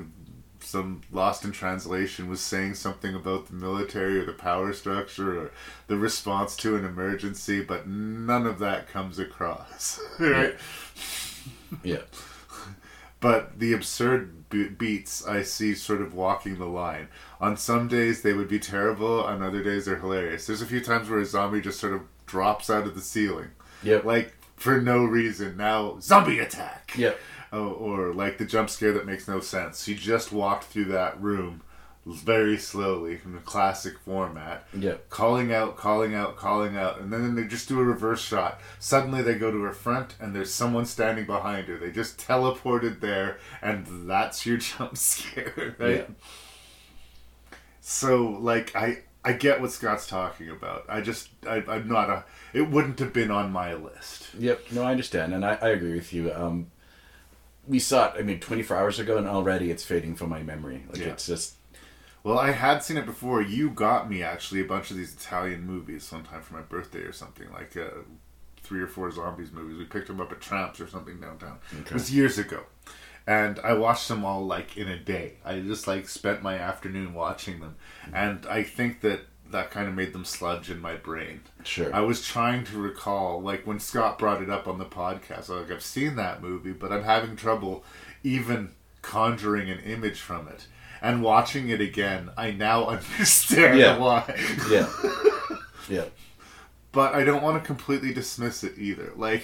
some 0.59 1.01
lost 1.11 1.45
in 1.45 1.51
translation, 1.51 2.27
was 2.29 2.41
saying 2.41 2.75
something 2.75 3.13
about 3.13 3.47
the 3.47 3.53
military 3.53 4.19
or 4.19 4.25
the 4.25 4.33
power 4.33 4.73
structure 4.73 5.39
or 5.39 5.51
the 5.87 5.97
response 5.97 6.55
to 6.57 6.75
an 6.75 6.85
emergency, 6.85 7.61
but 7.61 7.87
none 7.87 8.45
of 8.47 8.59
that 8.59 8.87
comes 8.87 9.19
across. 9.19 9.99
Right? 10.19 10.55
Yeah. 11.83 12.01
But 13.19 13.59
the 13.59 13.73
absurd 13.73 14.49
be- 14.49 14.69
beats 14.69 15.25
I 15.27 15.43
see 15.43 15.75
sort 15.75 16.01
of 16.01 16.13
walking 16.13 16.57
the 16.57 16.65
line. 16.65 17.09
On 17.41 17.57
some 17.57 17.87
days 17.87 18.21
they 18.21 18.33
would 18.33 18.47
be 18.47 18.59
terrible, 18.59 19.23
on 19.23 19.43
other 19.43 19.61
days 19.63 19.85
they're 19.85 19.97
hilarious. 19.99 20.47
There's 20.47 20.61
a 20.61 20.65
few 20.65 20.81
times 20.81 21.09
where 21.09 21.19
a 21.19 21.25
zombie 21.25 21.61
just 21.61 21.79
sort 21.79 21.93
of 21.93 22.01
drops 22.25 22.69
out 22.69 22.87
of 22.87 22.95
the 22.95 23.01
ceiling. 23.01 23.49
Yep. 23.83 24.03
Like, 24.05 24.33
for 24.55 24.81
no 24.81 25.03
reason. 25.05 25.57
Now, 25.57 25.99
zombie 25.99 26.39
attack! 26.39 26.93
Yep. 26.97 27.17
Oh, 27.51 27.71
or 27.71 28.13
like 28.13 28.37
the 28.37 28.45
jump 28.45 28.69
scare 28.69 28.93
that 28.93 29.05
makes 29.05 29.27
no 29.27 29.39
sense. 29.39 29.85
He 29.85 29.95
just 29.95 30.31
walked 30.31 30.65
through 30.65 30.85
that 30.85 31.19
room 31.21 31.61
very 32.05 32.57
slowly 32.57 33.19
in 33.23 33.33
the 33.33 33.39
classic 33.39 33.99
format. 33.99 34.65
Yep. 34.77 35.09
Calling 35.09 35.53
out, 35.53 35.77
calling 35.77 36.15
out, 36.15 36.37
calling 36.37 36.77
out, 36.77 36.99
and 36.99 37.11
then 37.11 37.35
they 37.35 37.43
just 37.43 37.67
do 37.67 37.79
a 37.79 37.83
reverse 37.83 38.21
shot. 38.21 38.59
Suddenly 38.79 39.21
they 39.21 39.35
go 39.35 39.51
to 39.51 39.61
her 39.63 39.73
front 39.73 40.15
and 40.19 40.35
there's 40.35 40.53
someone 40.53 40.85
standing 40.85 41.25
behind 41.25 41.67
her. 41.67 41.77
They 41.77 41.91
just 41.91 42.19
teleported 42.19 42.99
there 42.99 43.39
and 43.61 44.09
that's 44.09 44.45
your 44.45 44.57
jump 44.57 44.97
scare, 44.97 45.75
right? 45.77 46.07
Yeah. 46.07 47.57
So 47.81 48.37
like 48.39 48.75
I 48.75 48.99
I 49.23 49.33
get 49.33 49.59
what 49.59 49.71
Scott's 49.71 50.07
talking 50.07 50.49
about. 50.49 50.85
I 50.87 51.01
just 51.01 51.29
I, 51.45 51.63
I'm 51.67 51.87
not 51.87 52.09
a. 52.09 52.23
It 52.53 52.69
wouldn't 52.69 52.99
have 52.99 53.13
been 53.13 53.31
on 53.31 53.51
my 53.51 53.73
list. 53.73 54.29
Yep. 54.37 54.71
No, 54.71 54.83
I 54.83 54.91
understand, 54.91 55.33
and 55.33 55.45
I, 55.45 55.57
I 55.61 55.69
agree 55.69 55.93
with 55.93 56.13
you. 56.13 56.31
Um, 56.33 56.71
we 57.69 57.79
saw 57.79 58.07
it. 58.11 58.15
I 58.19 58.23
mean, 58.23 58.39
24 58.41 58.75
hours 58.75 58.99
ago, 58.99 59.17
and 59.17 59.27
already 59.27 59.71
it's 59.71 59.83
fading 59.85 60.15
from 60.15 60.29
my 60.29 60.43
memory. 60.43 60.83
Like 60.89 60.97
Yeah. 60.99 61.07
it's 61.09 61.25
just. 61.27 61.53
Well, 62.23 62.37
I 62.37 62.51
had 62.51 62.83
seen 62.83 62.97
it 62.97 63.05
before. 63.05 63.41
You 63.41 63.69
got 63.69 64.09
me 64.09 64.21
actually 64.23 64.59
a 64.59 64.65
bunch 64.65 64.91
of 64.91 64.97
these 64.97 65.13
Italian 65.13 65.65
movies 65.65 66.03
sometime 66.03 66.41
for 66.41 66.55
my 66.55 66.61
birthday 66.61 66.99
or 66.99 67.13
something 67.13 67.49
like 67.53 67.77
uh, 67.77 68.01
three 68.61 68.81
or 68.81 68.87
four 68.87 69.09
zombies 69.11 69.53
movies. 69.53 69.77
We 69.77 69.85
picked 69.85 70.07
them 70.07 70.19
up 70.19 70.29
at 70.31 70.41
Tramps 70.41 70.81
or 70.81 70.87
something 70.87 71.21
downtown. 71.21 71.59
It 71.79 71.93
was 71.93 72.13
years 72.13 72.37
ago, 72.37 72.63
and 73.25 73.57
I 73.59 73.73
watched 73.73 74.09
them 74.09 74.25
all 74.25 74.45
like 74.45 74.75
in 74.75 74.89
a 74.89 74.99
day. 74.99 75.35
I 75.45 75.59
just 75.61 75.87
like 75.87 76.09
spent 76.09 76.43
my 76.43 76.55
afternoon 76.55 77.13
watching 77.13 77.61
them, 77.61 77.75
and 78.13 78.45
I 78.47 78.63
think 78.63 78.99
that 79.01 79.21
that 79.51 79.71
kind 79.71 79.87
of 79.87 79.95
made 79.95 80.13
them 80.13 80.25
sludge 80.25 80.69
in 80.69 80.79
my 80.79 80.95
brain. 80.95 81.41
Sure. 81.63 81.93
I 81.93 82.01
was 82.01 82.25
trying 82.25 82.63
to 82.65 82.77
recall, 82.77 83.41
like 83.41 83.65
when 83.67 83.79
Scott 83.79 84.17
brought 84.19 84.41
it 84.41 84.49
up 84.49 84.67
on 84.67 84.77
the 84.77 84.85
podcast. 84.85 85.49
Like, 85.49 85.71
I've 85.71 85.83
seen 85.83 86.15
that 86.17 86.41
movie, 86.41 86.71
but 86.73 86.91
I'm 86.91 87.03
having 87.03 87.35
trouble 87.35 87.83
even 88.23 88.71
conjuring 89.01 89.69
an 89.69 89.79
image 89.79 90.19
from 90.19 90.47
it. 90.47 90.67
And 91.01 91.23
watching 91.23 91.69
it 91.69 91.79
again, 91.81 92.29
I 92.37 92.51
now 92.51 92.85
understand 92.89 93.79
Yeah. 93.79 93.97
why. 93.97 94.35
Yeah. 94.69 94.89
Yeah. 95.89 96.05
But 96.91 97.15
I 97.15 97.23
don't 97.23 97.41
want 97.41 97.61
to 97.61 97.65
completely 97.65 98.13
dismiss 98.13 98.63
it 98.63 98.73
either. 98.77 99.11
Like, 99.15 99.43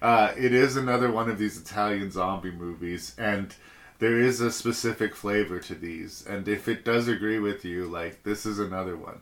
uh, 0.00 0.32
it 0.38 0.54
is 0.54 0.76
another 0.76 1.10
one 1.12 1.28
of 1.28 1.38
these 1.38 1.58
Italian 1.60 2.10
zombie 2.10 2.50
movies, 2.50 3.14
and 3.18 3.54
there 3.98 4.18
is 4.18 4.40
a 4.40 4.50
specific 4.50 5.14
flavor 5.14 5.58
to 5.60 5.74
these. 5.74 6.24
And 6.26 6.48
if 6.48 6.68
it 6.68 6.84
does 6.84 7.08
agree 7.08 7.38
with 7.38 7.64
you, 7.64 7.84
like, 7.86 8.22
this 8.22 8.46
is 8.46 8.58
another 8.58 8.96
one. 8.96 9.20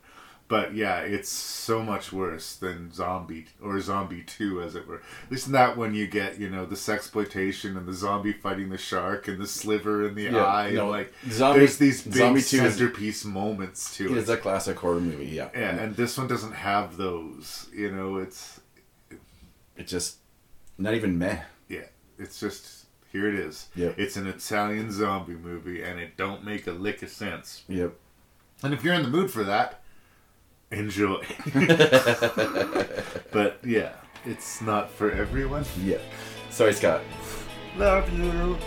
But 0.51 0.75
yeah, 0.75 0.99
it's 0.99 1.29
so 1.31 1.81
much 1.81 2.13
worse 2.13 2.57
than 2.57 2.93
Zombie 2.93 3.47
or 3.63 3.81
Zombie 3.81 4.25
Two, 4.25 4.61
as 4.61 4.75
it 4.75 4.85
were. 4.87 4.97
At 4.97 5.31
least 5.31 5.47
in 5.47 5.53
that 5.53 5.77
one, 5.77 5.95
you 5.95 6.09
get 6.09 6.41
you 6.41 6.51
know 6.51 6.67
the 6.67 6.75
sexploitation 6.75 7.77
and 7.77 7.87
the 7.87 7.93
zombie 7.95 8.33
fighting 8.33 8.69
the 8.69 8.77
shark 8.77 9.29
and 9.29 9.41
the 9.41 9.47
sliver 9.47 10.07
in 10.09 10.17
the 10.17 10.25
Yeah, 10.25 10.45
eye. 10.45 10.73
no, 10.73 10.83
and 10.83 10.91
like 10.91 11.15
Zombie- 11.31 11.61
there's 11.61 11.79
these 11.79 12.03
big 12.03 12.15
Zombie 12.15 12.43
2 12.43 12.65
is- 12.65 12.75
centerpiece 12.75 13.25
moments 13.25 13.97
to 13.97 14.07
It 14.07 14.11
it. 14.11 14.19
is 14.19 14.29
a 14.29 14.37
classic 14.37 14.77
horror 14.77 15.01
movie. 15.01 15.27
Yeah. 15.27 15.51
Yeah, 15.55 15.77
and 15.83 15.95
this 15.95 16.19
one 16.19 16.27
doesn't 16.27 16.53
have 16.53 16.97
those. 16.97 17.69
You 17.73 17.93
know, 17.93 18.17
it's 18.19 18.59
It's 19.77 19.91
just 19.93 20.17
not 20.79 20.95
even 20.95 21.17
meh. 21.17 21.43
yeah, 21.69 21.87
it's 22.19 22.41
just 22.41 22.87
here 23.13 23.29
it 23.29 23.35
is. 23.37 23.69
Yep. 23.77 23.95
It's 23.99 24.17
an 24.17 24.27
Italian 24.27 24.91
zombie 24.91 25.35
movie, 25.35 25.81
and 25.85 26.01
it 26.01 26.17
don't 26.17 26.45
make 26.45 26.67
a 26.67 26.73
lick 26.73 27.03
of 27.05 27.09
sense. 27.11 27.63
Yep. 27.69 27.95
And 28.65 28.75
if 28.75 28.83
you're 28.83 28.95
in 28.95 29.05
the 29.05 29.09
mood 29.09 29.31
for 29.31 29.45
that, 29.45 29.77
enjoy. 30.71 31.25
but 33.33 33.59
yeah, 33.65 33.93
it's 34.25 34.61
not 34.61 34.91
for 34.91 35.11
everyone. 35.11 35.65
Yeah. 35.83 35.99
Sorry, 36.51 36.73
Scott. 36.73 37.03
Love 37.77 38.11
you. 38.19 38.59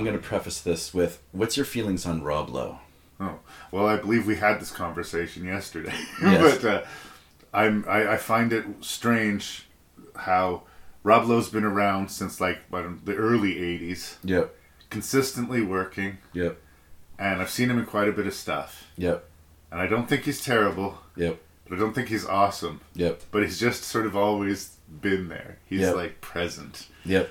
I'm 0.00 0.04
going 0.06 0.20
to 0.20 0.26
preface 0.26 0.60
this 0.60 0.92
with, 0.94 1.22
what's 1.32 1.56
your 1.56 1.66
feelings 1.66 2.06
on 2.06 2.22
Rob 2.22 2.48
Lowe? 2.48 2.78
Oh 3.20 3.38
well, 3.70 3.86
I 3.86 3.96
believe 3.96 4.26
we 4.26 4.36
had 4.36 4.60
this 4.60 4.70
conversation 4.70 5.44
yesterday, 5.44 5.92
Yes. 6.22 6.58
but 6.58 6.64
uh, 6.70 6.84
I'm 7.52 7.84
I, 7.86 8.14
I 8.14 8.16
find 8.16 8.50
it 8.52 8.64
strange 8.80 9.66
how 10.16 10.62
Rob 11.02 11.26
Lowe's 11.28 11.50
been 11.50 11.64
around 11.64 12.10
since 12.10 12.40
like 12.40 12.60
the 12.70 13.14
early 13.14 13.56
'80s. 13.56 14.16
Yep. 14.24 14.54
Consistently 14.88 15.60
working. 15.60 16.16
Yep. 16.32 16.58
And 17.18 17.42
I've 17.42 17.50
seen 17.50 17.70
him 17.70 17.78
in 17.78 17.84
quite 17.84 18.08
a 18.08 18.12
bit 18.12 18.26
of 18.26 18.32
stuff. 18.32 18.86
Yep. 18.96 19.22
And 19.70 19.80
I 19.80 19.86
don't 19.86 20.08
think 20.08 20.22
he's 20.24 20.42
terrible. 20.42 20.98
Yep. 21.16 21.38
But 21.68 21.76
I 21.76 21.78
don't 21.78 21.92
think 21.92 22.08
he's 22.08 22.24
awesome. 22.26 22.80
Yep. 22.94 23.20
But 23.30 23.42
he's 23.42 23.60
just 23.60 23.84
sort 23.84 24.06
of 24.06 24.16
always 24.16 24.76
been 25.02 25.28
there. 25.28 25.58
He's 25.66 25.80
Yep. 25.82 25.94
like 25.94 26.20
present. 26.22 26.88
Yep. 27.04 27.28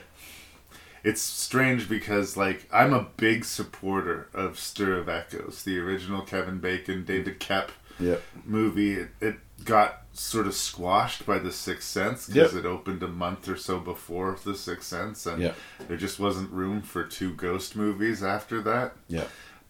It's 1.03 1.21
strange 1.21 1.87
because 1.89 2.35
like 2.37 2.67
I'm 2.71 2.93
a 2.93 3.07
big 3.17 3.45
supporter 3.45 4.27
of 4.33 4.59
Stir 4.59 4.93
of 4.97 5.09
Echoes, 5.09 5.63
the 5.63 5.79
original 5.79 6.21
Kevin 6.21 6.59
Bacon, 6.59 7.05
David 7.05 7.39
Koepp 7.39 7.69
Yep. 7.99 8.21
movie. 8.45 8.93
It, 8.93 9.09
it 9.19 9.35
got 9.65 10.03
sort 10.13 10.47
of 10.47 10.53
squashed 10.53 11.25
by 11.25 11.37
The 11.39 11.51
Sixth 11.51 11.87
Sense 11.87 12.27
because 12.27 12.53
Yep. 12.53 12.63
it 12.63 12.67
opened 12.67 13.03
a 13.03 13.07
month 13.09 13.47
or 13.49 13.57
so 13.57 13.79
before 13.79 14.37
The 14.43 14.55
Sixth 14.55 14.87
Sense, 14.87 15.25
and 15.25 15.41
Yep. 15.41 15.55
there 15.87 15.97
just 15.97 16.19
wasn't 16.19 16.51
room 16.51 16.81
for 16.81 17.03
two 17.03 17.33
ghost 17.33 17.75
movies 17.75 18.23
after 18.23 18.61
that. 18.61 18.95
Yep. 19.09 19.29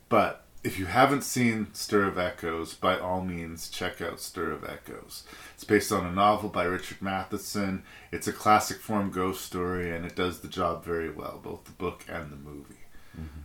But 0.10 0.46
if 0.64 0.78
you 0.78 0.86
haven't 0.86 1.24
seen 1.24 1.68
Stir 1.74 2.04
of 2.04 2.18
Echoes, 2.18 2.74
by 2.74 2.98
all 3.00 3.22
means 3.22 3.70
check 3.70 4.02
out 4.02 4.20
Stir 4.20 4.52
of 4.52 4.64
Echoes. 4.64 5.24
It's 5.54 5.64
based 5.64 5.92
on 5.92 6.06
a 6.06 6.12
novel 6.12 6.50
by 6.50 6.66
Richard 6.66 7.02
Matheson. 7.02 7.84
It's 8.12 8.28
a 8.28 8.34
classic 8.34 8.78
form 8.78 9.10
ghost 9.10 9.46
story, 9.46 9.96
and 9.96 10.06
it 10.06 10.16
does 10.16 10.40
the 10.40 10.48
job 10.50 10.84
very 10.84 11.10
well, 11.10 11.40
both 11.42 11.64
the 11.66 11.72
book 11.72 12.04
and 12.10 12.32
the 12.32 12.36
movie. 12.36 12.76
Mm-hmm. 13.18 13.42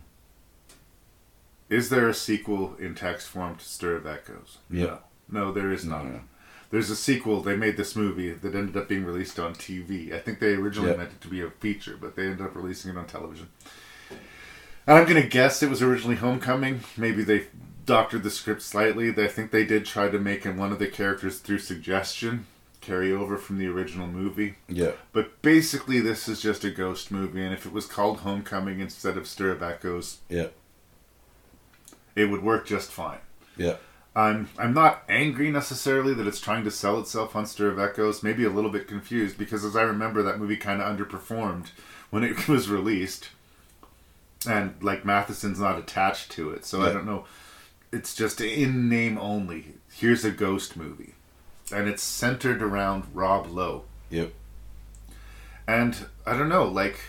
Is 1.69 1.89
there 1.89 2.09
a 2.09 2.13
sequel 2.13 2.75
in 2.79 2.95
text 2.95 3.27
form 3.27 3.55
to 3.55 3.63
Stir 3.65 3.95
of 3.95 4.05
Echoes? 4.05 4.57
Yeah. 4.69 4.97
No, 5.29 5.45
no 5.45 5.51
there 5.51 5.71
is 5.71 5.85
not. 5.85 6.05
No. 6.05 6.19
There's 6.69 6.89
a 6.89 6.95
sequel. 6.95 7.41
They 7.41 7.55
made 7.55 7.77
this 7.77 7.95
movie 7.95 8.31
that 8.31 8.55
ended 8.55 8.75
up 8.75 8.89
being 8.89 9.05
released 9.05 9.39
on 9.39 9.53
TV. 9.55 10.11
I 10.13 10.19
think 10.19 10.39
they 10.39 10.55
originally 10.55 10.91
Yeah. 10.91 10.97
meant 10.97 11.11
it 11.13 11.21
to 11.21 11.27
be 11.29 11.41
a 11.41 11.49
feature, 11.49 11.97
but 11.99 12.15
they 12.15 12.23
ended 12.23 12.41
up 12.41 12.55
releasing 12.55 12.91
it 12.91 12.97
on 12.97 13.07
television. 13.07 13.47
And 14.87 14.97
I'm 14.97 15.07
gonna 15.07 15.23
guess 15.27 15.63
it 15.63 15.69
was 15.69 15.81
originally 15.81 16.15
Homecoming. 16.17 16.81
Maybe 16.95 17.23
they 17.23 17.47
doctored 17.85 18.23
the 18.23 18.29
script 18.29 18.61
slightly. 18.61 19.09
I 19.09 19.27
think 19.27 19.51
they 19.51 19.65
did 19.65 19.85
try 19.85 20.09
to 20.09 20.19
make 20.19 20.43
him 20.43 20.57
one 20.57 20.71
of 20.71 20.79
the 20.79 20.87
characters 20.87 21.39
through 21.39 21.59
suggestion 21.59 22.45
carry 22.81 23.11
over 23.11 23.35
from 23.37 23.57
the 23.57 23.65
original 23.67 24.05
movie. 24.05 24.55
Yeah. 24.67 24.91
But 25.11 25.41
basically, 25.41 25.99
this 26.01 26.27
is 26.27 26.39
just 26.39 26.63
a 26.63 26.69
ghost 26.69 27.09
movie, 27.09 27.43
and 27.43 27.51
if 27.51 27.65
it 27.65 27.71
was 27.73 27.87
called 27.87 28.19
Homecoming 28.19 28.79
instead 28.79 29.17
of 29.17 29.25
Stir 29.27 29.49
of 29.51 29.63
Echoes, 29.63 30.19
Yeah. 30.29 30.47
it 32.15 32.25
would 32.25 32.43
work 32.43 32.67
just 32.67 32.91
fine. 32.91 33.19
Yeah. 33.57 33.77
I'm 34.15 34.49
I'm 34.57 34.73
not 34.73 35.03
angry 35.09 35.49
necessarily 35.51 36.13
that 36.13 36.27
it's 36.27 36.39
trying 36.39 36.63
to 36.63 36.71
sell 36.71 36.99
itself 36.99 37.35
on 37.35 37.45
Stir 37.47 37.67
of 37.69 37.79
Echoes. 37.79 38.21
Maybe 38.23 38.45
a 38.45 38.49
little 38.49 38.69
bit 38.69 38.87
confused 38.87 39.37
because 39.37 39.65
as 39.65 39.75
I 39.75 39.81
remember, 39.81 40.21
that 40.23 40.39
movie 40.39 40.55
kind 40.55 40.81
of 40.81 40.95
underperformed 40.95 41.71
when 42.11 42.23
it 42.23 42.47
was 42.47 42.69
released, 42.69 43.29
and 44.47 44.75
like 44.81 45.05
Matheson's 45.05 45.59
not 45.59 45.79
attached 45.79 46.31
to 46.31 46.51
it, 46.51 46.65
so 46.65 46.81
I 46.81 46.91
don't 46.91 47.05
know. 47.05 47.25
It's 47.91 48.15
just 48.15 48.41
in 48.41 48.89
name 48.89 49.17
only. 49.17 49.75
Here's 49.91 50.25
a 50.25 50.31
ghost 50.31 50.75
movie, 50.75 51.13
and 51.71 51.87
it's 51.87 52.03
centered 52.03 52.61
around 52.61 53.05
Rob 53.13 53.47
Lowe. 53.47 53.83
Yep. 54.09 54.33
And 55.67 56.07
I 56.25 56.37
don't 56.37 56.49
know, 56.49 56.65
like 56.65 56.99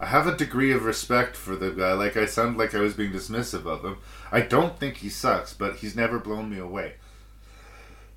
I 0.00 0.06
have 0.06 0.26
a 0.26 0.36
degree 0.36 0.72
of 0.72 0.84
respect 0.84 1.36
for 1.36 1.56
the 1.56 1.70
guy. 1.70 1.92
Like 1.92 2.16
I 2.16 2.26
sound 2.26 2.58
like 2.58 2.74
I 2.74 2.80
was 2.80 2.94
being 2.94 3.12
dismissive 3.12 3.66
of 3.66 3.84
him. 3.84 3.98
I 4.30 4.40
don't 4.40 4.78
think 4.78 4.98
he 4.98 5.08
sucks, 5.08 5.54
but 5.54 5.76
he's 5.76 5.96
never 5.96 6.18
blown 6.18 6.50
me 6.50 6.58
away. 6.58 6.94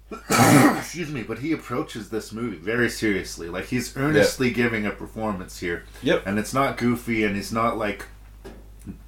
Excuse 0.77 1.11
me, 1.11 1.23
but 1.23 1.39
he 1.39 1.51
approaches 1.51 2.09
this 2.09 2.31
movie 2.31 2.57
very 2.57 2.89
seriously. 2.89 3.49
Like 3.49 3.65
he's 3.65 3.95
earnestly 3.95 4.51
giving 4.51 4.85
a 4.85 4.91
performance 4.91 5.59
here. 5.59 5.83
Yep. 6.01 6.25
And 6.25 6.39
it's 6.39 6.53
not 6.53 6.77
goofy 6.77 7.23
and 7.23 7.35
he's 7.35 7.51
not 7.51 7.77
like 7.77 8.05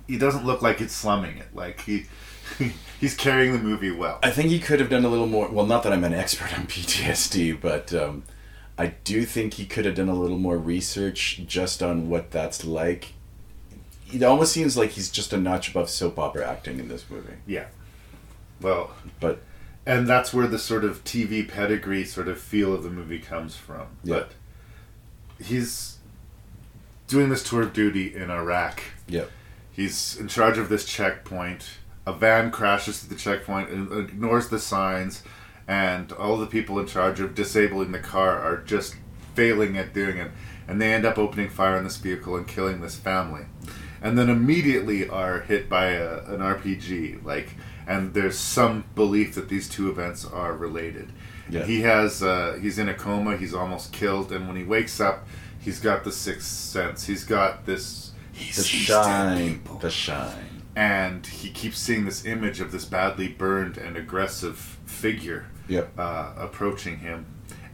he 0.10 0.18
doesn't 0.18 0.46
look 0.46 0.62
like 0.62 0.80
he's 0.80 0.92
slumming 0.92 1.38
it. 1.38 1.56
Like 1.56 1.82
he 1.82 2.06
he's 3.00 3.16
carrying 3.16 3.54
the 3.54 3.60
movie 3.60 3.92
well. 3.92 4.20
I 4.24 4.32
think 4.32 4.50
he 4.50 4.60
could 4.60 4.80
have 4.80 4.90
done 4.90 5.06
a 5.06 5.10
little 5.10 5.28
more. 5.28 5.48
Well, 5.50 5.66
not 5.66 5.84
that 5.84 5.94
I'm 5.94 6.04
an 6.04 6.14
expert 6.14 6.58
on 6.58 6.66
PTSD, 6.68 7.62
but 7.62 7.94
um, 7.94 8.24
I 8.78 8.88
do 9.04 9.24
think 9.26 9.54
he 9.54 9.66
could 9.66 9.86
have 9.86 9.96
done 9.96 10.10
a 10.10 10.16
little 10.16 10.38
more 10.40 10.58
research 10.58 11.42
just 11.46 11.82
on 11.84 12.10
what 12.10 12.32
that's 12.32 12.66
like. 12.66 13.14
It 14.12 14.24
almost 14.24 14.52
seems 14.54 14.76
like 14.76 14.92
he's 14.92 15.12
just 15.12 15.32
a 15.34 15.38
notch 15.38 15.70
above 15.70 15.90
soap 15.90 16.18
opera 16.18 16.50
acting 16.50 16.80
in 16.80 16.88
this 16.88 17.06
movie. 17.10 17.36
Yeah. 17.46 17.68
Well, 18.60 18.92
But 19.20 19.42
and 19.86 20.08
that's 20.08 20.34
where 20.34 20.48
the 20.48 20.60
sort 20.60 20.84
of 20.84 21.04
TV 21.04 21.48
pedigree 21.48 22.04
sort 22.04 22.28
of 22.28 22.40
feel 22.40 22.74
of 22.74 22.84
the 22.84 22.90
movie 22.90 23.20
comes 23.20 23.56
from. 23.56 23.88
Yeah. 24.04 24.16
But 24.16 24.32
he's 25.44 25.98
doing 27.08 27.30
this 27.30 27.44
tour 27.48 27.62
of 27.62 27.74
duty 27.74 28.14
in 28.16 28.30
Iraq. 28.30 28.82
yeah, 29.08 29.26
He's 29.80 30.18
in 30.18 30.28
charge 30.28 30.58
of 30.58 30.68
this 30.68 30.84
checkpoint. 30.84 31.66
A 32.06 32.12
van 32.12 32.52
crashes 32.52 33.02
at 33.02 33.10
the 33.10 33.16
checkpoint 33.16 33.70
and 33.70 33.90
ignores 34.10 34.50
the 34.50 34.60
signs, 34.60 35.24
and 35.70 36.12
all 36.12 36.36
the 36.36 36.48
people 36.48 36.78
in 36.80 36.86
charge 36.86 37.22
of 37.22 37.34
disabling 37.34 37.94
the 37.94 38.00
car 38.00 38.42
are 38.42 38.58
just 38.58 38.98
failing 39.36 39.78
at 39.78 39.94
doing 39.94 40.18
it. 40.18 40.32
And 40.68 40.82
they 40.82 40.92
end 40.94 41.06
up 41.06 41.18
opening 41.18 41.48
fire 41.48 41.78
on 41.78 41.86
this 41.86 41.96
vehicle 41.96 42.36
and 42.36 42.46
killing 42.46 42.82
this 42.82 42.98
family. 42.98 43.44
And 44.02 44.18
then 44.18 44.30
immediately 44.30 45.08
are 45.08 45.40
hit 45.40 45.70
by 45.70 45.92
a, 45.92 46.26
an 46.26 46.42
RPG. 46.42 47.24
Like, 47.24 47.56
and 47.88 48.14
there's 48.14 48.38
some 48.38 48.84
belief 48.96 49.36
that 49.36 49.48
these 49.48 49.70
two 49.70 49.90
events 49.90 50.26
are 50.26 50.52
related. 50.58 51.14
Yeah. 51.50 51.64
He 51.64 51.84
has 51.84 52.22
uh, 52.22 52.60
he's 52.62 52.80
in 52.80 52.90
a 52.90 52.94
coma. 52.94 53.38
He's 53.38 53.54
almost 53.54 53.94
killed, 53.94 54.34
and 54.34 54.46
when 54.46 54.58
he 54.58 54.64
wakes 54.66 55.00
up, 55.00 55.26
he's 55.58 55.80
got 55.80 56.04
the 56.04 56.12
sixth 56.12 56.48
sense. 56.48 57.06
He's 57.08 57.24
got 57.24 57.66
this. 57.66 58.09
He 58.40 58.52
the 58.52 58.62
sees 58.62 58.88
dead 58.88 59.04
shine, 59.04 59.60
people 59.60 59.78
the 59.78 59.90
shine. 59.90 60.64
and 60.76 61.26
he 61.28 61.50
keeps 61.50 61.78
seeing 61.78 62.06
this 62.06 62.26
image 62.26 62.60
of 62.60 62.72
this 62.72 62.86
badly 62.86 63.28
burned 63.28 63.78
and 63.78 63.96
aggressive 63.98 64.58
figure 64.86 65.48
Yep. 65.68 65.94
uh, 66.00 66.34
approaching 66.38 66.98
him, 67.00 67.26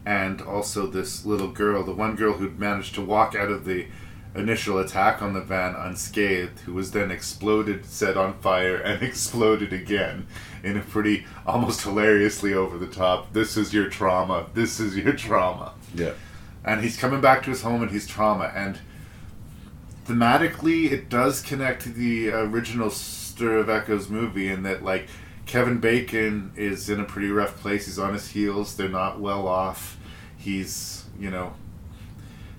and 0.06 0.42
also 0.42 0.88
this 0.88 1.26
little 1.26 1.48
girl, 1.50 1.84
the 1.84 1.94
one 1.94 2.16
girl 2.16 2.34
who'd 2.34 2.60
managed 2.60 2.94
to 2.96 3.02
walk 3.02 3.36
out 3.36 3.50
of 3.50 3.64
the 3.66 3.88
initial 4.36 4.80
attack 4.80 5.22
on 5.22 5.34
the 5.34 5.40
van 5.40 5.76
unscathed, 5.76 6.60
who 6.62 6.74
was 6.74 6.92
then 6.92 7.10
exploded, 7.10 7.86
set 7.86 8.18
on 8.18 8.34
fire, 8.40 8.76
and 8.76 9.02
exploded 9.10 9.72
again 9.72 10.28
in 10.62 10.76
a 10.76 10.82
pretty 10.82 11.26
almost 11.46 11.84
hilariously 11.84 12.54
over 12.54 12.78
the 12.78 12.88
top. 12.88 13.32
This 13.32 13.56
is 13.56 13.74
your 13.74 13.88
trauma. 13.90 14.48
This 14.54 14.80
is 14.82 14.98
your 14.98 15.14
trauma. 15.14 15.74
Yeah, 15.94 16.12
And 16.66 16.82
he's 16.82 16.98
coming 16.98 17.22
back 17.22 17.44
to 17.44 17.50
his 17.52 17.62
home 17.62 17.82
and 17.82 17.92
he's 17.92 18.06
trauma. 18.08 18.52
And 18.54 18.80
thematically, 20.06 20.92
it 20.92 21.10
does 21.10 21.42
connect 21.42 21.84
to 21.84 21.90
the 21.90 22.30
original 22.32 22.90
Stir 22.90 23.58
of 23.58 23.70
Echoes 23.70 24.10
movie 24.10 24.48
in 24.48 24.64
that, 24.64 24.84
like, 24.84 25.08
Kevin 25.46 25.78
Bacon 25.80 26.52
is 26.56 26.90
in 26.90 27.00
a 27.00 27.04
pretty 27.04 27.30
rough 27.30 27.58
place. 27.58 27.86
He's 27.86 28.00
on 28.00 28.14
his 28.14 28.30
heels. 28.30 28.76
They're 28.76 28.90
not 28.90 29.20
well 29.20 29.48
off. 29.48 29.98
He's, 30.38 31.06
you 31.20 31.30
know, 31.30 31.54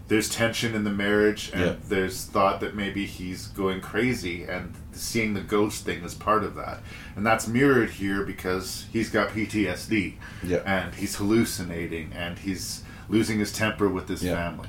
there's 0.09 0.28
tension 0.28 0.74
in 0.74 0.85
the 0.85 0.90
marriage, 0.90 1.51
and 1.52 1.62
Yeah. 1.64 1.74
there's 1.89 2.24
thought 2.24 2.60
that 2.60 2.77
maybe 2.77 3.06
he's 3.06 3.48
going 3.48 3.81
crazy, 3.81 4.44
and 4.44 4.73
seeing 4.93 5.35
the 5.35 5.40
ghost 5.40 5.85
thing 5.85 6.05
is 6.05 6.14
part 6.14 6.44
of 6.44 6.55
that. 6.55 6.81
And 7.16 7.27
that's 7.27 7.48
mirrored 7.48 7.90
here 7.90 8.23
because 8.24 8.85
he's 8.93 9.10
got 9.10 9.31
PTSD, 9.31 10.18
Yeah. 10.44 10.59
and 10.64 10.94
he's 10.94 11.16
hallucinating, 11.16 12.12
and 12.14 12.39
he's 12.39 12.82
losing 13.09 13.40
his 13.40 13.52
temper 13.52 13.89
with 13.89 14.09
his 14.09 14.23
Yeah. 14.23 14.35
family. 14.36 14.68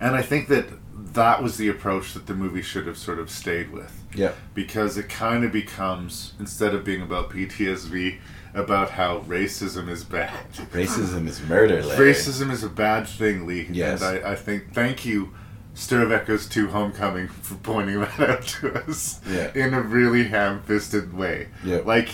And 0.00 0.14
I 0.14 0.22
think 0.22 0.46
that 0.48 0.68
that 1.12 1.42
was 1.42 1.56
the 1.56 1.68
approach 1.68 2.14
that 2.14 2.26
the 2.26 2.34
movie 2.34 2.62
should 2.62 2.86
have 2.86 2.96
sort 2.98 3.18
of 3.18 3.30
stayed 3.30 3.70
with 3.70 4.02
yeah, 4.14 4.32
because 4.54 4.96
it 4.96 5.08
kind 5.08 5.44
of 5.44 5.52
becomes 5.52 6.32
instead 6.38 6.74
of 6.74 6.84
being 6.84 7.02
about 7.02 7.30
PTSD 7.30 8.18
about 8.54 8.90
how 8.92 9.20
racism 9.20 9.88
is 9.90 10.02
bad. 10.04 10.50
racism 10.72 11.26
is 11.28 11.40
murder. 11.42 11.82
Larry. 11.82 12.12
Racism 12.12 12.50
is 12.50 12.64
a 12.64 12.70
bad 12.70 13.06
thing, 13.06 13.46
Lee. 13.46 13.68
Yes. 13.70 14.00
And 14.00 14.24
I, 14.24 14.32
I 14.32 14.34
think 14.34 14.72
thank 14.72 15.04
you, 15.04 15.34
Stir 15.74 16.02
of 16.04 16.12
Echoes 16.12 16.48
2 16.48 16.68
Homecoming, 16.68 17.28
for 17.42 17.56
pointing 17.56 18.00
that 18.00 18.18
out 18.20 18.42
to 18.46 18.72
us 18.88 19.20
Yeah. 19.30 19.52
in 19.54 19.74
a 19.74 19.82
really 19.82 20.24
ham 20.24 20.62
fisted 20.62 21.12
way. 21.12 21.48
Yeah. 21.62 21.80
Like, 21.84 22.08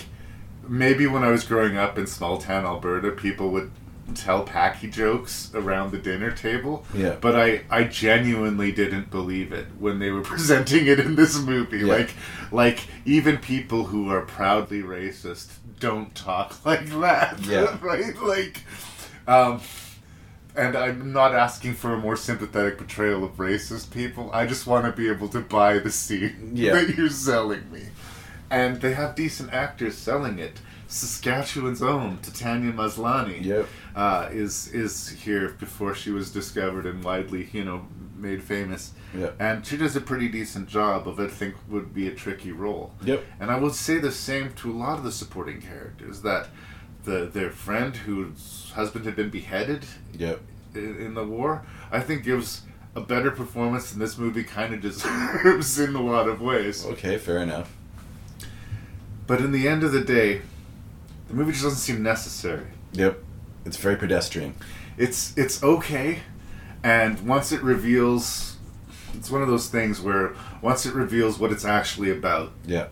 maybe 0.67 1.07
when 1.07 1.23
I 1.23 1.29
was 1.29 1.45
growing 1.45 1.77
up 1.77 1.97
in 1.97 2.07
small 2.07 2.37
town 2.39 2.65
Alberta, 2.65 3.11
people 3.11 3.49
would 3.51 3.71
tell 4.15 4.43
packy 4.43 4.89
jokes 4.89 5.51
around 5.53 5.91
the 5.91 5.97
dinner 5.97 6.31
table. 6.31 6.85
Yeah. 6.93 7.15
But 7.19 7.35
I, 7.35 7.61
I 7.69 7.83
genuinely 7.85 8.71
didn't 8.71 9.09
believe 9.09 9.51
it 9.51 9.67
when 9.79 9.99
they 9.99 10.09
were 10.11 10.21
presenting 10.33 10.87
it 10.87 10.99
in 10.99 11.15
this 11.15 11.39
movie. 11.39 11.79
Yeah. 11.79 11.85
Like 11.93 12.09
like 12.51 12.87
even 13.05 13.37
people 13.37 13.85
who 13.85 14.09
are 14.11 14.21
proudly 14.21 14.81
racist 14.81 15.51
don't 15.79 16.13
talk 16.15 16.65
like 16.65 16.87
that. 16.89 17.39
Yeah. 17.45 17.77
right? 17.81 18.15
Like 18.21 18.61
um 19.27 19.61
and 20.55 20.75
I'm 20.75 21.11
not 21.13 21.33
asking 21.33 21.73
for 21.73 21.93
a 21.93 21.97
more 21.97 22.15
sympathetic 22.15 22.77
portrayal 22.77 23.23
of 23.23 23.37
racist 23.37 23.89
people. 23.91 24.29
I 24.33 24.45
just 24.45 24.67
want 24.67 24.85
to 24.85 24.91
be 24.91 25.09
able 25.09 25.27
to 25.29 25.39
buy 25.39 25.79
the 25.79 25.89
scene 25.89 26.51
Yeah. 26.53 26.73
that 26.73 26.95
you're 26.95 27.09
selling 27.09 27.71
me. 27.71 27.85
And 28.51 28.79
they 28.79 28.93
have 28.93 29.15
decent 29.15 29.51
actors 29.51 29.97
selling 29.97 30.37
it. 30.37 30.59
Saskatchewan's 30.93 31.81
own 31.81 32.19
Tatiana 32.21 32.71
Maslany 32.71 33.43
Yep. 33.43 33.67
uh, 33.95 34.29
is 34.31 34.67
is 34.73 35.09
here 35.09 35.49
before 35.59 35.95
she 35.95 36.11
was 36.11 36.31
discovered 36.31 36.85
and 36.85 37.03
widely, 37.03 37.49
you 37.51 37.63
know, 37.65 37.87
made 38.15 38.43
famous. 38.43 38.91
Yeah. 39.17 39.31
And 39.39 39.65
she 39.65 39.75
does 39.75 39.95
a 39.95 40.01
pretty 40.01 40.27
decent 40.29 40.69
job 40.69 41.07
of, 41.07 41.19
I 41.19 41.27
think, 41.27 41.55
would 41.67 41.93
be 41.95 42.07
a 42.07 42.11
tricky 42.13 42.51
role. 42.51 42.93
Yep. 43.03 43.23
And 43.39 43.49
I 43.49 43.57
would 43.57 43.73
say 43.73 43.97
the 43.97 44.11
same 44.11 44.53
to 44.53 44.71
a 44.71 44.75
lot 44.75 44.97
of 44.99 45.03
the 45.03 45.11
supporting 45.11 45.61
characters 45.61 46.21
that 46.21 46.49
the 47.05 47.25
their 47.25 47.49
friend 47.49 47.95
whose 47.95 48.71
husband 48.75 49.05
had 49.05 49.15
been 49.15 49.29
beheaded 49.31 49.85
Yep. 50.13 50.41
in, 50.75 50.95
in 50.97 51.13
the 51.15 51.25
war, 51.25 51.65
I 51.91 52.01
think 52.01 52.23
gives 52.23 52.61
a 52.95 53.01
better 53.01 53.31
performance 53.31 53.89
than 53.89 53.99
this 53.99 54.19
movie 54.19 54.43
kind 54.43 54.75
of 54.75 54.81
deserves 54.89 55.79
in 55.79 55.95
a 55.95 56.01
lot 56.01 56.27
of 56.29 56.39
ways. 56.39 56.85
Okay, 56.85 57.17
fair 57.17 57.39
enough. 57.39 57.75
But 59.25 59.39
in 59.41 59.51
the 59.51 59.67
end 59.67 59.83
of 59.83 59.91
the 59.91 60.03
day, 60.03 60.41
the 61.33 61.39
movie 61.39 61.51
just 61.51 61.63
doesn't 61.63 61.79
seem 61.79 62.03
necessary. 62.03 62.67
Yep. 62.93 63.17
It's 63.65 63.77
very 63.77 63.95
pedestrian. 63.95 64.53
It's 64.97 65.35
it's 65.35 65.63
okay, 65.63 66.19
and 66.83 67.19
once 67.27 67.51
it 67.51 67.63
reveals, 67.63 68.57
it's 69.15 69.31
one 69.31 69.41
of 69.41 69.47
those 69.47 69.67
things 69.67 69.99
where 69.99 70.35
once 70.61 70.85
it 70.85 70.93
reveals 70.93 71.39
what 71.39 71.51
it's 71.51 71.65
actually 71.65 72.11
about, 72.11 72.51
Yeah. 72.67 72.87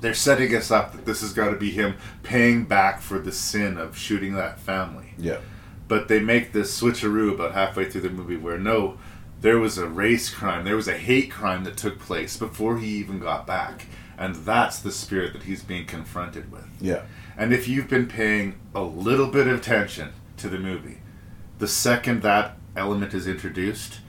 they're 0.00 0.14
setting 0.14 0.54
us 0.54 0.70
up 0.70 0.92
that 0.92 1.04
this 1.04 1.20
has 1.20 1.34
got 1.34 1.50
to 1.50 1.56
be 1.56 1.70
him 1.70 1.96
paying 2.22 2.64
back 2.64 3.02
for 3.02 3.18
the 3.18 3.32
sin 3.32 3.76
of 3.76 3.96
shooting 3.98 4.34
that 4.34 4.58
family. 4.58 5.12
Yeah. 5.18 5.38
But 5.86 6.08
they 6.08 6.20
make 6.20 6.52
this 6.52 6.80
switcheroo 6.80 7.34
about 7.34 7.52
halfway 7.52 7.90
through 7.90 8.02
the 8.02 8.10
movie 8.10 8.36
where 8.38 8.58
no, 8.58 8.96
there 9.42 9.58
was 9.58 9.76
a 9.76 9.86
race 9.86 10.30
crime, 10.30 10.64
there 10.64 10.76
was 10.76 10.88
a 10.88 10.96
hate 10.96 11.30
crime 11.30 11.64
that 11.64 11.76
took 11.76 11.98
place 11.98 12.38
before 12.38 12.78
he 12.78 12.86
even 12.96 13.18
got 13.18 13.46
back. 13.46 13.86
And 14.16 14.34
that's 14.36 14.78
the 14.78 14.92
spirit 14.92 15.32
that 15.34 15.42
he's 15.42 15.62
being 15.62 15.84
confronted 15.84 16.50
with. 16.50 16.64
Yeah. 16.80 17.02
And 17.36 17.52
if 17.52 17.66
you've 17.68 17.88
been 17.88 18.06
paying 18.06 18.54
a 18.74 18.82
little 18.82 19.26
bit 19.28 19.46
of 19.46 19.58
attention 19.58 20.12
to 20.38 20.48
the 20.48 20.58
movie, 20.58 20.98
the 21.58 21.68
second 21.68 22.22
that 22.22 22.56
element 22.76 23.14
is 23.14 23.26
introduced, 23.26 24.00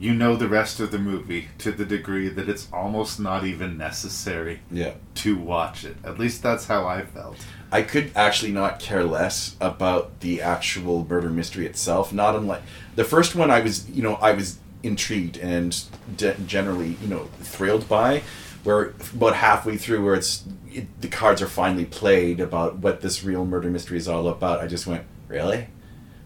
you 0.00 0.14
know 0.14 0.36
the 0.36 0.48
rest 0.48 0.78
of 0.78 0.92
the 0.92 0.98
movie 0.98 1.48
to 1.58 1.72
the 1.72 1.84
degree 1.84 2.28
that 2.28 2.48
it's 2.48 2.68
almost 2.72 3.18
not 3.18 3.44
even 3.44 3.76
necessary 3.76 4.60
Yeah. 4.70 4.92
to 5.16 5.36
watch 5.36 5.84
it. 5.84 5.96
At 6.04 6.18
least 6.20 6.40
that's 6.42 6.66
how 6.66 6.86
I 6.86 7.02
felt. 7.04 7.36
I 7.72 7.82
could 7.82 8.12
actually 8.14 8.52
not 8.52 8.78
care 8.78 9.02
less 9.02 9.56
about 9.60 10.20
the 10.20 10.40
actual 10.40 11.04
murder 11.08 11.30
mystery 11.30 11.66
itself. 11.66 12.12
Not 12.12 12.36
unlike 12.36 12.62
the 12.94 13.02
first 13.04 13.34
one, 13.34 13.50
I 13.50 13.60
was 13.60 13.90
you 13.90 14.02
know 14.02 14.14
I 14.16 14.32
was 14.32 14.58
intrigued 14.84 15.36
and 15.38 15.76
de- 16.16 16.34
generally 16.46 16.96
you 17.02 17.08
know 17.08 17.28
thrilled 17.40 17.88
by. 17.88 18.22
Where 18.68 18.92
about 19.14 19.36
halfway 19.36 19.78
through, 19.78 20.04
where 20.04 20.14
it's 20.14 20.44
it, 20.70 21.00
the 21.00 21.08
cards 21.08 21.40
are 21.40 21.46
finally 21.46 21.86
played 21.86 22.38
about 22.38 22.76
what 22.76 23.00
this 23.00 23.24
real 23.24 23.46
murder 23.46 23.70
mystery 23.70 23.96
is 23.96 24.06
all 24.06 24.28
about, 24.28 24.60
I 24.60 24.66
just 24.66 24.86
went 24.86 25.06
really. 25.26 25.68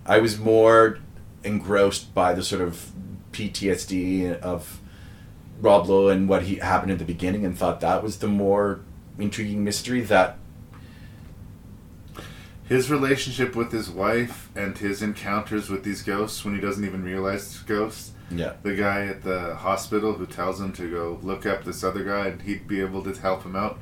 I 0.04 0.18
was 0.18 0.40
more 0.40 0.98
engrossed 1.44 2.12
by 2.14 2.34
the 2.34 2.42
sort 2.42 2.60
of 2.60 2.90
PTSD 3.30 4.40
of 4.40 4.80
Rob 5.60 5.88
Lowe 5.88 6.08
and 6.08 6.28
what 6.28 6.42
he 6.42 6.56
happened 6.56 6.90
at 6.90 6.98
the 6.98 7.04
beginning, 7.04 7.44
and 7.44 7.56
thought 7.56 7.80
that 7.80 8.02
was 8.02 8.18
the 8.18 8.26
more 8.26 8.80
intriguing 9.20 9.62
mystery 9.62 10.00
that 10.00 10.36
His 12.64 12.90
relationship 12.90 13.54
with 13.54 13.70
his 13.70 13.88
wife 13.88 14.50
and 14.56 14.76
his 14.76 15.00
encounters 15.00 15.70
with 15.70 15.84
these 15.84 16.02
ghosts 16.02 16.44
when 16.44 16.56
he 16.56 16.60
doesn't 16.60 16.84
even 16.84 17.04
realize 17.04 17.46
it's 17.46 17.62
ghosts. 17.62 18.14
Yeah. 18.38 18.54
The 18.62 18.74
guy 18.74 19.06
at 19.06 19.22
the 19.22 19.54
hospital 19.54 20.14
who 20.14 20.26
tells 20.26 20.60
him 20.60 20.72
to 20.74 20.90
go 20.90 21.18
look 21.22 21.46
up 21.46 21.64
this 21.64 21.84
other 21.84 22.02
guy 22.04 22.28
and 22.28 22.42
he'd 22.42 22.66
be 22.66 22.80
able 22.80 23.02
to 23.04 23.12
help 23.20 23.44
him 23.44 23.54
out. 23.56 23.78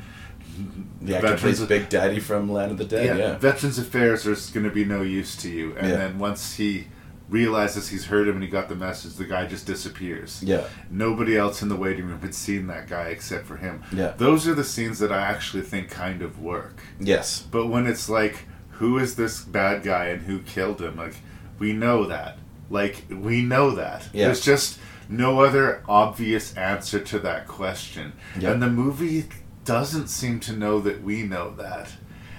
The 1.00 1.16
actor 1.16 1.36
plays 1.38 1.60
Big 1.64 1.88
Daddy 1.88 2.20
from 2.20 2.50
Land 2.50 2.72
of 2.72 2.78
the 2.78 2.84
Dead. 2.84 3.16
Yeah, 3.18 3.38
Veterans 3.38 3.78
Affairs 3.78 4.26
is 4.26 4.50
going 4.50 4.64
to 4.64 4.70
be 4.72 4.84
no 4.84 5.02
use 5.02 5.36
to 5.36 5.48
you. 5.48 5.74
And 5.76 5.88
Yeah. 5.88 5.96
then 5.96 6.18
once 6.18 6.54
he 6.56 6.88
realizes 7.28 7.88
he's 7.88 8.06
heard 8.06 8.26
him 8.26 8.34
and 8.34 8.42
he 8.42 8.48
got 8.50 8.68
the 8.68 8.74
message, 8.74 9.14
the 9.14 9.24
guy 9.24 9.46
just 9.46 9.64
disappears. 9.64 10.42
Yeah. 10.42 10.64
Nobody 10.90 11.36
else 11.38 11.62
in 11.62 11.68
the 11.68 11.76
waiting 11.76 12.06
room 12.06 12.20
had 12.20 12.34
seen 12.34 12.66
that 12.66 12.88
guy 12.88 13.04
except 13.08 13.46
for 13.46 13.56
him. 13.56 13.82
Yeah. 13.92 14.14
Those 14.18 14.48
are 14.48 14.54
the 14.54 14.64
scenes 14.64 14.98
that 14.98 15.12
I 15.12 15.20
actually 15.22 15.62
think 15.62 15.88
kind 15.90 16.22
of 16.22 16.40
work. 16.40 16.80
Yes. 16.98 17.40
But 17.48 17.68
when 17.68 17.86
it's 17.86 18.08
like, 18.08 18.46
who 18.72 18.98
is 18.98 19.14
this 19.14 19.40
bad 19.42 19.82
guy 19.84 20.06
and 20.06 20.22
who 20.22 20.40
killed 20.40 20.80
him? 20.82 20.96
Like, 20.96 21.14
we 21.60 21.72
know 21.72 22.04
that. 22.06 22.38
Like, 22.70 23.04
we 23.10 23.42
know 23.42 23.72
that. 23.72 24.08
Yeah. 24.12 24.26
There's 24.26 24.40
just 24.44 24.78
no 25.08 25.40
other 25.42 25.82
obvious 25.88 26.56
answer 26.56 27.00
to 27.00 27.18
that 27.18 27.46
question. 27.48 28.12
Yeah. 28.38 28.52
And 28.52 28.62
the 28.62 28.70
movie 28.70 29.26
doesn't 29.64 30.06
seem 30.08 30.40
to 30.40 30.52
know 30.52 30.80
that 30.80 31.02
we 31.02 31.22
know 31.24 31.52
that. 31.56 31.92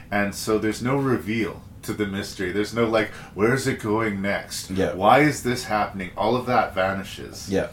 And 0.09 0.33
so 0.33 0.57
there's 0.57 0.81
no 0.81 0.95
reveal 0.95 1.61
to 1.83 1.93
the 1.93 2.05
mystery. 2.05 2.51
There's 2.51 2.73
no, 2.73 2.85
like, 2.85 3.09
where's 3.33 3.67
it 3.67 3.79
going 3.79 4.21
next? 4.21 4.71
Yeah. 4.71 4.93
Why 4.93 5.19
is 5.19 5.43
this 5.43 5.65
happening? 5.65 6.11
All 6.17 6.35
of 6.35 6.45
that 6.45 6.73
vanishes. 6.73 7.49
Yeah. 7.49 7.67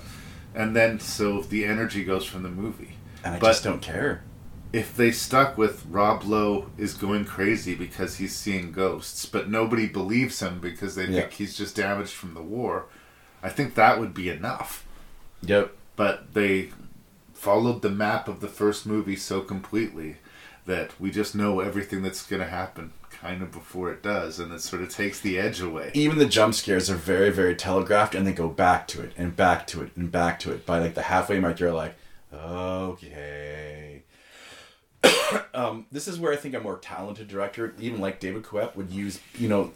And 0.55 0.74
then, 0.74 0.98
so 0.98 1.43
the 1.43 1.64
energy 1.64 2.05
goes 2.05 2.24
from 2.24 2.43
the 2.43 2.48
movie. 2.48 2.97
And 3.24 3.35
I 3.36 3.39
But- 3.39 3.48
just 3.48 3.64
don't 3.64 3.82
care. 3.82 4.22
If 4.73 4.95
they 4.97 5.11
stuck 5.11 5.57
with 5.57 5.85
Rob 5.89 6.24
Lowe 6.24 6.66
is 6.77 6.95
going 6.95 7.24
crazy 7.24 7.74
because 7.74 8.16
he's 8.16 8.35
seeing 8.36 8.70
ghosts, 8.73 9.24
but 9.27 9.49
nobody 9.49 9.86
believes 9.86 10.40
him 10.40 10.61
because 10.61 10.95
they 10.95 11.07
Yeah. 11.07 11.20
think 11.23 11.32
he's 11.32 11.57
just 11.57 11.74
damaged 11.77 12.12
from 12.12 12.35
the 12.35 12.43
war, 12.43 12.86
I 13.43 13.49
think 13.49 13.74
that 13.74 13.99
would 13.99 14.12
be 14.15 14.28
enough. 14.28 14.85
Yep. 15.43 15.74
But 15.97 16.35
they 16.35 16.70
followed 17.32 17.82
the 17.82 17.90
map 17.90 18.28
of 18.28 18.40
the 18.40 18.49
first 18.49 18.85
movie 18.85 19.16
so 19.16 19.40
completely 19.40 20.16
that 20.66 20.90
we 21.01 21.11
just 21.11 21.35
know 21.35 21.61
everything 21.61 22.03
that's 22.03 22.27
going 22.27 22.43
to 22.43 22.49
happen 22.49 22.93
kind 23.11 23.43
of 23.43 23.51
before 23.51 23.90
it 23.90 24.03
does, 24.03 24.39
and 24.39 24.53
it 24.53 24.61
sort 24.61 24.82
of 24.82 24.90
takes 24.90 25.19
the 25.19 25.39
edge 25.39 25.61
away. 25.61 25.90
Even 25.95 26.19
the 26.19 26.27
jump 26.27 26.55
scares 26.55 26.90
are 26.90 26.95
very, 26.95 27.31
very 27.31 27.55
telegraphed, 27.57 28.15
and 28.15 28.27
they 28.27 28.32
go 28.32 28.49
back 28.49 28.86
to 28.89 29.01
it 29.01 29.12
and 29.16 29.35
back 29.35 29.66
to 29.69 29.82
it 29.82 29.90
and 29.97 30.12
back 30.12 30.39
to 30.40 30.53
it. 30.53 30.66
By 30.66 30.78
like 30.78 30.95
the 30.95 31.03
halfway 31.03 31.40
mark, 31.40 31.59
you're 31.59 31.73
like, 31.73 31.95
okay. 32.35 33.88
um, 35.55 35.87
this 35.93 36.09
is 36.09 36.19
where 36.19 36.33
I 36.33 36.37
think 36.37 36.55
a 36.55 36.61
more 36.61 36.79
talented 36.79 37.29
director, 37.29 37.75
even 37.79 38.01
like 38.01 38.20
David 38.20 38.43
Koepp, 38.43 38.75
would 38.77 38.91
use, 38.91 39.20
you 39.39 39.49
know, 39.49 39.73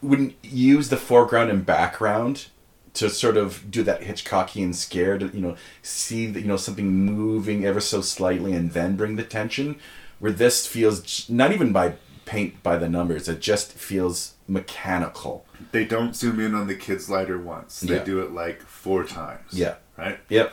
wouldn't 0.00 0.34
use 0.42 0.88
the 0.88 0.96
foreground 0.96 1.50
and 1.50 1.64
background 1.64 2.46
to 2.94 3.08
sort 3.08 3.36
of 3.36 3.70
do 3.70 3.82
that 3.84 4.02
Hitchcockian 4.02 4.74
scare 4.74 5.16
to 5.16 5.28
you 5.28 5.40
know 5.40 5.56
see 5.80 6.26
that 6.26 6.40
you 6.40 6.46
know 6.46 6.56
something 6.58 6.90
moving 6.92 7.64
ever 7.64 7.80
so 7.80 8.00
slightly 8.02 8.52
and 8.52 8.72
then 8.72 8.96
bring 8.96 9.16
the 9.16 9.22
tension. 9.22 9.78
Where 10.18 10.32
this 10.32 10.66
feels 10.66 11.28
not 11.28 11.52
even 11.52 11.72
by 11.72 11.94
paint 12.26 12.62
by 12.62 12.76
the 12.78 12.88
numbers, 12.88 13.28
it 13.28 13.40
just 13.40 13.72
feels 13.72 14.34
mechanical. 14.46 15.44
They 15.72 15.84
don't 15.84 16.14
zoom 16.14 16.38
in 16.38 16.54
on 16.54 16.66
the 16.66 16.74
kid's 16.76 17.08
lighter 17.10 17.38
once. 17.38 17.80
They 17.80 17.96
Yeah. 17.96 18.04
do 18.04 18.20
it 18.20 18.32
like 18.32 18.62
four 18.62 19.04
times. 19.04 19.52
Yeah. 19.52 19.76
Right? 19.96 20.20
Yep. 20.28 20.52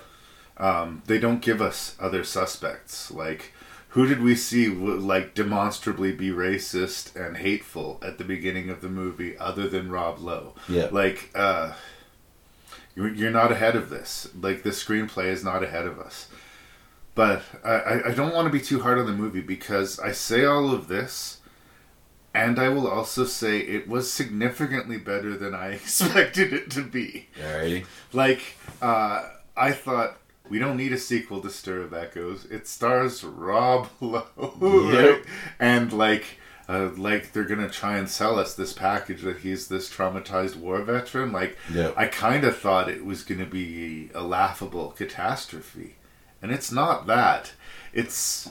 Um, 0.58 1.04
they 1.06 1.20
don't 1.20 1.42
give 1.42 1.62
us 1.62 1.96
other 2.00 2.24
suspects. 2.24 3.12
Like, 3.12 3.54
who 3.90 4.06
did 4.08 4.22
we 4.22 4.36
see 4.36 4.68
like 4.68 5.34
demonstrably 5.34 6.12
be 6.12 6.30
racist 6.30 7.16
and 7.16 7.38
hateful 7.38 8.00
at 8.04 8.18
the 8.18 8.24
beginning 8.24 8.70
of 8.70 8.82
the 8.82 8.90
movie, 8.90 9.38
other 9.38 9.68
than 9.68 9.90
Rob 9.92 10.20
Lowe? 10.20 10.54
Yeah. 10.68 10.90
Like, 10.92 11.30
uh, 11.36 11.74
you're, 12.96 13.32
not 13.32 13.52
ahead 13.52 13.76
of 13.76 13.90
this. 13.90 14.28
Like, 14.40 14.64
the 14.64 14.70
screenplay 14.72 15.26
is 15.26 15.44
not 15.44 15.64
ahead 15.64 15.86
of 15.88 16.00
us. 16.00 16.28
But 17.16 17.42
I, 17.64 17.72
I- 17.74 18.08
I 18.10 18.14
don't 18.14 18.34
want 18.34 18.46
to 18.48 18.52
be 18.52 18.62
too 18.64 18.82
hard 18.82 19.00
on 19.00 19.06
the 19.06 19.14
movie 19.14 19.42
because 19.42 20.00
I 20.00 20.12
say 20.12 20.46
all 20.46 20.72
of 20.74 20.88
this, 20.88 21.38
and 22.34 22.60
I 22.60 22.70
will 22.70 22.88
also 22.88 23.26
say 23.26 23.60
it 23.60 23.88
was 23.88 24.12
significantly 24.12 24.98
better 24.98 25.36
than 25.38 25.56
I 25.56 25.70
expected 25.74 26.54
it 26.54 26.70
to 26.72 26.84
be. 26.84 27.28
Alrighty. 27.42 27.86
Like, 28.14 28.42
uh, 28.82 29.30
I 29.58 29.72
thought 29.72 30.18
we 30.50 30.60
don't 30.60 30.78
need 30.78 30.94
a 30.94 30.98
sequel 30.98 31.42
to 31.42 31.50
Stir 31.50 31.82
of 31.82 31.94
Echoes. 31.94 32.46
It 32.46 32.68
stars 32.68 33.24
Rob 33.24 33.90
Lowe, 34.02 34.26
Yep. 34.92 34.94
right? 35.16 35.24
And 35.60 35.94
like, 35.94 36.40
uh, 36.68 36.90
like 36.98 37.32
they're 37.34 37.44
gonna 37.46 37.70
try 37.70 37.98
and 37.98 38.10
sell 38.10 38.38
us 38.40 38.54
this 38.56 38.74
package 38.74 39.22
that 39.24 39.38
he's 39.40 39.68
this 39.68 39.90
traumatized 39.90 40.56
war 40.56 40.82
veteran. 40.82 41.32
Like, 41.32 41.58
Yep. 41.74 41.94
I 41.98 42.08
kind 42.08 42.44
of 42.44 42.58
thought 42.58 42.90
it 42.90 43.06
was 43.06 43.24
gonna 43.24 43.46
be 43.46 44.10
a 44.14 44.22
laughable 44.24 44.92
catastrophe, 44.92 45.96
and 46.42 46.52
it's 46.52 46.72
not 46.72 47.08
that. 47.08 47.54
It's 47.94 48.50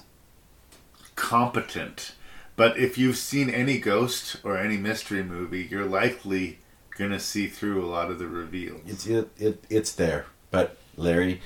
competent. 1.15 2.12
But 2.57 2.77
if 2.79 2.99
you've 2.99 3.16
seen 3.16 3.51
any 3.51 3.79
ghost 3.79 4.37
or 4.43 4.57
any 4.59 4.77
mystery 4.77 5.23
movie, 5.23 5.66
you're 5.70 5.85
likely 5.85 6.59
gonna 6.97 7.20
see 7.20 7.47
through 7.47 7.85
a 7.85 7.87
lot 7.87 8.11
of 8.11 8.19
the 8.19 8.27
reveals. 8.27 8.81
It's 8.87 9.07
it, 9.07 9.31
it 9.39 9.65
it's 9.70 9.93
there, 9.93 10.27
but 10.51 10.77
Larry, 10.97 11.41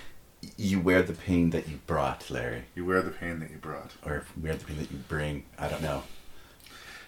you 0.57 0.81
wear 0.81 1.03
the 1.03 1.13
pain 1.13 1.51
that 1.51 1.69
you 1.69 1.79
brought, 1.87 2.29
Larry, 2.31 2.65
You 2.75 2.85
wear 2.85 3.01
the 3.03 3.11
pain 3.11 3.39
that 3.41 3.51
you 3.51 3.57
brought. 3.59 3.93
or 4.05 4.25
wear 4.41 4.55
the 4.55 4.65
pain 4.65 4.79
that 4.79 4.91
you 4.91 4.99
bring. 5.09 5.45
I 5.59 5.69
don't 5.69 5.83
know. 5.83 6.03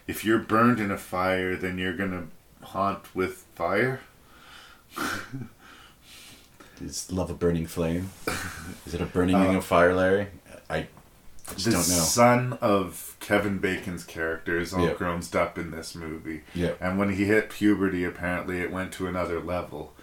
If 0.07 0.25
you're 0.25 0.39
burned 0.39 0.81
in 0.81 0.91
a 0.91 0.99
fire, 0.99 1.57
then 1.57 1.79
you're 1.79 1.97
gonna 1.97 2.29
haunt 2.63 3.15
with 3.15 3.45
fire. 3.55 4.01
Is 6.81 7.11
love 7.11 7.31
a 7.31 7.35
burning 7.35 7.67
flame? 7.67 8.11
Is 8.87 8.95
it 8.95 9.01
a 9.01 9.07
burning 9.07 9.41
ring 9.41 9.55
of 9.55 9.65
fire, 9.65 9.95
Larry? 9.95 10.29
I 10.69 10.89
just 11.53 11.65
the 11.67 11.71
don't 11.73 11.81
know. 11.89 11.95
The 11.95 12.01
son 12.01 12.59
of 12.61 13.17
Kevin 13.21 13.59
Bacon's 13.59 14.05
character 14.05 14.59
is 14.59 14.75
all 14.75 14.87
Yeah. 14.87 14.95
grown 14.95 15.23
up 15.35 15.59
in 15.59 15.71
this 15.71 15.95
movie. 15.95 16.43
Yeah. 16.55 16.73
And 16.81 16.99
when 16.99 17.11
he 17.15 17.25
hit 17.27 17.49
puberty, 17.51 18.05
apparently 18.05 18.61
it 18.61 18.71
went 18.73 18.93
to 18.95 19.07
another 19.07 19.41
level. 19.41 19.94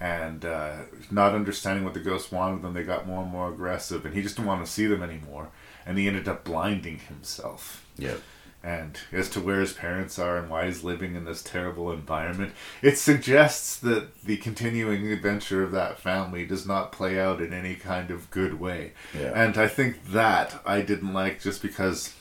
And 0.00 0.46
uh, 0.46 0.76
not 1.10 1.34
understanding 1.34 1.84
what 1.84 1.92
the 1.92 2.00
ghosts 2.00 2.32
wanted 2.32 2.62
them, 2.62 2.72
they 2.72 2.84
got 2.84 3.06
more 3.06 3.22
and 3.22 3.30
more 3.30 3.50
aggressive, 3.50 4.06
and 4.06 4.14
he 4.14 4.22
just 4.22 4.36
didn't 4.36 4.48
want 4.48 4.64
to 4.64 4.70
see 4.70 4.86
them 4.86 5.02
anymore. 5.02 5.50
And 5.84 5.98
he 5.98 6.08
ended 6.08 6.26
up 6.26 6.42
blinding 6.42 7.00
himself. 7.00 7.86
Yeah. 7.98 8.16
And 8.62 8.98
as 9.10 9.30
to 9.30 9.40
where 9.40 9.60
his 9.60 9.72
parents 9.72 10.18
are 10.18 10.36
and 10.36 10.50
why 10.50 10.66
he's 10.66 10.84
living 10.84 11.14
in 11.14 11.24
this 11.24 11.42
terrible 11.42 11.90
environment, 11.90 12.52
it 12.82 12.98
suggests 12.98 13.76
that 13.78 14.22
the 14.22 14.36
continuing 14.36 15.10
adventure 15.10 15.62
of 15.62 15.72
that 15.72 15.98
family 15.98 16.44
does 16.44 16.66
not 16.66 16.92
play 16.92 17.18
out 17.18 17.40
in 17.40 17.54
any 17.54 17.74
kind 17.74 18.10
of 18.10 18.30
good 18.30 18.60
way. 18.60 18.92
Yeah. 19.18 19.32
And 19.34 19.56
I 19.56 19.66
think 19.66 20.12
that 20.12 20.60
I 20.66 20.82
didn't 20.82 21.14
like 21.14 21.40
just 21.40 21.62
because, 21.62 22.14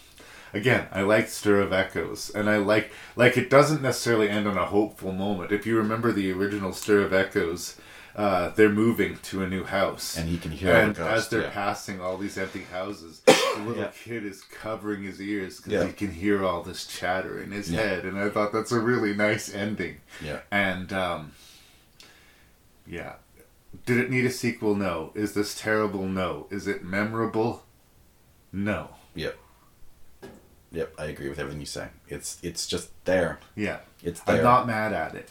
again, 0.53 0.88
I 0.91 1.01
like 1.01 1.27
Stir 1.30 1.61
of 1.61 1.71
Echoes, 1.73 2.30
and 2.30 2.49
I 2.49 2.57
like 2.57 2.91
like 3.15 3.38
it 3.38 3.49
doesn't 3.49 3.81
necessarily 3.81 4.30
end 4.30 4.47
on 4.47 4.57
a 4.57 4.65
hopeful 4.65 5.11
moment. 5.11 5.51
If 5.51 5.65
you 5.65 5.77
remember 5.77 6.11
the 6.11 6.31
original 6.31 6.73
Stir 6.73 7.01
of 7.01 7.13
Echoes, 7.13 7.80
uh, 8.15 8.49
they're 8.49 8.69
moving 8.69 9.17
to 9.23 9.43
a 9.43 9.47
new 9.47 9.63
house, 9.63 10.17
And 10.17 10.27
he 10.27 10.38
can 10.38 10.51
hear 10.51 10.69
all 10.76 10.81
the 10.81 10.88
And 10.88 10.97
as 10.99 11.30
they're 11.30 11.43
yeah. 11.43 11.51
passing 11.51 12.01
all 12.01 12.17
these 12.17 12.38
empty 12.38 12.63
houses, 12.63 13.21
the 13.26 13.63
little 13.65 13.84
Yeah. 13.84 13.91
kid 14.03 14.26
is 14.26 14.41
covering 14.41 15.03
his 15.03 15.21
ears 15.21 15.57
because 15.57 15.71
Yeah. 15.73 15.85
he 15.85 15.93
can 15.93 16.11
hear 16.11 16.43
all 16.43 16.61
this 16.63 16.85
chatter 16.85 17.41
in 17.41 17.51
his 17.51 17.69
head. 17.69 18.03
And 18.05 18.19
I 18.19 18.30
thought 18.30 18.51
that's 18.51 18.71
a 18.73 18.80
really 18.80 19.13
nice 19.13 19.53
ending. 19.53 20.01
Yeah. 20.21 20.39
And 20.51 20.91
um, 20.91 21.31
yeah, 22.85 23.13
did 23.85 23.97
it 23.97 24.09
need 24.09 24.26
a 24.26 24.31
sequel? 24.31 24.76
No. 24.76 25.11
Is 25.15 25.34
this 25.34 25.55
terrible? 25.55 26.05
No. 26.05 26.47
Is 26.49 26.67
it 26.67 26.84
memorable? 26.84 27.63
No. 28.51 28.89
Yep. 29.15 29.38
Yep, 30.72 30.94
I 31.00 31.06
agree 31.06 31.30
with 31.30 31.40
everything 31.40 31.60
you 31.60 31.66
say. 31.66 31.88
It's 32.08 32.38
it's 32.44 32.68
just 32.68 32.90
there. 33.06 33.40
Yeah. 33.56 33.80
It's 34.04 34.20
there. 34.22 34.38
I'm 34.38 34.44
not 34.44 34.68
mad 34.68 34.94
at 34.94 35.16
it. 35.16 35.30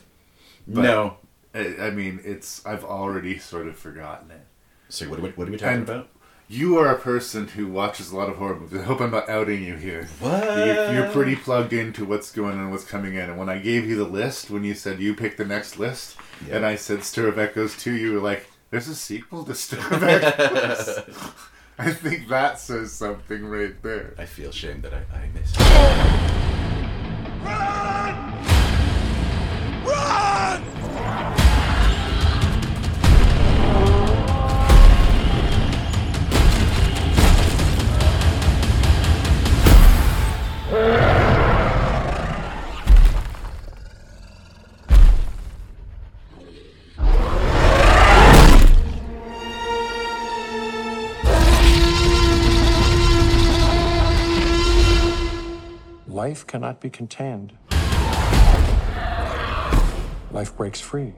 No. 0.67 1.17
I, 1.55 1.77
I 1.81 1.91
mean, 1.91 2.21
it's 2.25 2.65
I've 2.67 2.85
already 2.85 3.39
sort 3.39 3.69
of 3.69 3.77
forgotten 3.79 4.31
it. 4.31 4.41
So 4.89 5.09
what 5.09 5.19
are 5.19 5.23
we, 5.23 5.29
what 5.31 5.49
are 5.49 5.51
we 5.51 5.57
talking 5.59 5.79
And 5.81 5.89
about? 5.89 6.09
You 6.51 6.79
are 6.79 6.89
a 6.89 6.99
person 6.99 7.47
who 7.49 7.67
watches 7.69 8.11
a 8.11 8.17
lot 8.17 8.31
of 8.31 8.37
horror 8.37 8.59
movies. 8.59 8.81
I 8.81 8.85
hope 8.85 9.03
I'm 9.03 9.11
not 9.11 9.29
outing 9.29 9.63
you 9.63 9.77
here. 9.77 10.09
What? 10.19 10.67
You, 10.67 10.73
you're 10.97 11.11
pretty 11.11 11.37
plugged 11.37 11.75
into 11.75 12.07
what's 12.07 12.33
going 12.33 12.59
on, 12.59 12.71
what's 12.71 12.87
coming 12.87 13.15
in. 13.15 13.29
And 13.29 13.39
when 13.39 13.51
I 13.51 13.59
gave 13.59 13.87
you 13.87 13.97
the 13.97 14.05
list, 14.11 14.49
when 14.51 14.65
you 14.65 14.73
said 14.73 14.99
you 14.99 15.15
pick 15.15 15.37
the 15.37 15.45
next 15.45 15.79
list, 15.79 16.17
Yeah. 16.47 16.57
and 16.57 16.65
I 16.67 16.77
said 16.77 17.05
Stir 17.05 17.29
of 17.29 17.39
Echoes 17.39 17.77
2, 17.77 17.93
you 17.93 18.15
were 18.15 18.21
like, 18.21 18.47
there's 18.71 18.89
a 18.89 18.95
sequel 18.95 19.45
to 19.45 19.55
Stir 19.55 19.79
of 19.95 20.03
Echoes. 20.03 21.01
I 21.81 21.93
think 21.93 22.27
that 22.29 22.59
says 22.59 22.93
something 22.93 23.47
right 23.47 23.81
there. 23.83 24.15
I 24.19 24.27
feel 24.27 24.51
shame 24.51 24.81
that 24.81 24.93
I, 24.93 25.03
I 25.17 25.29
missed 25.33 26.35
Life 56.29 56.47
cannot 56.47 56.79
be 56.79 56.91
contained. 56.91 57.55
Life 60.31 60.55
breaks 60.59 60.79
free. 60.79 61.15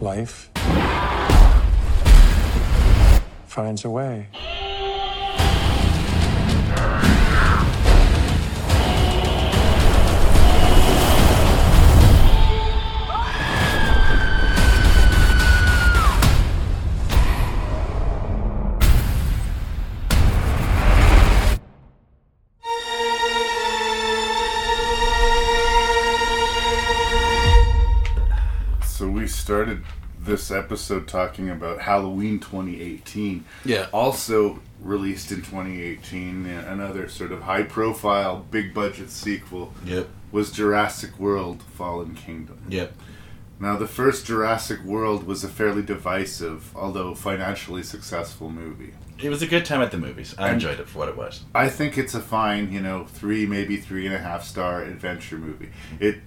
Life 0.00 0.50
finds 3.48 3.84
a 3.84 3.90
way. 3.90 4.28
This 30.26 30.50
episode 30.50 31.06
talking 31.08 31.48
about 31.48 31.80
Halloween 31.80 32.38
2018. 32.40 33.44
Yeah. 33.64 33.86
Also 33.92 34.60
released 34.82 35.30
in 35.32 35.38
2018, 35.38 36.46
uh, 36.46 36.64
another 36.68 37.08
sort 37.08 37.32
of 37.32 37.42
high 37.42 37.62
profile, 37.62 38.44
big 38.50 38.74
budget 38.74 39.10
sequel 39.10 39.72
Yep. 39.84 40.08
was 40.32 40.50
Jurassic 40.50 41.18
World 41.18 41.62
Fallen 41.74 42.14
Kingdom. 42.14 42.58
Yep. 42.68 42.92
Now, 43.58 43.76
the 43.76 43.86
first 43.86 44.26
Jurassic 44.26 44.82
World 44.84 45.26
was 45.26 45.42
a 45.42 45.48
fairly 45.48 45.80
divisive, 45.82 46.76
although 46.76 47.14
financially 47.14 47.82
successful 47.82 48.50
movie. 48.50 48.92
It 49.18 49.30
was 49.30 49.40
a 49.40 49.46
good 49.46 49.64
time 49.64 49.80
at 49.80 49.92
the 49.92 49.96
movies. 49.98 50.34
I 50.36 50.48
And- 50.48 50.54
enjoyed 50.54 50.78
it 50.78 50.88
for 50.88 50.98
what 50.98 51.08
it 51.08 51.16
was. 51.16 51.40
I 51.54 51.70
think 51.70 51.96
it's 51.96 52.14
a 52.14 52.20
fine, 52.20 52.70
you 52.70 52.82
know, 52.82 53.06
three, 53.08 53.46
maybe 53.46 53.78
three 53.78 54.04
and 54.04 54.14
a 54.14 54.18
half 54.18 54.44
star 54.44 54.82
adventure 54.82 55.38
movie. 55.38 55.70
It 55.98 56.20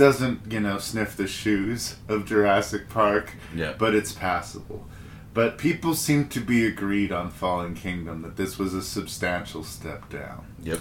doesn't, 0.00 0.50
you 0.50 0.60
know, 0.60 0.78
sniff 0.78 1.14
the 1.14 1.26
shoes 1.26 1.96
of 2.08 2.24
Jurassic 2.24 2.88
Park, 2.88 3.34
Yeah. 3.54 3.74
but 3.78 3.94
it's 3.94 4.12
passable. 4.12 4.88
But 5.34 5.58
people 5.58 5.94
seem 5.94 6.28
to 6.28 6.40
be 6.40 6.66
agreed 6.66 7.12
on 7.12 7.30
Fallen 7.30 7.74
Kingdom 7.74 8.22
that 8.22 8.36
this 8.38 8.58
was 8.58 8.72
a 8.72 8.82
substantial 8.82 9.62
step 9.62 10.08
down. 10.08 10.46
Yep. 10.62 10.80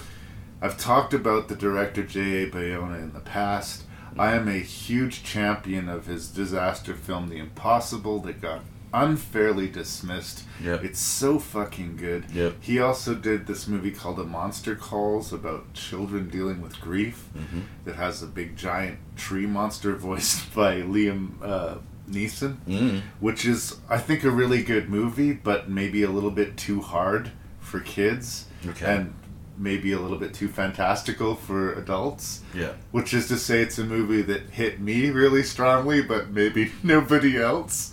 I've 0.62 0.78
talked 0.78 1.14
about 1.14 1.50
the 1.50 1.56
director 1.56 2.02
J.A. 2.02 2.50
Bayona 2.50 2.98
in 3.04 3.12
the 3.12 3.20
past. 3.20 3.84
I 4.18 4.34
am 4.36 4.48
a 4.48 4.54
huge 4.60 5.22
champion 5.24 5.90
of 5.90 6.06
his 6.06 6.30
disaster 6.30 6.94
film, 6.94 7.28
The 7.28 7.38
Impossible, 7.40 8.20
that 8.22 8.42
got 8.42 8.62
unfairly 8.94 9.68
dismissed. 9.68 10.44
Yep. 10.64 10.84
It's 10.84 11.00
so 11.00 11.40
fucking 11.40 11.98
good. 11.98 12.26
Yep. 12.34 12.56
He 12.62 12.80
also 12.80 13.14
did 13.16 13.48
this 13.48 13.68
movie 13.68 13.92
called 13.92 14.20
A 14.20 14.24
Monster 14.24 14.76
Calls 14.76 15.32
about 15.32 15.74
children 15.74 16.30
dealing 16.30 16.62
with 16.62 16.80
grief 16.82 17.26
Mhm. 17.38 17.64
that 17.86 17.96
has 17.96 18.22
a 18.24 18.28
big 18.28 18.56
giant 18.56 19.00
tree 19.16 19.46
monster 19.46 19.96
voiced 20.08 20.54
by 20.54 20.82
Liam 20.82 21.30
uh, 21.44 21.76
Neeson, 22.10 22.58
Mm. 22.68 23.02
which 23.20 23.46
is, 23.46 23.78
I 23.90 24.00
think, 24.00 24.24
a 24.24 24.32
really 24.32 24.64
good 24.64 24.90
movie, 24.90 25.34
but 25.34 25.70
maybe 25.70 26.02
a 26.04 26.10
little 26.10 26.32
bit 26.32 26.58
too 26.58 26.82
hard 26.82 27.32
for 27.60 27.80
kids. 27.80 28.46
Okay. 28.68 28.86
And 28.96 29.14
maybe 29.58 29.92
a 29.92 30.00
little 30.00 30.18
bit 30.18 30.34
too 30.34 30.48
fantastical 30.48 31.36
for 31.36 31.74
adults. 31.74 32.42
Yeah. 32.56 32.72
Which 32.92 33.14
is 33.14 33.28
to 33.28 33.38
say, 33.38 33.62
it's 33.62 33.78
a 33.78 33.84
movie 33.84 34.22
that 34.24 34.50
hit 34.52 34.80
me 34.80 35.10
really 35.12 35.44
strongly, 35.44 36.02
but 36.02 36.32
maybe 36.32 36.72
nobody 36.84 37.38
else. 37.38 37.92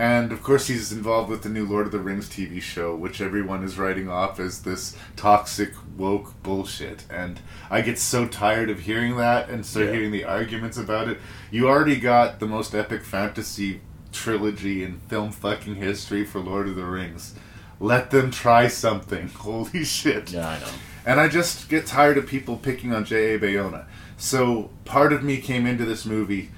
And 0.00 0.32
of 0.32 0.42
course, 0.42 0.68
he's 0.68 0.92
involved 0.92 1.28
with 1.28 1.42
the 1.42 1.50
new 1.50 1.66
Lord 1.66 1.84
of 1.84 1.92
the 1.92 1.98
Rings 1.98 2.26
TV 2.26 2.58
show, 2.62 2.96
which 2.96 3.20
everyone 3.20 3.62
is 3.62 3.76
writing 3.78 4.08
off 4.08 4.40
as 4.40 4.62
this 4.62 4.96
toxic, 5.14 5.74
woke 5.94 6.42
bullshit. 6.42 7.04
And 7.10 7.38
I 7.70 7.82
get 7.82 7.98
so 7.98 8.26
tired 8.26 8.70
of 8.70 8.80
hearing 8.80 9.18
that 9.18 9.50
and 9.50 9.66
so 9.66 9.80
Yeah. 9.80 9.92
hearing 9.92 10.10
the 10.10 10.24
arguments 10.24 10.78
about 10.78 11.08
it. 11.08 11.20
You 11.50 11.68
already 11.68 11.96
got 11.96 12.40
the 12.40 12.46
most 12.46 12.74
epic 12.74 13.04
fantasy 13.04 13.82
trilogy 14.10 14.82
in 14.84 15.00
film 15.08 15.32
fucking 15.32 15.74
history 15.74 16.24
for 16.24 16.38
Lord 16.40 16.66
of 16.66 16.76
the 16.76 16.86
Rings. 16.86 17.34
Let 17.78 18.10
them 18.10 18.30
try 18.30 18.68
something. 18.68 19.28
Holy 19.36 19.84
shit. 19.84 20.32
Yeah, 20.32 20.48
I 20.48 20.58
know. 20.60 20.66
And 21.04 21.20
I 21.20 21.28
just 21.28 21.68
get 21.68 21.84
tired 21.86 22.16
of 22.16 22.26
people 22.26 22.56
picking 22.56 22.94
on 22.94 23.04
J.A. 23.04 23.38
Bayona. 23.38 23.84
So 24.16 24.70
part 24.86 25.12
of 25.12 25.22
me 25.22 25.36
came 25.42 25.66
into 25.66 25.84
this 25.84 26.06
movie 26.06 26.52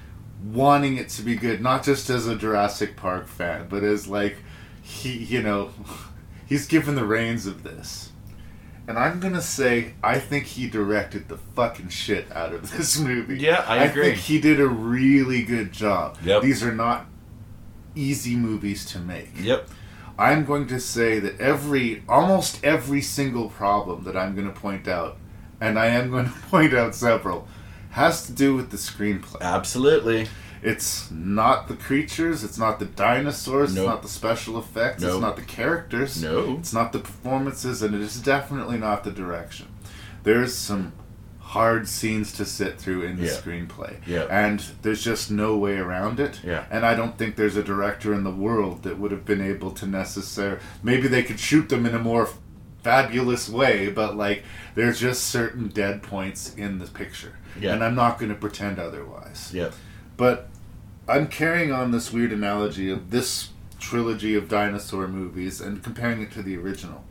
wanting 0.45 0.97
it 0.97 1.09
to 1.11 1.23
be 1.23 1.37
good, 1.37 1.61
not 1.61 1.85
just 1.85 2.11
as 2.11 2.27
a 2.27 2.37
Jurassic 2.37 2.97
Park 2.97 3.27
fan, 3.27 3.67
but 3.69 3.83
as 3.85 4.09
like 4.09 4.37
he, 4.83 5.13
you 5.13 5.43
know, 5.43 5.71
he's 6.47 6.67
given 6.67 6.95
the 6.95 7.05
reins 7.05 7.47
of 7.47 7.63
this. 7.63 8.11
And 8.89 8.99
I'm 8.99 9.21
gonna 9.21 9.43
say 9.43 9.95
I 10.03 10.19
think 10.19 10.47
he 10.47 10.69
directed 10.69 11.29
the 11.29 11.39
fucking 11.39 11.89
shit 11.91 12.31
out 12.33 12.53
of 12.53 12.71
this 12.77 12.99
movie. 12.99 13.39
Yeah, 13.39 13.65
I 13.67 13.85
agree. 13.85 14.05
think 14.11 14.19
he 14.19 14.41
did 14.41 14.61
a 14.61 14.69
really 14.69 15.43
good 15.43 15.73
job. 15.73 16.19
Yep. 16.25 16.43
These 16.43 16.63
are 16.63 16.75
not 16.75 17.07
easy 17.95 18.37
movies 18.37 18.85
to 18.87 18.99
make. 18.99 19.31
Yep. 19.39 19.69
I'm 20.19 20.45
going 20.45 20.67
to 20.69 20.79
say 20.79 21.19
that 21.21 21.41
every, 21.41 22.03
almost 22.09 22.63
every 22.65 23.01
single 23.01 23.49
problem 23.49 24.05
that 24.05 24.17
I'm 24.17 24.35
going 24.35 24.53
to 24.53 24.59
point 24.59 24.87
out, 24.87 25.17
and 25.61 25.79
I 25.79 25.87
am 25.87 26.11
going 26.11 26.27
to 26.33 26.33
point 26.51 26.75
out 26.75 26.95
several, 26.95 27.49
has 27.93 28.27
to 28.27 28.33
do 28.33 28.55
with 28.55 28.71
the 28.71 28.77
screenplay. 28.77 29.41
Absolutely. 29.41 30.29
It's 30.63 31.11
not 31.11 31.67
the 31.69 31.75
creatures, 31.75 32.45
it's 32.45 32.57
not 32.59 32.79
the 32.79 32.85
dinosaurs, 32.85 33.75
Nope. 33.75 33.83
it's 33.85 33.91
not 33.95 34.03
the 34.03 34.09
special 34.09 34.59
effects, 34.59 35.03
it's 35.03 35.19
not 35.19 35.35
the 35.37 35.43
characters, 35.43 36.23
No. 36.23 36.57
it's 36.61 36.73
not 36.73 36.93
the 36.93 37.01
performances, 37.01 37.83
and 37.83 37.95
it 37.97 38.01
is 38.01 38.21
definitely 38.21 38.79
not 38.79 39.03
the 39.03 39.11
direction. 39.11 39.67
There's 40.23 40.55
some 40.55 40.93
hard 41.41 41.87
scenes 41.89 42.33
to 42.33 42.45
sit 42.47 42.79
through 42.79 43.03
in 43.03 43.19
the 43.19 43.27
Yeah. 43.27 43.33
screenplay. 43.33 43.97
Yeah. 44.07 44.23
And 44.31 44.65
there's 44.83 45.03
just 45.05 45.31
no 45.31 45.57
way 45.57 45.77
around 45.77 46.19
it. 46.21 46.41
Yeah. 46.43 46.65
And 46.71 46.87
I 46.87 46.95
don't 46.95 47.19
think 47.19 47.37
there's 47.37 47.57
a 47.57 47.63
director 47.63 48.15
in 48.15 48.25
the 48.25 48.31
world 48.31 48.85
that 48.85 48.99
would 48.99 49.11
have 49.11 49.27
been 49.27 49.43
able 49.43 49.71
to 49.73 49.87
necessarily. 49.87 50.61
Maybe 50.83 51.09
they 51.09 51.23
could 51.23 51.39
shoot 51.41 51.69
them 51.69 51.85
in 51.85 51.95
a 51.95 51.99
more 51.99 52.29
fabulous 52.83 53.49
way, 53.49 53.91
but 53.91 54.17
like 54.17 54.45
there's 54.75 55.01
just 55.01 55.25
certain 55.25 55.69
dead 55.69 56.03
points 56.03 56.55
in 56.55 56.79
the 56.79 56.87
picture. 56.87 57.37
Yeah. 57.61 57.75
And 57.75 57.85
I'm 57.85 57.95
not 57.95 58.19
going 58.19 58.31
to 58.31 58.39
pretend 58.39 58.79
otherwise. 58.79 59.51
Yep. 59.55 59.75
But 60.17 60.49
I'm 61.09 61.27
carrying 61.29 61.73
on 61.73 61.91
this 61.91 62.13
weird 62.13 62.33
analogy 62.33 62.91
of 62.91 63.11
this 63.11 63.51
trilogy 63.79 64.35
of 64.35 64.49
dinosaur 64.49 65.09
movies 65.09 65.61
and 65.61 65.83
comparing 65.83 66.23
it 66.23 66.31
to 66.33 66.43
the 66.43 66.57
original. 66.57 67.05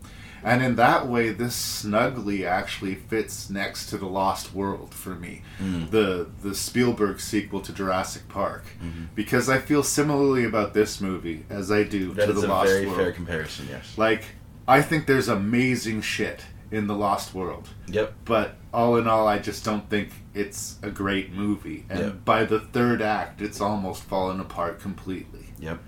And 0.44 0.64
in 0.64 0.76
that 0.78 1.08
way, 1.08 1.30
this 1.30 1.54
snugly 1.56 2.44
actually 2.48 2.96
fits 2.96 3.52
next 3.52 3.88
to 3.92 3.98
the 4.00 4.08
Lost 4.08 4.56
World 4.56 4.92
for 4.92 5.12
me, 5.14 5.44
Mm. 5.62 5.92
the 5.92 6.28
the 6.42 6.56
Spielberg 6.56 7.20
sequel 7.20 7.62
to 7.62 7.72
Jurassic 7.72 8.28
Park, 8.28 8.64
Mm-hmm. 8.84 9.04
because 9.14 9.50
I 9.50 9.60
feel 9.60 9.84
similarly 9.84 10.44
about 10.46 10.74
this 10.74 11.00
movie 11.00 11.46
as 11.52 11.72
I 11.72 11.84
do 11.84 12.14
That 12.16 12.26
to 12.26 12.32
is 12.32 12.42
the 12.42 12.48
a 12.48 12.50
Lost 12.50 12.72
very 12.72 12.86
World. 12.88 12.98
fair 12.98 13.12
comparison. 13.12 13.68
Yes. 13.70 13.96
Like, 13.98 14.24
I 14.72 14.82
think 14.82 15.06
there's 15.06 15.28
amazing 15.28 16.02
shit 16.02 16.46
in 16.72 16.88
the 16.88 16.96
Lost 16.96 17.34
World. 17.34 17.68
Yep. 17.88 18.14
But 18.24 18.56
all 18.74 18.96
in 18.96 19.06
all, 19.06 19.28
I 19.28 19.38
just 19.38 19.66
don't 19.66 19.90
think 19.90 20.12
it's 20.34 20.78
a 20.82 20.90
great 20.90 21.34
movie. 21.34 21.86
And 21.90 22.00
Yep. 22.00 22.26
by 22.26 22.46
the 22.46 22.62
third 22.62 23.02
act, 23.02 23.42
it's 23.42 23.60
almost 23.60 24.04
fallen 24.04 24.40
apart 24.40 24.80
completely. 24.80 25.48
Yep. 25.60 25.80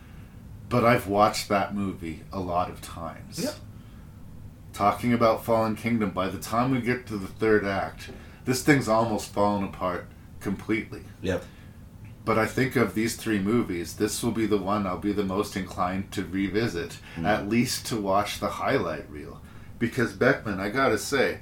But 0.67 0.83
I've 0.83 1.07
watched 1.07 1.47
that 1.47 1.73
movie 1.73 2.23
a 2.33 2.41
lot 2.41 2.69
of 2.69 2.81
times. 2.81 3.39
Yep. 3.41 3.55
Talking 4.73 5.13
about 5.13 5.45
Fallen 5.45 5.77
Kingdom, 5.77 6.09
by 6.09 6.27
the 6.27 6.39
time 6.39 6.71
we 6.71 6.81
get 6.81 7.07
to 7.07 7.17
the 7.17 7.27
third 7.27 7.63
act, 7.63 8.09
this 8.43 8.63
thing's 8.63 8.89
almost 8.89 9.31
fallen 9.31 9.63
apart 9.63 10.07
completely. 10.41 11.03
Yep. 11.21 11.45
But 12.25 12.37
I 12.39 12.45
think 12.45 12.75
of 12.75 12.93
these 12.95 13.15
three 13.15 13.39
movies, 13.39 13.95
this 13.95 14.23
will 14.23 14.31
be 14.31 14.45
the 14.45 14.57
one 14.57 14.87
I'll 14.87 14.97
be 14.97 15.11
the 15.11 15.25
most 15.25 15.57
inclined 15.57 16.11
to 16.13 16.23
revisit, 16.23 16.97
Mm. 17.17 17.25
at 17.25 17.49
least 17.49 17.85
to 17.87 17.97
watch 17.97 18.39
the 18.39 18.47
highlight 18.49 19.09
reel. 19.11 19.41
Because 19.77 20.13
Beckmann, 20.13 20.59
I 20.59 20.69
gotta 20.69 20.97
say, 20.97 21.39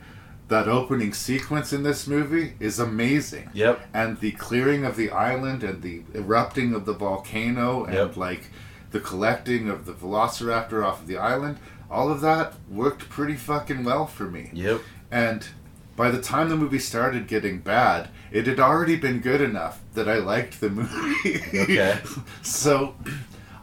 that 0.48 0.68
opening 0.68 1.14
sequence 1.14 1.72
in 1.72 1.84
this 1.84 2.08
movie 2.08 2.56
is 2.60 2.80
amazing. 2.80 3.50
Yep. 3.54 3.80
And 3.94 4.20
the 4.20 4.32
clearing 4.32 4.84
of 4.84 4.98
the 4.98 5.10
island 5.12 5.64
and 5.64 5.82
the 5.82 6.02
erupting 6.14 6.74
of 6.74 6.86
the 6.86 6.94
volcano 6.94 7.84
and 7.86 7.94
Yep. 7.94 8.18
like 8.18 8.50
the 8.92 9.00
collecting 9.00 9.70
of 9.70 9.86
the 9.86 9.94
velociraptor 9.94 10.84
off 10.84 11.02
of 11.02 11.08
the 11.08 11.18
island, 11.18 11.58
all 11.90 12.12
of 12.12 12.22
that 12.22 12.54
worked 12.70 13.08
pretty 13.08 13.36
fucking 13.36 13.84
well 13.84 14.08
for 14.08 14.24
me. 14.24 14.50
Yep. 14.54 14.82
And 15.12 15.48
by 15.96 16.10
the 16.12 16.22
time 16.22 16.50
the 16.50 16.56
movie 16.56 16.80
started 16.80 17.28
getting 17.28 17.60
bad, 17.60 18.10
it 18.32 18.48
had 18.48 18.60
already 18.60 18.96
been 18.96 19.20
good 19.20 19.42
enough 19.42 19.82
that 19.94 20.08
I 20.08 20.16
liked 20.16 20.60
the 20.60 20.70
movie. 20.70 21.42
Okay. 21.54 22.00
so 22.42 22.96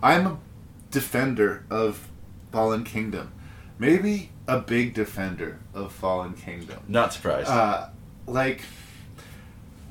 I'm 0.02 0.26
a 0.26 0.38
defender 0.90 1.64
of 1.70 2.08
Fallen 2.52 2.84
Kingdom. 2.84 3.32
Maybe 3.78 4.30
a 4.46 4.58
big 4.58 4.94
defender 4.94 5.58
of 5.74 5.92
Fallen 5.92 6.34
Kingdom. 6.34 6.80
Not 6.88 7.12
surprised. 7.12 7.48
Uh, 7.48 7.88
like, 8.26 8.62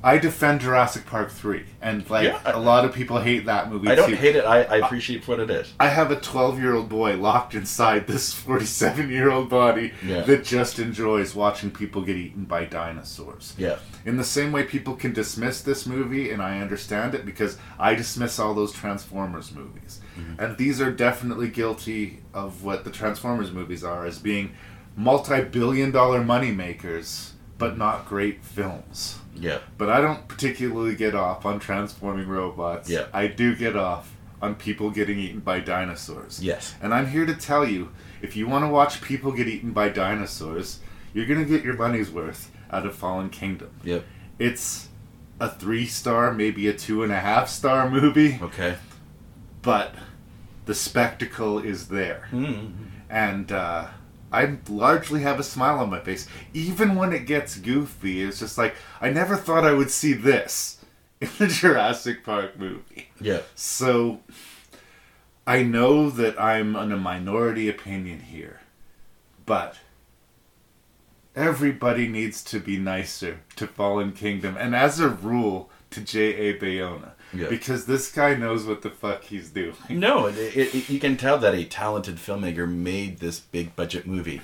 I 0.02 0.18
defend 0.18 0.60
Jurassic 0.60 1.06
Park 1.06 1.30
3, 1.30 1.64
and 1.82 2.08
like 2.08 2.24
Yeah. 2.24 2.40
a 2.44 2.60
lot 2.60 2.84
of 2.84 2.94
people 2.94 3.18
hate 3.18 3.46
that 3.46 3.68
movie 3.68 3.88
I 3.88 3.96
don't 3.96 4.10
too. 4.10 4.14
hate 4.14 4.36
it. 4.36 4.44
I, 4.44 4.62
I 4.62 4.80
uh, 4.80 4.84
appreciate 4.86 5.26
what 5.26 5.40
it 5.40 5.50
is. 5.50 5.72
I 5.80 5.88
have 5.88 6.12
a 6.12 6.16
12 6.20 6.60
year 6.60 6.74
old 6.76 6.88
boy 6.88 7.16
locked 7.16 7.54
inside 7.54 8.06
this 8.06 8.32
47 8.32 9.10
year 9.10 9.28
old 9.28 9.48
body 9.48 9.92
Yeah. 10.06 10.20
that 10.22 10.44
just 10.44 10.78
enjoys 10.78 11.34
watching 11.34 11.72
people 11.72 12.02
get 12.02 12.14
eaten 12.16 12.44
by 12.44 12.64
dinosaurs. 12.64 13.54
Yeah. 13.58 13.78
In 14.04 14.16
the 14.16 14.24
same 14.24 14.52
way 14.52 14.62
people 14.62 14.94
can 14.94 15.12
dismiss 15.12 15.62
this 15.62 15.84
movie, 15.84 16.30
and 16.30 16.40
I 16.40 16.60
understand 16.60 17.16
it 17.16 17.26
because 17.26 17.58
I 17.78 17.96
dismiss 17.96 18.38
all 18.38 18.54
those 18.54 18.72
Transformers 18.72 19.52
movies. 19.52 20.00
Mm-hmm. 20.16 20.40
And 20.44 20.56
these 20.56 20.80
are 20.80 20.92
definitely 20.92 21.48
guilty 21.48 22.20
of 22.32 22.62
what 22.62 22.84
the 22.84 22.90
Transformers 22.92 23.50
movies 23.50 23.82
are 23.82 24.06
as 24.06 24.20
being 24.20 24.52
multi 24.96 25.42
billion 25.42 25.90
dollar 25.90 26.22
money 26.22 26.52
makers, 26.52 27.34
but 27.58 27.76
not 27.76 28.08
great 28.08 28.42
films. 28.44 29.18
Yeah. 29.34 29.58
But 29.76 29.88
I 29.90 30.00
don't 30.00 30.26
particularly 30.28 30.94
get 30.94 31.14
off 31.14 31.44
on 31.44 31.58
transforming 31.60 32.28
robots. 32.28 32.88
Yeah. 32.88 33.06
I 33.12 33.26
do 33.26 33.54
get 33.54 33.76
off 33.76 34.14
on 34.40 34.54
people 34.54 34.90
getting 34.90 35.18
eaten 35.18 35.40
by 35.40 35.60
dinosaurs. 35.60 36.42
Yes. 36.42 36.74
And 36.80 36.94
I'm 36.94 37.08
here 37.08 37.26
to 37.26 37.34
tell 37.34 37.68
you 37.68 37.90
if 38.22 38.36
you 38.36 38.46
want 38.48 38.64
to 38.64 38.68
watch 38.68 39.00
people 39.02 39.32
get 39.32 39.48
eaten 39.48 39.72
by 39.72 39.88
dinosaurs, 39.88 40.80
you're 41.12 41.26
going 41.26 41.40
to 41.40 41.46
get 41.46 41.64
your 41.64 41.74
money's 41.74 42.10
worth 42.10 42.50
out 42.70 42.86
of 42.86 42.94
Fallen 42.94 43.30
Kingdom. 43.30 43.70
Yep. 43.84 44.04
It's 44.38 44.88
a 45.40 45.48
three 45.50 45.86
star, 45.86 46.32
maybe 46.32 46.68
a 46.68 46.72
two 46.72 47.02
and 47.02 47.12
a 47.12 47.18
half 47.20 47.48
star 47.48 47.88
movie, 47.90 48.38
Okay. 48.42 48.76
but 49.62 49.94
the 50.66 50.74
spectacle 50.74 51.58
is 51.58 51.88
there. 51.88 52.28
Mm. 52.30 52.72
And 53.10 53.50
uh, 53.52 53.86
I 54.32 54.58
largely 54.68 55.22
have 55.22 55.40
a 55.40 55.44
smile 55.44 55.78
on 55.78 55.90
my 55.90 56.00
face. 56.00 56.28
Even 56.52 56.94
when 56.94 57.12
it 57.12 57.26
gets 57.26 57.56
goofy, 57.56 58.22
it's 58.22 58.40
just 58.40 58.58
like, 58.58 58.74
I 59.00 59.10
never 59.10 59.36
thought 59.36 59.64
I 59.64 59.72
would 59.72 59.90
see 59.90 60.12
this 60.12 60.84
in 61.20 61.30
the 61.38 61.46
Jurassic 61.46 62.24
Park 62.24 62.58
movie. 62.58 63.10
Yeah. 63.20 63.40
So 63.54 64.20
I 65.46 65.62
know 65.62 66.10
that 66.10 66.40
I'm 66.40 66.76
in 66.76 66.92
a 66.92 66.96
minority 66.96 67.68
opinion 67.68 68.20
here, 68.20 68.60
but 69.46 69.76
everybody 71.34 72.06
needs 72.08 72.42
to 72.44 72.60
be 72.60 72.76
nicer 72.76 73.40
to 73.56 73.66
Fallen 73.66 74.12
Kingdom, 74.12 74.56
and 74.58 74.74
as 74.74 75.00
a 75.00 75.08
rule, 75.08 75.70
to 75.90 76.00
J.A. 76.00 76.58
Bayona. 76.58 77.12
Yeah. 77.32 77.48
Because 77.48 77.86
this 77.86 78.10
guy 78.10 78.34
knows 78.34 78.64
what 78.66 78.82
the 78.82 78.90
fuck 78.90 79.24
he's 79.24 79.50
doing. 79.50 79.74
No, 79.90 80.26
it, 80.26 80.36
it, 80.56 80.74
it- 80.74 80.88
you 80.88 80.98
can 80.98 81.16
tell 81.16 81.38
that 81.38 81.54
a 81.54 81.64
talented 81.64 82.16
filmmaker 82.16 82.68
made 82.68 83.18
this 83.18 83.38
big 83.40 83.74
budget 83.76 84.06
movie. 84.06 84.40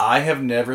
I 0.00 0.20
have 0.20 0.42
never, 0.42 0.72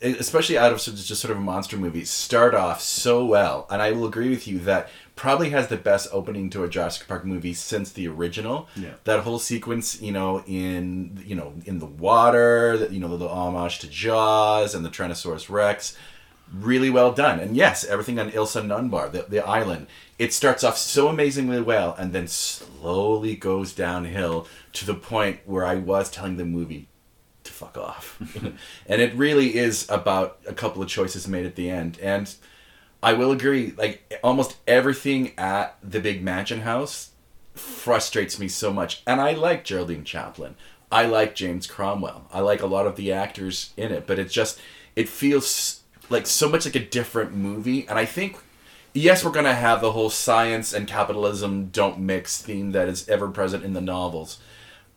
especially 0.00 0.56
out 0.58 0.72
of 0.72 0.78
just 0.80 1.20
sort 1.20 1.30
of 1.32 1.36
a 1.38 1.40
monster 1.40 1.76
movie, 1.76 2.04
start 2.04 2.54
off 2.54 2.80
so 2.80 3.24
well, 3.24 3.66
and 3.70 3.82
I 3.82 3.92
will 3.92 4.06
agree 4.06 4.30
with 4.30 4.46
you 4.48 4.58
that 4.60 4.88
probably 5.16 5.50
has 5.50 5.68
the 5.68 5.76
best 5.76 6.08
opening 6.12 6.50
to 6.50 6.64
a 6.64 6.68
Jurassic 6.68 7.06
Park 7.06 7.24
movie 7.24 7.54
since 7.54 7.92
the 7.92 8.08
original. 8.08 8.68
Yeah. 8.74 8.94
That 9.04 9.20
whole 9.20 9.38
sequence, 9.38 10.00
you 10.00 10.12
know, 10.12 10.42
in 10.46 11.22
you 11.26 11.34
know 11.34 11.52
in 11.66 11.78
the 11.78 11.86
water, 11.86 12.76
that 12.78 12.90
you 12.90 13.00
know 13.00 13.16
the 13.16 13.28
homage 13.28 13.78
to 13.80 13.86
Jaws 13.88 14.74
and 14.74 14.84
the 14.84 14.90
Tyrannosaurus 14.90 15.48
Rex, 15.50 15.96
really 16.52 16.90
well 16.90 17.12
done. 17.12 17.40
And 17.40 17.56
yes, 17.56 17.84
everything 17.84 18.18
on 18.18 18.30
Isla 18.30 18.46
Nublar, 18.46 19.10
the, 19.10 19.22
the 19.28 19.46
island, 19.46 19.86
it 20.18 20.32
starts 20.32 20.62
off 20.62 20.78
so 20.78 21.08
amazingly 21.08 21.60
well 21.60 21.94
and 21.98 22.12
then 22.12 22.28
slowly 22.28 23.34
goes 23.34 23.72
downhill 23.72 24.46
to 24.74 24.86
the 24.86 24.94
point 24.94 25.40
where 25.44 25.64
I 25.64 25.76
was 25.76 26.10
telling 26.10 26.36
the 26.36 26.44
movie 26.44 26.88
to 27.44 27.52
fuck 27.52 27.76
off. 27.76 28.18
and 28.86 29.02
it 29.02 29.14
really 29.14 29.56
is 29.56 29.88
about 29.88 30.38
a 30.46 30.54
couple 30.54 30.82
of 30.82 30.88
choices 30.88 31.28
made 31.28 31.46
at 31.46 31.56
the 31.56 31.70
end. 31.70 31.98
And 32.00 32.34
I 33.02 33.12
will 33.12 33.32
agree, 33.32 33.74
like 33.76 34.18
almost 34.22 34.56
everything 34.66 35.32
at 35.36 35.76
the 35.82 36.00
big 36.00 36.22
mansion 36.22 36.60
house 36.60 37.10
frustrates 37.54 38.38
me 38.38 38.48
so 38.48 38.72
much. 38.72 39.02
And 39.06 39.20
I 39.20 39.32
like 39.32 39.64
Geraldine 39.64 40.04
Chaplin. 40.04 40.54
I 40.90 41.06
like 41.06 41.34
James 41.34 41.66
Cromwell. 41.66 42.28
I 42.32 42.40
like 42.40 42.62
a 42.62 42.66
lot 42.66 42.86
of 42.86 42.96
the 42.96 43.12
actors 43.12 43.72
in 43.76 43.92
it, 43.92 44.06
but 44.06 44.18
it 44.18 44.30
just 44.30 44.60
it 44.94 45.08
feels 45.08 45.73
like 46.10 46.26
so 46.26 46.48
much 46.48 46.64
like 46.64 46.76
a 46.76 46.84
different 46.84 47.34
movie. 47.34 47.86
And 47.88 47.98
I 47.98 48.04
think 48.04 48.36
yes, 48.92 49.24
we're 49.24 49.30
gonna 49.32 49.54
have 49.54 49.80
the 49.80 49.92
whole 49.92 50.10
science 50.10 50.72
and 50.72 50.86
capitalism 50.86 51.66
don't 51.66 51.98
mix 51.98 52.40
theme 52.40 52.72
that 52.72 52.88
is 52.88 53.08
ever 53.08 53.28
present 53.28 53.64
in 53.64 53.72
the 53.72 53.80
novels, 53.80 54.38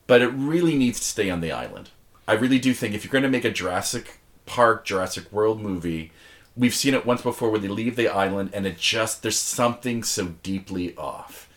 but 0.05 0.21
it 0.21 0.27
really 0.27 0.75
needs 0.75 0.99
to 0.99 1.05
stay 1.05 1.29
on 1.29 1.41
the 1.41 1.51
island. 1.51 1.89
I 2.27 2.33
really 2.33 2.59
do 2.59 2.73
think 2.73 2.93
if 2.93 3.03
you're 3.03 3.11
gonna 3.11 3.29
make 3.29 3.45
a 3.45 3.51
Jurassic 3.51 4.19
Park, 4.45 4.85
Jurassic 4.85 5.31
World 5.31 5.61
movie, 5.61 6.11
we've 6.55 6.75
seen 6.75 6.93
it 6.93 7.05
once 7.05 7.21
before 7.21 7.49
where 7.51 7.59
they 7.59 7.67
leave 7.67 7.95
the 7.95 8.07
island 8.07 8.51
and 8.53 8.65
it 8.65 8.77
just 8.77 9.21
there's 9.21 9.39
something 9.39 10.03
so 10.03 10.27
deeply 10.43 10.95
off. 10.95 11.49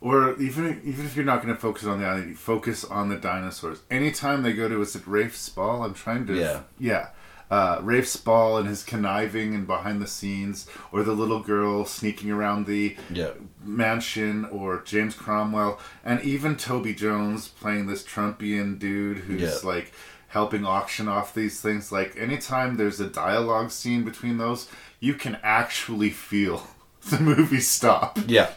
Or 0.00 0.40
even 0.40 0.80
even 0.84 1.04
if 1.04 1.14
you're 1.14 1.26
not 1.26 1.42
going 1.42 1.54
to 1.54 1.60
focus 1.60 1.84
on 1.84 2.00
the 2.00 2.06
island, 2.06 2.30
you 2.30 2.34
focus 2.34 2.84
on 2.84 3.10
the 3.10 3.16
dinosaurs. 3.16 3.80
Anytime 3.90 4.42
they 4.42 4.54
go 4.54 4.66
to 4.66 4.80
is 4.80 4.96
it 4.96 5.06
Rafe 5.06 5.36
Spall? 5.36 5.82
I'm 5.82 5.92
trying 5.92 6.26
to 6.28 6.36
Yeah. 6.36 6.60
yeah. 6.78 7.08
Uh, 7.50 7.80
Rafe 7.82 8.06
Spall 8.06 8.58
and 8.58 8.68
his 8.68 8.84
conniving 8.84 9.54
and 9.56 9.66
behind 9.66 10.00
the 10.00 10.06
scenes, 10.06 10.66
or 10.92 11.02
the 11.02 11.12
little 11.12 11.40
girl 11.40 11.84
sneaking 11.84 12.30
around 12.30 12.66
the 12.66 12.96
Yeah. 13.10 13.30
mansion, 13.64 14.44
or 14.44 14.82
James 14.84 15.14
Cromwell, 15.16 15.80
and 16.04 16.20
even 16.22 16.56
Toby 16.56 16.94
Jones 16.94 17.48
playing 17.48 17.86
this 17.86 18.04
Trumpian 18.04 18.78
dude 18.78 19.18
who's 19.18 19.40
Yeah. 19.42 19.56
like 19.64 19.92
helping 20.28 20.64
auction 20.64 21.08
off 21.08 21.34
these 21.34 21.60
things. 21.60 21.90
Like 21.90 22.14
anytime 22.16 22.76
there's 22.76 23.00
a 23.00 23.08
dialogue 23.08 23.72
scene 23.72 24.04
between 24.04 24.38
those, 24.38 24.68
you 25.00 25.14
can 25.14 25.36
actually 25.42 26.10
feel 26.10 26.68
the 27.10 27.18
movie 27.18 27.58
stop. 27.60 28.16
Yeah. 28.28 28.50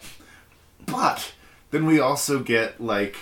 But 0.85 1.33
then 1.71 1.85
we 1.87 1.99
also 1.99 2.39
get 2.39 2.79
like 2.79 3.15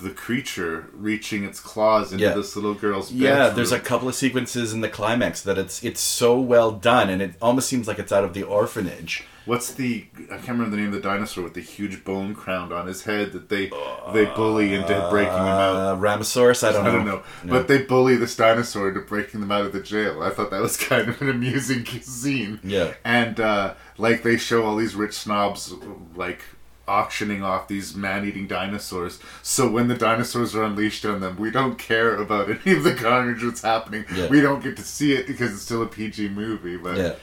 the 0.00 0.10
creature 0.10 0.88
reaching 0.92 1.42
its 1.44 1.58
claws 1.60 2.12
into 2.12 2.24
Yeah. 2.24 2.34
this 2.34 2.54
little 2.54 2.74
girl's 2.74 3.10
Yeah, 3.12 3.48
there's 3.48 3.72
a 3.72 3.80
couple 3.80 4.08
of 4.08 4.14
sequences 4.14 4.72
in 4.72 4.80
the 4.80 4.88
climax 4.88 5.42
that 5.42 5.58
it's 5.58 5.82
it's 5.82 6.00
so 6.00 6.38
well 6.40 6.70
done 6.70 7.10
and 7.10 7.20
it 7.20 7.34
almost 7.42 7.68
seems 7.68 7.88
like 7.88 7.98
it's 7.98 8.12
out 8.12 8.24
of 8.24 8.32
the 8.34 8.42
orphanage. 8.44 9.24
What's 9.44 9.72
the? 9.72 10.04
I 10.30 10.36
can't 10.36 10.48
remember 10.50 10.70
the 10.70 10.76
name 10.76 10.88
of 10.88 10.92
the 10.92 11.00
dinosaur 11.00 11.42
with 11.42 11.54
the 11.54 11.62
huge 11.62 12.04
bone 12.04 12.34
crown 12.34 12.70
on 12.70 12.86
his 12.86 13.04
head 13.04 13.32
that 13.32 13.48
they 13.48 13.70
they 14.12 14.26
bully 14.26 14.74
into 14.74 15.06
breaking 15.10 15.32
him 15.32 15.38
out. 15.40 15.74
Uh, 15.76 15.96
Ramosaurus, 15.96 16.62
I 16.68 16.72
don't 16.72 16.84
know. 16.84 16.90
I 16.90 16.92
don't 16.92 17.06
know, 17.06 17.22
No. 17.44 17.52
but 17.54 17.66
they 17.66 17.78
bully 17.82 18.16
this 18.16 18.36
dinosaur 18.36 18.88
into 18.88 19.00
breaking 19.00 19.40
them 19.40 19.50
out 19.50 19.64
of 19.64 19.72
the 19.72 19.80
jail. 19.80 20.22
I 20.22 20.28
thought 20.30 20.50
that 20.50 20.60
was 20.60 20.76
kind 20.90 21.08
of 21.08 21.22
an 21.22 21.30
amusing 21.30 21.86
scene. 22.02 22.60
Yeah. 22.62 22.92
and 23.06 23.40
uh, 23.40 23.72
like 23.96 24.22
they 24.22 24.36
show 24.36 24.66
all 24.66 24.76
these 24.76 24.94
rich 24.94 25.14
snobs 25.14 25.72
like 26.14 26.42
auctioning 26.88 27.42
off 27.42 27.68
these 27.68 27.94
man-eating 27.94 28.46
dinosaurs. 28.46 29.20
So 29.42 29.70
when 29.70 29.88
the 29.88 29.94
dinosaurs 29.94 30.54
are 30.56 30.64
unleashed 30.64 31.04
on 31.04 31.20
them, 31.20 31.36
we 31.36 31.50
don't 31.50 31.78
care 31.78 32.16
about 32.16 32.48
any 32.66 32.76
of 32.76 32.84
the 32.84 32.94
carnage 32.94 33.42
that's 33.42 33.62
happening. 33.62 34.04
Yeah. 34.14 34.28
We 34.28 34.40
don't 34.40 34.62
get 34.62 34.76
to 34.78 34.82
see 34.82 35.12
it 35.12 35.26
because 35.26 35.52
it's 35.52 35.62
still 35.62 35.82
a 35.82 35.86
PG 35.86 36.30
movie. 36.30 36.76
But 36.76 36.96
Yeah. 36.96 37.14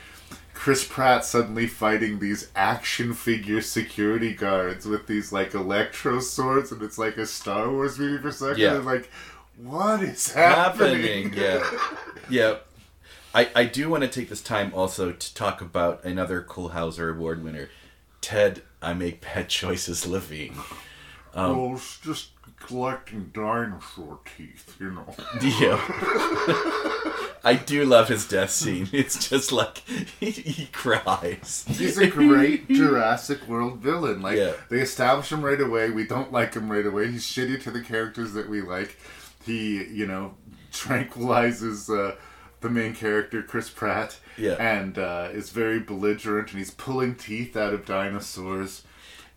Chris 0.53 0.87
Pratt 0.87 1.25
suddenly 1.25 1.67
fighting 1.67 2.19
these 2.19 2.49
action 2.55 3.13
figure 3.13 3.61
security 3.61 4.33
guards 4.33 4.85
with 4.85 5.05
these 5.05 5.31
like 5.31 5.53
electro 5.53 6.19
swords, 6.21 6.71
and 6.71 6.81
it's 6.81 6.97
like 6.97 7.17
a 7.17 7.25
Star 7.25 7.69
Wars 7.69 7.99
movie 7.99 8.21
for 8.21 8.29
a 8.29 8.31
second. 8.31 8.59
Yeah. 8.59 8.75
and 8.75 8.85
like, 8.85 9.09
what 9.57 10.01
is 10.01 10.31
happening? 10.31 11.31
happening. 11.31 11.33
Yeah, 11.33 11.79
yeah. 12.29 12.55
I 13.35 13.49
I 13.53 13.65
do 13.65 13.89
want 13.89 14.03
to 14.03 14.07
take 14.09 14.29
this 14.29 14.41
time 14.41 14.71
also 14.73 15.11
to 15.11 15.33
talk 15.35 15.61
about 15.61 16.03
another 16.05 16.41
Kohlhauser 16.41 17.13
Award 17.13 17.43
winner, 17.43 17.69
Ted. 18.21 18.63
I 18.85 18.93
make 18.93 19.21
bad 19.21 19.49
choices, 19.49 20.05
Levine. 20.05 20.55
Um, 21.33 21.57
well, 21.57 21.75
it's 21.75 21.99
just 21.99 22.29
collecting 22.59 23.31
dinosaur 23.33 24.19
teeth, 24.37 24.75
you 24.79 24.91
know. 24.91 25.13
Yeah. 25.59 25.79
I 27.43 27.55
do 27.63 27.85
love 27.85 28.07
his 28.07 28.27
death 28.27 28.49
scene. 28.49 28.89
It's 28.91 29.29
just 29.29 29.51
like 29.51 29.79
he, 30.19 30.31
he 30.31 30.65
cries. 30.67 31.65
He's 31.67 31.97
a 31.99 32.07
great 32.07 32.67
Jurassic 32.69 33.47
World 33.47 33.79
villain. 33.79 34.21
Like 34.21 34.37
Yeah. 34.37 34.53
they 34.69 34.79
establish 34.79 35.31
him 35.31 35.43
right 35.45 35.59
away. 35.61 35.89
We 35.91 36.05
don't 36.07 36.31
like 36.31 36.53
him 36.55 36.71
right 36.71 36.85
away. 36.85 37.11
He's 37.11 37.23
shitty 37.25 37.61
to 37.63 37.71
the 37.71 37.81
characters 37.81 38.33
that 38.33 38.49
we 38.49 38.61
like. 38.61 38.97
He, 39.45 39.83
you 39.85 40.07
know, 40.07 40.33
tranquilizes 40.71 41.89
uh, 41.89 42.15
the 42.61 42.69
main 42.69 42.95
character, 42.95 43.43
Chris 43.43 43.69
Pratt. 43.69 44.17
Yeah. 44.37 44.53
And 44.53 44.97
uh, 44.97 45.29
is 45.31 45.49
very 45.49 45.79
belligerent, 45.79 46.49
and 46.49 46.59
he's 46.59 46.71
pulling 46.71 47.15
teeth 47.15 47.55
out 47.55 47.73
of 47.73 47.85
dinosaurs. 47.85 48.83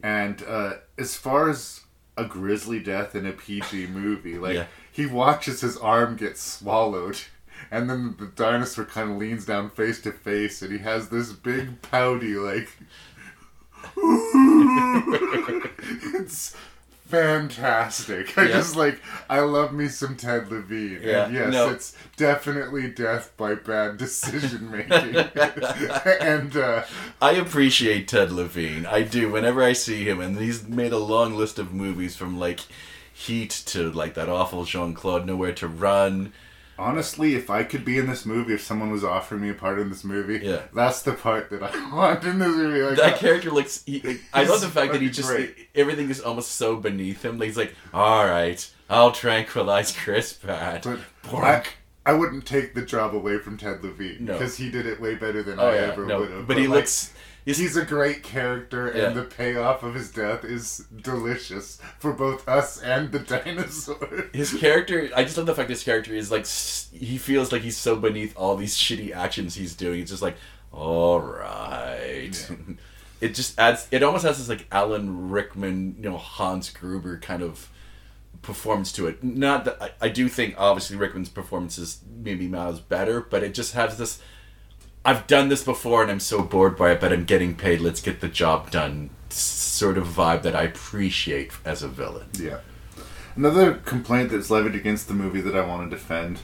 And 0.03 0.43
uh, 0.47 0.75
as 0.97 1.17
far 1.17 1.49
as 1.51 1.81
a 2.17 2.25
grisly 2.25 2.81
death 2.81 3.15
in 3.15 3.27
a 3.27 3.33
PG 3.33 3.89
movie, 3.89 4.39
like 4.39 4.55
Yeah. 4.55 4.67
he 4.91 5.07
watches 5.07 5.61
his 5.61 5.77
arm 5.77 6.17
get 6.17 6.37
swallowed. 6.39 7.19
And 7.71 7.91
then 7.91 8.15
the 8.19 8.27
dinosaur 8.27 8.85
kind 8.85 9.11
of 9.13 9.17
leans 9.19 9.45
down 9.45 9.71
face 9.71 10.01
to 10.03 10.13
face, 10.13 10.63
and 10.63 10.73
he 10.73 10.79
has 10.79 11.09
this 11.09 11.33
big 11.33 11.83
pouty 11.83 12.35
like. 12.35 12.69
it's 16.15 16.57
fantastic. 17.09 18.37
I 18.39 18.43
Yeah. 18.45 18.53
just 18.53 18.77
like 18.77 19.01
I 19.29 19.41
love 19.41 19.73
me 19.73 19.89
some 19.89 20.17
Ted 20.17 20.51
Levine. 20.51 21.01
Yeah, 21.03 21.25
And 21.25 21.35
yes, 21.35 21.53
no. 21.53 21.71
it's 21.71 21.95
definitely 22.17 22.89
death 22.91 23.33
by 23.37 23.55
bad 23.55 23.97
decision 23.97 24.71
making. 24.71 25.17
and 26.21 26.57
uh, 26.57 26.85
I 27.21 27.33
appreciate 27.33 28.09
Ted 28.09 28.31
Levine. 28.33 28.87
I 28.87 29.03
do. 29.03 29.31
Whenever 29.31 29.63
I 29.63 29.73
see 29.73 30.05
him, 30.05 30.21
and 30.21 30.39
he's 30.39 30.67
made 30.67 30.93
a 30.93 30.99
long 30.99 31.35
list 31.35 31.59
of 31.59 31.73
movies 31.73 32.17
from 32.17 32.39
like 32.39 32.61
Heat 33.13 33.51
to 33.67 33.91
like 33.91 34.15
that 34.15 34.29
awful 34.29 34.65
Jean 34.65 34.95
Claude 34.95 35.27
Nowhere 35.27 35.53
to 35.55 35.67
Run. 35.67 36.33
Honestly, 36.79 37.35
if 37.35 37.51
I 37.51 37.65
could 37.65 37.85
be 37.85 37.99
in 37.99 38.07
this 38.07 38.25
movie, 38.25 38.55
if 38.55 38.63
someone 38.63 38.91
was 38.91 39.05
offering 39.05 39.43
me 39.43 39.51
a 39.51 39.55
part 39.55 39.79
in 39.79 39.89
this 39.91 40.05
movie, 40.05 40.41
Yeah. 40.45 40.63
that's 40.75 41.03
the 41.03 41.13
part 41.13 41.51
that 41.51 41.63
I 41.63 41.93
want 41.95 42.25
in 42.25 42.39
this 42.39 42.49
movie. 42.49 42.83
Like, 42.83 42.97
that 42.97 43.19
character 43.19 43.51
looks. 43.51 43.83
He, 43.85 44.01
like, 44.01 44.21
I 44.33 44.45
love 44.45 44.61
the 44.61 44.69
fact 44.69 44.93
that 44.93 45.03
he 45.03 45.11
just 45.11 45.29
great. 45.29 45.55
everything 45.75 46.09
is 46.11 46.21
almost 46.21 46.53
so 46.53 46.77
beneath 46.77 47.25
him. 47.25 47.39
Like, 47.39 47.49
he's 47.49 47.57
like, 47.57 47.75
all 47.93 48.25
right, 48.27 48.71
I'll 48.89 49.13
tranquilize 49.13 49.95
Chris 49.97 50.33
Pratt. 50.33 50.85
But. 50.85 51.01
I, 51.35 51.63
I 52.07 52.13
wouldn't 52.15 52.47
take 52.47 52.75
the 52.75 52.81
job 52.83 53.15
away 53.15 53.39
from 53.39 53.59
Ted 53.59 53.85
Levine 53.85 54.25
No. 54.25 54.33
because 54.33 54.57
he 54.57 54.71
did 54.71 54.87
it 54.87 54.99
way 54.99 55.15
better 55.15 55.43
than 55.43 55.61
Oh, 55.61 55.67
I 55.69 55.75
yeah, 55.75 55.81
ever 55.93 56.07
no, 56.07 56.21
would 56.21 56.31
have. 56.31 56.47
but 56.49 56.57
he 56.57 56.67
looks- 56.67 57.13
He's, 57.57 57.77
a 57.77 57.85
great 57.85 58.23
character, 58.23 58.93
Yeah. 58.95 59.07
and 59.09 59.17
the 59.17 59.23
payoff 59.23 59.83
of 59.83 59.95
his 59.95 60.11
death 60.13 60.45
is 60.45 60.87
delicious 61.03 61.79
for 61.99 62.13
both 62.13 62.47
us 62.47 62.83
and 62.83 63.11
the 63.11 63.19
dinosaur. 63.35 64.29
his 64.35 64.53
character 64.55 65.09
i 65.17 65.25
just 65.25 65.37
love 65.39 65.47
the 65.47 65.55
fact 65.55 65.71
his 65.71 65.83
character 65.83 66.13
is 66.13 66.31
like, 66.31 66.47
he 66.47 67.17
feels 67.19 67.51
like 67.53 67.63
he's 67.63 67.77
so 67.77 67.97
beneath 67.97 68.37
all 68.37 68.55
these 68.57 68.77
shitty 68.77 69.13
actions 69.15 69.55
he's 69.55 69.75
doing 69.75 70.01
it's 70.01 70.11
just 70.11 70.23
like 70.23 70.37
all 70.73 71.21
right 71.21 72.51
it 73.21 73.35
just 73.35 73.59
adds 73.59 73.89
it 73.91 74.03
almost 74.03 74.25
has 74.25 74.37
this 74.39 74.49
like 74.49 74.67
alan 74.71 75.31
rickman 75.31 75.95
you 75.99 76.11
know 76.11 76.17
hans 76.19 76.69
gruber 76.71 77.19
kind 77.19 77.43
of 77.43 77.71
performance 78.43 78.93
to 78.93 79.07
it 79.09 79.25
not 79.25 79.65
that 79.65 79.81
i, 79.83 79.91
I 80.03 80.09
do 80.11 80.29
think 80.29 80.55
obviously 80.59 80.97
rickman's 80.97 81.29
performance 81.31 81.79
is 81.79 82.01
maybe 82.23 82.47
miles 82.47 82.81
better 82.81 83.21
but 83.21 83.43
it 83.43 83.55
just 83.55 83.73
has 83.75 83.97
this 83.97 84.21
i've 85.09 85.27
done 85.27 85.49
this 85.49 85.63
before 85.65 86.03
and 86.03 86.11
i'm 86.11 86.21
so 86.21 86.43
bored 86.43 86.77
by 86.77 86.93
it 86.93 87.01
but 87.01 87.13
i'm 87.13 87.25
getting 87.25 87.55
paid 87.55 87.81
let's 87.81 88.01
get 88.01 88.21
the 88.21 88.29
job 88.29 88.71
done 88.71 89.11
sort 89.31 89.97
of 89.99 90.07
vibe 90.07 90.43
that 90.43 90.55
i 90.57 90.63
appreciate 90.63 91.53
as 91.65 91.83
a 91.83 91.89
villain 91.89 92.27
Yeah. 92.39 92.59
Another 93.37 93.75
complaint 93.75 94.31
that's 94.33 94.51
levied 94.51 94.75
against 94.75 95.07
the 95.07 95.15
movie 95.15 95.41
that 95.43 95.55
I 95.55 95.65
want 95.65 95.89
to 95.89 95.97
defend 95.97 96.41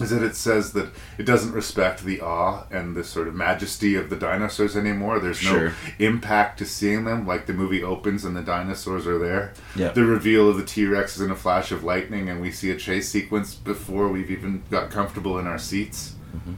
is 0.00 0.10
that 0.10 0.22
it 0.22 0.36
says 0.36 0.72
that 0.74 0.90
it 1.18 1.24
doesn't 1.26 1.50
respect 1.52 2.04
the 2.04 2.20
awe 2.20 2.64
and 2.70 2.94
the 2.94 3.02
sort 3.02 3.26
of 3.26 3.34
majesty 3.34 3.96
of 3.96 4.08
the 4.08 4.14
dinosaurs 4.14 4.76
anymore. 4.76 5.18
There's 5.18 5.38
Sure. 5.38 5.70
no 5.70 5.74
impact 5.98 6.58
to 6.60 6.64
seeing 6.64 7.04
them. 7.04 7.26
Like 7.26 7.46
the 7.46 7.52
movie 7.54 7.82
opens 7.82 8.24
and 8.24 8.36
the 8.36 8.42
dinosaurs 8.42 9.04
are 9.08 9.18
there. 9.18 9.52
Yeah. 9.74 9.88
The 9.90 10.04
reveal 10.04 10.48
of 10.48 10.56
the 10.58 10.64
T 10.64 10.86
Rex 10.86 11.16
is 11.16 11.22
in 11.22 11.32
a 11.32 11.36
flash 11.36 11.72
of 11.72 11.82
lightning, 11.82 12.28
and 12.28 12.40
we 12.40 12.52
see 12.52 12.70
a 12.70 12.76
chase 12.76 13.08
sequence 13.08 13.56
before 13.56 14.06
we've 14.08 14.30
even 14.30 14.62
got 14.70 14.90
comfortable 14.90 15.40
in 15.40 15.46
our 15.48 15.58
seats. 15.58 16.14
Mm-hmm. 16.36 16.52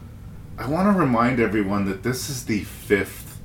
I 0.58 0.68
want 0.68 0.92
to 0.94 0.98
remind 0.98 1.38
everyone 1.40 1.84
that 1.86 2.02
this 2.02 2.30
is 2.30 2.44
the 2.46 2.60
fifth 2.64 3.38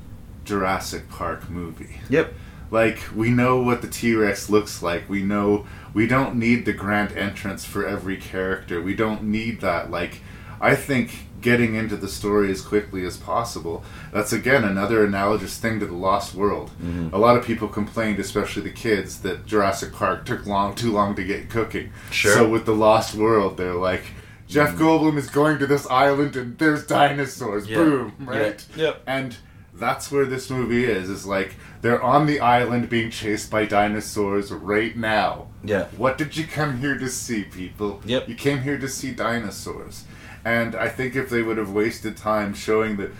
Jurassic 0.45 1.09
Park 1.09 1.49
movie. 1.49 1.99
Yep. 2.09 2.33
Like 2.71 2.99
we 3.13 3.29
know 3.31 3.61
what 3.61 3.81
the 3.81 3.87
T 3.89 4.15
Rex 4.15 4.49
looks 4.49 4.81
like. 4.81 5.09
We 5.09 5.21
know 5.21 5.65
we 5.93 6.07
don't 6.07 6.35
need 6.35 6.65
the 6.65 6.73
grand 6.73 7.11
entrance 7.17 7.65
for 7.65 7.85
every 7.85 8.15
character. 8.15 8.81
We 8.81 8.95
don't 8.95 9.23
need 9.23 9.59
that. 9.61 9.91
Like 9.91 10.21
I 10.61 10.75
think 10.75 11.27
getting 11.41 11.75
into 11.75 11.97
the 11.97 12.07
story 12.07 12.49
as 12.51 12.61
quickly 12.61 13.03
as 13.05 13.17
possible. 13.17 13.83
That's 14.13 14.31
again 14.31 14.63
another 14.63 15.03
analogous 15.03 15.57
thing 15.57 15.79
to 15.81 15.85
the 15.85 15.95
Lost 15.95 16.33
World. 16.33 16.71
Mhm. 16.81 17.11
A 17.11 17.17
lot 17.17 17.35
of 17.35 17.43
people 17.43 17.67
complained, 17.67 18.19
especially 18.19 18.61
the 18.61 18.69
kids, 18.69 19.19
that 19.21 19.45
Jurassic 19.45 19.91
Park 19.91 20.23
took 20.25 20.45
long 20.45 20.73
too 20.75 20.91
long 20.93 21.13
to 21.15 21.23
get 21.23 21.49
cooking. 21.49 21.89
Sure. 22.09 22.33
So 22.33 22.47
with 22.47 22.65
the 22.65 22.75
Lost 22.75 23.15
World, 23.15 23.57
they're 23.57 23.73
like. 23.73 24.03
Jeff 24.51 24.75
Goldblum 24.75 25.17
is 25.17 25.29
going 25.29 25.59
to 25.59 25.67
this 25.67 25.87
island 25.87 26.35
and 26.35 26.57
there's 26.57 26.85
dinosaurs. 26.85 27.69
Yeah. 27.69 27.77
Boom, 27.77 28.15
right? 28.19 28.63
Yep. 28.75 29.01
And 29.07 29.37
that's 29.73 30.11
where 30.11 30.25
this 30.25 30.49
movie 30.49 30.83
is. 30.83 31.09
Is 31.09 31.25
like 31.25 31.55
they're 31.81 32.01
on 32.01 32.25
the 32.25 32.41
island 32.41 32.89
being 32.89 33.09
chased 33.09 33.49
by 33.49 33.65
dinosaurs 33.65 34.51
right 34.51 34.95
now. 34.95 35.47
Yeah. 35.63 35.85
What 35.97 36.17
did 36.17 36.35
you 36.35 36.45
come 36.45 36.79
here 36.79 36.97
to 36.97 37.07
see, 37.07 37.43
people? 37.43 38.01
Yep. 38.05 38.27
You 38.27 38.35
came 38.35 38.61
here 38.61 38.77
to 38.77 38.89
see 38.89 39.11
dinosaurs. 39.11 40.03
And 40.43 40.75
I 40.75 40.89
think 40.89 41.15
if 41.15 41.29
they 41.29 41.41
would 41.41 41.57
have 41.57 41.71
wasted 41.71 42.17
time 42.17 42.53
showing 42.53 42.97
the 42.97 43.11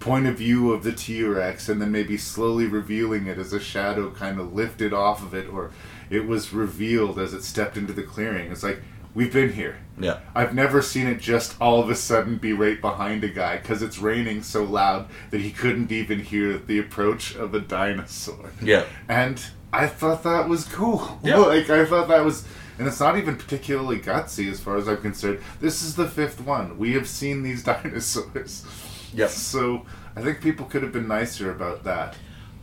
point 0.00 0.26
of 0.26 0.38
view 0.38 0.72
of 0.72 0.82
the 0.82 0.92
T 0.92 1.22
Rex 1.22 1.68
and 1.68 1.80
then 1.80 1.92
maybe 1.92 2.16
slowly 2.16 2.66
revealing 2.66 3.26
it 3.26 3.38
as 3.38 3.52
a 3.52 3.60
shadow 3.60 4.10
kind 4.10 4.40
of 4.40 4.54
lifted 4.54 4.92
off 4.92 5.22
of 5.22 5.34
it 5.34 5.46
or 5.48 5.70
it 6.08 6.26
was 6.26 6.52
revealed 6.52 7.18
as 7.18 7.34
it 7.34 7.44
stepped 7.44 7.76
into 7.76 7.92
the 7.92 8.02
clearing. 8.02 8.50
It's 8.50 8.62
like, 8.62 8.82
we've 9.14 9.32
been 9.32 9.52
here. 9.52 9.78
Yeah. 9.98 10.20
I've 10.34 10.54
never 10.54 10.80
seen 10.82 11.06
it 11.06 11.20
just 11.20 11.60
all 11.60 11.80
of 11.80 11.90
a 11.90 11.94
sudden 11.94 12.38
be 12.38 12.52
right 12.52 12.80
behind 12.80 13.22
a 13.24 13.28
guy 13.28 13.58
because 13.58 13.82
it's 13.82 13.98
raining 13.98 14.42
so 14.42 14.64
loud 14.64 15.08
that 15.30 15.40
he 15.40 15.50
couldn't 15.50 15.92
even 15.92 16.20
hear 16.20 16.58
the 16.58 16.78
approach 16.78 17.34
of 17.34 17.54
a 17.54 17.60
dinosaur. 17.60 18.52
Yeah. 18.62 18.84
And 19.08 19.44
I 19.72 19.86
thought 19.86 20.22
that 20.24 20.48
was 20.48 20.64
cool. 20.64 21.18
Yeah. 21.24 21.36
like, 21.38 21.68
I 21.70 21.84
thought 21.84 22.08
that 22.08 22.24
was. 22.24 22.46
And 22.78 22.88
it's 22.88 22.98
not 23.00 23.18
even 23.18 23.36
particularly 23.36 24.00
gutsy 24.00 24.50
as 24.50 24.58
far 24.58 24.78
as 24.78 24.88
I'm 24.88 24.96
concerned. 25.02 25.40
This 25.60 25.82
is 25.82 25.96
the 25.96 26.08
fifth 26.08 26.40
one. 26.40 26.78
We 26.78 26.94
have 26.94 27.06
seen 27.06 27.42
these 27.42 27.62
dinosaurs. 27.64 28.64
Yep. 29.12 29.28
So 29.28 29.84
I 30.16 30.22
think 30.22 30.40
people 30.40 30.64
could 30.64 30.82
have 30.82 30.92
been 30.92 31.06
nicer 31.08 31.50
about 31.50 31.84
that. 31.84 32.16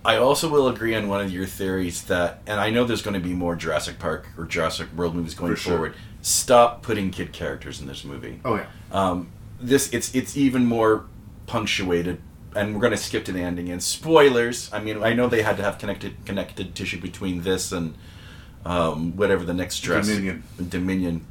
I 0.03 0.17
also 0.17 0.49
will 0.49 0.69
agree 0.69 0.95
on 0.95 1.07
one 1.07 1.23
of 1.23 1.31
your 1.31 1.45
theories 1.45 2.03
that, 2.05 2.41
and 2.47 2.59
I 2.59 2.69
know 2.69 2.85
there's 2.85 3.01
going 3.01 3.13
to 3.13 3.19
be 3.19 3.33
more 3.33 3.55
Jurassic 3.55 3.99
Park 3.99 4.27
or 4.37 4.45
Jurassic 4.45 4.87
World 4.95 5.15
movies 5.15 5.33
going 5.35 5.51
For 5.51 5.59
sure. 5.59 5.93
Stop 6.27 6.81
putting 6.83 7.09
kid 7.09 7.31
characters 7.31 7.79
in 7.79 7.87
this 7.87 8.03
movie. 8.03 8.41
Oh, 8.43 8.55
yeah. 8.55 8.65
Um, 8.91 9.29
this 9.61 9.89
it's 9.93 10.13
it's 10.13 10.35
even 10.35 10.65
more 10.65 11.05
punctuated, 11.45 12.19
and 12.53 12.73
we're 12.73 12.81
going 12.81 12.91
to 12.91 12.97
skip 12.97 13.23
to 13.25 13.31
the 13.31 13.39
ending. 13.39 13.69
And 13.69 13.81
spoilers. 13.81 14.69
I 14.73 14.81
mean, 14.81 15.01
I 15.01 15.13
know 15.13 15.27
they 15.29 15.41
had 15.41 15.55
to 15.55 15.63
have 15.63 15.77
connected 15.77 16.25
connected 16.25 16.75
tissue 16.75 16.99
between 16.99 17.43
this 17.43 17.71
and 17.71 17.95
um, 18.65 19.15
whatever 19.15 19.45
the 19.45 19.53
next 19.53 19.79
Jurassic 19.79 20.15
Dominion. 20.15 20.43
Dominion. 20.67 21.25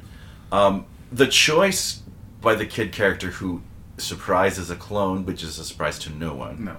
Um, 0.51 0.87
the 1.11 1.27
choice 1.27 2.01
by 2.41 2.55
the 2.55 2.65
kid 2.65 2.91
character 2.91 3.27
who 3.27 3.61
surprises 3.99 4.71
a 4.71 4.75
clone, 4.75 5.27
which 5.27 5.43
is 5.43 5.59
a 5.59 5.63
surprise 5.63 5.99
to 5.99 6.09
no 6.11 6.33
one 6.33 6.65
No. 6.65 6.77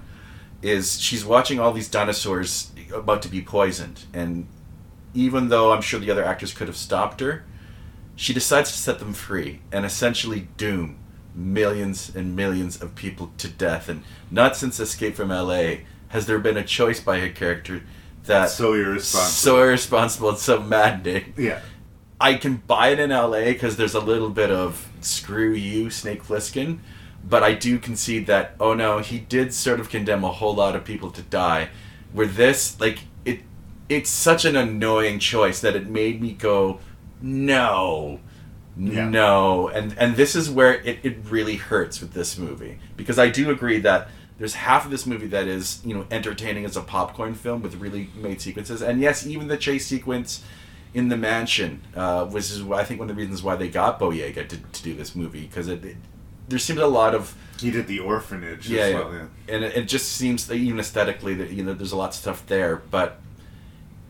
is 0.61 1.01
she's 1.01 1.24
watching 1.24 1.61
all 1.61 1.73
these 1.73 1.89
dinosaurs 1.89 2.73
about 2.93 3.23
to 3.23 3.28
be 3.28 3.43
poisoned 3.43 4.07
and 4.12 4.47
even 5.15 5.49
though 5.49 5.73
i'm 5.73 5.81
sure 5.82 5.99
the 6.01 6.11
other 6.11 6.24
actors 6.24 6.53
could 6.55 6.69
have 6.69 6.77
stopped 6.77 7.20
her 7.20 7.45
she 8.19 8.35
decides 8.35 8.73
to 8.73 8.78
set 8.78 8.99
them 8.99 9.12
free 9.12 9.61
and 9.70 9.86
essentially 9.86 10.49
doom 10.57 10.99
millions 11.35 12.15
and 12.15 12.35
millions 12.35 12.82
of 12.82 12.95
people 12.97 13.31
to 13.39 13.47
death 13.49 13.89
and 13.89 14.03
not 14.28 14.57
since 14.57 14.81
escape 14.81 15.15
from 15.15 15.28
la 15.28 15.74
has 16.09 16.27
there 16.27 16.39
been 16.40 16.57
a 16.57 16.65
choice 16.65 16.99
by 16.99 17.20
her 17.20 17.28
character 17.28 17.82
that 18.24 18.51
So 18.51 18.74
irresponsible. 18.74 19.31
so 19.31 19.62
irresponsible 19.62 20.28
and 20.31 20.39
so 20.39 20.61
maddening. 20.61 21.32
Yeah. 21.36 21.61
I 22.20 22.35
can 22.35 22.57
buy 22.66 22.89
it 22.89 22.99
in 22.99 23.11
LA 23.11 23.45
because 23.45 23.77
there's 23.77 23.95
a 23.95 24.01
little 24.01 24.31
bit 24.31 24.51
of 24.51 24.90
screw 25.01 25.53
you, 25.53 25.89
Snake 25.89 26.24
Plissken, 26.24 26.81
but 27.24 27.45
I 27.45 27.55
do 27.55 27.78
concede 27.78 28.27
that 28.27 28.57
oh 28.59 28.74
no, 28.74 28.99
he 28.99 29.19
did 29.19 29.55
sort 29.55 29.78
of 29.81 29.89
condemn 29.89 30.24
a 30.24 30.32
whole 30.32 30.55
lot 30.55 30.74
of 30.74 30.85
people 30.85 31.11
to 31.12 31.23
die. 31.23 31.69
Where 32.12 32.27
this, 32.27 32.81
like 32.81 33.01
it, 33.24 33.40
it's 33.89 34.11
such 34.11 34.45
an 34.45 34.57
annoying 34.57 35.19
choice 35.20 35.61
that 35.61 35.77
it 35.77 35.86
made 35.89 36.20
me 36.20 36.32
go, 36.32 36.81
no, 37.20 38.20
Yeah. 38.77 39.09
no, 39.09 39.69
and 39.69 39.95
and 39.99 40.16
this 40.16 40.35
is 40.36 40.49
where 40.51 40.74
it, 40.82 40.99
it 41.03 41.16
really 41.28 41.57
hurts 41.57 42.01
with 42.01 42.12
this 42.12 42.39
movie 42.39 42.78
because 42.97 43.19
I 43.19 43.28
do 43.28 43.51
agree 43.51 43.81
that 43.81 44.09
there's 44.39 44.55
half 44.55 44.85
of 44.85 44.90
this 44.93 45.05
movie 45.05 45.27
that 45.28 45.49
is 45.49 45.81
you 45.85 45.95
know 45.95 46.07
entertaining 46.11 46.65
as 46.65 46.77
a 46.77 46.81
popcorn 46.82 47.35
film 47.35 47.61
with 47.62 47.74
really 47.77 48.09
made 48.16 48.40
sequences, 48.40 48.81
and 48.82 49.01
yes, 49.01 49.27
even 49.27 49.49
the 49.49 49.57
chase 49.57 49.86
sequence 49.86 50.43
in 50.95 51.09
the 51.09 51.16
mansion, 51.16 51.82
uh, 51.97 52.24
which 52.27 52.45
is 52.51 52.62
I 52.70 52.85
think 52.85 53.01
one 53.01 53.11
of 53.11 53.16
the 53.16 53.20
reasons 53.20 53.43
why 53.43 53.57
they 53.57 53.69
got 53.69 53.99
Bayona 54.01 54.49
to, 54.49 54.57
to 54.57 54.82
do 54.82 54.95
this 54.95 55.15
movie 55.15 55.43
because 55.43 55.69
it, 55.69 55.85
it 55.85 55.97
there 56.49 56.59
seemed 56.59 56.78
a 56.78 56.86
lot 56.86 57.15
of 57.15 57.35
He 57.61 57.70
did 57.70 57.89
the 57.89 57.99
orphanage 57.99 58.70
yeah. 58.70 58.95
well. 58.95 59.12
Yeah. 59.12 59.55
and 59.55 59.65
it, 59.65 59.77
it 59.77 59.89
just 59.89 60.12
seems 60.12 60.47
that 60.47 60.55
even 60.55 60.78
aesthetically 60.78 61.35
that 61.35 61.51
you 61.51 61.62
know 61.65 61.74
there's 61.74 61.93
a 61.93 61.97
lot 61.97 62.11
of 62.11 62.15
stuff 62.15 62.47
there, 62.47 62.77
but 62.90 63.20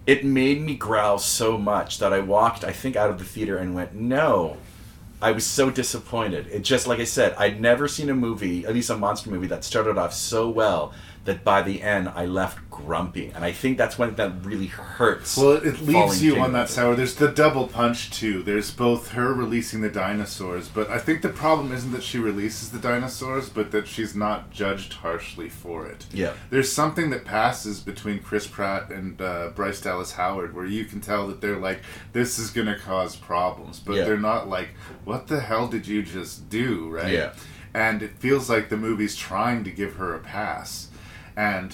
it 0.09 0.25
made 0.25 0.63
me 0.63 0.75
growl 0.75 1.19
so 1.19 1.59
much 1.59 1.99
that 1.99 2.15
I 2.15 2.21
walked 2.21 2.65
I 2.65 2.73
think 2.73 2.97
out 2.97 3.11
of 3.11 3.19
the 3.19 3.27
theater 3.27 3.59
and 3.59 3.75
went 3.75 3.95
no. 3.95 4.57
I 5.21 5.33
was 5.33 5.45
so 5.45 5.71
disappointed. 5.71 6.47
It 6.47 6.61
just 6.61 6.87
like 6.87 6.99
I 6.99 7.05
said, 7.05 7.35
I'd 7.37 7.61
never 7.61 7.87
seen 7.87 8.09
a 8.09 8.15
movie, 8.15 8.65
at 8.65 8.73
least 8.73 8.89
a 8.89 8.97
monster 8.97 9.29
movie, 9.29 9.49
that 9.49 9.65
started 9.65 9.99
off 9.99 10.15
so 10.15 10.49
well 10.49 10.95
that 11.29 11.45
by 11.45 11.61
the 11.61 11.83
end 11.83 12.09
I 12.09 12.25
left 12.25 12.59
grumpy, 12.71 13.31
and 13.35 13.45
I 13.45 13.53
think 13.53 13.77
that's 13.77 13.99
when 13.99 14.15
that 14.15 14.33
really 14.45 14.69
hurts. 14.69 15.37
Well, 15.37 15.53
it 15.53 15.79
leaves 15.83 16.23
you 16.23 16.39
on 16.41 16.55
that 16.55 16.71
sour. 16.71 16.95
There's 16.95 17.17
the 17.17 17.29
double 17.29 17.67
punch 17.67 18.11
too. 18.11 18.43
There's 18.43 18.71
both 18.71 19.11
her 19.13 19.35
releasing 19.35 19.83
the 19.83 19.91
dinosaurs, 19.91 20.69
but 20.69 20.89
I 20.89 20.99
think 20.99 21.21
the 21.21 21.29
problem 21.29 21.71
isn't 21.73 21.93
that 21.93 22.03
she 22.03 22.19
releases 22.19 22.71
the 22.71 22.79
dinosaurs, 22.79 23.51
but 23.51 23.73
that 23.73 23.87
she's 23.87 24.17
not 24.17 24.51
judged 24.51 24.95
harshly 24.95 25.51
for 25.51 25.87
it. 25.87 26.07
Yeah. 26.15 26.33
There's 26.49 26.73
something 26.73 27.11
that 27.11 27.27
passes 27.27 27.81
between 27.81 28.21
Chris 28.21 28.47
Pratt 28.47 28.89
and 28.91 29.21
uh, 29.21 29.51
Bryce 29.55 29.83
Dallas 29.83 30.13
Howard 30.13 30.55
where 30.55 30.65
you 30.65 30.87
can 30.87 31.03
tell 31.03 31.27
that 31.29 31.43
they're 31.43 31.59
like, 31.59 31.83
this 32.15 32.39
is 32.39 32.51
going 32.51 32.69
to 32.69 32.79
cause 32.79 33.17
problems, 33.17 33.81
but 33.81 33.97
Yeah. 33.97 34.05
they're 34.05 34.17
not 34.19 34.49
like, 34.49 34.71
what 35.05 35.27
the 35.27 35.41
hell 35.41 35.69
did 35.69 35.87
you 35.87 36.03
just 36.03 36.49
do, 36.49 36.89
right? 36.89 37.13
Yeah. 37.13 37.35
And 37.75 38.03
it 38.03 38.13
feels 38.19 38.49
like 38.49 38.71
the 38.71 38.79
movie's 38.79 39.15
trying 39.15 39.63
to 39.65 39.71
give 39.71 39.97
her 39.97 40.15
a 40.15 40.19
pass. 40.21 40.88
And 41.39 41.73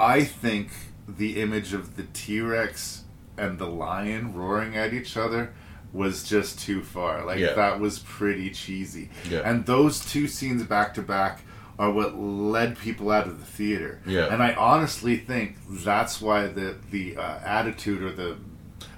I 0.00 0.24
think 0.24 0.70
the 1.06 1.40
image 1.40 1.74
of 1.74 1.96
the 1.96 2.04
T 2.14 2.40
Rex 2.40 3.02
and 3.36 3.58
the 3.58 3.66
lion 3.66 4.32
roaring 4.34 4.76
at 4.76 4.94
each 4.94 5.16
other 5.16 5.52
was 5.92 6.24
just 6.24 6.58
too 6.58 6.82
far. 6.82 7.24
Like 7.24 7.38
Yeah. 7.38 7.52
that 7.52 7.78
was 7.80 7.98
pretty 8.00 8.50
cheesy. 8.50 9.10
Yeah. 9.30 9.40
And 9.44 9.66
those 9.66 10.00
two 10.04 10.26
scenes 10.26 10.62
back 10.64 10.94
to 10.94 11.02
back 11.02 11.42
are 11.78 11.90
what 11.90 12.16
led 12.18 12.78
people 12.78 13.10
out 13.10 13.26
of 13.26 13.38
the 13.38 13.44
theater. 13.44 14.00
Yeah. 14.06 14.32
And 14.32 14.42
I 14.42 14.54
honestly 14.54 15.18
think 15.18 15.58
that's 15.68 16.20
why 16.22 16.46
the 16.46 16.76
the 16.90 17.16
uh, 17.16 17.40
attitude 17.44 18.02
or 18.02 18.10
the 18.10 18.36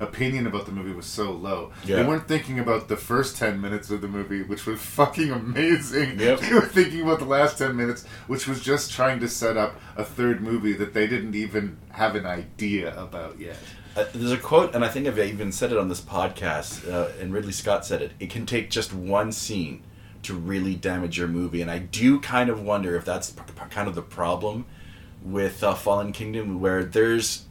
opinion 0.00 0.46
about 0.46 0.66
the 0.66 0.72
movie 0.72 0.92
was 0.92 1.06
so 1.06 1.30
low. 1.32 1.72
Yeah. 1.84 1.96
They 1.96 2.04
weren't 2.04 2.28
thinking 2.28 2.58
about 2.58 2.88
the 2.88 2.96
first 2.96 3.36
10 3.36 3.60
minutes 3.60 3.90
of 3.90 4.00
the 4.00 4.08
movie, 4.08 4.42
which 4.42 4.66
was 4.66 4.80
fucking 4.80 5.30
amazing. 5.30 6.18
Yep. 6.18 6.40
They 6.46 6.54
were 6.54 6.60
thinking 6.62 7.02
about 7.02 7.18
the 7.18 7.24
last 7.24 7.58
10 7.58 7.74
minutes, 7.76 8.04
which 8.26 8.46
was 8.46 8.60
just 8.62 8.92
trying 8.92 9.20
to 9.20 9.28
set 9.28 9.56
up 9.56 9.80
a 9.96 10.04
third 10.04 10.40
movie 10.40 10.72
that 10.74 10.94
they 10.94 11.06
didn't 11.06 11.34
even 11.34 11.78
have 11.90 12.14
an 12.14 12.26
idea 12.26 12.96
about 13.00 13.38
yet. 13.40 13.56
Uh, 13.96 14.04
there's 14.12 14.32
a 14.32 14.36
quote, 14.36 14.74
and 14.74 14.84
I 14.84 14.88
think 14.88 15.06
I've 15.06 15.18
even 15.18 15.50
said 15.50 15.72
it 15.72 15.78
on 15.78 15.88
this 15.88 16.02
podcast, 16.02 16.86
uh, 16.92 17.08
and 17.18 17.32
Ridley 17.32 17.52
Scott 17.52 17.86
said 17.86 18.02
it. 18.02 18.12
It 18.20 18.28
can 18.28 18.44
take 18.44 18.68
just 18.68 18.92
one 18.92 19.32
scene 19.32 19.82
to 20.24 20.34
really 20.34 20.74
damage 20.74 21.16
your 21.16 21.28
movie, 21.28 21.62
and 21.62 21.70
I 21.70 21.78
do 21.78 22.20
kind 22.20 22.50
of 22.50 22.60
wonder 22.60 22.94
if 22.96 23.06
that's 23.06 23.30
p- 23.30 23.42
p- 23.46 23.62
kind 23.70 23.88
of 23.88 23.94
the 23.94 24.02
problem 24.02 24.66
with 25.22 25.64
uh, 25.64 25.74
Fallen 25.74 26.12
Kingdom, 26.12 26.60
where 26.60 26.84
there's, 26.84 27.45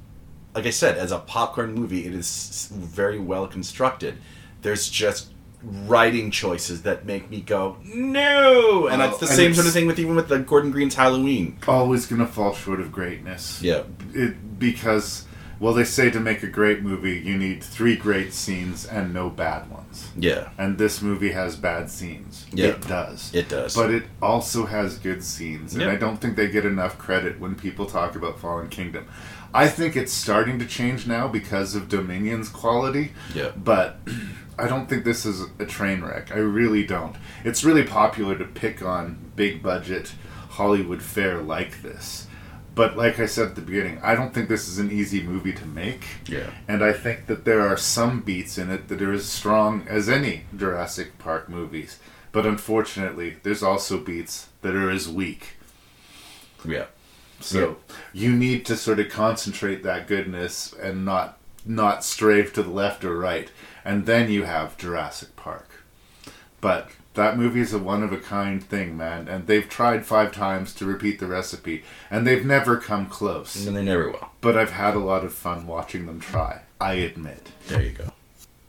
like 0.56 0.66
I 0.66 0.70
said, 0.72 0.98
as 0.98 1.12
a 1.12 1.20
popcorn 1.20 1.74
movie, 1.74 2.06
it 2.06 2.14
is 2.14 2.72
very 2.74 3.20
well 3.20 3.46
constructed. 3.46 4.16
There's 4.62 4.90
just 4.90 5.28
writing 5.62 6.32
choices 6.32 6.84
that 6.84 7.06
make 7.06 7.30
me 7.30 7.42
go 7.42 7.78
no, 7.84 8.88
and 8.88 9.00
Well, 9.00 9.10
that's 9.10 9.20
the 9.20 9.26
oh, 9.26 9.30
and 9.30 9.36
same 9.36 9.54
sort 9.54 9.68
of 9.68 9.74
thing 9.74 9.88
with 9.88 10.00
even 10.00 10.16
with 10.16 10.28
the 10.28 10.40
Gordon 10.40 10.72
Green's 10.72 10.96
Halloween. 10.96 11.58
Always 11.68 12.06
gonna 12.06 12.28
fall 12.28 12.54
short 12.54 12.80
of 12.80 12.92
greatness. 12.92 13.62
Yeah. 13.62 13.84
It, 14.14 14.60
because, 14.60 15.26
well, 15.60 15.74
they 15.74 15.84
say 15.84 16.10
to 16.12 16.20
make 16.20 16.44
a 16.44 16.48
great 16.48 16.82
movie, 16.82 17.20
you 17.20 17.38
need 17.38 17.64
three 17.64 17.96
great 17.96 18.34
scenes 18.34 18.86
and 18.86 19.14
no 19.14 19.30
bad 19.30 19.70
ones. 19.70 20.10
Yeah. 20.16 20.50
And 20.58 20.78
this 20.78 21.02
movie 21.02 21.32
has 21.32 21.56
bad 21.56 21.90
scenes. 21.90 22.46
Yeah. 22.54 22.68
It 22.68 22.88
does. 22.88 23.34
It 23.34 23.50
does. 23.50 23.76
But 23.76 23.92
it 23.92 24.04
also 24.22 24.66
has 24.66 25.00
good 25.00 25.24
scenes. 25.24 25.76
And. 25.76 25.84
I 25.84 25.96
don't 25.96 26.18
think 26.18 26.36
they 26.36 26.48
get 26.48 26.66
enough 26.66 26.98
credit 26.98 27.40
when 27.40 27.56
people 27.56 27.86
talk 27.86 28.16
about 28.16 28.40
Fallen 28.40 28.70
Kingdom. 28.70 29.08
I 29.56 29.70
think 29.70 29.96
it's 29.96 30.12
starting 30.12 30.60
to 30.60 30.66
change 30.66 31.08
now 31.08 31.30
because 31.30 31.76
of 31.76 31.88
Dominion's 31.88 32.50
quality. 32.50 33.14
Yeah. 33.34 33.52
But 33.56 34.00
I 34.60 34.68
don't 34.68 34.90
think 34.90 35.06
this 35.06 35.26
is 35.26 35.46
a 35.60 35.66
train 35.66 36.04
wreck. 36.04 36.32
I 36.32 36.40
really 36.40 36.86
don't. 36.86 37.16
It's 37.46 37.64
really 37.64 37.84
popular 37.84 38.38
to 38.38 38.44
pick 38.44 38.82
on 38.82 39.32
big 39.38 39.64
budget 39.64 40.14
Hollywood 40.50 41.02
fare 41.02 41.42
like 41.42 41.82
this. 41.82 42.28
But 42.76 42.98
like 42.98 43.18
I 43.18 43.26
said 43.28 43.48
at 43.48 43.56
the 43.56 43.62
beginning, 43.62 44.00
I 44.04 44.14
don't 44.16 44.34
think 44.34 44.50
this 44.50 44.68
is 44.68 44.78
an 44.78 44.92
easy 44.92 45.24
movie 45.24 45.54
to 45.54 45.66
make. 45.66 46.06
Yeah. 46.28 46.50
And 46.68 46.84
I 46.84 46.92
think 46.92 47.28
that 47.28 47.46
there 47.46 47.62
are 47.62 47.78
some 47.78 48.20
beats 48.20 48.58
in 48.58 48.70
it 48.70 48.90
that 48.90 49.02
are 49.02 49.14
as 49.14 49.26
strong 49.26 49.88
as 49.88 50.10
any 50.10 50.44
Jurassic 50.56 51.18
Park 51.18 51.48
movies. 51.48 51.98
But 52.34 52.46
unfortunately, 52.46 53.38
there's 53.44 53.64
also 53.64 53.98
beats 53.98 54.50
that 54.62 54.76
are 54.76 54.90
as 54.90 55.08
weak. 55.08 55.54
Yeah. 56.66 56.88
So 57.46 57.78
you 58.14 58.32
need 58.32 58.66
to 58.66 58.76
sort 58.76 59.00
of 59.00 59.10
concentrate 59.10 59.84
that 59.84 60.08
goodness 60.08 60.74
and 60.74 61.06
not 61.06 61.38
not 61.66 62.04
strafe 62.04 62.54
to 62.54 62.64
the 62.64 62.70
left 62.70 63.04
or 63.04 63.18
right. 63.18 63.50
And 63.84 64.06
then 64.06 64.32
you 64.32 64.44
have 64.44 64.78
Jurassic 64.78 65.36
Park. 65.36 65.84
But 66.62 66.90
that 67.14 67.38
movie 67.38 67.62
is 67.62 67.74
a 67.74 67.80
one 67.80 68.04
of 68.04 68.12
a 68.12 68.18
kind 68.18 68.64
thing, 68.64 68.98
man. 68.98 69.28
And 69.28 69.48
they've 69.48 69.68
tried 69.68 70.06
five 70.06 70.32
times 70.32 70.74
to 70.76 70.86
repeat 70.86 71.20
the 71.20 71.28
recipe, 71.28 71.84
and 72.10 72.26
they've 72.26 72.46
never 72.46 72.78
come 72.78 73.08
close. 73.08 73.66
And 73.66 73.76
they 73.76 73.84
never 73.84 74.12
will. 74.12 74.30
But 74.42 74.58
I've 74.58 74.72
had 74.72 74.96
a 74.96 75.00
lot 75.00 75.24
of 75.24 75.34
fun 75.34 75.68
watching 75.68 76.06
them 76.06 76.20
try. 76.20 76.62
I 76.80 76.94
admit. 76.94 77.50
There 77.68 77.82
you 77.82 77.92
go. 77.92 78.12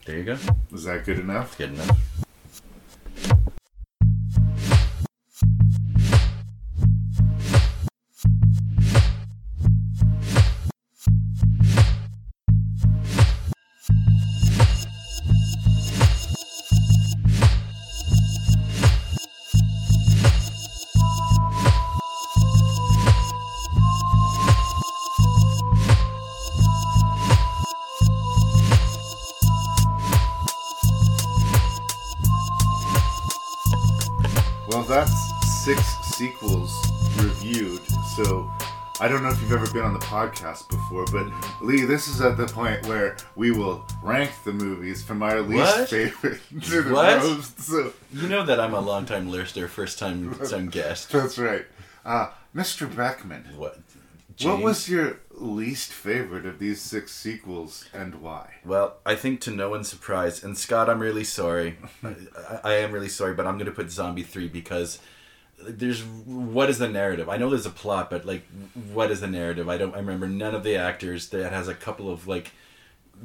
There 0.05 0.17
you 0.17 0.23
go. 0.23 0.37
Is 0.73 0.83
that 0.85 1.05
good 1.05 1.19
enough? 1.19 1.57
Good 1.57 1.73
enough. 1.73 2.26
I 38.99 39.07
don't 39.07 39.21
know 39.21 39.29
if 39.29 39.39
you've 39.41 39.51
ever 39.51 39.71
been 39.71 39.83
on 39.83 39.93
the 39.93 39.99
podcast 39.99 40.67
before, 40.69 41.05
but 41.11 41.27
Lee, 41.61 41.85
this 41.85 42.07
is 42.07 42.19
at 42.19 42.35
the 42.35 42.47
point 42.47 42.83
where 42.87 43.15
we 43.35 43.51
will 43.51 43.85
rank 44.01 44.31
the 44.43 44.51
movies 44.51 45.03
from 45.03 45.21
our 45.21 45.39
least 45.41 45.77
What? 45.77 45.89
favorite 45.89 46.41
to 46.63 46.81
the 46.81 46.93
What? 46.93 47.19
most. 47.19 47.59
So 47.61 47.93
You 48.11 48.27
know 48.27 48.43
that 48.45 48.59
I'm 48.59 48.73
a 48.73 48.79
long 48.81 49.05
time 49.05 49.29
listener, 49.29 49.67
first 49.67 49.99
time 49.99 50.33
time 50.49 50.69
guest. 50.69 51.11
that's 51.11 51.37
right. 51.37 51.65
Uh, 52.03 52.29
Mr. 52.55 52.87
Beckmann, 52.91 53.55
What? 53.55 53.77
what 54.41 54.61
was 54.63 54.89
your 54.89 55.19
least 55.31 55.91
favorite 55.93 56.45
of 56.47 56.57
these 56.57 56.81
six 56.81 57.11
sequels 57.11 57.85
and 57.93 58.15
why? 58.15 58.55
Well, 58.65 58.95
I 59.05 59.13
think 59.15 59.41
to 59.41 59.51
no 59.51 59.69
one's 59.69 59.89
surprise, 59.89 60.43
and 60.43 60.57
Scott, 60.57 60.89
I'm 60.89 60.99
really 60.99 61.23
sorry. 61.23 61.77
I, 62.03 62.15
I 62.63 62.73
am 62.75 62.91
really 62.91 63.09
sorry, 63.09 63.35
but 63.35 63.45
I'm 63.45 63.55
going 63.57 63.65
to 63.67 63.71
put 63.71 63.91
Zombie 63.91 64.23
3 64.23 64.47
because 64.47 64.99
there's 65.59 66.03
what 66.03 66.69
is 66.69 66.77
the 66.77 66.87
narrative? 66.87 67.29
I 67.29 67.37
know 67.37 67.49
there's 67.49 67.65
a 67.65 67.71
plot, 67.71 68.09
but 68.09 68.25
like 68.25 68.43
what 68.93 69.11
is 69.11 69.21
the 69.21 69.27
narrative? 69.27 69.67
I 69.69 69.77
don't 69.77 69.93
I 69.95 69.99
remember 69.99 70.27
none 70.27 70.53
of 70.55 70.63
the 70.63 70.75
actors. 70.75 71.29
That 71.29 71.51
has 71.51 71.67
a 71.67 71.73
couple 71.73 72.09
of 72.11 72.27
like 72.27 72.51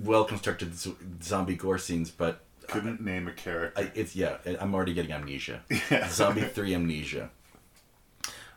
well 0.03 0.25
constructed 0.25 0.75
z- 0.75 0.95
zombie 1.23 1.57
gore 1.57 1.79
scenes, 1.79 2.11
but 2.11 2.41
Couldn't 2.69 3.01
name 3.01 3.29
a 3.29 3.33
character. 3.33 3.81
I, 3.83 3.91
it's 3.95 4.17
yeah, 4.17 4.39
I'm 4.61 4.75
already 4.75 4.95
getting 4.95 5.13
amnesia. 5.13 5.63
Yeah. 5.91 6.09
Zombie 6.09 6.43
3 6.43 6.75
amnesia. 6.75 7.31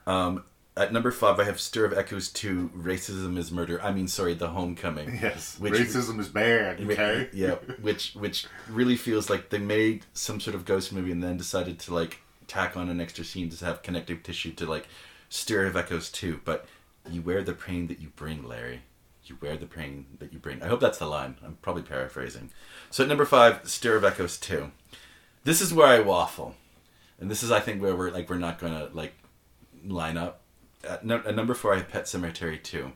Um 0.07 0.43
At 0.77 0.91
number 0.93 1.11
five, 1.11 1.39
I 1.39 1.43
have 1.45 1.60
Stir 1.60 1.85
of 1.85 1.93
Echoes 1.97 2.30
2, 2.30 2.72
Racism 2.76 3.38
is 3.38 3.52
Murder. 3.52 3.81
I 3.81 3.91
mean, 3.91 4.07
sorry, 4.07 4.34
The 4.34 4.49
Homecoming. 4.49 5.19
Yes, 5.22 5.57
racism 5.60 6.19
is 6.19 6.27
bad, 6.30 6.81
okay? 6.81 7.30
Yeah, 7.34 7.56
which 7.81 8.14
which 8.14 8.45
really 8.69 8.95
feels 8.97 9.30
like 9.30 9.49
they 9.49 9.60
made 9.60 10.06
some 10.14 10.39
sort 10.39 10.56
of 10.56 10.65
ghost 10.65 10.91
movie 10.93 11.11
and 11.11 11.23
then 11.23 11.38
decided 11.38 11.80
to 11.80 11.93
like 11.93 12.22
tack 12.47 12.77
on 12.77 12.89
an 12.89 13.01
extra 13.01 13.23
scene 13.23 13.49
to 13.49 13.65
have 13.65 13.84
connective 13.84 14.23
tissue 14.23 14.51
to 14.53 14.65
like 14.65 14.88
Stir 15.30 15.65
of 15.65 15.76
Echoes 15.76 16.09
too. 16.09 16.41
But 16.45 16.65
you 17.09 17.22
wear 17.22 17.43
the 17.43 17.53
pain 17.53 17.88
that 17.88 17.99
you 17.99 18.09
bring, 18.15 18.47
Larry. 18.47 18.81
You 19.26 19.38
wear 19.41 19.57
the 19.57 19.65
pain 19.65 20.05
that 20.19 20.34
you 20.34 20.39
bring. 20.39 20.61
I 20.61 20.67
hope 20.67 20.80
that's 20.80 20.99
the 20.99 21.07
line. 21.07 21.35
I'm 21.43 21.57
probably 21.61 21.81
paraphrasing. 21.81 22.51
So 22.91 23.03
at 23.03 23.09
number 23.09 23.26
five, 23.26 23.67
Stir 23.67 23.95
of 23.95 24.03
Echoes 24.03 24.38
2. 24.38 24.72
This 25.43 25.61
is 25.61 25.73
where 25.73 25.88
I 25.88 25.99
waffle. 25.99 26.55
And 27.19 27.31
this 27.31 27.41
is, 27.41 27.51
I 27.51 27.59
think, 27.59 27.81
where 27.81 27.95
we're 27.95 28.11
like, 28.11 28.30
we're 28.30 28.38
not 28.38 28.59
going 28.59 28.73
to 28.73 28.93
like 28.93 29.13
line 29.84 30.17
up. 30.17 30.41
At, 30.88 31.05
no, 31.05 31.17
at 31.26 31.35
number 31.35 31.55
four, 31.55 31.73
I 31.73 31.77
have 31.77 31.89
Pet 31.89 32.03
Sematary 32.05 32.61
2. 32.61 32.91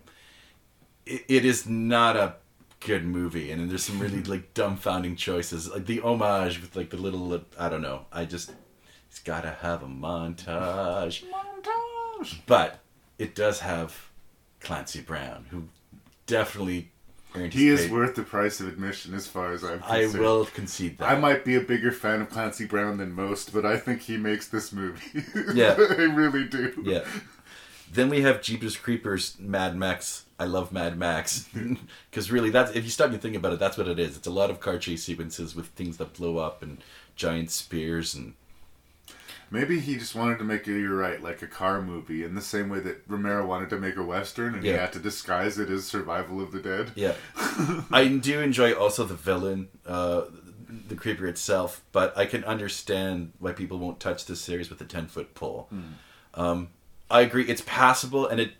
It, 1.05 1.26
it 1.27 1.45
is 1.45 1.67
not 1.67 2.15
a 2.15 2.35
good 2.80 3.05
movie, 3.05 3.51
and 3.51 3.69
there's 3.69 3.84
some 3.84 3.99
really 3.99 4.23
like 4.23 4.53
dumbfounding 4.53 5.17
choices, 5.17 5.69
like 5.69 5.85
the 5.85 6.01
homage 6.01 6.61
with 6.61 6.76
like 6.76 6.89
the 6.89 6.97
little 6.97 7.41
I 7.57 7.69
don't 7.69 7.81
know. 7.81 8.05
I 8.11 8.26
just 8.26 8.51
it's 9.10 9.19
gotta 9.19 9.57
have 9.61 9.84
a 9.84 9.88
montage. 9.88 11.23
Montage. 11.26 12.40
But 12.45 12.80
it 13.18 13.36
does 13.36 13.60
have 13.61 14.10
Clancy 14.60 15.02
Brown, 15.02 15.45
who 15.49 15.64
definitely 16.26 16.91
earned 17.36 17.53
his 17.53 17.61
He 17.61 17.69
is 17.69 17.86
pay- 17.86 17.91
worth 17.91 18.15
the 18.15 18.23
price 18.23 18.60
of 18.60 18.68
admission, 18.68 19.14
as 19.14 19.27
far 19.27 19.53
as 19.53 19.64
I'm 19.64 19.81
I 19.84 20.06
will 20.07 20.45
concede 20.45 20.98
that. 20.98 21.10
I 21.10 21.18
might 21.19 21.45
be 21.45 21.56
a 21.56 21.61
bigger 21.61 21.91
fan 21.91 22.22
of 22.22 22.30
Clancy 22.30 22.65
Brown 22.65 22.98
than 22.98 23.11
most, 23.11 23.53
but 23.53 23.65
I 23.65 23.77
think 23.77 24.02
he 24.02 24.18
makes 24.18 24.48
this 24.48 24.72
movie. 24.72 25.23
Yeah. 25.53 25.76
I 25.77 26.03
really 26.03 26.45
do. 26.45 26.81
Yeah. 26.86 27.06
Then 27.91 28.10
we 28.10 28.22
have 28.22 28.41
Jeepers 28.44 28.77
Creepers, 28.77 29.36
Mad 29.40 29.76
Max. 29.76 30.26
I 30.38 30.45
love 30.45 30.72
Mad 30.72 30.98
Max 30.98 31.49
because 32.11 32.31
really, 32.31 32.49
that's 32.49 32.72
if 32.76 32.84
you 32.84 32.90
stop 32.91 33.10
and 33.11 33.22
think 33.22 33.36
about 33.36 33.52
it, 33.53 33.60
that's 33.60 33.77
what 33.77 33.88
it 33.88 33.98
is. 33.99 34.15
It's 34.15 34.27
a 34.27 34.31
lot 34.31 34.49
of 34.52 34.60
car 34.60 34.77
chase 34.77 35.03
sequences 35.03 35.56
with 35.56 35.68
things 35.69 35.98
that 35.98 36.14
blow 36.14 36.38
up 36.38 36.61
and 36.61 36.77
giant 37.15 37.49
spears 37.52 38.14
and 38.14 38.36
Maybe 39.51 39.80
he 39.80 39.95
just 39.97 40.15
wanted 40.15 40.38
to 40.39 40.43
make 40.43 40.67
it, 40.67 40.80
you're 40.80 40.95
right, 40.95 41.21
like 41.21 41.41
a 41.41 41.47
car 41.47 41.81
movie, 41.81 42.23
in 42.23 42.35
the 42.35 42.41
same 42.41 42.69
way 42.69 42.80
that 42.81 43.03
Romero 43.07 43.45
wanted 43.45 43.69
to 43.71 43.77
make 43.77 43.95
a 43.95 44.03
Western 44.03 44.55
and 44.55 44.63
he 44.63 44.69
had 44.69 44.93
to 44.93 44.99
disguise 44.99 45.57
it 45.57 45.69
as 45.69 45.85
Survival 45.85 46.41
of 46.41 46.51
the 46.51 46.59
Dead. 46.59 46.91
Yeah, 46.95 47.13
I 47.91 48.07
do 48.21 48.39
enjoy 48.41 48.73
also 48.73 49.05
the 49.05 49.15
villain, 49.15 49.69
uh, 49.85 50.26
the 50.88 50.95
creeper 50.95 51.26
itself, 51.26 51.84
but 51.91 52.15
I 52.17 52.26
can 52.26 52.43
understand 52.43 53.34
why 53.39 53.53
people 53.53 53.80
won't 53.80 53.99
touch 53.99 54.26
this 54.26 54.41
series 54.41 54.69
with 54.69 54.81
a 54.81 54.85
ten 54.85 55.07
foot 55.07 55.34
pole. 55.34 55.69
Um, 56.35 56.69
I 57.09 57.21
agree, 57.21 57.45
it's 57.45 57.63
passable, 57.65 58.27
and 58.27 58.39
it 58.39 58.53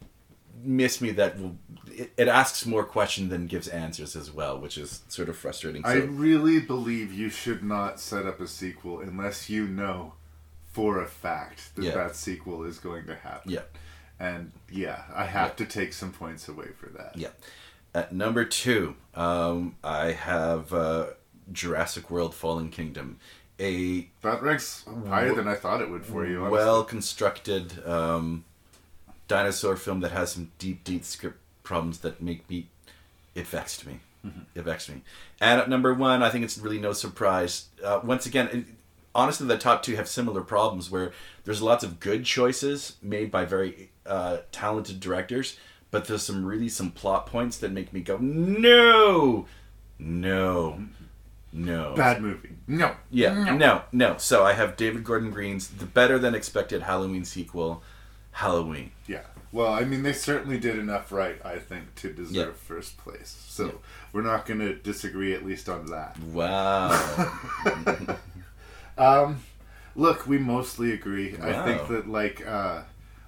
missed 0.64 1.02
me 1.02 1.12
that 1.12 1.40
will, 1.40 1.56
it, 1.88 2.12
it 2.18 2.28
asks 2.28 2.66
more 2.66 2.84
questions 2.84 3.30
than 3.30 3.48
gives 3.48 3.68
answers 3.68 4.16
as 4.16 4.32
well, 4.32 4.60
which 4.60 4.78
is 4.78 5.04
sort 5.08 5.30
of 5.30 5.38
frustrating. 5.38 5.86
I 5.86 5.94
really 5.94 6.60
believe 6.60 7.14
you 7.14 7.30
should 7.30 7.64
not 7.64 8.00
set 8.00 8.26
up 8.26 8.40
a 8.40 8.48
sequel 8.48 9.00
unless 9.00 9.50
you 9.50 9.68
know 9.68 10.14
for 10.80 11.02
a 11.02 11.06
fact 11.08 11.76
that 11.76 11.84
Yeah. 11.84 11.96
that 11.96 12.16
sequel 12.16 12.64
is 12.64 12.80
going 12.80 13.06
to 13.08 13.16
happen. 13.16 13.52
Yeah. 13.52 13.64
And 14.18 14.52
yeah, 14.72 15.04
I 15.14 15.26
have 15.26 15.56
to 15.58 15.66
take 15.66 15.92
some 15.94 16.12
points 16.14 16.48
away 16.48 16.68
for 16.80 16.88
that. 16.98 17.18
yeah. 17.18 17.30
At 17.94 18.14
number 18.14 18.46
two, 18.46 18.96
um, 19.16 19.76
I 19.84 20.12
have 20.12 20.72
uh, 20.74 21.08
Jurassic 21.52 22.10
World: 22.10 22.34
Fallen 22.36 22.70
Kingdom, 22.70 23.18
a 23.60 24.08
That 24.22 24.42
ranks 24.42 24.86
higher 25.08 25.34
than 25.34 25.48
I 25.48 25.56
thought 25.56 25.82
it 25.82 25.90
would 25.90 26.06
for 26.06 26.26
you. 26.26 26.44
well 26.44 26.84
constructed 26.84 27.86
um, 27.86 28.46
dinosaur 29.28 29.76
film 29.76 30.00
that 30.02 30.12
has 30.12 30.32
some 30.34 30.52
deep, 30.60 30.84
deep 30.84 31.04
script 31.04 31.40
problems 31.64 32.00
that 32.00 32.22
make 32.22 32.50
me. 32.50 32.68
It 33.36 33.48
vexed 33.48 33.86
me. 33.86 34.00
It 34.54 34.64
vexed 34.64 34.90
me. 34.90 35.02
And 35.42 35.60
at 35.62 35.70
number 35.70 35.94
one, 35.94 36.22
I 36.22 36.30
think 36.30 36.44
it's 36.44 36.58
really 36.58 36.80
no 36.80 36.94
surprise. 36.94 37.70
Uh, 37.84 38.02
once 38.04 38.26
again, 38.28 38.48
it, 38.54 38.66
honestly, 39.16 39.48
the 39.48 39.58
top 39.58 39.84
two 39.84 39.96
have 39.96 40.08
similar 40.08 40.42
problems 40.42 40.90
where 40.92 41.12
there's 41.44 41.62
lots 41.62 41.84
of 41.84 42.00
good 42.00 42.26
choices 42.26 42.96
made 43.02 43.32
by 43.32 43.46
very 43.46 43.92
uh, 44.06 44.38
talented 44.52 45.00
directors, 45.00 45.58
but 45.92 46.06
there's 46.06 46.24
some 46.24 46.46
really 46.46 46.70
some 46.70 46.92
plot 46.92 47.26
points 47.26 47.58
that 47.58 47.72
make 47.72 47.92
me 47.94 48.02
go 48.02 48.18
no, 48.18 49.46
no, 49.98 50.84
no. 51.52 51.94
Bad 51.96 52.22
movie. 52.22 52.50
No. 52.68 52.96
Yeah, 53.10 53.34
No. 53.34 53.58
no, 53.58 53.82
no. 53.92 54.18
So 54.18 54.44
I 54.46 54.54
have 54.54 54.78
David 54.78 55.04
Gordon 55.04 55.32
Green's 55.32 55.68
the 55.68 55.86
better 55.86 56.20
than 56.20 56.36
expected 56.36 56.84
Halloween 56.84 57.26
sequel, 57.26 57.82
Halloween. 58.32 58.92
Yeah. 59.08 59.22
Well, 59.52 59.74
I 59.74 59.84
mean, 59.84 60.04
they 60.04 60.14
certainly 60.14 60.60
did 60.60 60.78
enough 60.78 61.12
right, 61.12 61.44
I 61.44 61.58
think, 61.58 61.96
to 61.96 62.14
deserve 62.14 62.36
Yeah. 62.36 62.52
first 62.68 62.98
place. 63.00 63.36
So 63.48 63.82
we're 64.14 64.22
not 64.22 64.46
going 64.46 64.60
to 64.60 64.76
disagree, 64.76 65.34
at 65.34 65.44
least 65.44 65.68
on 65.68 65.88
that. 65.88 66.20
Wow. 66.20 66.92
Um, 69.00 69.44
look, 69.96 70.28
we 70.28 70.38
mostly 70.38 70.92
agree. 70.94 71.36
I 71.42 71.64
think 71.64 71.88
that 71.88 72.08
like 72.10 72.46
uh, 72.46 72.82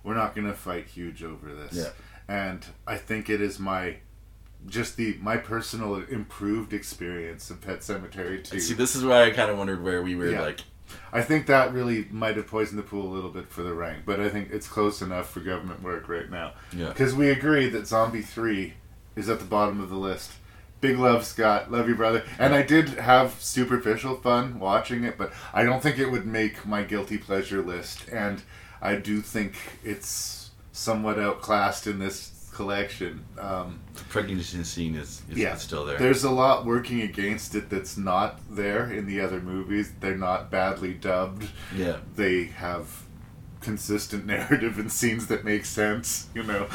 we're 0.04 0.16
not 0.16 0.36
going 0.36 0.48
to 0.48 0.54
fight 0.54 0.88
huge 0.88 1.24
over 1.24 1.54
this. 1.54 1.74
Yeah. 1.74 1.90
And 2.28 2.66
I 2.88 2.98
think 2.98 3.30
it 3.30 3.42
is 3.42 3.60
my 3.60 3.98
just 4.68 4.96
the 4.96 5.18
my 5.22 5.38
personal 5.38 5.96
improved 5.96 6.72
experience 6.74 7.50
of 7.50 7.62
Pet 7.62 7.80
Sematary 7.80 8.44
2. 8.44 8.60
See, 8.60 8.74
this 8.74 8.96
is 8.96 9.04
why 9.04 9.24
I 9.26 9.32
kind 9.32 9.50
of 9.50 9.58
wondered 9.58 9.84
where 9.84 10.02
we 10.04 10.16
were 10.16 10.30
Yeah. 10.30 10.42
like. 10.42 10.62
I 11.14 11.22
think 11.22 11.48
that 11.48 11.74
really 11.74 12.06
might 12.12 12.36
have 12.36 12.48
poisoned 12.48 12.78
the 12.78 12.84
pool 12.84 13.08
a 13.12 13.14
little 13.16 13.30
bit 13.30 13.50
for 13.50 13.64
the 13.64 13.74
rank, 13.74 14.04
but 14.06 14.20
I 14.20 14.28
think 14.30 14.50
it's 14.52 14.68
close 14.68 15.02
enough 15.02 15.30
for 15.30 15.40
government 15.40 15.82
work 15.82 16.10
right 16.10 16.30
now. 16.30 16.52
Yeah. 16.76 16.90
Because 16.90 17.16
we 17.16 17.30
agree 17.30 17.70
that 17.70 17.88
Zombie 17.88 18.22
3 18.22 18.74
is 19.16 19.30
at 19.30 19.40
the 19.40 19.46
bottom 19.46 19.80
of 19.80 19.90
the 19.90 19.96
list. 19.96 20.32
Big 20.82 20.98
love, 20.98 21.24
Scott. 21.26 21.72
Love 21.72 21.88
you, 21.88 21.96
brother. 21.96 22.24
And 22.40 22.54
I 22.56 22.64
did 22.64 22.90
have 22.90 23.36
superficial 23.40 24.16
fun 24.16 24.60
watching 24.60 25.04
it, 25.04 25.18
but 25.18 25.32
I 25.54 25.64
don't 25.64 25.82
think 25.82 26.00
it 26.00 26.10
would 26.10 26.26
make 26.26 26.66
my 26.66 26.84
guilty 26.84 27.18
pleasure 27.20 27.62
list. 27.62 28.10
And 28.10 28.42
I 28.82 28.96
do 28.96 29.22
think 29.22 29.54
it's 29.84 30.50
somewhat 30.72 31.20
outclassed 31.20 31.86
in 31.86 32.00
this 32.00 32.50
collection. 32.54 33.24
Um, 33.40 33.80
The 33.94 34.04
pregnancy 34.06 34.64
scene 34.64 34.96
is, 34.96 35.22
is 35.30 35.38
yeah, 35.38 35.56
still 35.56 35.86
there. 35.86 35.98
There's 35.98 36.24
a 36.24 36.32
lot 36.32 36.66
working 36.66 37.02
against 37.02 37.56
it 37.56 37.70
that's 37.70 37.96
not 37.98 38.40
there 38.50 38.92
in 38.92 39.06
the 39.06 39.22
other 39.22 39.40
movies. 39.40 39.94
They're 40.00 40.18
not 40.18 40.50
badly 40.50 40.94
dubbed. 40.94 41.48
Yeah. 41.76 41.98
They 42.16 42.46
have 42.46 43.04
consistent 43.62 44.26
narrative 44.36 44.80
and 44.80 44.92
scenes 44.92 45.28
that 45.28 45.46
make 45.46 45.66
sense, 45.66 46.28
you 46.34 46.44
know. 46.44 46.68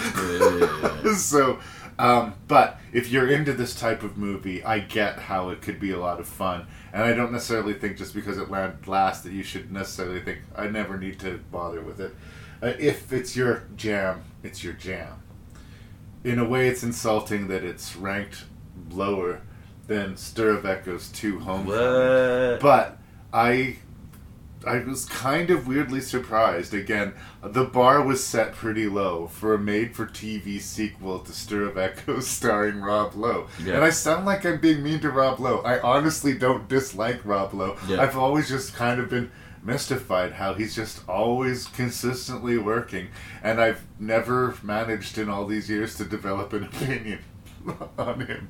Yeah. 1.04 1.14
so, 1.16 1.58
um, 1.98 2.34
but 2.48 2.78
if 2.92 3.10
you're 3.10 3.28
into 3.28 3.52
this 3.52 3.74
type 3.74 4.02
of 4.02 4.16
movie, 4.16 4.62
I 4.64 4.80
get 4.80 5.18
how 5.18 5.48
it 5.50 5.62
could 5.62 5.80
be 5.80 5.92
a 5.92 5.98
lot 5.98 6.20
of 6.20 6.28
fun. 6.28 6.66
And 6.92 7.02
I 7.02 7.12
don't 7.12 7.32
necessarily 7.32 7.74
think 7.74 7.96
just 7.96 8.14
because 8.14 8.38
it 8.38 8.50
land 8.50 8.86
last 8.86 9.24
that 9.24 9.32
you 9.32 9.42
should 9.42 9.70
necessarily 9.72 10.20
think 10.20 10.40
I 10.54 10.68
never 10.68 10.96
need 10.96 11.20
to 11.20 11.40
bother 11.50 11.80
with 11.80 12.00
it. 12.00 12.14
Uh, 12.62 12.72
if 12.78 13.12
it's 13.12 13.36
your 13.36 13.64
jam, 13.76 14.24
it's 14.42 14.64
your 14.64 14.72
jam 14.72 15.22
in 16.26 16.40
a 16.40 16.44
way, 16.44 16.68
it's 16.68 16.82
insulting 16.82 17.46
that 17.46 17.62
it's 17.62 17.94
ranked 17.94 18.44
lower 18.90 19.40
than 19.86 20.16
Stir 20.16 20.50
of 20.50 20.66
Echoes 20.66 21.08
2 21.12 21.38
Home. 21.38 21.66
What? 21.66 22.60
But 22.60 22.98
I 23.32 23.76
I 24.66 24.78
was 24.80 25.04
kind 25.04 25.50
of 25.50 25.66
weirdly 25.68 26.00
surprised. 26.00 26.74
Again, 26.74 27.14
the 27.42 27.64
bar 27.64 28.02
was 28.02 28.22
set 28.24 28.52
pretty 28.52 28.88
low 28.88 29.28
for 29.28 29.54
a 29.54 29.58
made 29.58 29.94
for 29.94 30.06
TV 30.06 30.60
sequel 30.60 31.20
to 31.20 31.32
Stir 31.32 31.62
of 31.62 31.78
Echoes 31.78 32.26
starring 32.38 32.80
Rob 32.80 33.14
Lowe. 33.14 33.46
Yeah. 33.62 33.74
And 33.76 33.84
I 33.84 33.90
sound 33.90 34.26
like 34.26 34.44
I'm 34.44 34.60
being 34.60 34.82
mean 34.82 35.00
to 35.00 35.10
Rob 35.10 35.38
Lowe. 35.40 35.60
I 35.60 35.78
honestly 35.80 36.36
don't 36.36 36.68
dislike 36.68 37.24
Rob 37.24 37.54
Lowe. 37.54 37.76
Yeah. 37.88 38.02
I've 38.02 38.16
always 38.16 38.48
just 38.48 38.74
kind 38.74 39.00
of 39.00 39.08
been 39.08 39.30
mystified 39.62 40.32
how 40.32 40.54
he's 40.54 40.74
just 40.76 41.06
always 41.08 41.66
consistently 41.66 42.56
working 42.56 43.08
and 43.42 43.60
I've 43.60 43.84
never 43.98 44.54
managed 44.62 45.18
in 45.18 45.28
all 45.28 45.44
these 45.44 45.68
years 45.68 45.96
to 45.96 46.04
develop 46.04 46.52
an 46.52 46.62
opinion 46.72 47.18
on 47.98 48.20
him. 48.20 48.48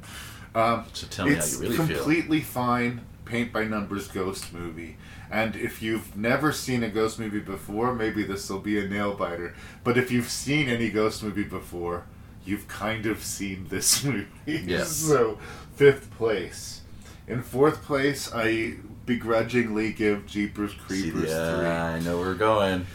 Um, 0.54 0.84
So 0.92 1.06
tell 1.06 1.26
me 1.26 1.34
how 1.34 1.44
you 1.44 1.58
really 1.58 1.76
feel. 1.76 1.84
It's 1.86 1.94
completely 1.94 2.40
fine 2.42 3.00
paint 3.26 3.52
by 3.52 3.64
numbers 3.64 4.08
ghost 4.08 4.52
movie. 4.54 4.96
And 5.30 5.54
if 5.56 5.82
you've 5.82 6.16
never 6.16 6.52
seen 6.52 6.82
a 6.82 6.88
ghost 6.88 7.18
movie 7.18 7.40
before, 7.40 7.94
maybe 7.94 8.22
this 8.22 8.48
will 8.48 8.60
be 8.60 8.78
a 8.78 8.88
nail 8.88 9.14
biter. 9.14 9.54
But 9.84 9.98
if 9.98 10.10
you've 10.10 10.30
seen 10.30 10.68
any 10.68 10.88
ghost 10.88 11.22
movie 11.22 11.44
before, 11.44 12.06
you've 12.44 12.68
kind 12.68 13.04
of 13.06 13.22
seen 13.22 13.66
this 13.68 14.02
movie. 14.04 14.28
Yes. 14.46 14.88
so, 15.08 15.38
fifth 15.74 16.10
place. 16.16 16.80
In 17.28 17.42
fourth 17.42 17.82
place, 17.82 18.32
I 18.32 18.76
begrudgingly 19.04 19.92
give 19.92 20.26
Jeepers 20.26 20.72
Creepers 20.74 21.30
yeah, 21.30 21.56
3 21.58 21.66
I 21.66 22.00
know 22.00 22.18
where 22.18 22.28
we're 22.28 22.34
going. 22.34 22.86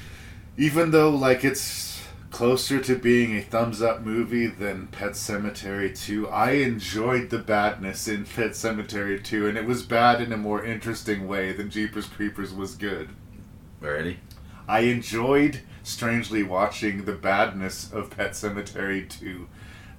even 0.58 0.92
though 0.92 1.10
like 1.10 1.44
it's 1.46 1.91
closer 2.32 2.80
to 2.80 2.96
being 2.96 3.36
a 3.36 3.42
thumbs 3.42 3.82
up 3.82 4.02
movie 4.02 4.48
than 4.48 4.88
Pet 4.88 5.12
Sematary 5.12 5.98
2, 5.98 6.30
I 6.30 6.52
enjoyed 6.52 7.30
the 7.30 7.38
badness 7.38 8.08
in 8.08 8.26
Pet 8.26 8.52
Sematary 8.52 9.24
2 9.24 9.48
and 9.48 9.58
it 9.58 9.66
was 9.66 9.84
bad 9.84 10.22
in 10.22 10.32
a 10.32 10.38
more 10.38 10.66
interesting 10.66 11.28
way 11.28 11.52
than 11.52 11.70
Jeepers 11.70 12.08
Creepers 12.08 12.54
was 12.54 12.76
good. 12.76 13.10
Ready? 13.80 14.20
I 14.68 14.82
enjoyed 14.82 15.62
strangely 15.84 16.44
watching 16.44 17.06
the 17.06 17.14
badness 17.14 17.92
of 17.92 18.12
Pet 18.12 18.32
Sematary 18.32 19.08
2 19.08 19.48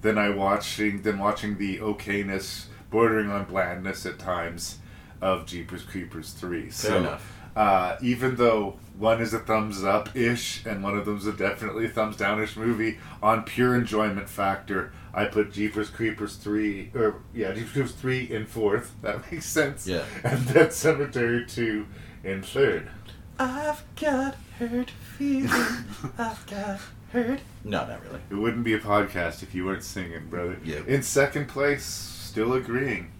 than 0.00 0.18
I 0.18 0.30
watching 0.30 1.02
than 1.02 1.18
watching 1.18 1.58
the 1.58 1.78
okayness 1.78 2.66
bordering 2.90 3.30
on 3.30 3.44
blandness 3.44 4.06
at 4.06 4.18
times 4.18 4.78
of 5.20 5.46
Jeepers 5.46 5.82
Creepers 5.82 6.32
3. 6.32 6.70
so 6.70 6.96
enough. 6.98 7.41
Uh, 7.54 7.96
even 8.00 8.36
though 8.36 8.78
one 8.98 9.20
is 9.20 9.34
a 9.34 9.38
thumbs 9.38 9.84
up 9.84 10.14
ish 10.16 10.64
and 10.64 10.82
one 10.82 10.96
of 10.96 11.04
them's 11.04 11.26
a 11.26 11.32
definitely 11.32 11.88
thumbs 11.88 12.16
downish 12.16 12.56
movie, 12.56 12.98
on 13.22 13.42
pure 13.42 13.74
enjoyment 13.74 14.28
factor, 14.28 14.92
I 15.14 15.26
put 15.26 15.52
Jeepers 15.52 15.90
Creepers 15.90 16.36
3 16.36 16.92
or 16.94 17.16
yeah, 17.34 17.52
Jeepers 17.52 17.72
Creepers 17.72 17.92
3 17.92 18.30
in 18.30 18.46
fourth. 18.46 18.94
That 19.02 19.30
makes 19.30 19.46
sense. 19.46 19.86
Yeah. 19.86 20.04
And 20.24 20.52
Dead 20.52 20.72
Cemetery 20.72 21.44
2 21.46 21.86
in 22.24 22.42
third. 22.42 22.90
I've 23.38 23.82
got 23.96 24.36
hurt 24.58 24.90
feelings. 24.90 25.52
I've 26.18 26.46
got 26.46 26.80
hurt. 27.12 27.40
No, 27.64 27.86
not 27.86 28.02
really. 28.04 28.20
It 28.30 28.34
wouldn't 28.34 28.64
be 28.64 28.74
a 28.74 28.78
podcast 28.78 29.42
if 29.42 29.54
you 29.54 29.66
weren't 29.66 29.82
singing, 29.82 30.28
brother. 30.28 30.58
Yeah. 30.64 30.80
In 30.86 31.02
second 31.02 31.48
place, 31.48 31.84
still 31.84 32.52
agreeing, 32.52 33.10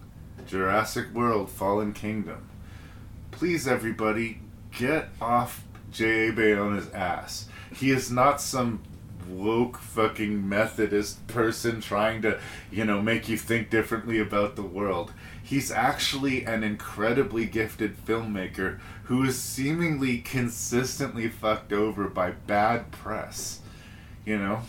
Jurassic 0.47 1.13
World 1.13 1.49
Fallen 1.49 1.93
Kingdom. 1.93 2.49
Please, 3.33 3.67
everybody, 3.67 4.39
get 4.71 5.09
off 5.19 5.65
J.A. 5.91 6.31
Bayona's 6.31 6.89
ass. 6.91 7.47
He 7.73 7.89
is 7.89 8.11
not 8.11 8.39
some 8.39 8.83
woke 9.27 9.79
fucking 9.79 10.47
Methodist 10.47 11.25
person 11.27 11.81
trying 11.81 12.21
to, 12.21 12.39
you 12.71 12.85
know, 12.85 13.01
make 13.01 13.27
you 13.27 13.35
think 13.35 13.71
differently 13.71 14.19
about 14.19 14.55
the 14.55 14.61
world. 14.61 15.13
He's 15.41 15.71
actually 15.71 16.45
an 16.45 16.63
incredibly 16.63 17.45
gifted 17.45 17.97
filmmaker 18.05 18.79
who 19.05 19.23
is 19.23 19.37
seemingly 19.37 20.19
consistently 20.19 21.27
fucked 21.27 21.73
over 21.73 22.07
by 22.07 22.31
bad 22.31 22.91
press. 22.91 23.61
You 24.25 24.37
know? 24.37 24.61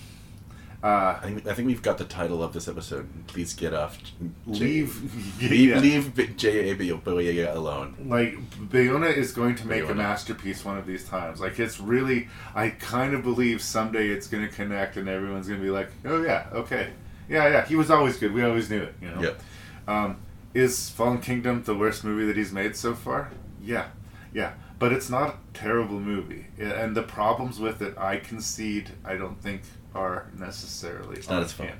Uh, 0.84 1.18
I 1.22 1.26
think, 1.26 1.46
I 1.46 1.54
think 1.54 1.66
we've 1.66 1.80
got 1.80 1.96
the 1.96 2.04
title 2.04 2.42
of 2.42 2.52
this 2.52 2.68
episode. 2.68 3.08
Please 3.26 3.54
get 3.54 3.72
off. 3.72 3.98
Leave- 4.46 5.40
leave, 5.40 5.70
yeah. 5.70 5.78
leave 5.78 6.36
J. 6.36 6.70
A. 6.70 6.74
B. 6.74 6.90
Bayona 6.90 7.54
alone. 7.54 7.96
like 8.06 8.36
Bayona 8.68 9.10
is 9.16 9.32
going 9.32 9.54
to 9.54 9.66
make 9.66 9.88
a 9.88 9.94
masterpiece 9.94 10.62
one 10.62 10.76
of 10.76 10.84
these 10.86 11.08
times. 11.08 11.40
Like 11.40 11.58
it's 11.58 11.80
really, 11.80 12.28
I 12.54 12.68
kind 12.68 13.14
of 13.14 13.22
believe 13.22 13.62
someday 13.62 14.08
it's 14.08 14.26
going 14.26 14.46
to 14.46 14.54
connect 14.54 14.98
and 14.98 15.08
everyone's 15.08 15.48
going 15.48 15.58
to 15.58 15.64
be 15.64 15.70
like, 15.70 15.88
oh 16.04 16.22
yeah, 16.22 16.48
okay, 16.52 16.90
yeah, 17.30 17.48
yeah, 17.48 17.64
he 17.64 17.76
was 17.76 17.90
always 17.90 18.18
good. 18.18 18.34
We 18.34 18.42
always 18.42 18.68
knew 18.68 18.82
it, 18.82 18.94
you 19.00 19.08
know. 19.08 19.22
Yep. 19.22 19.40
Um, 19.88 20.16
is 20.52 20.90
Fallen 20.90 21.22
Kingdom 21.22 21.62
the 21.62 21.74
worst 21.74 22.04
movie 22.04 22.26
that 22.26 22.36
he's 22.36 22.52
made 22.52 22.76
so 22.76 22.94
far? 22.94 23.30
Yeah, 23.62 23.86
yeah, 24.34 24.52
but 24.78 24.92
it's 24.92 25.08
not 25.08 25.30
a 25.30 25.36
terrible 25.54 25.98
movie, 25.98 26.48
and 26.58 26.94
the 26.94 27.02
problems 27.02 27.58
with 27.58 27.80
it, 27.80 27.96
I 27.96 28.18
concede, 28.18 28.90
I 29.02 29.16
don't 29.16 29.40
think 29.40 29.62
are 29.94 30.26
necessarily. 30.38 31.16
It's 31.16 31.28
not 31.28 31.42
his 31.42 31.52
fault. 31.52 31.70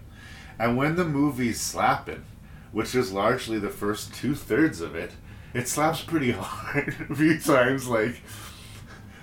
And 0.58 0.76
when 0.76 0.96
the 0.96 1.04
movie's 1.04 1.60
slapping, 1.60 2.24
which 2.72 2.94
is 2.94 3.12
largely 3.12 3.58
the 3.58 3.70
first 3.70 4.14
two 4.14 4.34
thirds 4.34 4.80
of 4.80 4.94
it, 4.94 5.12
it 5.52 5.68
slaps 5.68 6.02
pretty 6.02 6.30
hard 6.36 6.94
a 7.10 7.14
few 7.14 7.38
times. 7.38 7.88
Like, 7.88 8.20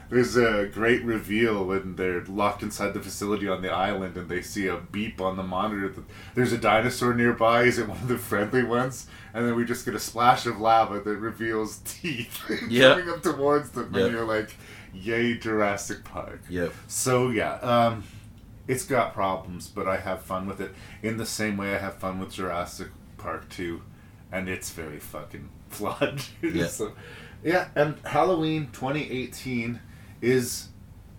there's 0.10 0.36
a 0.36 0.70
great 0.74 1.04
reveal 1.06 1.66
when 1.66 1.96
they're 1.96 2.24
locked 2.26 2.64
inside 2.64 2.94
the 2.94 3.00
facility 3.00 3.48
on 3.48 3.62
the 3.62 3.72
island 3.72 4.18
and 4.18 4.28
they 4.28 4.42
see 4.42 4.68
a 4.68 4.76
beep 4.78 5.22
on 5.22 5.38
the 5.38 5.44
monitor. 5.44 5.88
that 5.88 6.04
There's 6.36 6.52
a 6.52 6.58
dinosaur 6.58 7.14
nearby. 7.14 7.64
Is 7.64 7.78
it 7.80 7.88
one 7.88 7.98
of 7.98 8.08
the 8.10 8.18
friendly 8.18 8.64
ones? 8.64 9.08
And 9.34 9.48
then 9.48 9.56
we 9.56 9.64
just 9.64 9.86
get 9.86 9.96
a 9.96 10.00
splash 10.00 10.46
of 10.46 10.60
lava 10.60 11.00
that 11.00 11.16
reveals 11.18 11.78
teeth 11.86 12.42
Yep. 12.68 12.98
coming 13.06 13.14
up 13.14 13.24
towards 13.24 13.70
them. 13.70 13.94
Yep. 13.94 14.04
And 14.04 14.14
you're 14.14 14.26
like, 14.26 14.54
yay, 14.94 15.36
Jurassic 15.38 16.04
Park. 16.04 16.42
Yep. 16.50 16.74
So 16.88 17.30
yeah, 17.30 17.54
um, 17.60 18.04
it's 18.72 18.86
got 18.86 19.14
problems, 19.14 19.68
but 19.68 19.88
I 19.88 19.98
have 19.98 20.22
fun 20.22 20.48
with 20.48 20.60
it 20.62 20.72
in 21.04 21.18
the 21.18 21.26
same 21.26 21.58
way 21.58 21.76
I 21.76 21.80
have 21.80 21.96
fun 21.96 22.20
with 22.20 22.32
Jurassic 22.34 22.88
Park 23.18 23.50
2, 23.50 23.82
and 24.32 24.48
it's 24.50 24.70
very 24.72 25.00
fucking 25.00 25.50
flawed. 25.70 26.22
Yeah. 26.42 26.68
so, 26.80 26.94
yeah, 27.44 27.68
and 27.76 27.96
Halloween 28.06 28.70
2018 28.72 29.80
is 30.22 30.70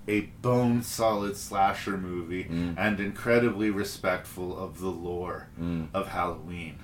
a 0.09 0.21
bone 0.41 0.83
solid 0.83 1.37
slasher 1.37 1.97
movie 1.97 2.45
Mm. 2.45 2.75
and 2.77 2.99
incredibly 3.01 3.71
respectful 3.71 4.59
of 4.59 4.81
the 4.81 4.89
lore 4.89 5.49
Mm. 5.61 5.89
of 5.95 6.09
Halloween, 6.09 6.79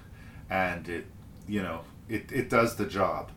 and 0.50 0.88
it, 0.88 1.06
you 1.48 1.62
know, 1.62 1.80
it, 2.08 2.30
it 2.32 2.48
does 2.50 2.76
the 2.76 2.86
job. 2.86 3.30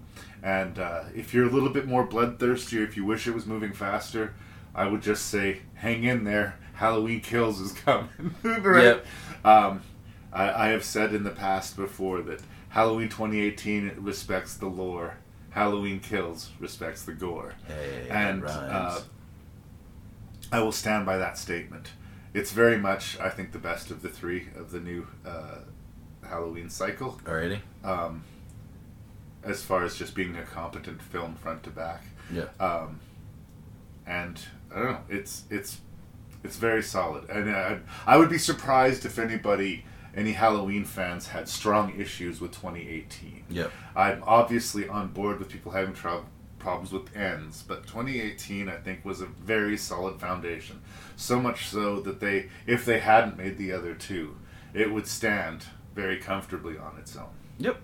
And 0.44 0.80
uh, 0.80 1.04
if 1.16 1.34
you're 1.34 1.48
a 1.48 1.52
little 1.52 1.70
bit 1.70 1.88
more 1.88 2.04
bloodthirsty, 2.06 2.80
or 2.80 2.84
if 2.84 2.96
you 2.98 3.06
wish 3.06 3.28
it 3.28 3.34
was 3.34 3.46
moving 3.46 3.74
faster, 3.74 4.34
I 4.74 4.88
would 4.88 5.02
just 5.02 5.28
say, 5.28 5.62
hang 5.76 6.04
in 6.04 6.24
there. 6.24 6.58
Halloween 6.74 7.22
Kills 7.22 7.60
is 7.60 7.72
coming. 7.86 8.36
right? 8.44 8.84
Yep. 8.84 9.06
Um, 9.44 9.82
I, 10.32 10.68
I 10.68 10.68
have 10.70 10.84
said 10.84 11.14
in 11.14 11.24
the 11.24 11.32
past 11.32 11.76
before 11.76 12.22
that 12.24 12.42
Halloween 12.70 13.10
2018 13.10 13.94
respects 13.98 14.56
the 14.56 14.68
lore. 14.68 15.18
Halloween 15.50 16.00
Kills 16.00 16.52
respects 16.60 17.04
the 17.04 17.12
gore. 17.12 17.54
Hey, 17.68 18.08
and 18.10 18.46
uh, 18.46 19.02
I 20.52 20.62
will 20.62 20.72
stand 20.72 21.06
by 21.06 21.18
that 21.18 21.38
statement. 21.38 21.90
It's 22.34 22.52
very 22.52 22.78
much, 22.78 23.20
I 23.20 23.30
think, 23.30 23.52
the 23.52 23.60
best 23.60 23.92
of 23.92 24.02
the 24.02 24.08
three 24.08 24.48
of 24.56 24.72
the 24.72 24.80
new 24.80 25.08
uh, 25.26 25.60
Halloween 26.24 26.70
cycle. 26.70 27.20
Alrighty. 27.26 27.60
Um, 27.84 28.24
as 29.44 29.62
far 29.62 29.84
as 29.84 29.98
just 29.98 30.16
being 30.16 30.38
a 30.38 30.44
competent 30.44 31.02
film 31.02 31.36
front 31.36 31.64
to 31.64 31.70
back. 31.70 32.04
Yeah. 32.34 32.46
Um, 32.60 33.02
and 34.06 34.40
I 34.74 34.80
don't 34.80 34.92
know. 34.92 35.04
It's 35.10 35.44
it's 35.50 35.80
it's 36.44 36.58
very 36.58 36.84
solid, 36.84 37.30
and 37.30 37.50
I 37.50 37.80
I 38.06 38.18
would 38.18 38.30
be 38.30 38.38
surprised 38.38 39.06
if 39.06 39.20
anybody 39.20 39.86
any 40.16 40.34
Halloween 40.34 40.84
fans 40.84 41.28
had 41.28 41.48
strong 41.48 41.98
issues 42.00 42.42
with 42.42 42.52
2018. 42.52 43.46
Yeah, 43.50 43.68
I'm 43.96 44.24
obviously 44.26 44.88
on 44.88 45.10
board 45.10 45.40
with 45.40 45.50
people 45.50 45.72
having 45.72 45.94
trouble 45.94 46.26
problems 46.62 46.92
with 46.92 47.16
ends, 47.16 47.64
but 47.68 47.88
2018 47.88 48.70
I 48.70 48.78
think 48.78 49.04
was 49.04 49.20
a 49.22 49.26
very 49.26 49.76
solid 49.76 50.20
foundation. 50.20 50.82
So 51.16 51.42
much 51.42 51.68
so 51.68 52.00
that 52.02 52.20
they, 52.20 52.50
if 52.68 52.86
they 52.86 53.00
hadn't 53.00 53.38
made 53.38 53.58
the 53.58 53.72
other 53.74 53.96
two, 53.96 54.38
it 54.74 54.92
would 54.92 55.08
stand 55.08 55.66
very 55.96 56.18
comfortably 56.18 56.78
on 56.78 56.98
its 56.98 57.16
own. 57.18 57.32
Yep. 57.58 57.82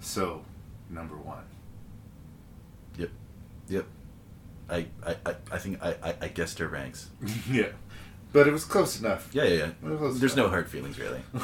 So, 0.00 0.44
number 0.88 1.16
one. 1.16 1.44
Yep. 2.98 3.10
Yep. 3.68 3.86
I, 4.70 4.86
I, 5.04 5.34
I- 5.52 5.58
think 5.58 5.82
I, 5.82 5.96
I, 6.02 6.14
I 6.22 6.28
guessed 6.28 6.58
her 6.60 6.68
ranks. 6.68 7.10
yeah. 7.50 7.68
But 8.32 8.46
it 8.46 8.52
was 8.52 8.64
close 8.64 9.00
enough. 9.00 9.28
Yeah, 9.32 9.42
yeah, 9.44 9.54
yeah. 9.56 9.70
There's 9.82 10.34
fine. 10.34 10.44
no 10.44 10.48
hard 10.48 10.68
feelings, 10.70 10.98
really. 11.00 11.20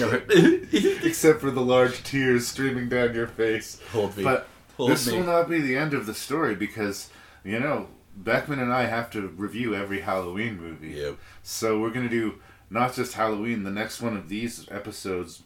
no 0.00 0.08
hurt. 0.10 0.24
Except 0.32 1.40
for 1.40 1.52
the 1.52 1.60
large 1.60 2.02
tears 2.02 2.48
streaming 2.48 2.88
down 2.88 3.14
your 3.14 3.28
face. 3.28 3.80
Hold 3.92 4.16
me. 4.16 4.24
But 4.24 4.48
Hold 4.76 4.90
this 4.90 5.06
me. 5.06 5.16
will 5.18 5.26
not 5.26 5.48
be 5.48 5.60
the 5.60 5.76
end 5.76 5.94
of 5.94 6.06
the 6.06 6.14
story 6.14 6.56
because, 6.56 7.08
you 7.44 7.60
know, 7.60 7.86
Beckmann 8.20 8.60
and 8.60 8.72
I 8.72 8.86
have 8.86 9.10
to 9.12 9.28
review 9.28 9.76
every 9.76 10.00
Halloween 10.00 10.60
movie. 10.60 10.88
Yep. 10.88 11.18
So 11.44 11.80
we're 11.80 11.90
going 11.90 12.08
to 12.08 12.14
do 12.14 12.40
not 12.68 12.94
just 12.94 13.12
Halloween, 13.14 13.62
the 13.62 13.70
next 13.70 14.00
one 14.02 14.16
of 14.16 14.28
these 14.28 14.66
episodes, 14.72 15.44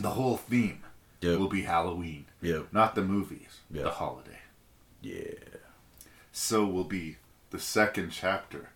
the 0.00 0.10
whole 0.10 0.36
theme 0.36 0.82
Yep. 1.20 1.38
will 1.38 1.48
be 1.48 1.62
Halloween. 1.62 2.24
Yep. 2.42 2.72
Not 2.72 2.96
the 2.96 3.02
movies, 3.02 3.60
Yep. 3.70 3.84
the 3.84 3.90
holiday. 3.90 4.38
Yeah. 5.02 5.34
So 6.42 6.64
will 6.64 6.84
be 6.84 7.18
the 7.50 7.60
second 7.60 8.12
chapter 8.12 8.70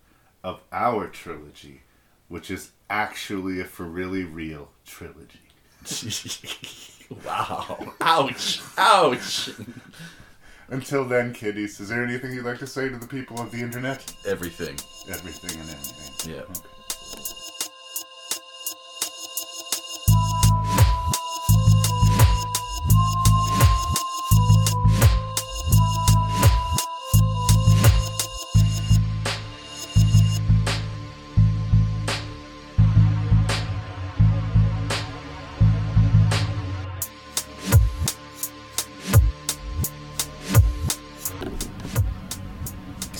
of 0.44 0.60
our 0.70 1.08
trilogy, 1.08 1.80
which 2.28 2.50
is 2.50 2.72
actually 2.90 3.58
a 3.58 3.64
for 3.64 3.84
really 3.84 4.22
real 4.22 4.68
trilogy. 4.84 5.48
wow. 7.24 7.94
Ouch. 8.02 8.60
Ouch. 8.76 9.48
Until 10.68 11.06
then, 11.06 11.32
kiddies, 11.32 11.80
is 11.80 11.88
there 11.88 12.04
anything 12.04 12.34
you'd 12.34 12.44
like 12.44 12.58
to 12.58 12.66
say 12.66 12.90
to 12.90 12.98
the 12.98 13.08
people 13.08 13.40
of 13.40 13.50
the 13.50 13.62
internet? 13.62 14.14
Everything. 14.26 14.78
Everything 15.08 15.58
and 15.58 15.70
anything. 15.70 16.34
Yeah. 16.34 16.42
Okay. 16.42 16.73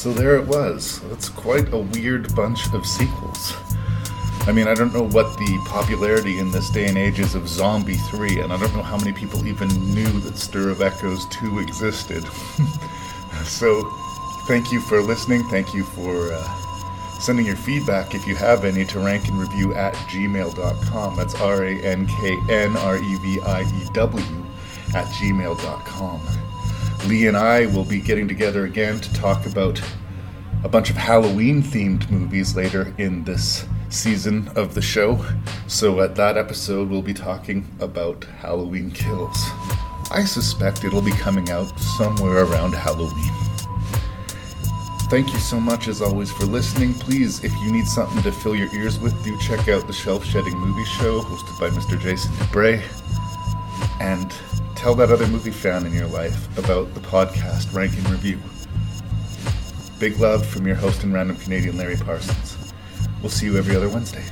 So 0.04 0.12
there 0.12 0.36
it 0.36 0.46
was. 0.46 1.00
That's 1.08 1.30
quite 1.30 1.72
a 1.72 1.78
weird 1.78 2.34
bunch 2.34 2.70
of 2.74 2.84
sequels. 2.84 3.54
I 4.46 4.52
mean, 4.52 4.68
I 4.68 4.74
don't 4.74 4.92
know 4.92 5.08
what 5.08 5.38
the 5.38 5.64
popularity 5.64 6.40
in 6.40 6.50
this 6.50 6.68
day 6.68 6.88
and 6.88 6.98
age 6.98 7.20
is 7.20 7.34
of 7.34 7.48
Zombie 7.48 7.94
3, 7.94 8.40
and 8.40 8.52
I 8.52 8.60
don't 8.60 8.76
know 8.76 8.82
how 8.82 8.98
many 8.98 9.14
people 9.14 9.46
even 9.46 9.68
knew 9.94 10.20
that 10.20 10.36
Stir 10.36 10.68
of 10.68 10.82
Echoes 10.82 11.24
2 11.28 11.60
existed. 11.60 12.22
so, 13.44 13.82
thank 14.46 14.70
you 14.70 14.82
for 14.82 15.00
listening. 15.00 15.42
Thank 15.44 15.72
you 15.72 15.84
for 15.84 16.34
uh, 16.34 17.18
sending 17.18 17.46
your 17.46 17.56
feedback, 17.56 18.14
if 18.14 18.26
you 18.26 18.36
have 18.36 18.66
any, 18.66 18.84
to 18.84 18.98
ranknreview 18.98 19.74
at 19.74 19.94
gmail.com. 19.94 21.16
That's 21.16 21.34
R 21.36 21.64
A 21.64 21.80
N 21.80 22.06
K 22.06 22.36
N 22.50 22.76
R 22.76 22.98
E 22.98 23.14
V 23.14 23.40
I 23.40 23.62
E 23.62 23.88
W 23.94 24.44
at 24.94 25.06
gmail.com. 25.06 26.43
Lee 27.06 27.26
and 27.26 27.36
I 27.36 27.66
will 27.66 27.84
be 27.84 28.00
getting 28.00 28.26
together 28.26 28.64
again 28.64 28.98
to 29.00 29.12
talk 29.12 29.44
about 29.46 29.80
a 30.62 30.68
bunch 30.68 30.88
of 30.88 30.96
Halloween 30.96 31.62
themed 31.62 32.10
movies 32.10 32.56
later 32.56 32.94
in 32.96 33.24
this 33.24 33.66
season 33.90 34.48
of 34.56 34.74
the 34.74 34.80
show. 34.80 35.24
So, 35.66 36.00
at 36.00 36.14
that 36.16 36.38
episode, 36.38 36.88
we'll 36.88 37.02
be 37.02 37.14
talking 37.14 37.66
about 37.80 38.24
Halloween 38.24 38.90
Kills. 38.90 39.36
I 40.10 40.24
suspect 40.24 40.84
it'll 40.84 41.02
be 41.02 41.12
coming 41.12 41.50
out 41.50 41.78
somewhere 41.78 42.44
around 42.44 42.72
Halloween. 42.72 43.32
Thank 45.10 45.32
you 45.32 45.38
so 45.38 45.60
much, 45.60 45.86
as 45.86 46.00
always, 46.00 46.32
for 46.32 46.44
listening. 46.44 46.94
Please, 46.94 47.44
if 47.44 47.52
you 47.62 47.70
need 47.70 47.86
something 47.86 48.22
to 48.22 48.32
fill 48.32 48.56
your 48.56 48.74
ears 48.74 48.98
with, 48.98 49.22
do 49.22 49.38
check 49.38 49.68
out 49.68 49.86
the 49.86 49.92
Shelf 49.92 50.24
Shedding 50.24 50.58
Movie 50.58 50.84
Show, 50.84 51.20
hosted 51.20 51.60
by 51.60 51.68
Mr. 51.68 52.00
Jason 52.00 52.32
Dubray. 52.32 52.82
And 54.00 54.32
tell 54.84 54.94
that 54.94 55.10
other 55.10 55.26
movie 55.28 55.50
fan 55.50 55.86
in 55.86 55.94
your 55.94 56.06
life 56.08 56.58
about 56.58 56.92
the 56.92 57.00
podcast 57.00 57.72
Rank 57.72 57.96
and 57.96 58.10
Review. 58.10 58.38
Big 59.98 60.18
love 60.18 60.44
from 60.44 60.66
your 60.66 60.76
host 60.76 61.02
and 61.04 61.14
random 61.14 61.38
Canadian 61.38 61.78
Larry 61.78 61.96
Parsons. 61.96 62.58
We'll 63.22 63.30
see 63.30 63.46
you 63.46 63.56
every 63.56 63.74
other 63.74 63.88
Wednesday. 63.88 64.22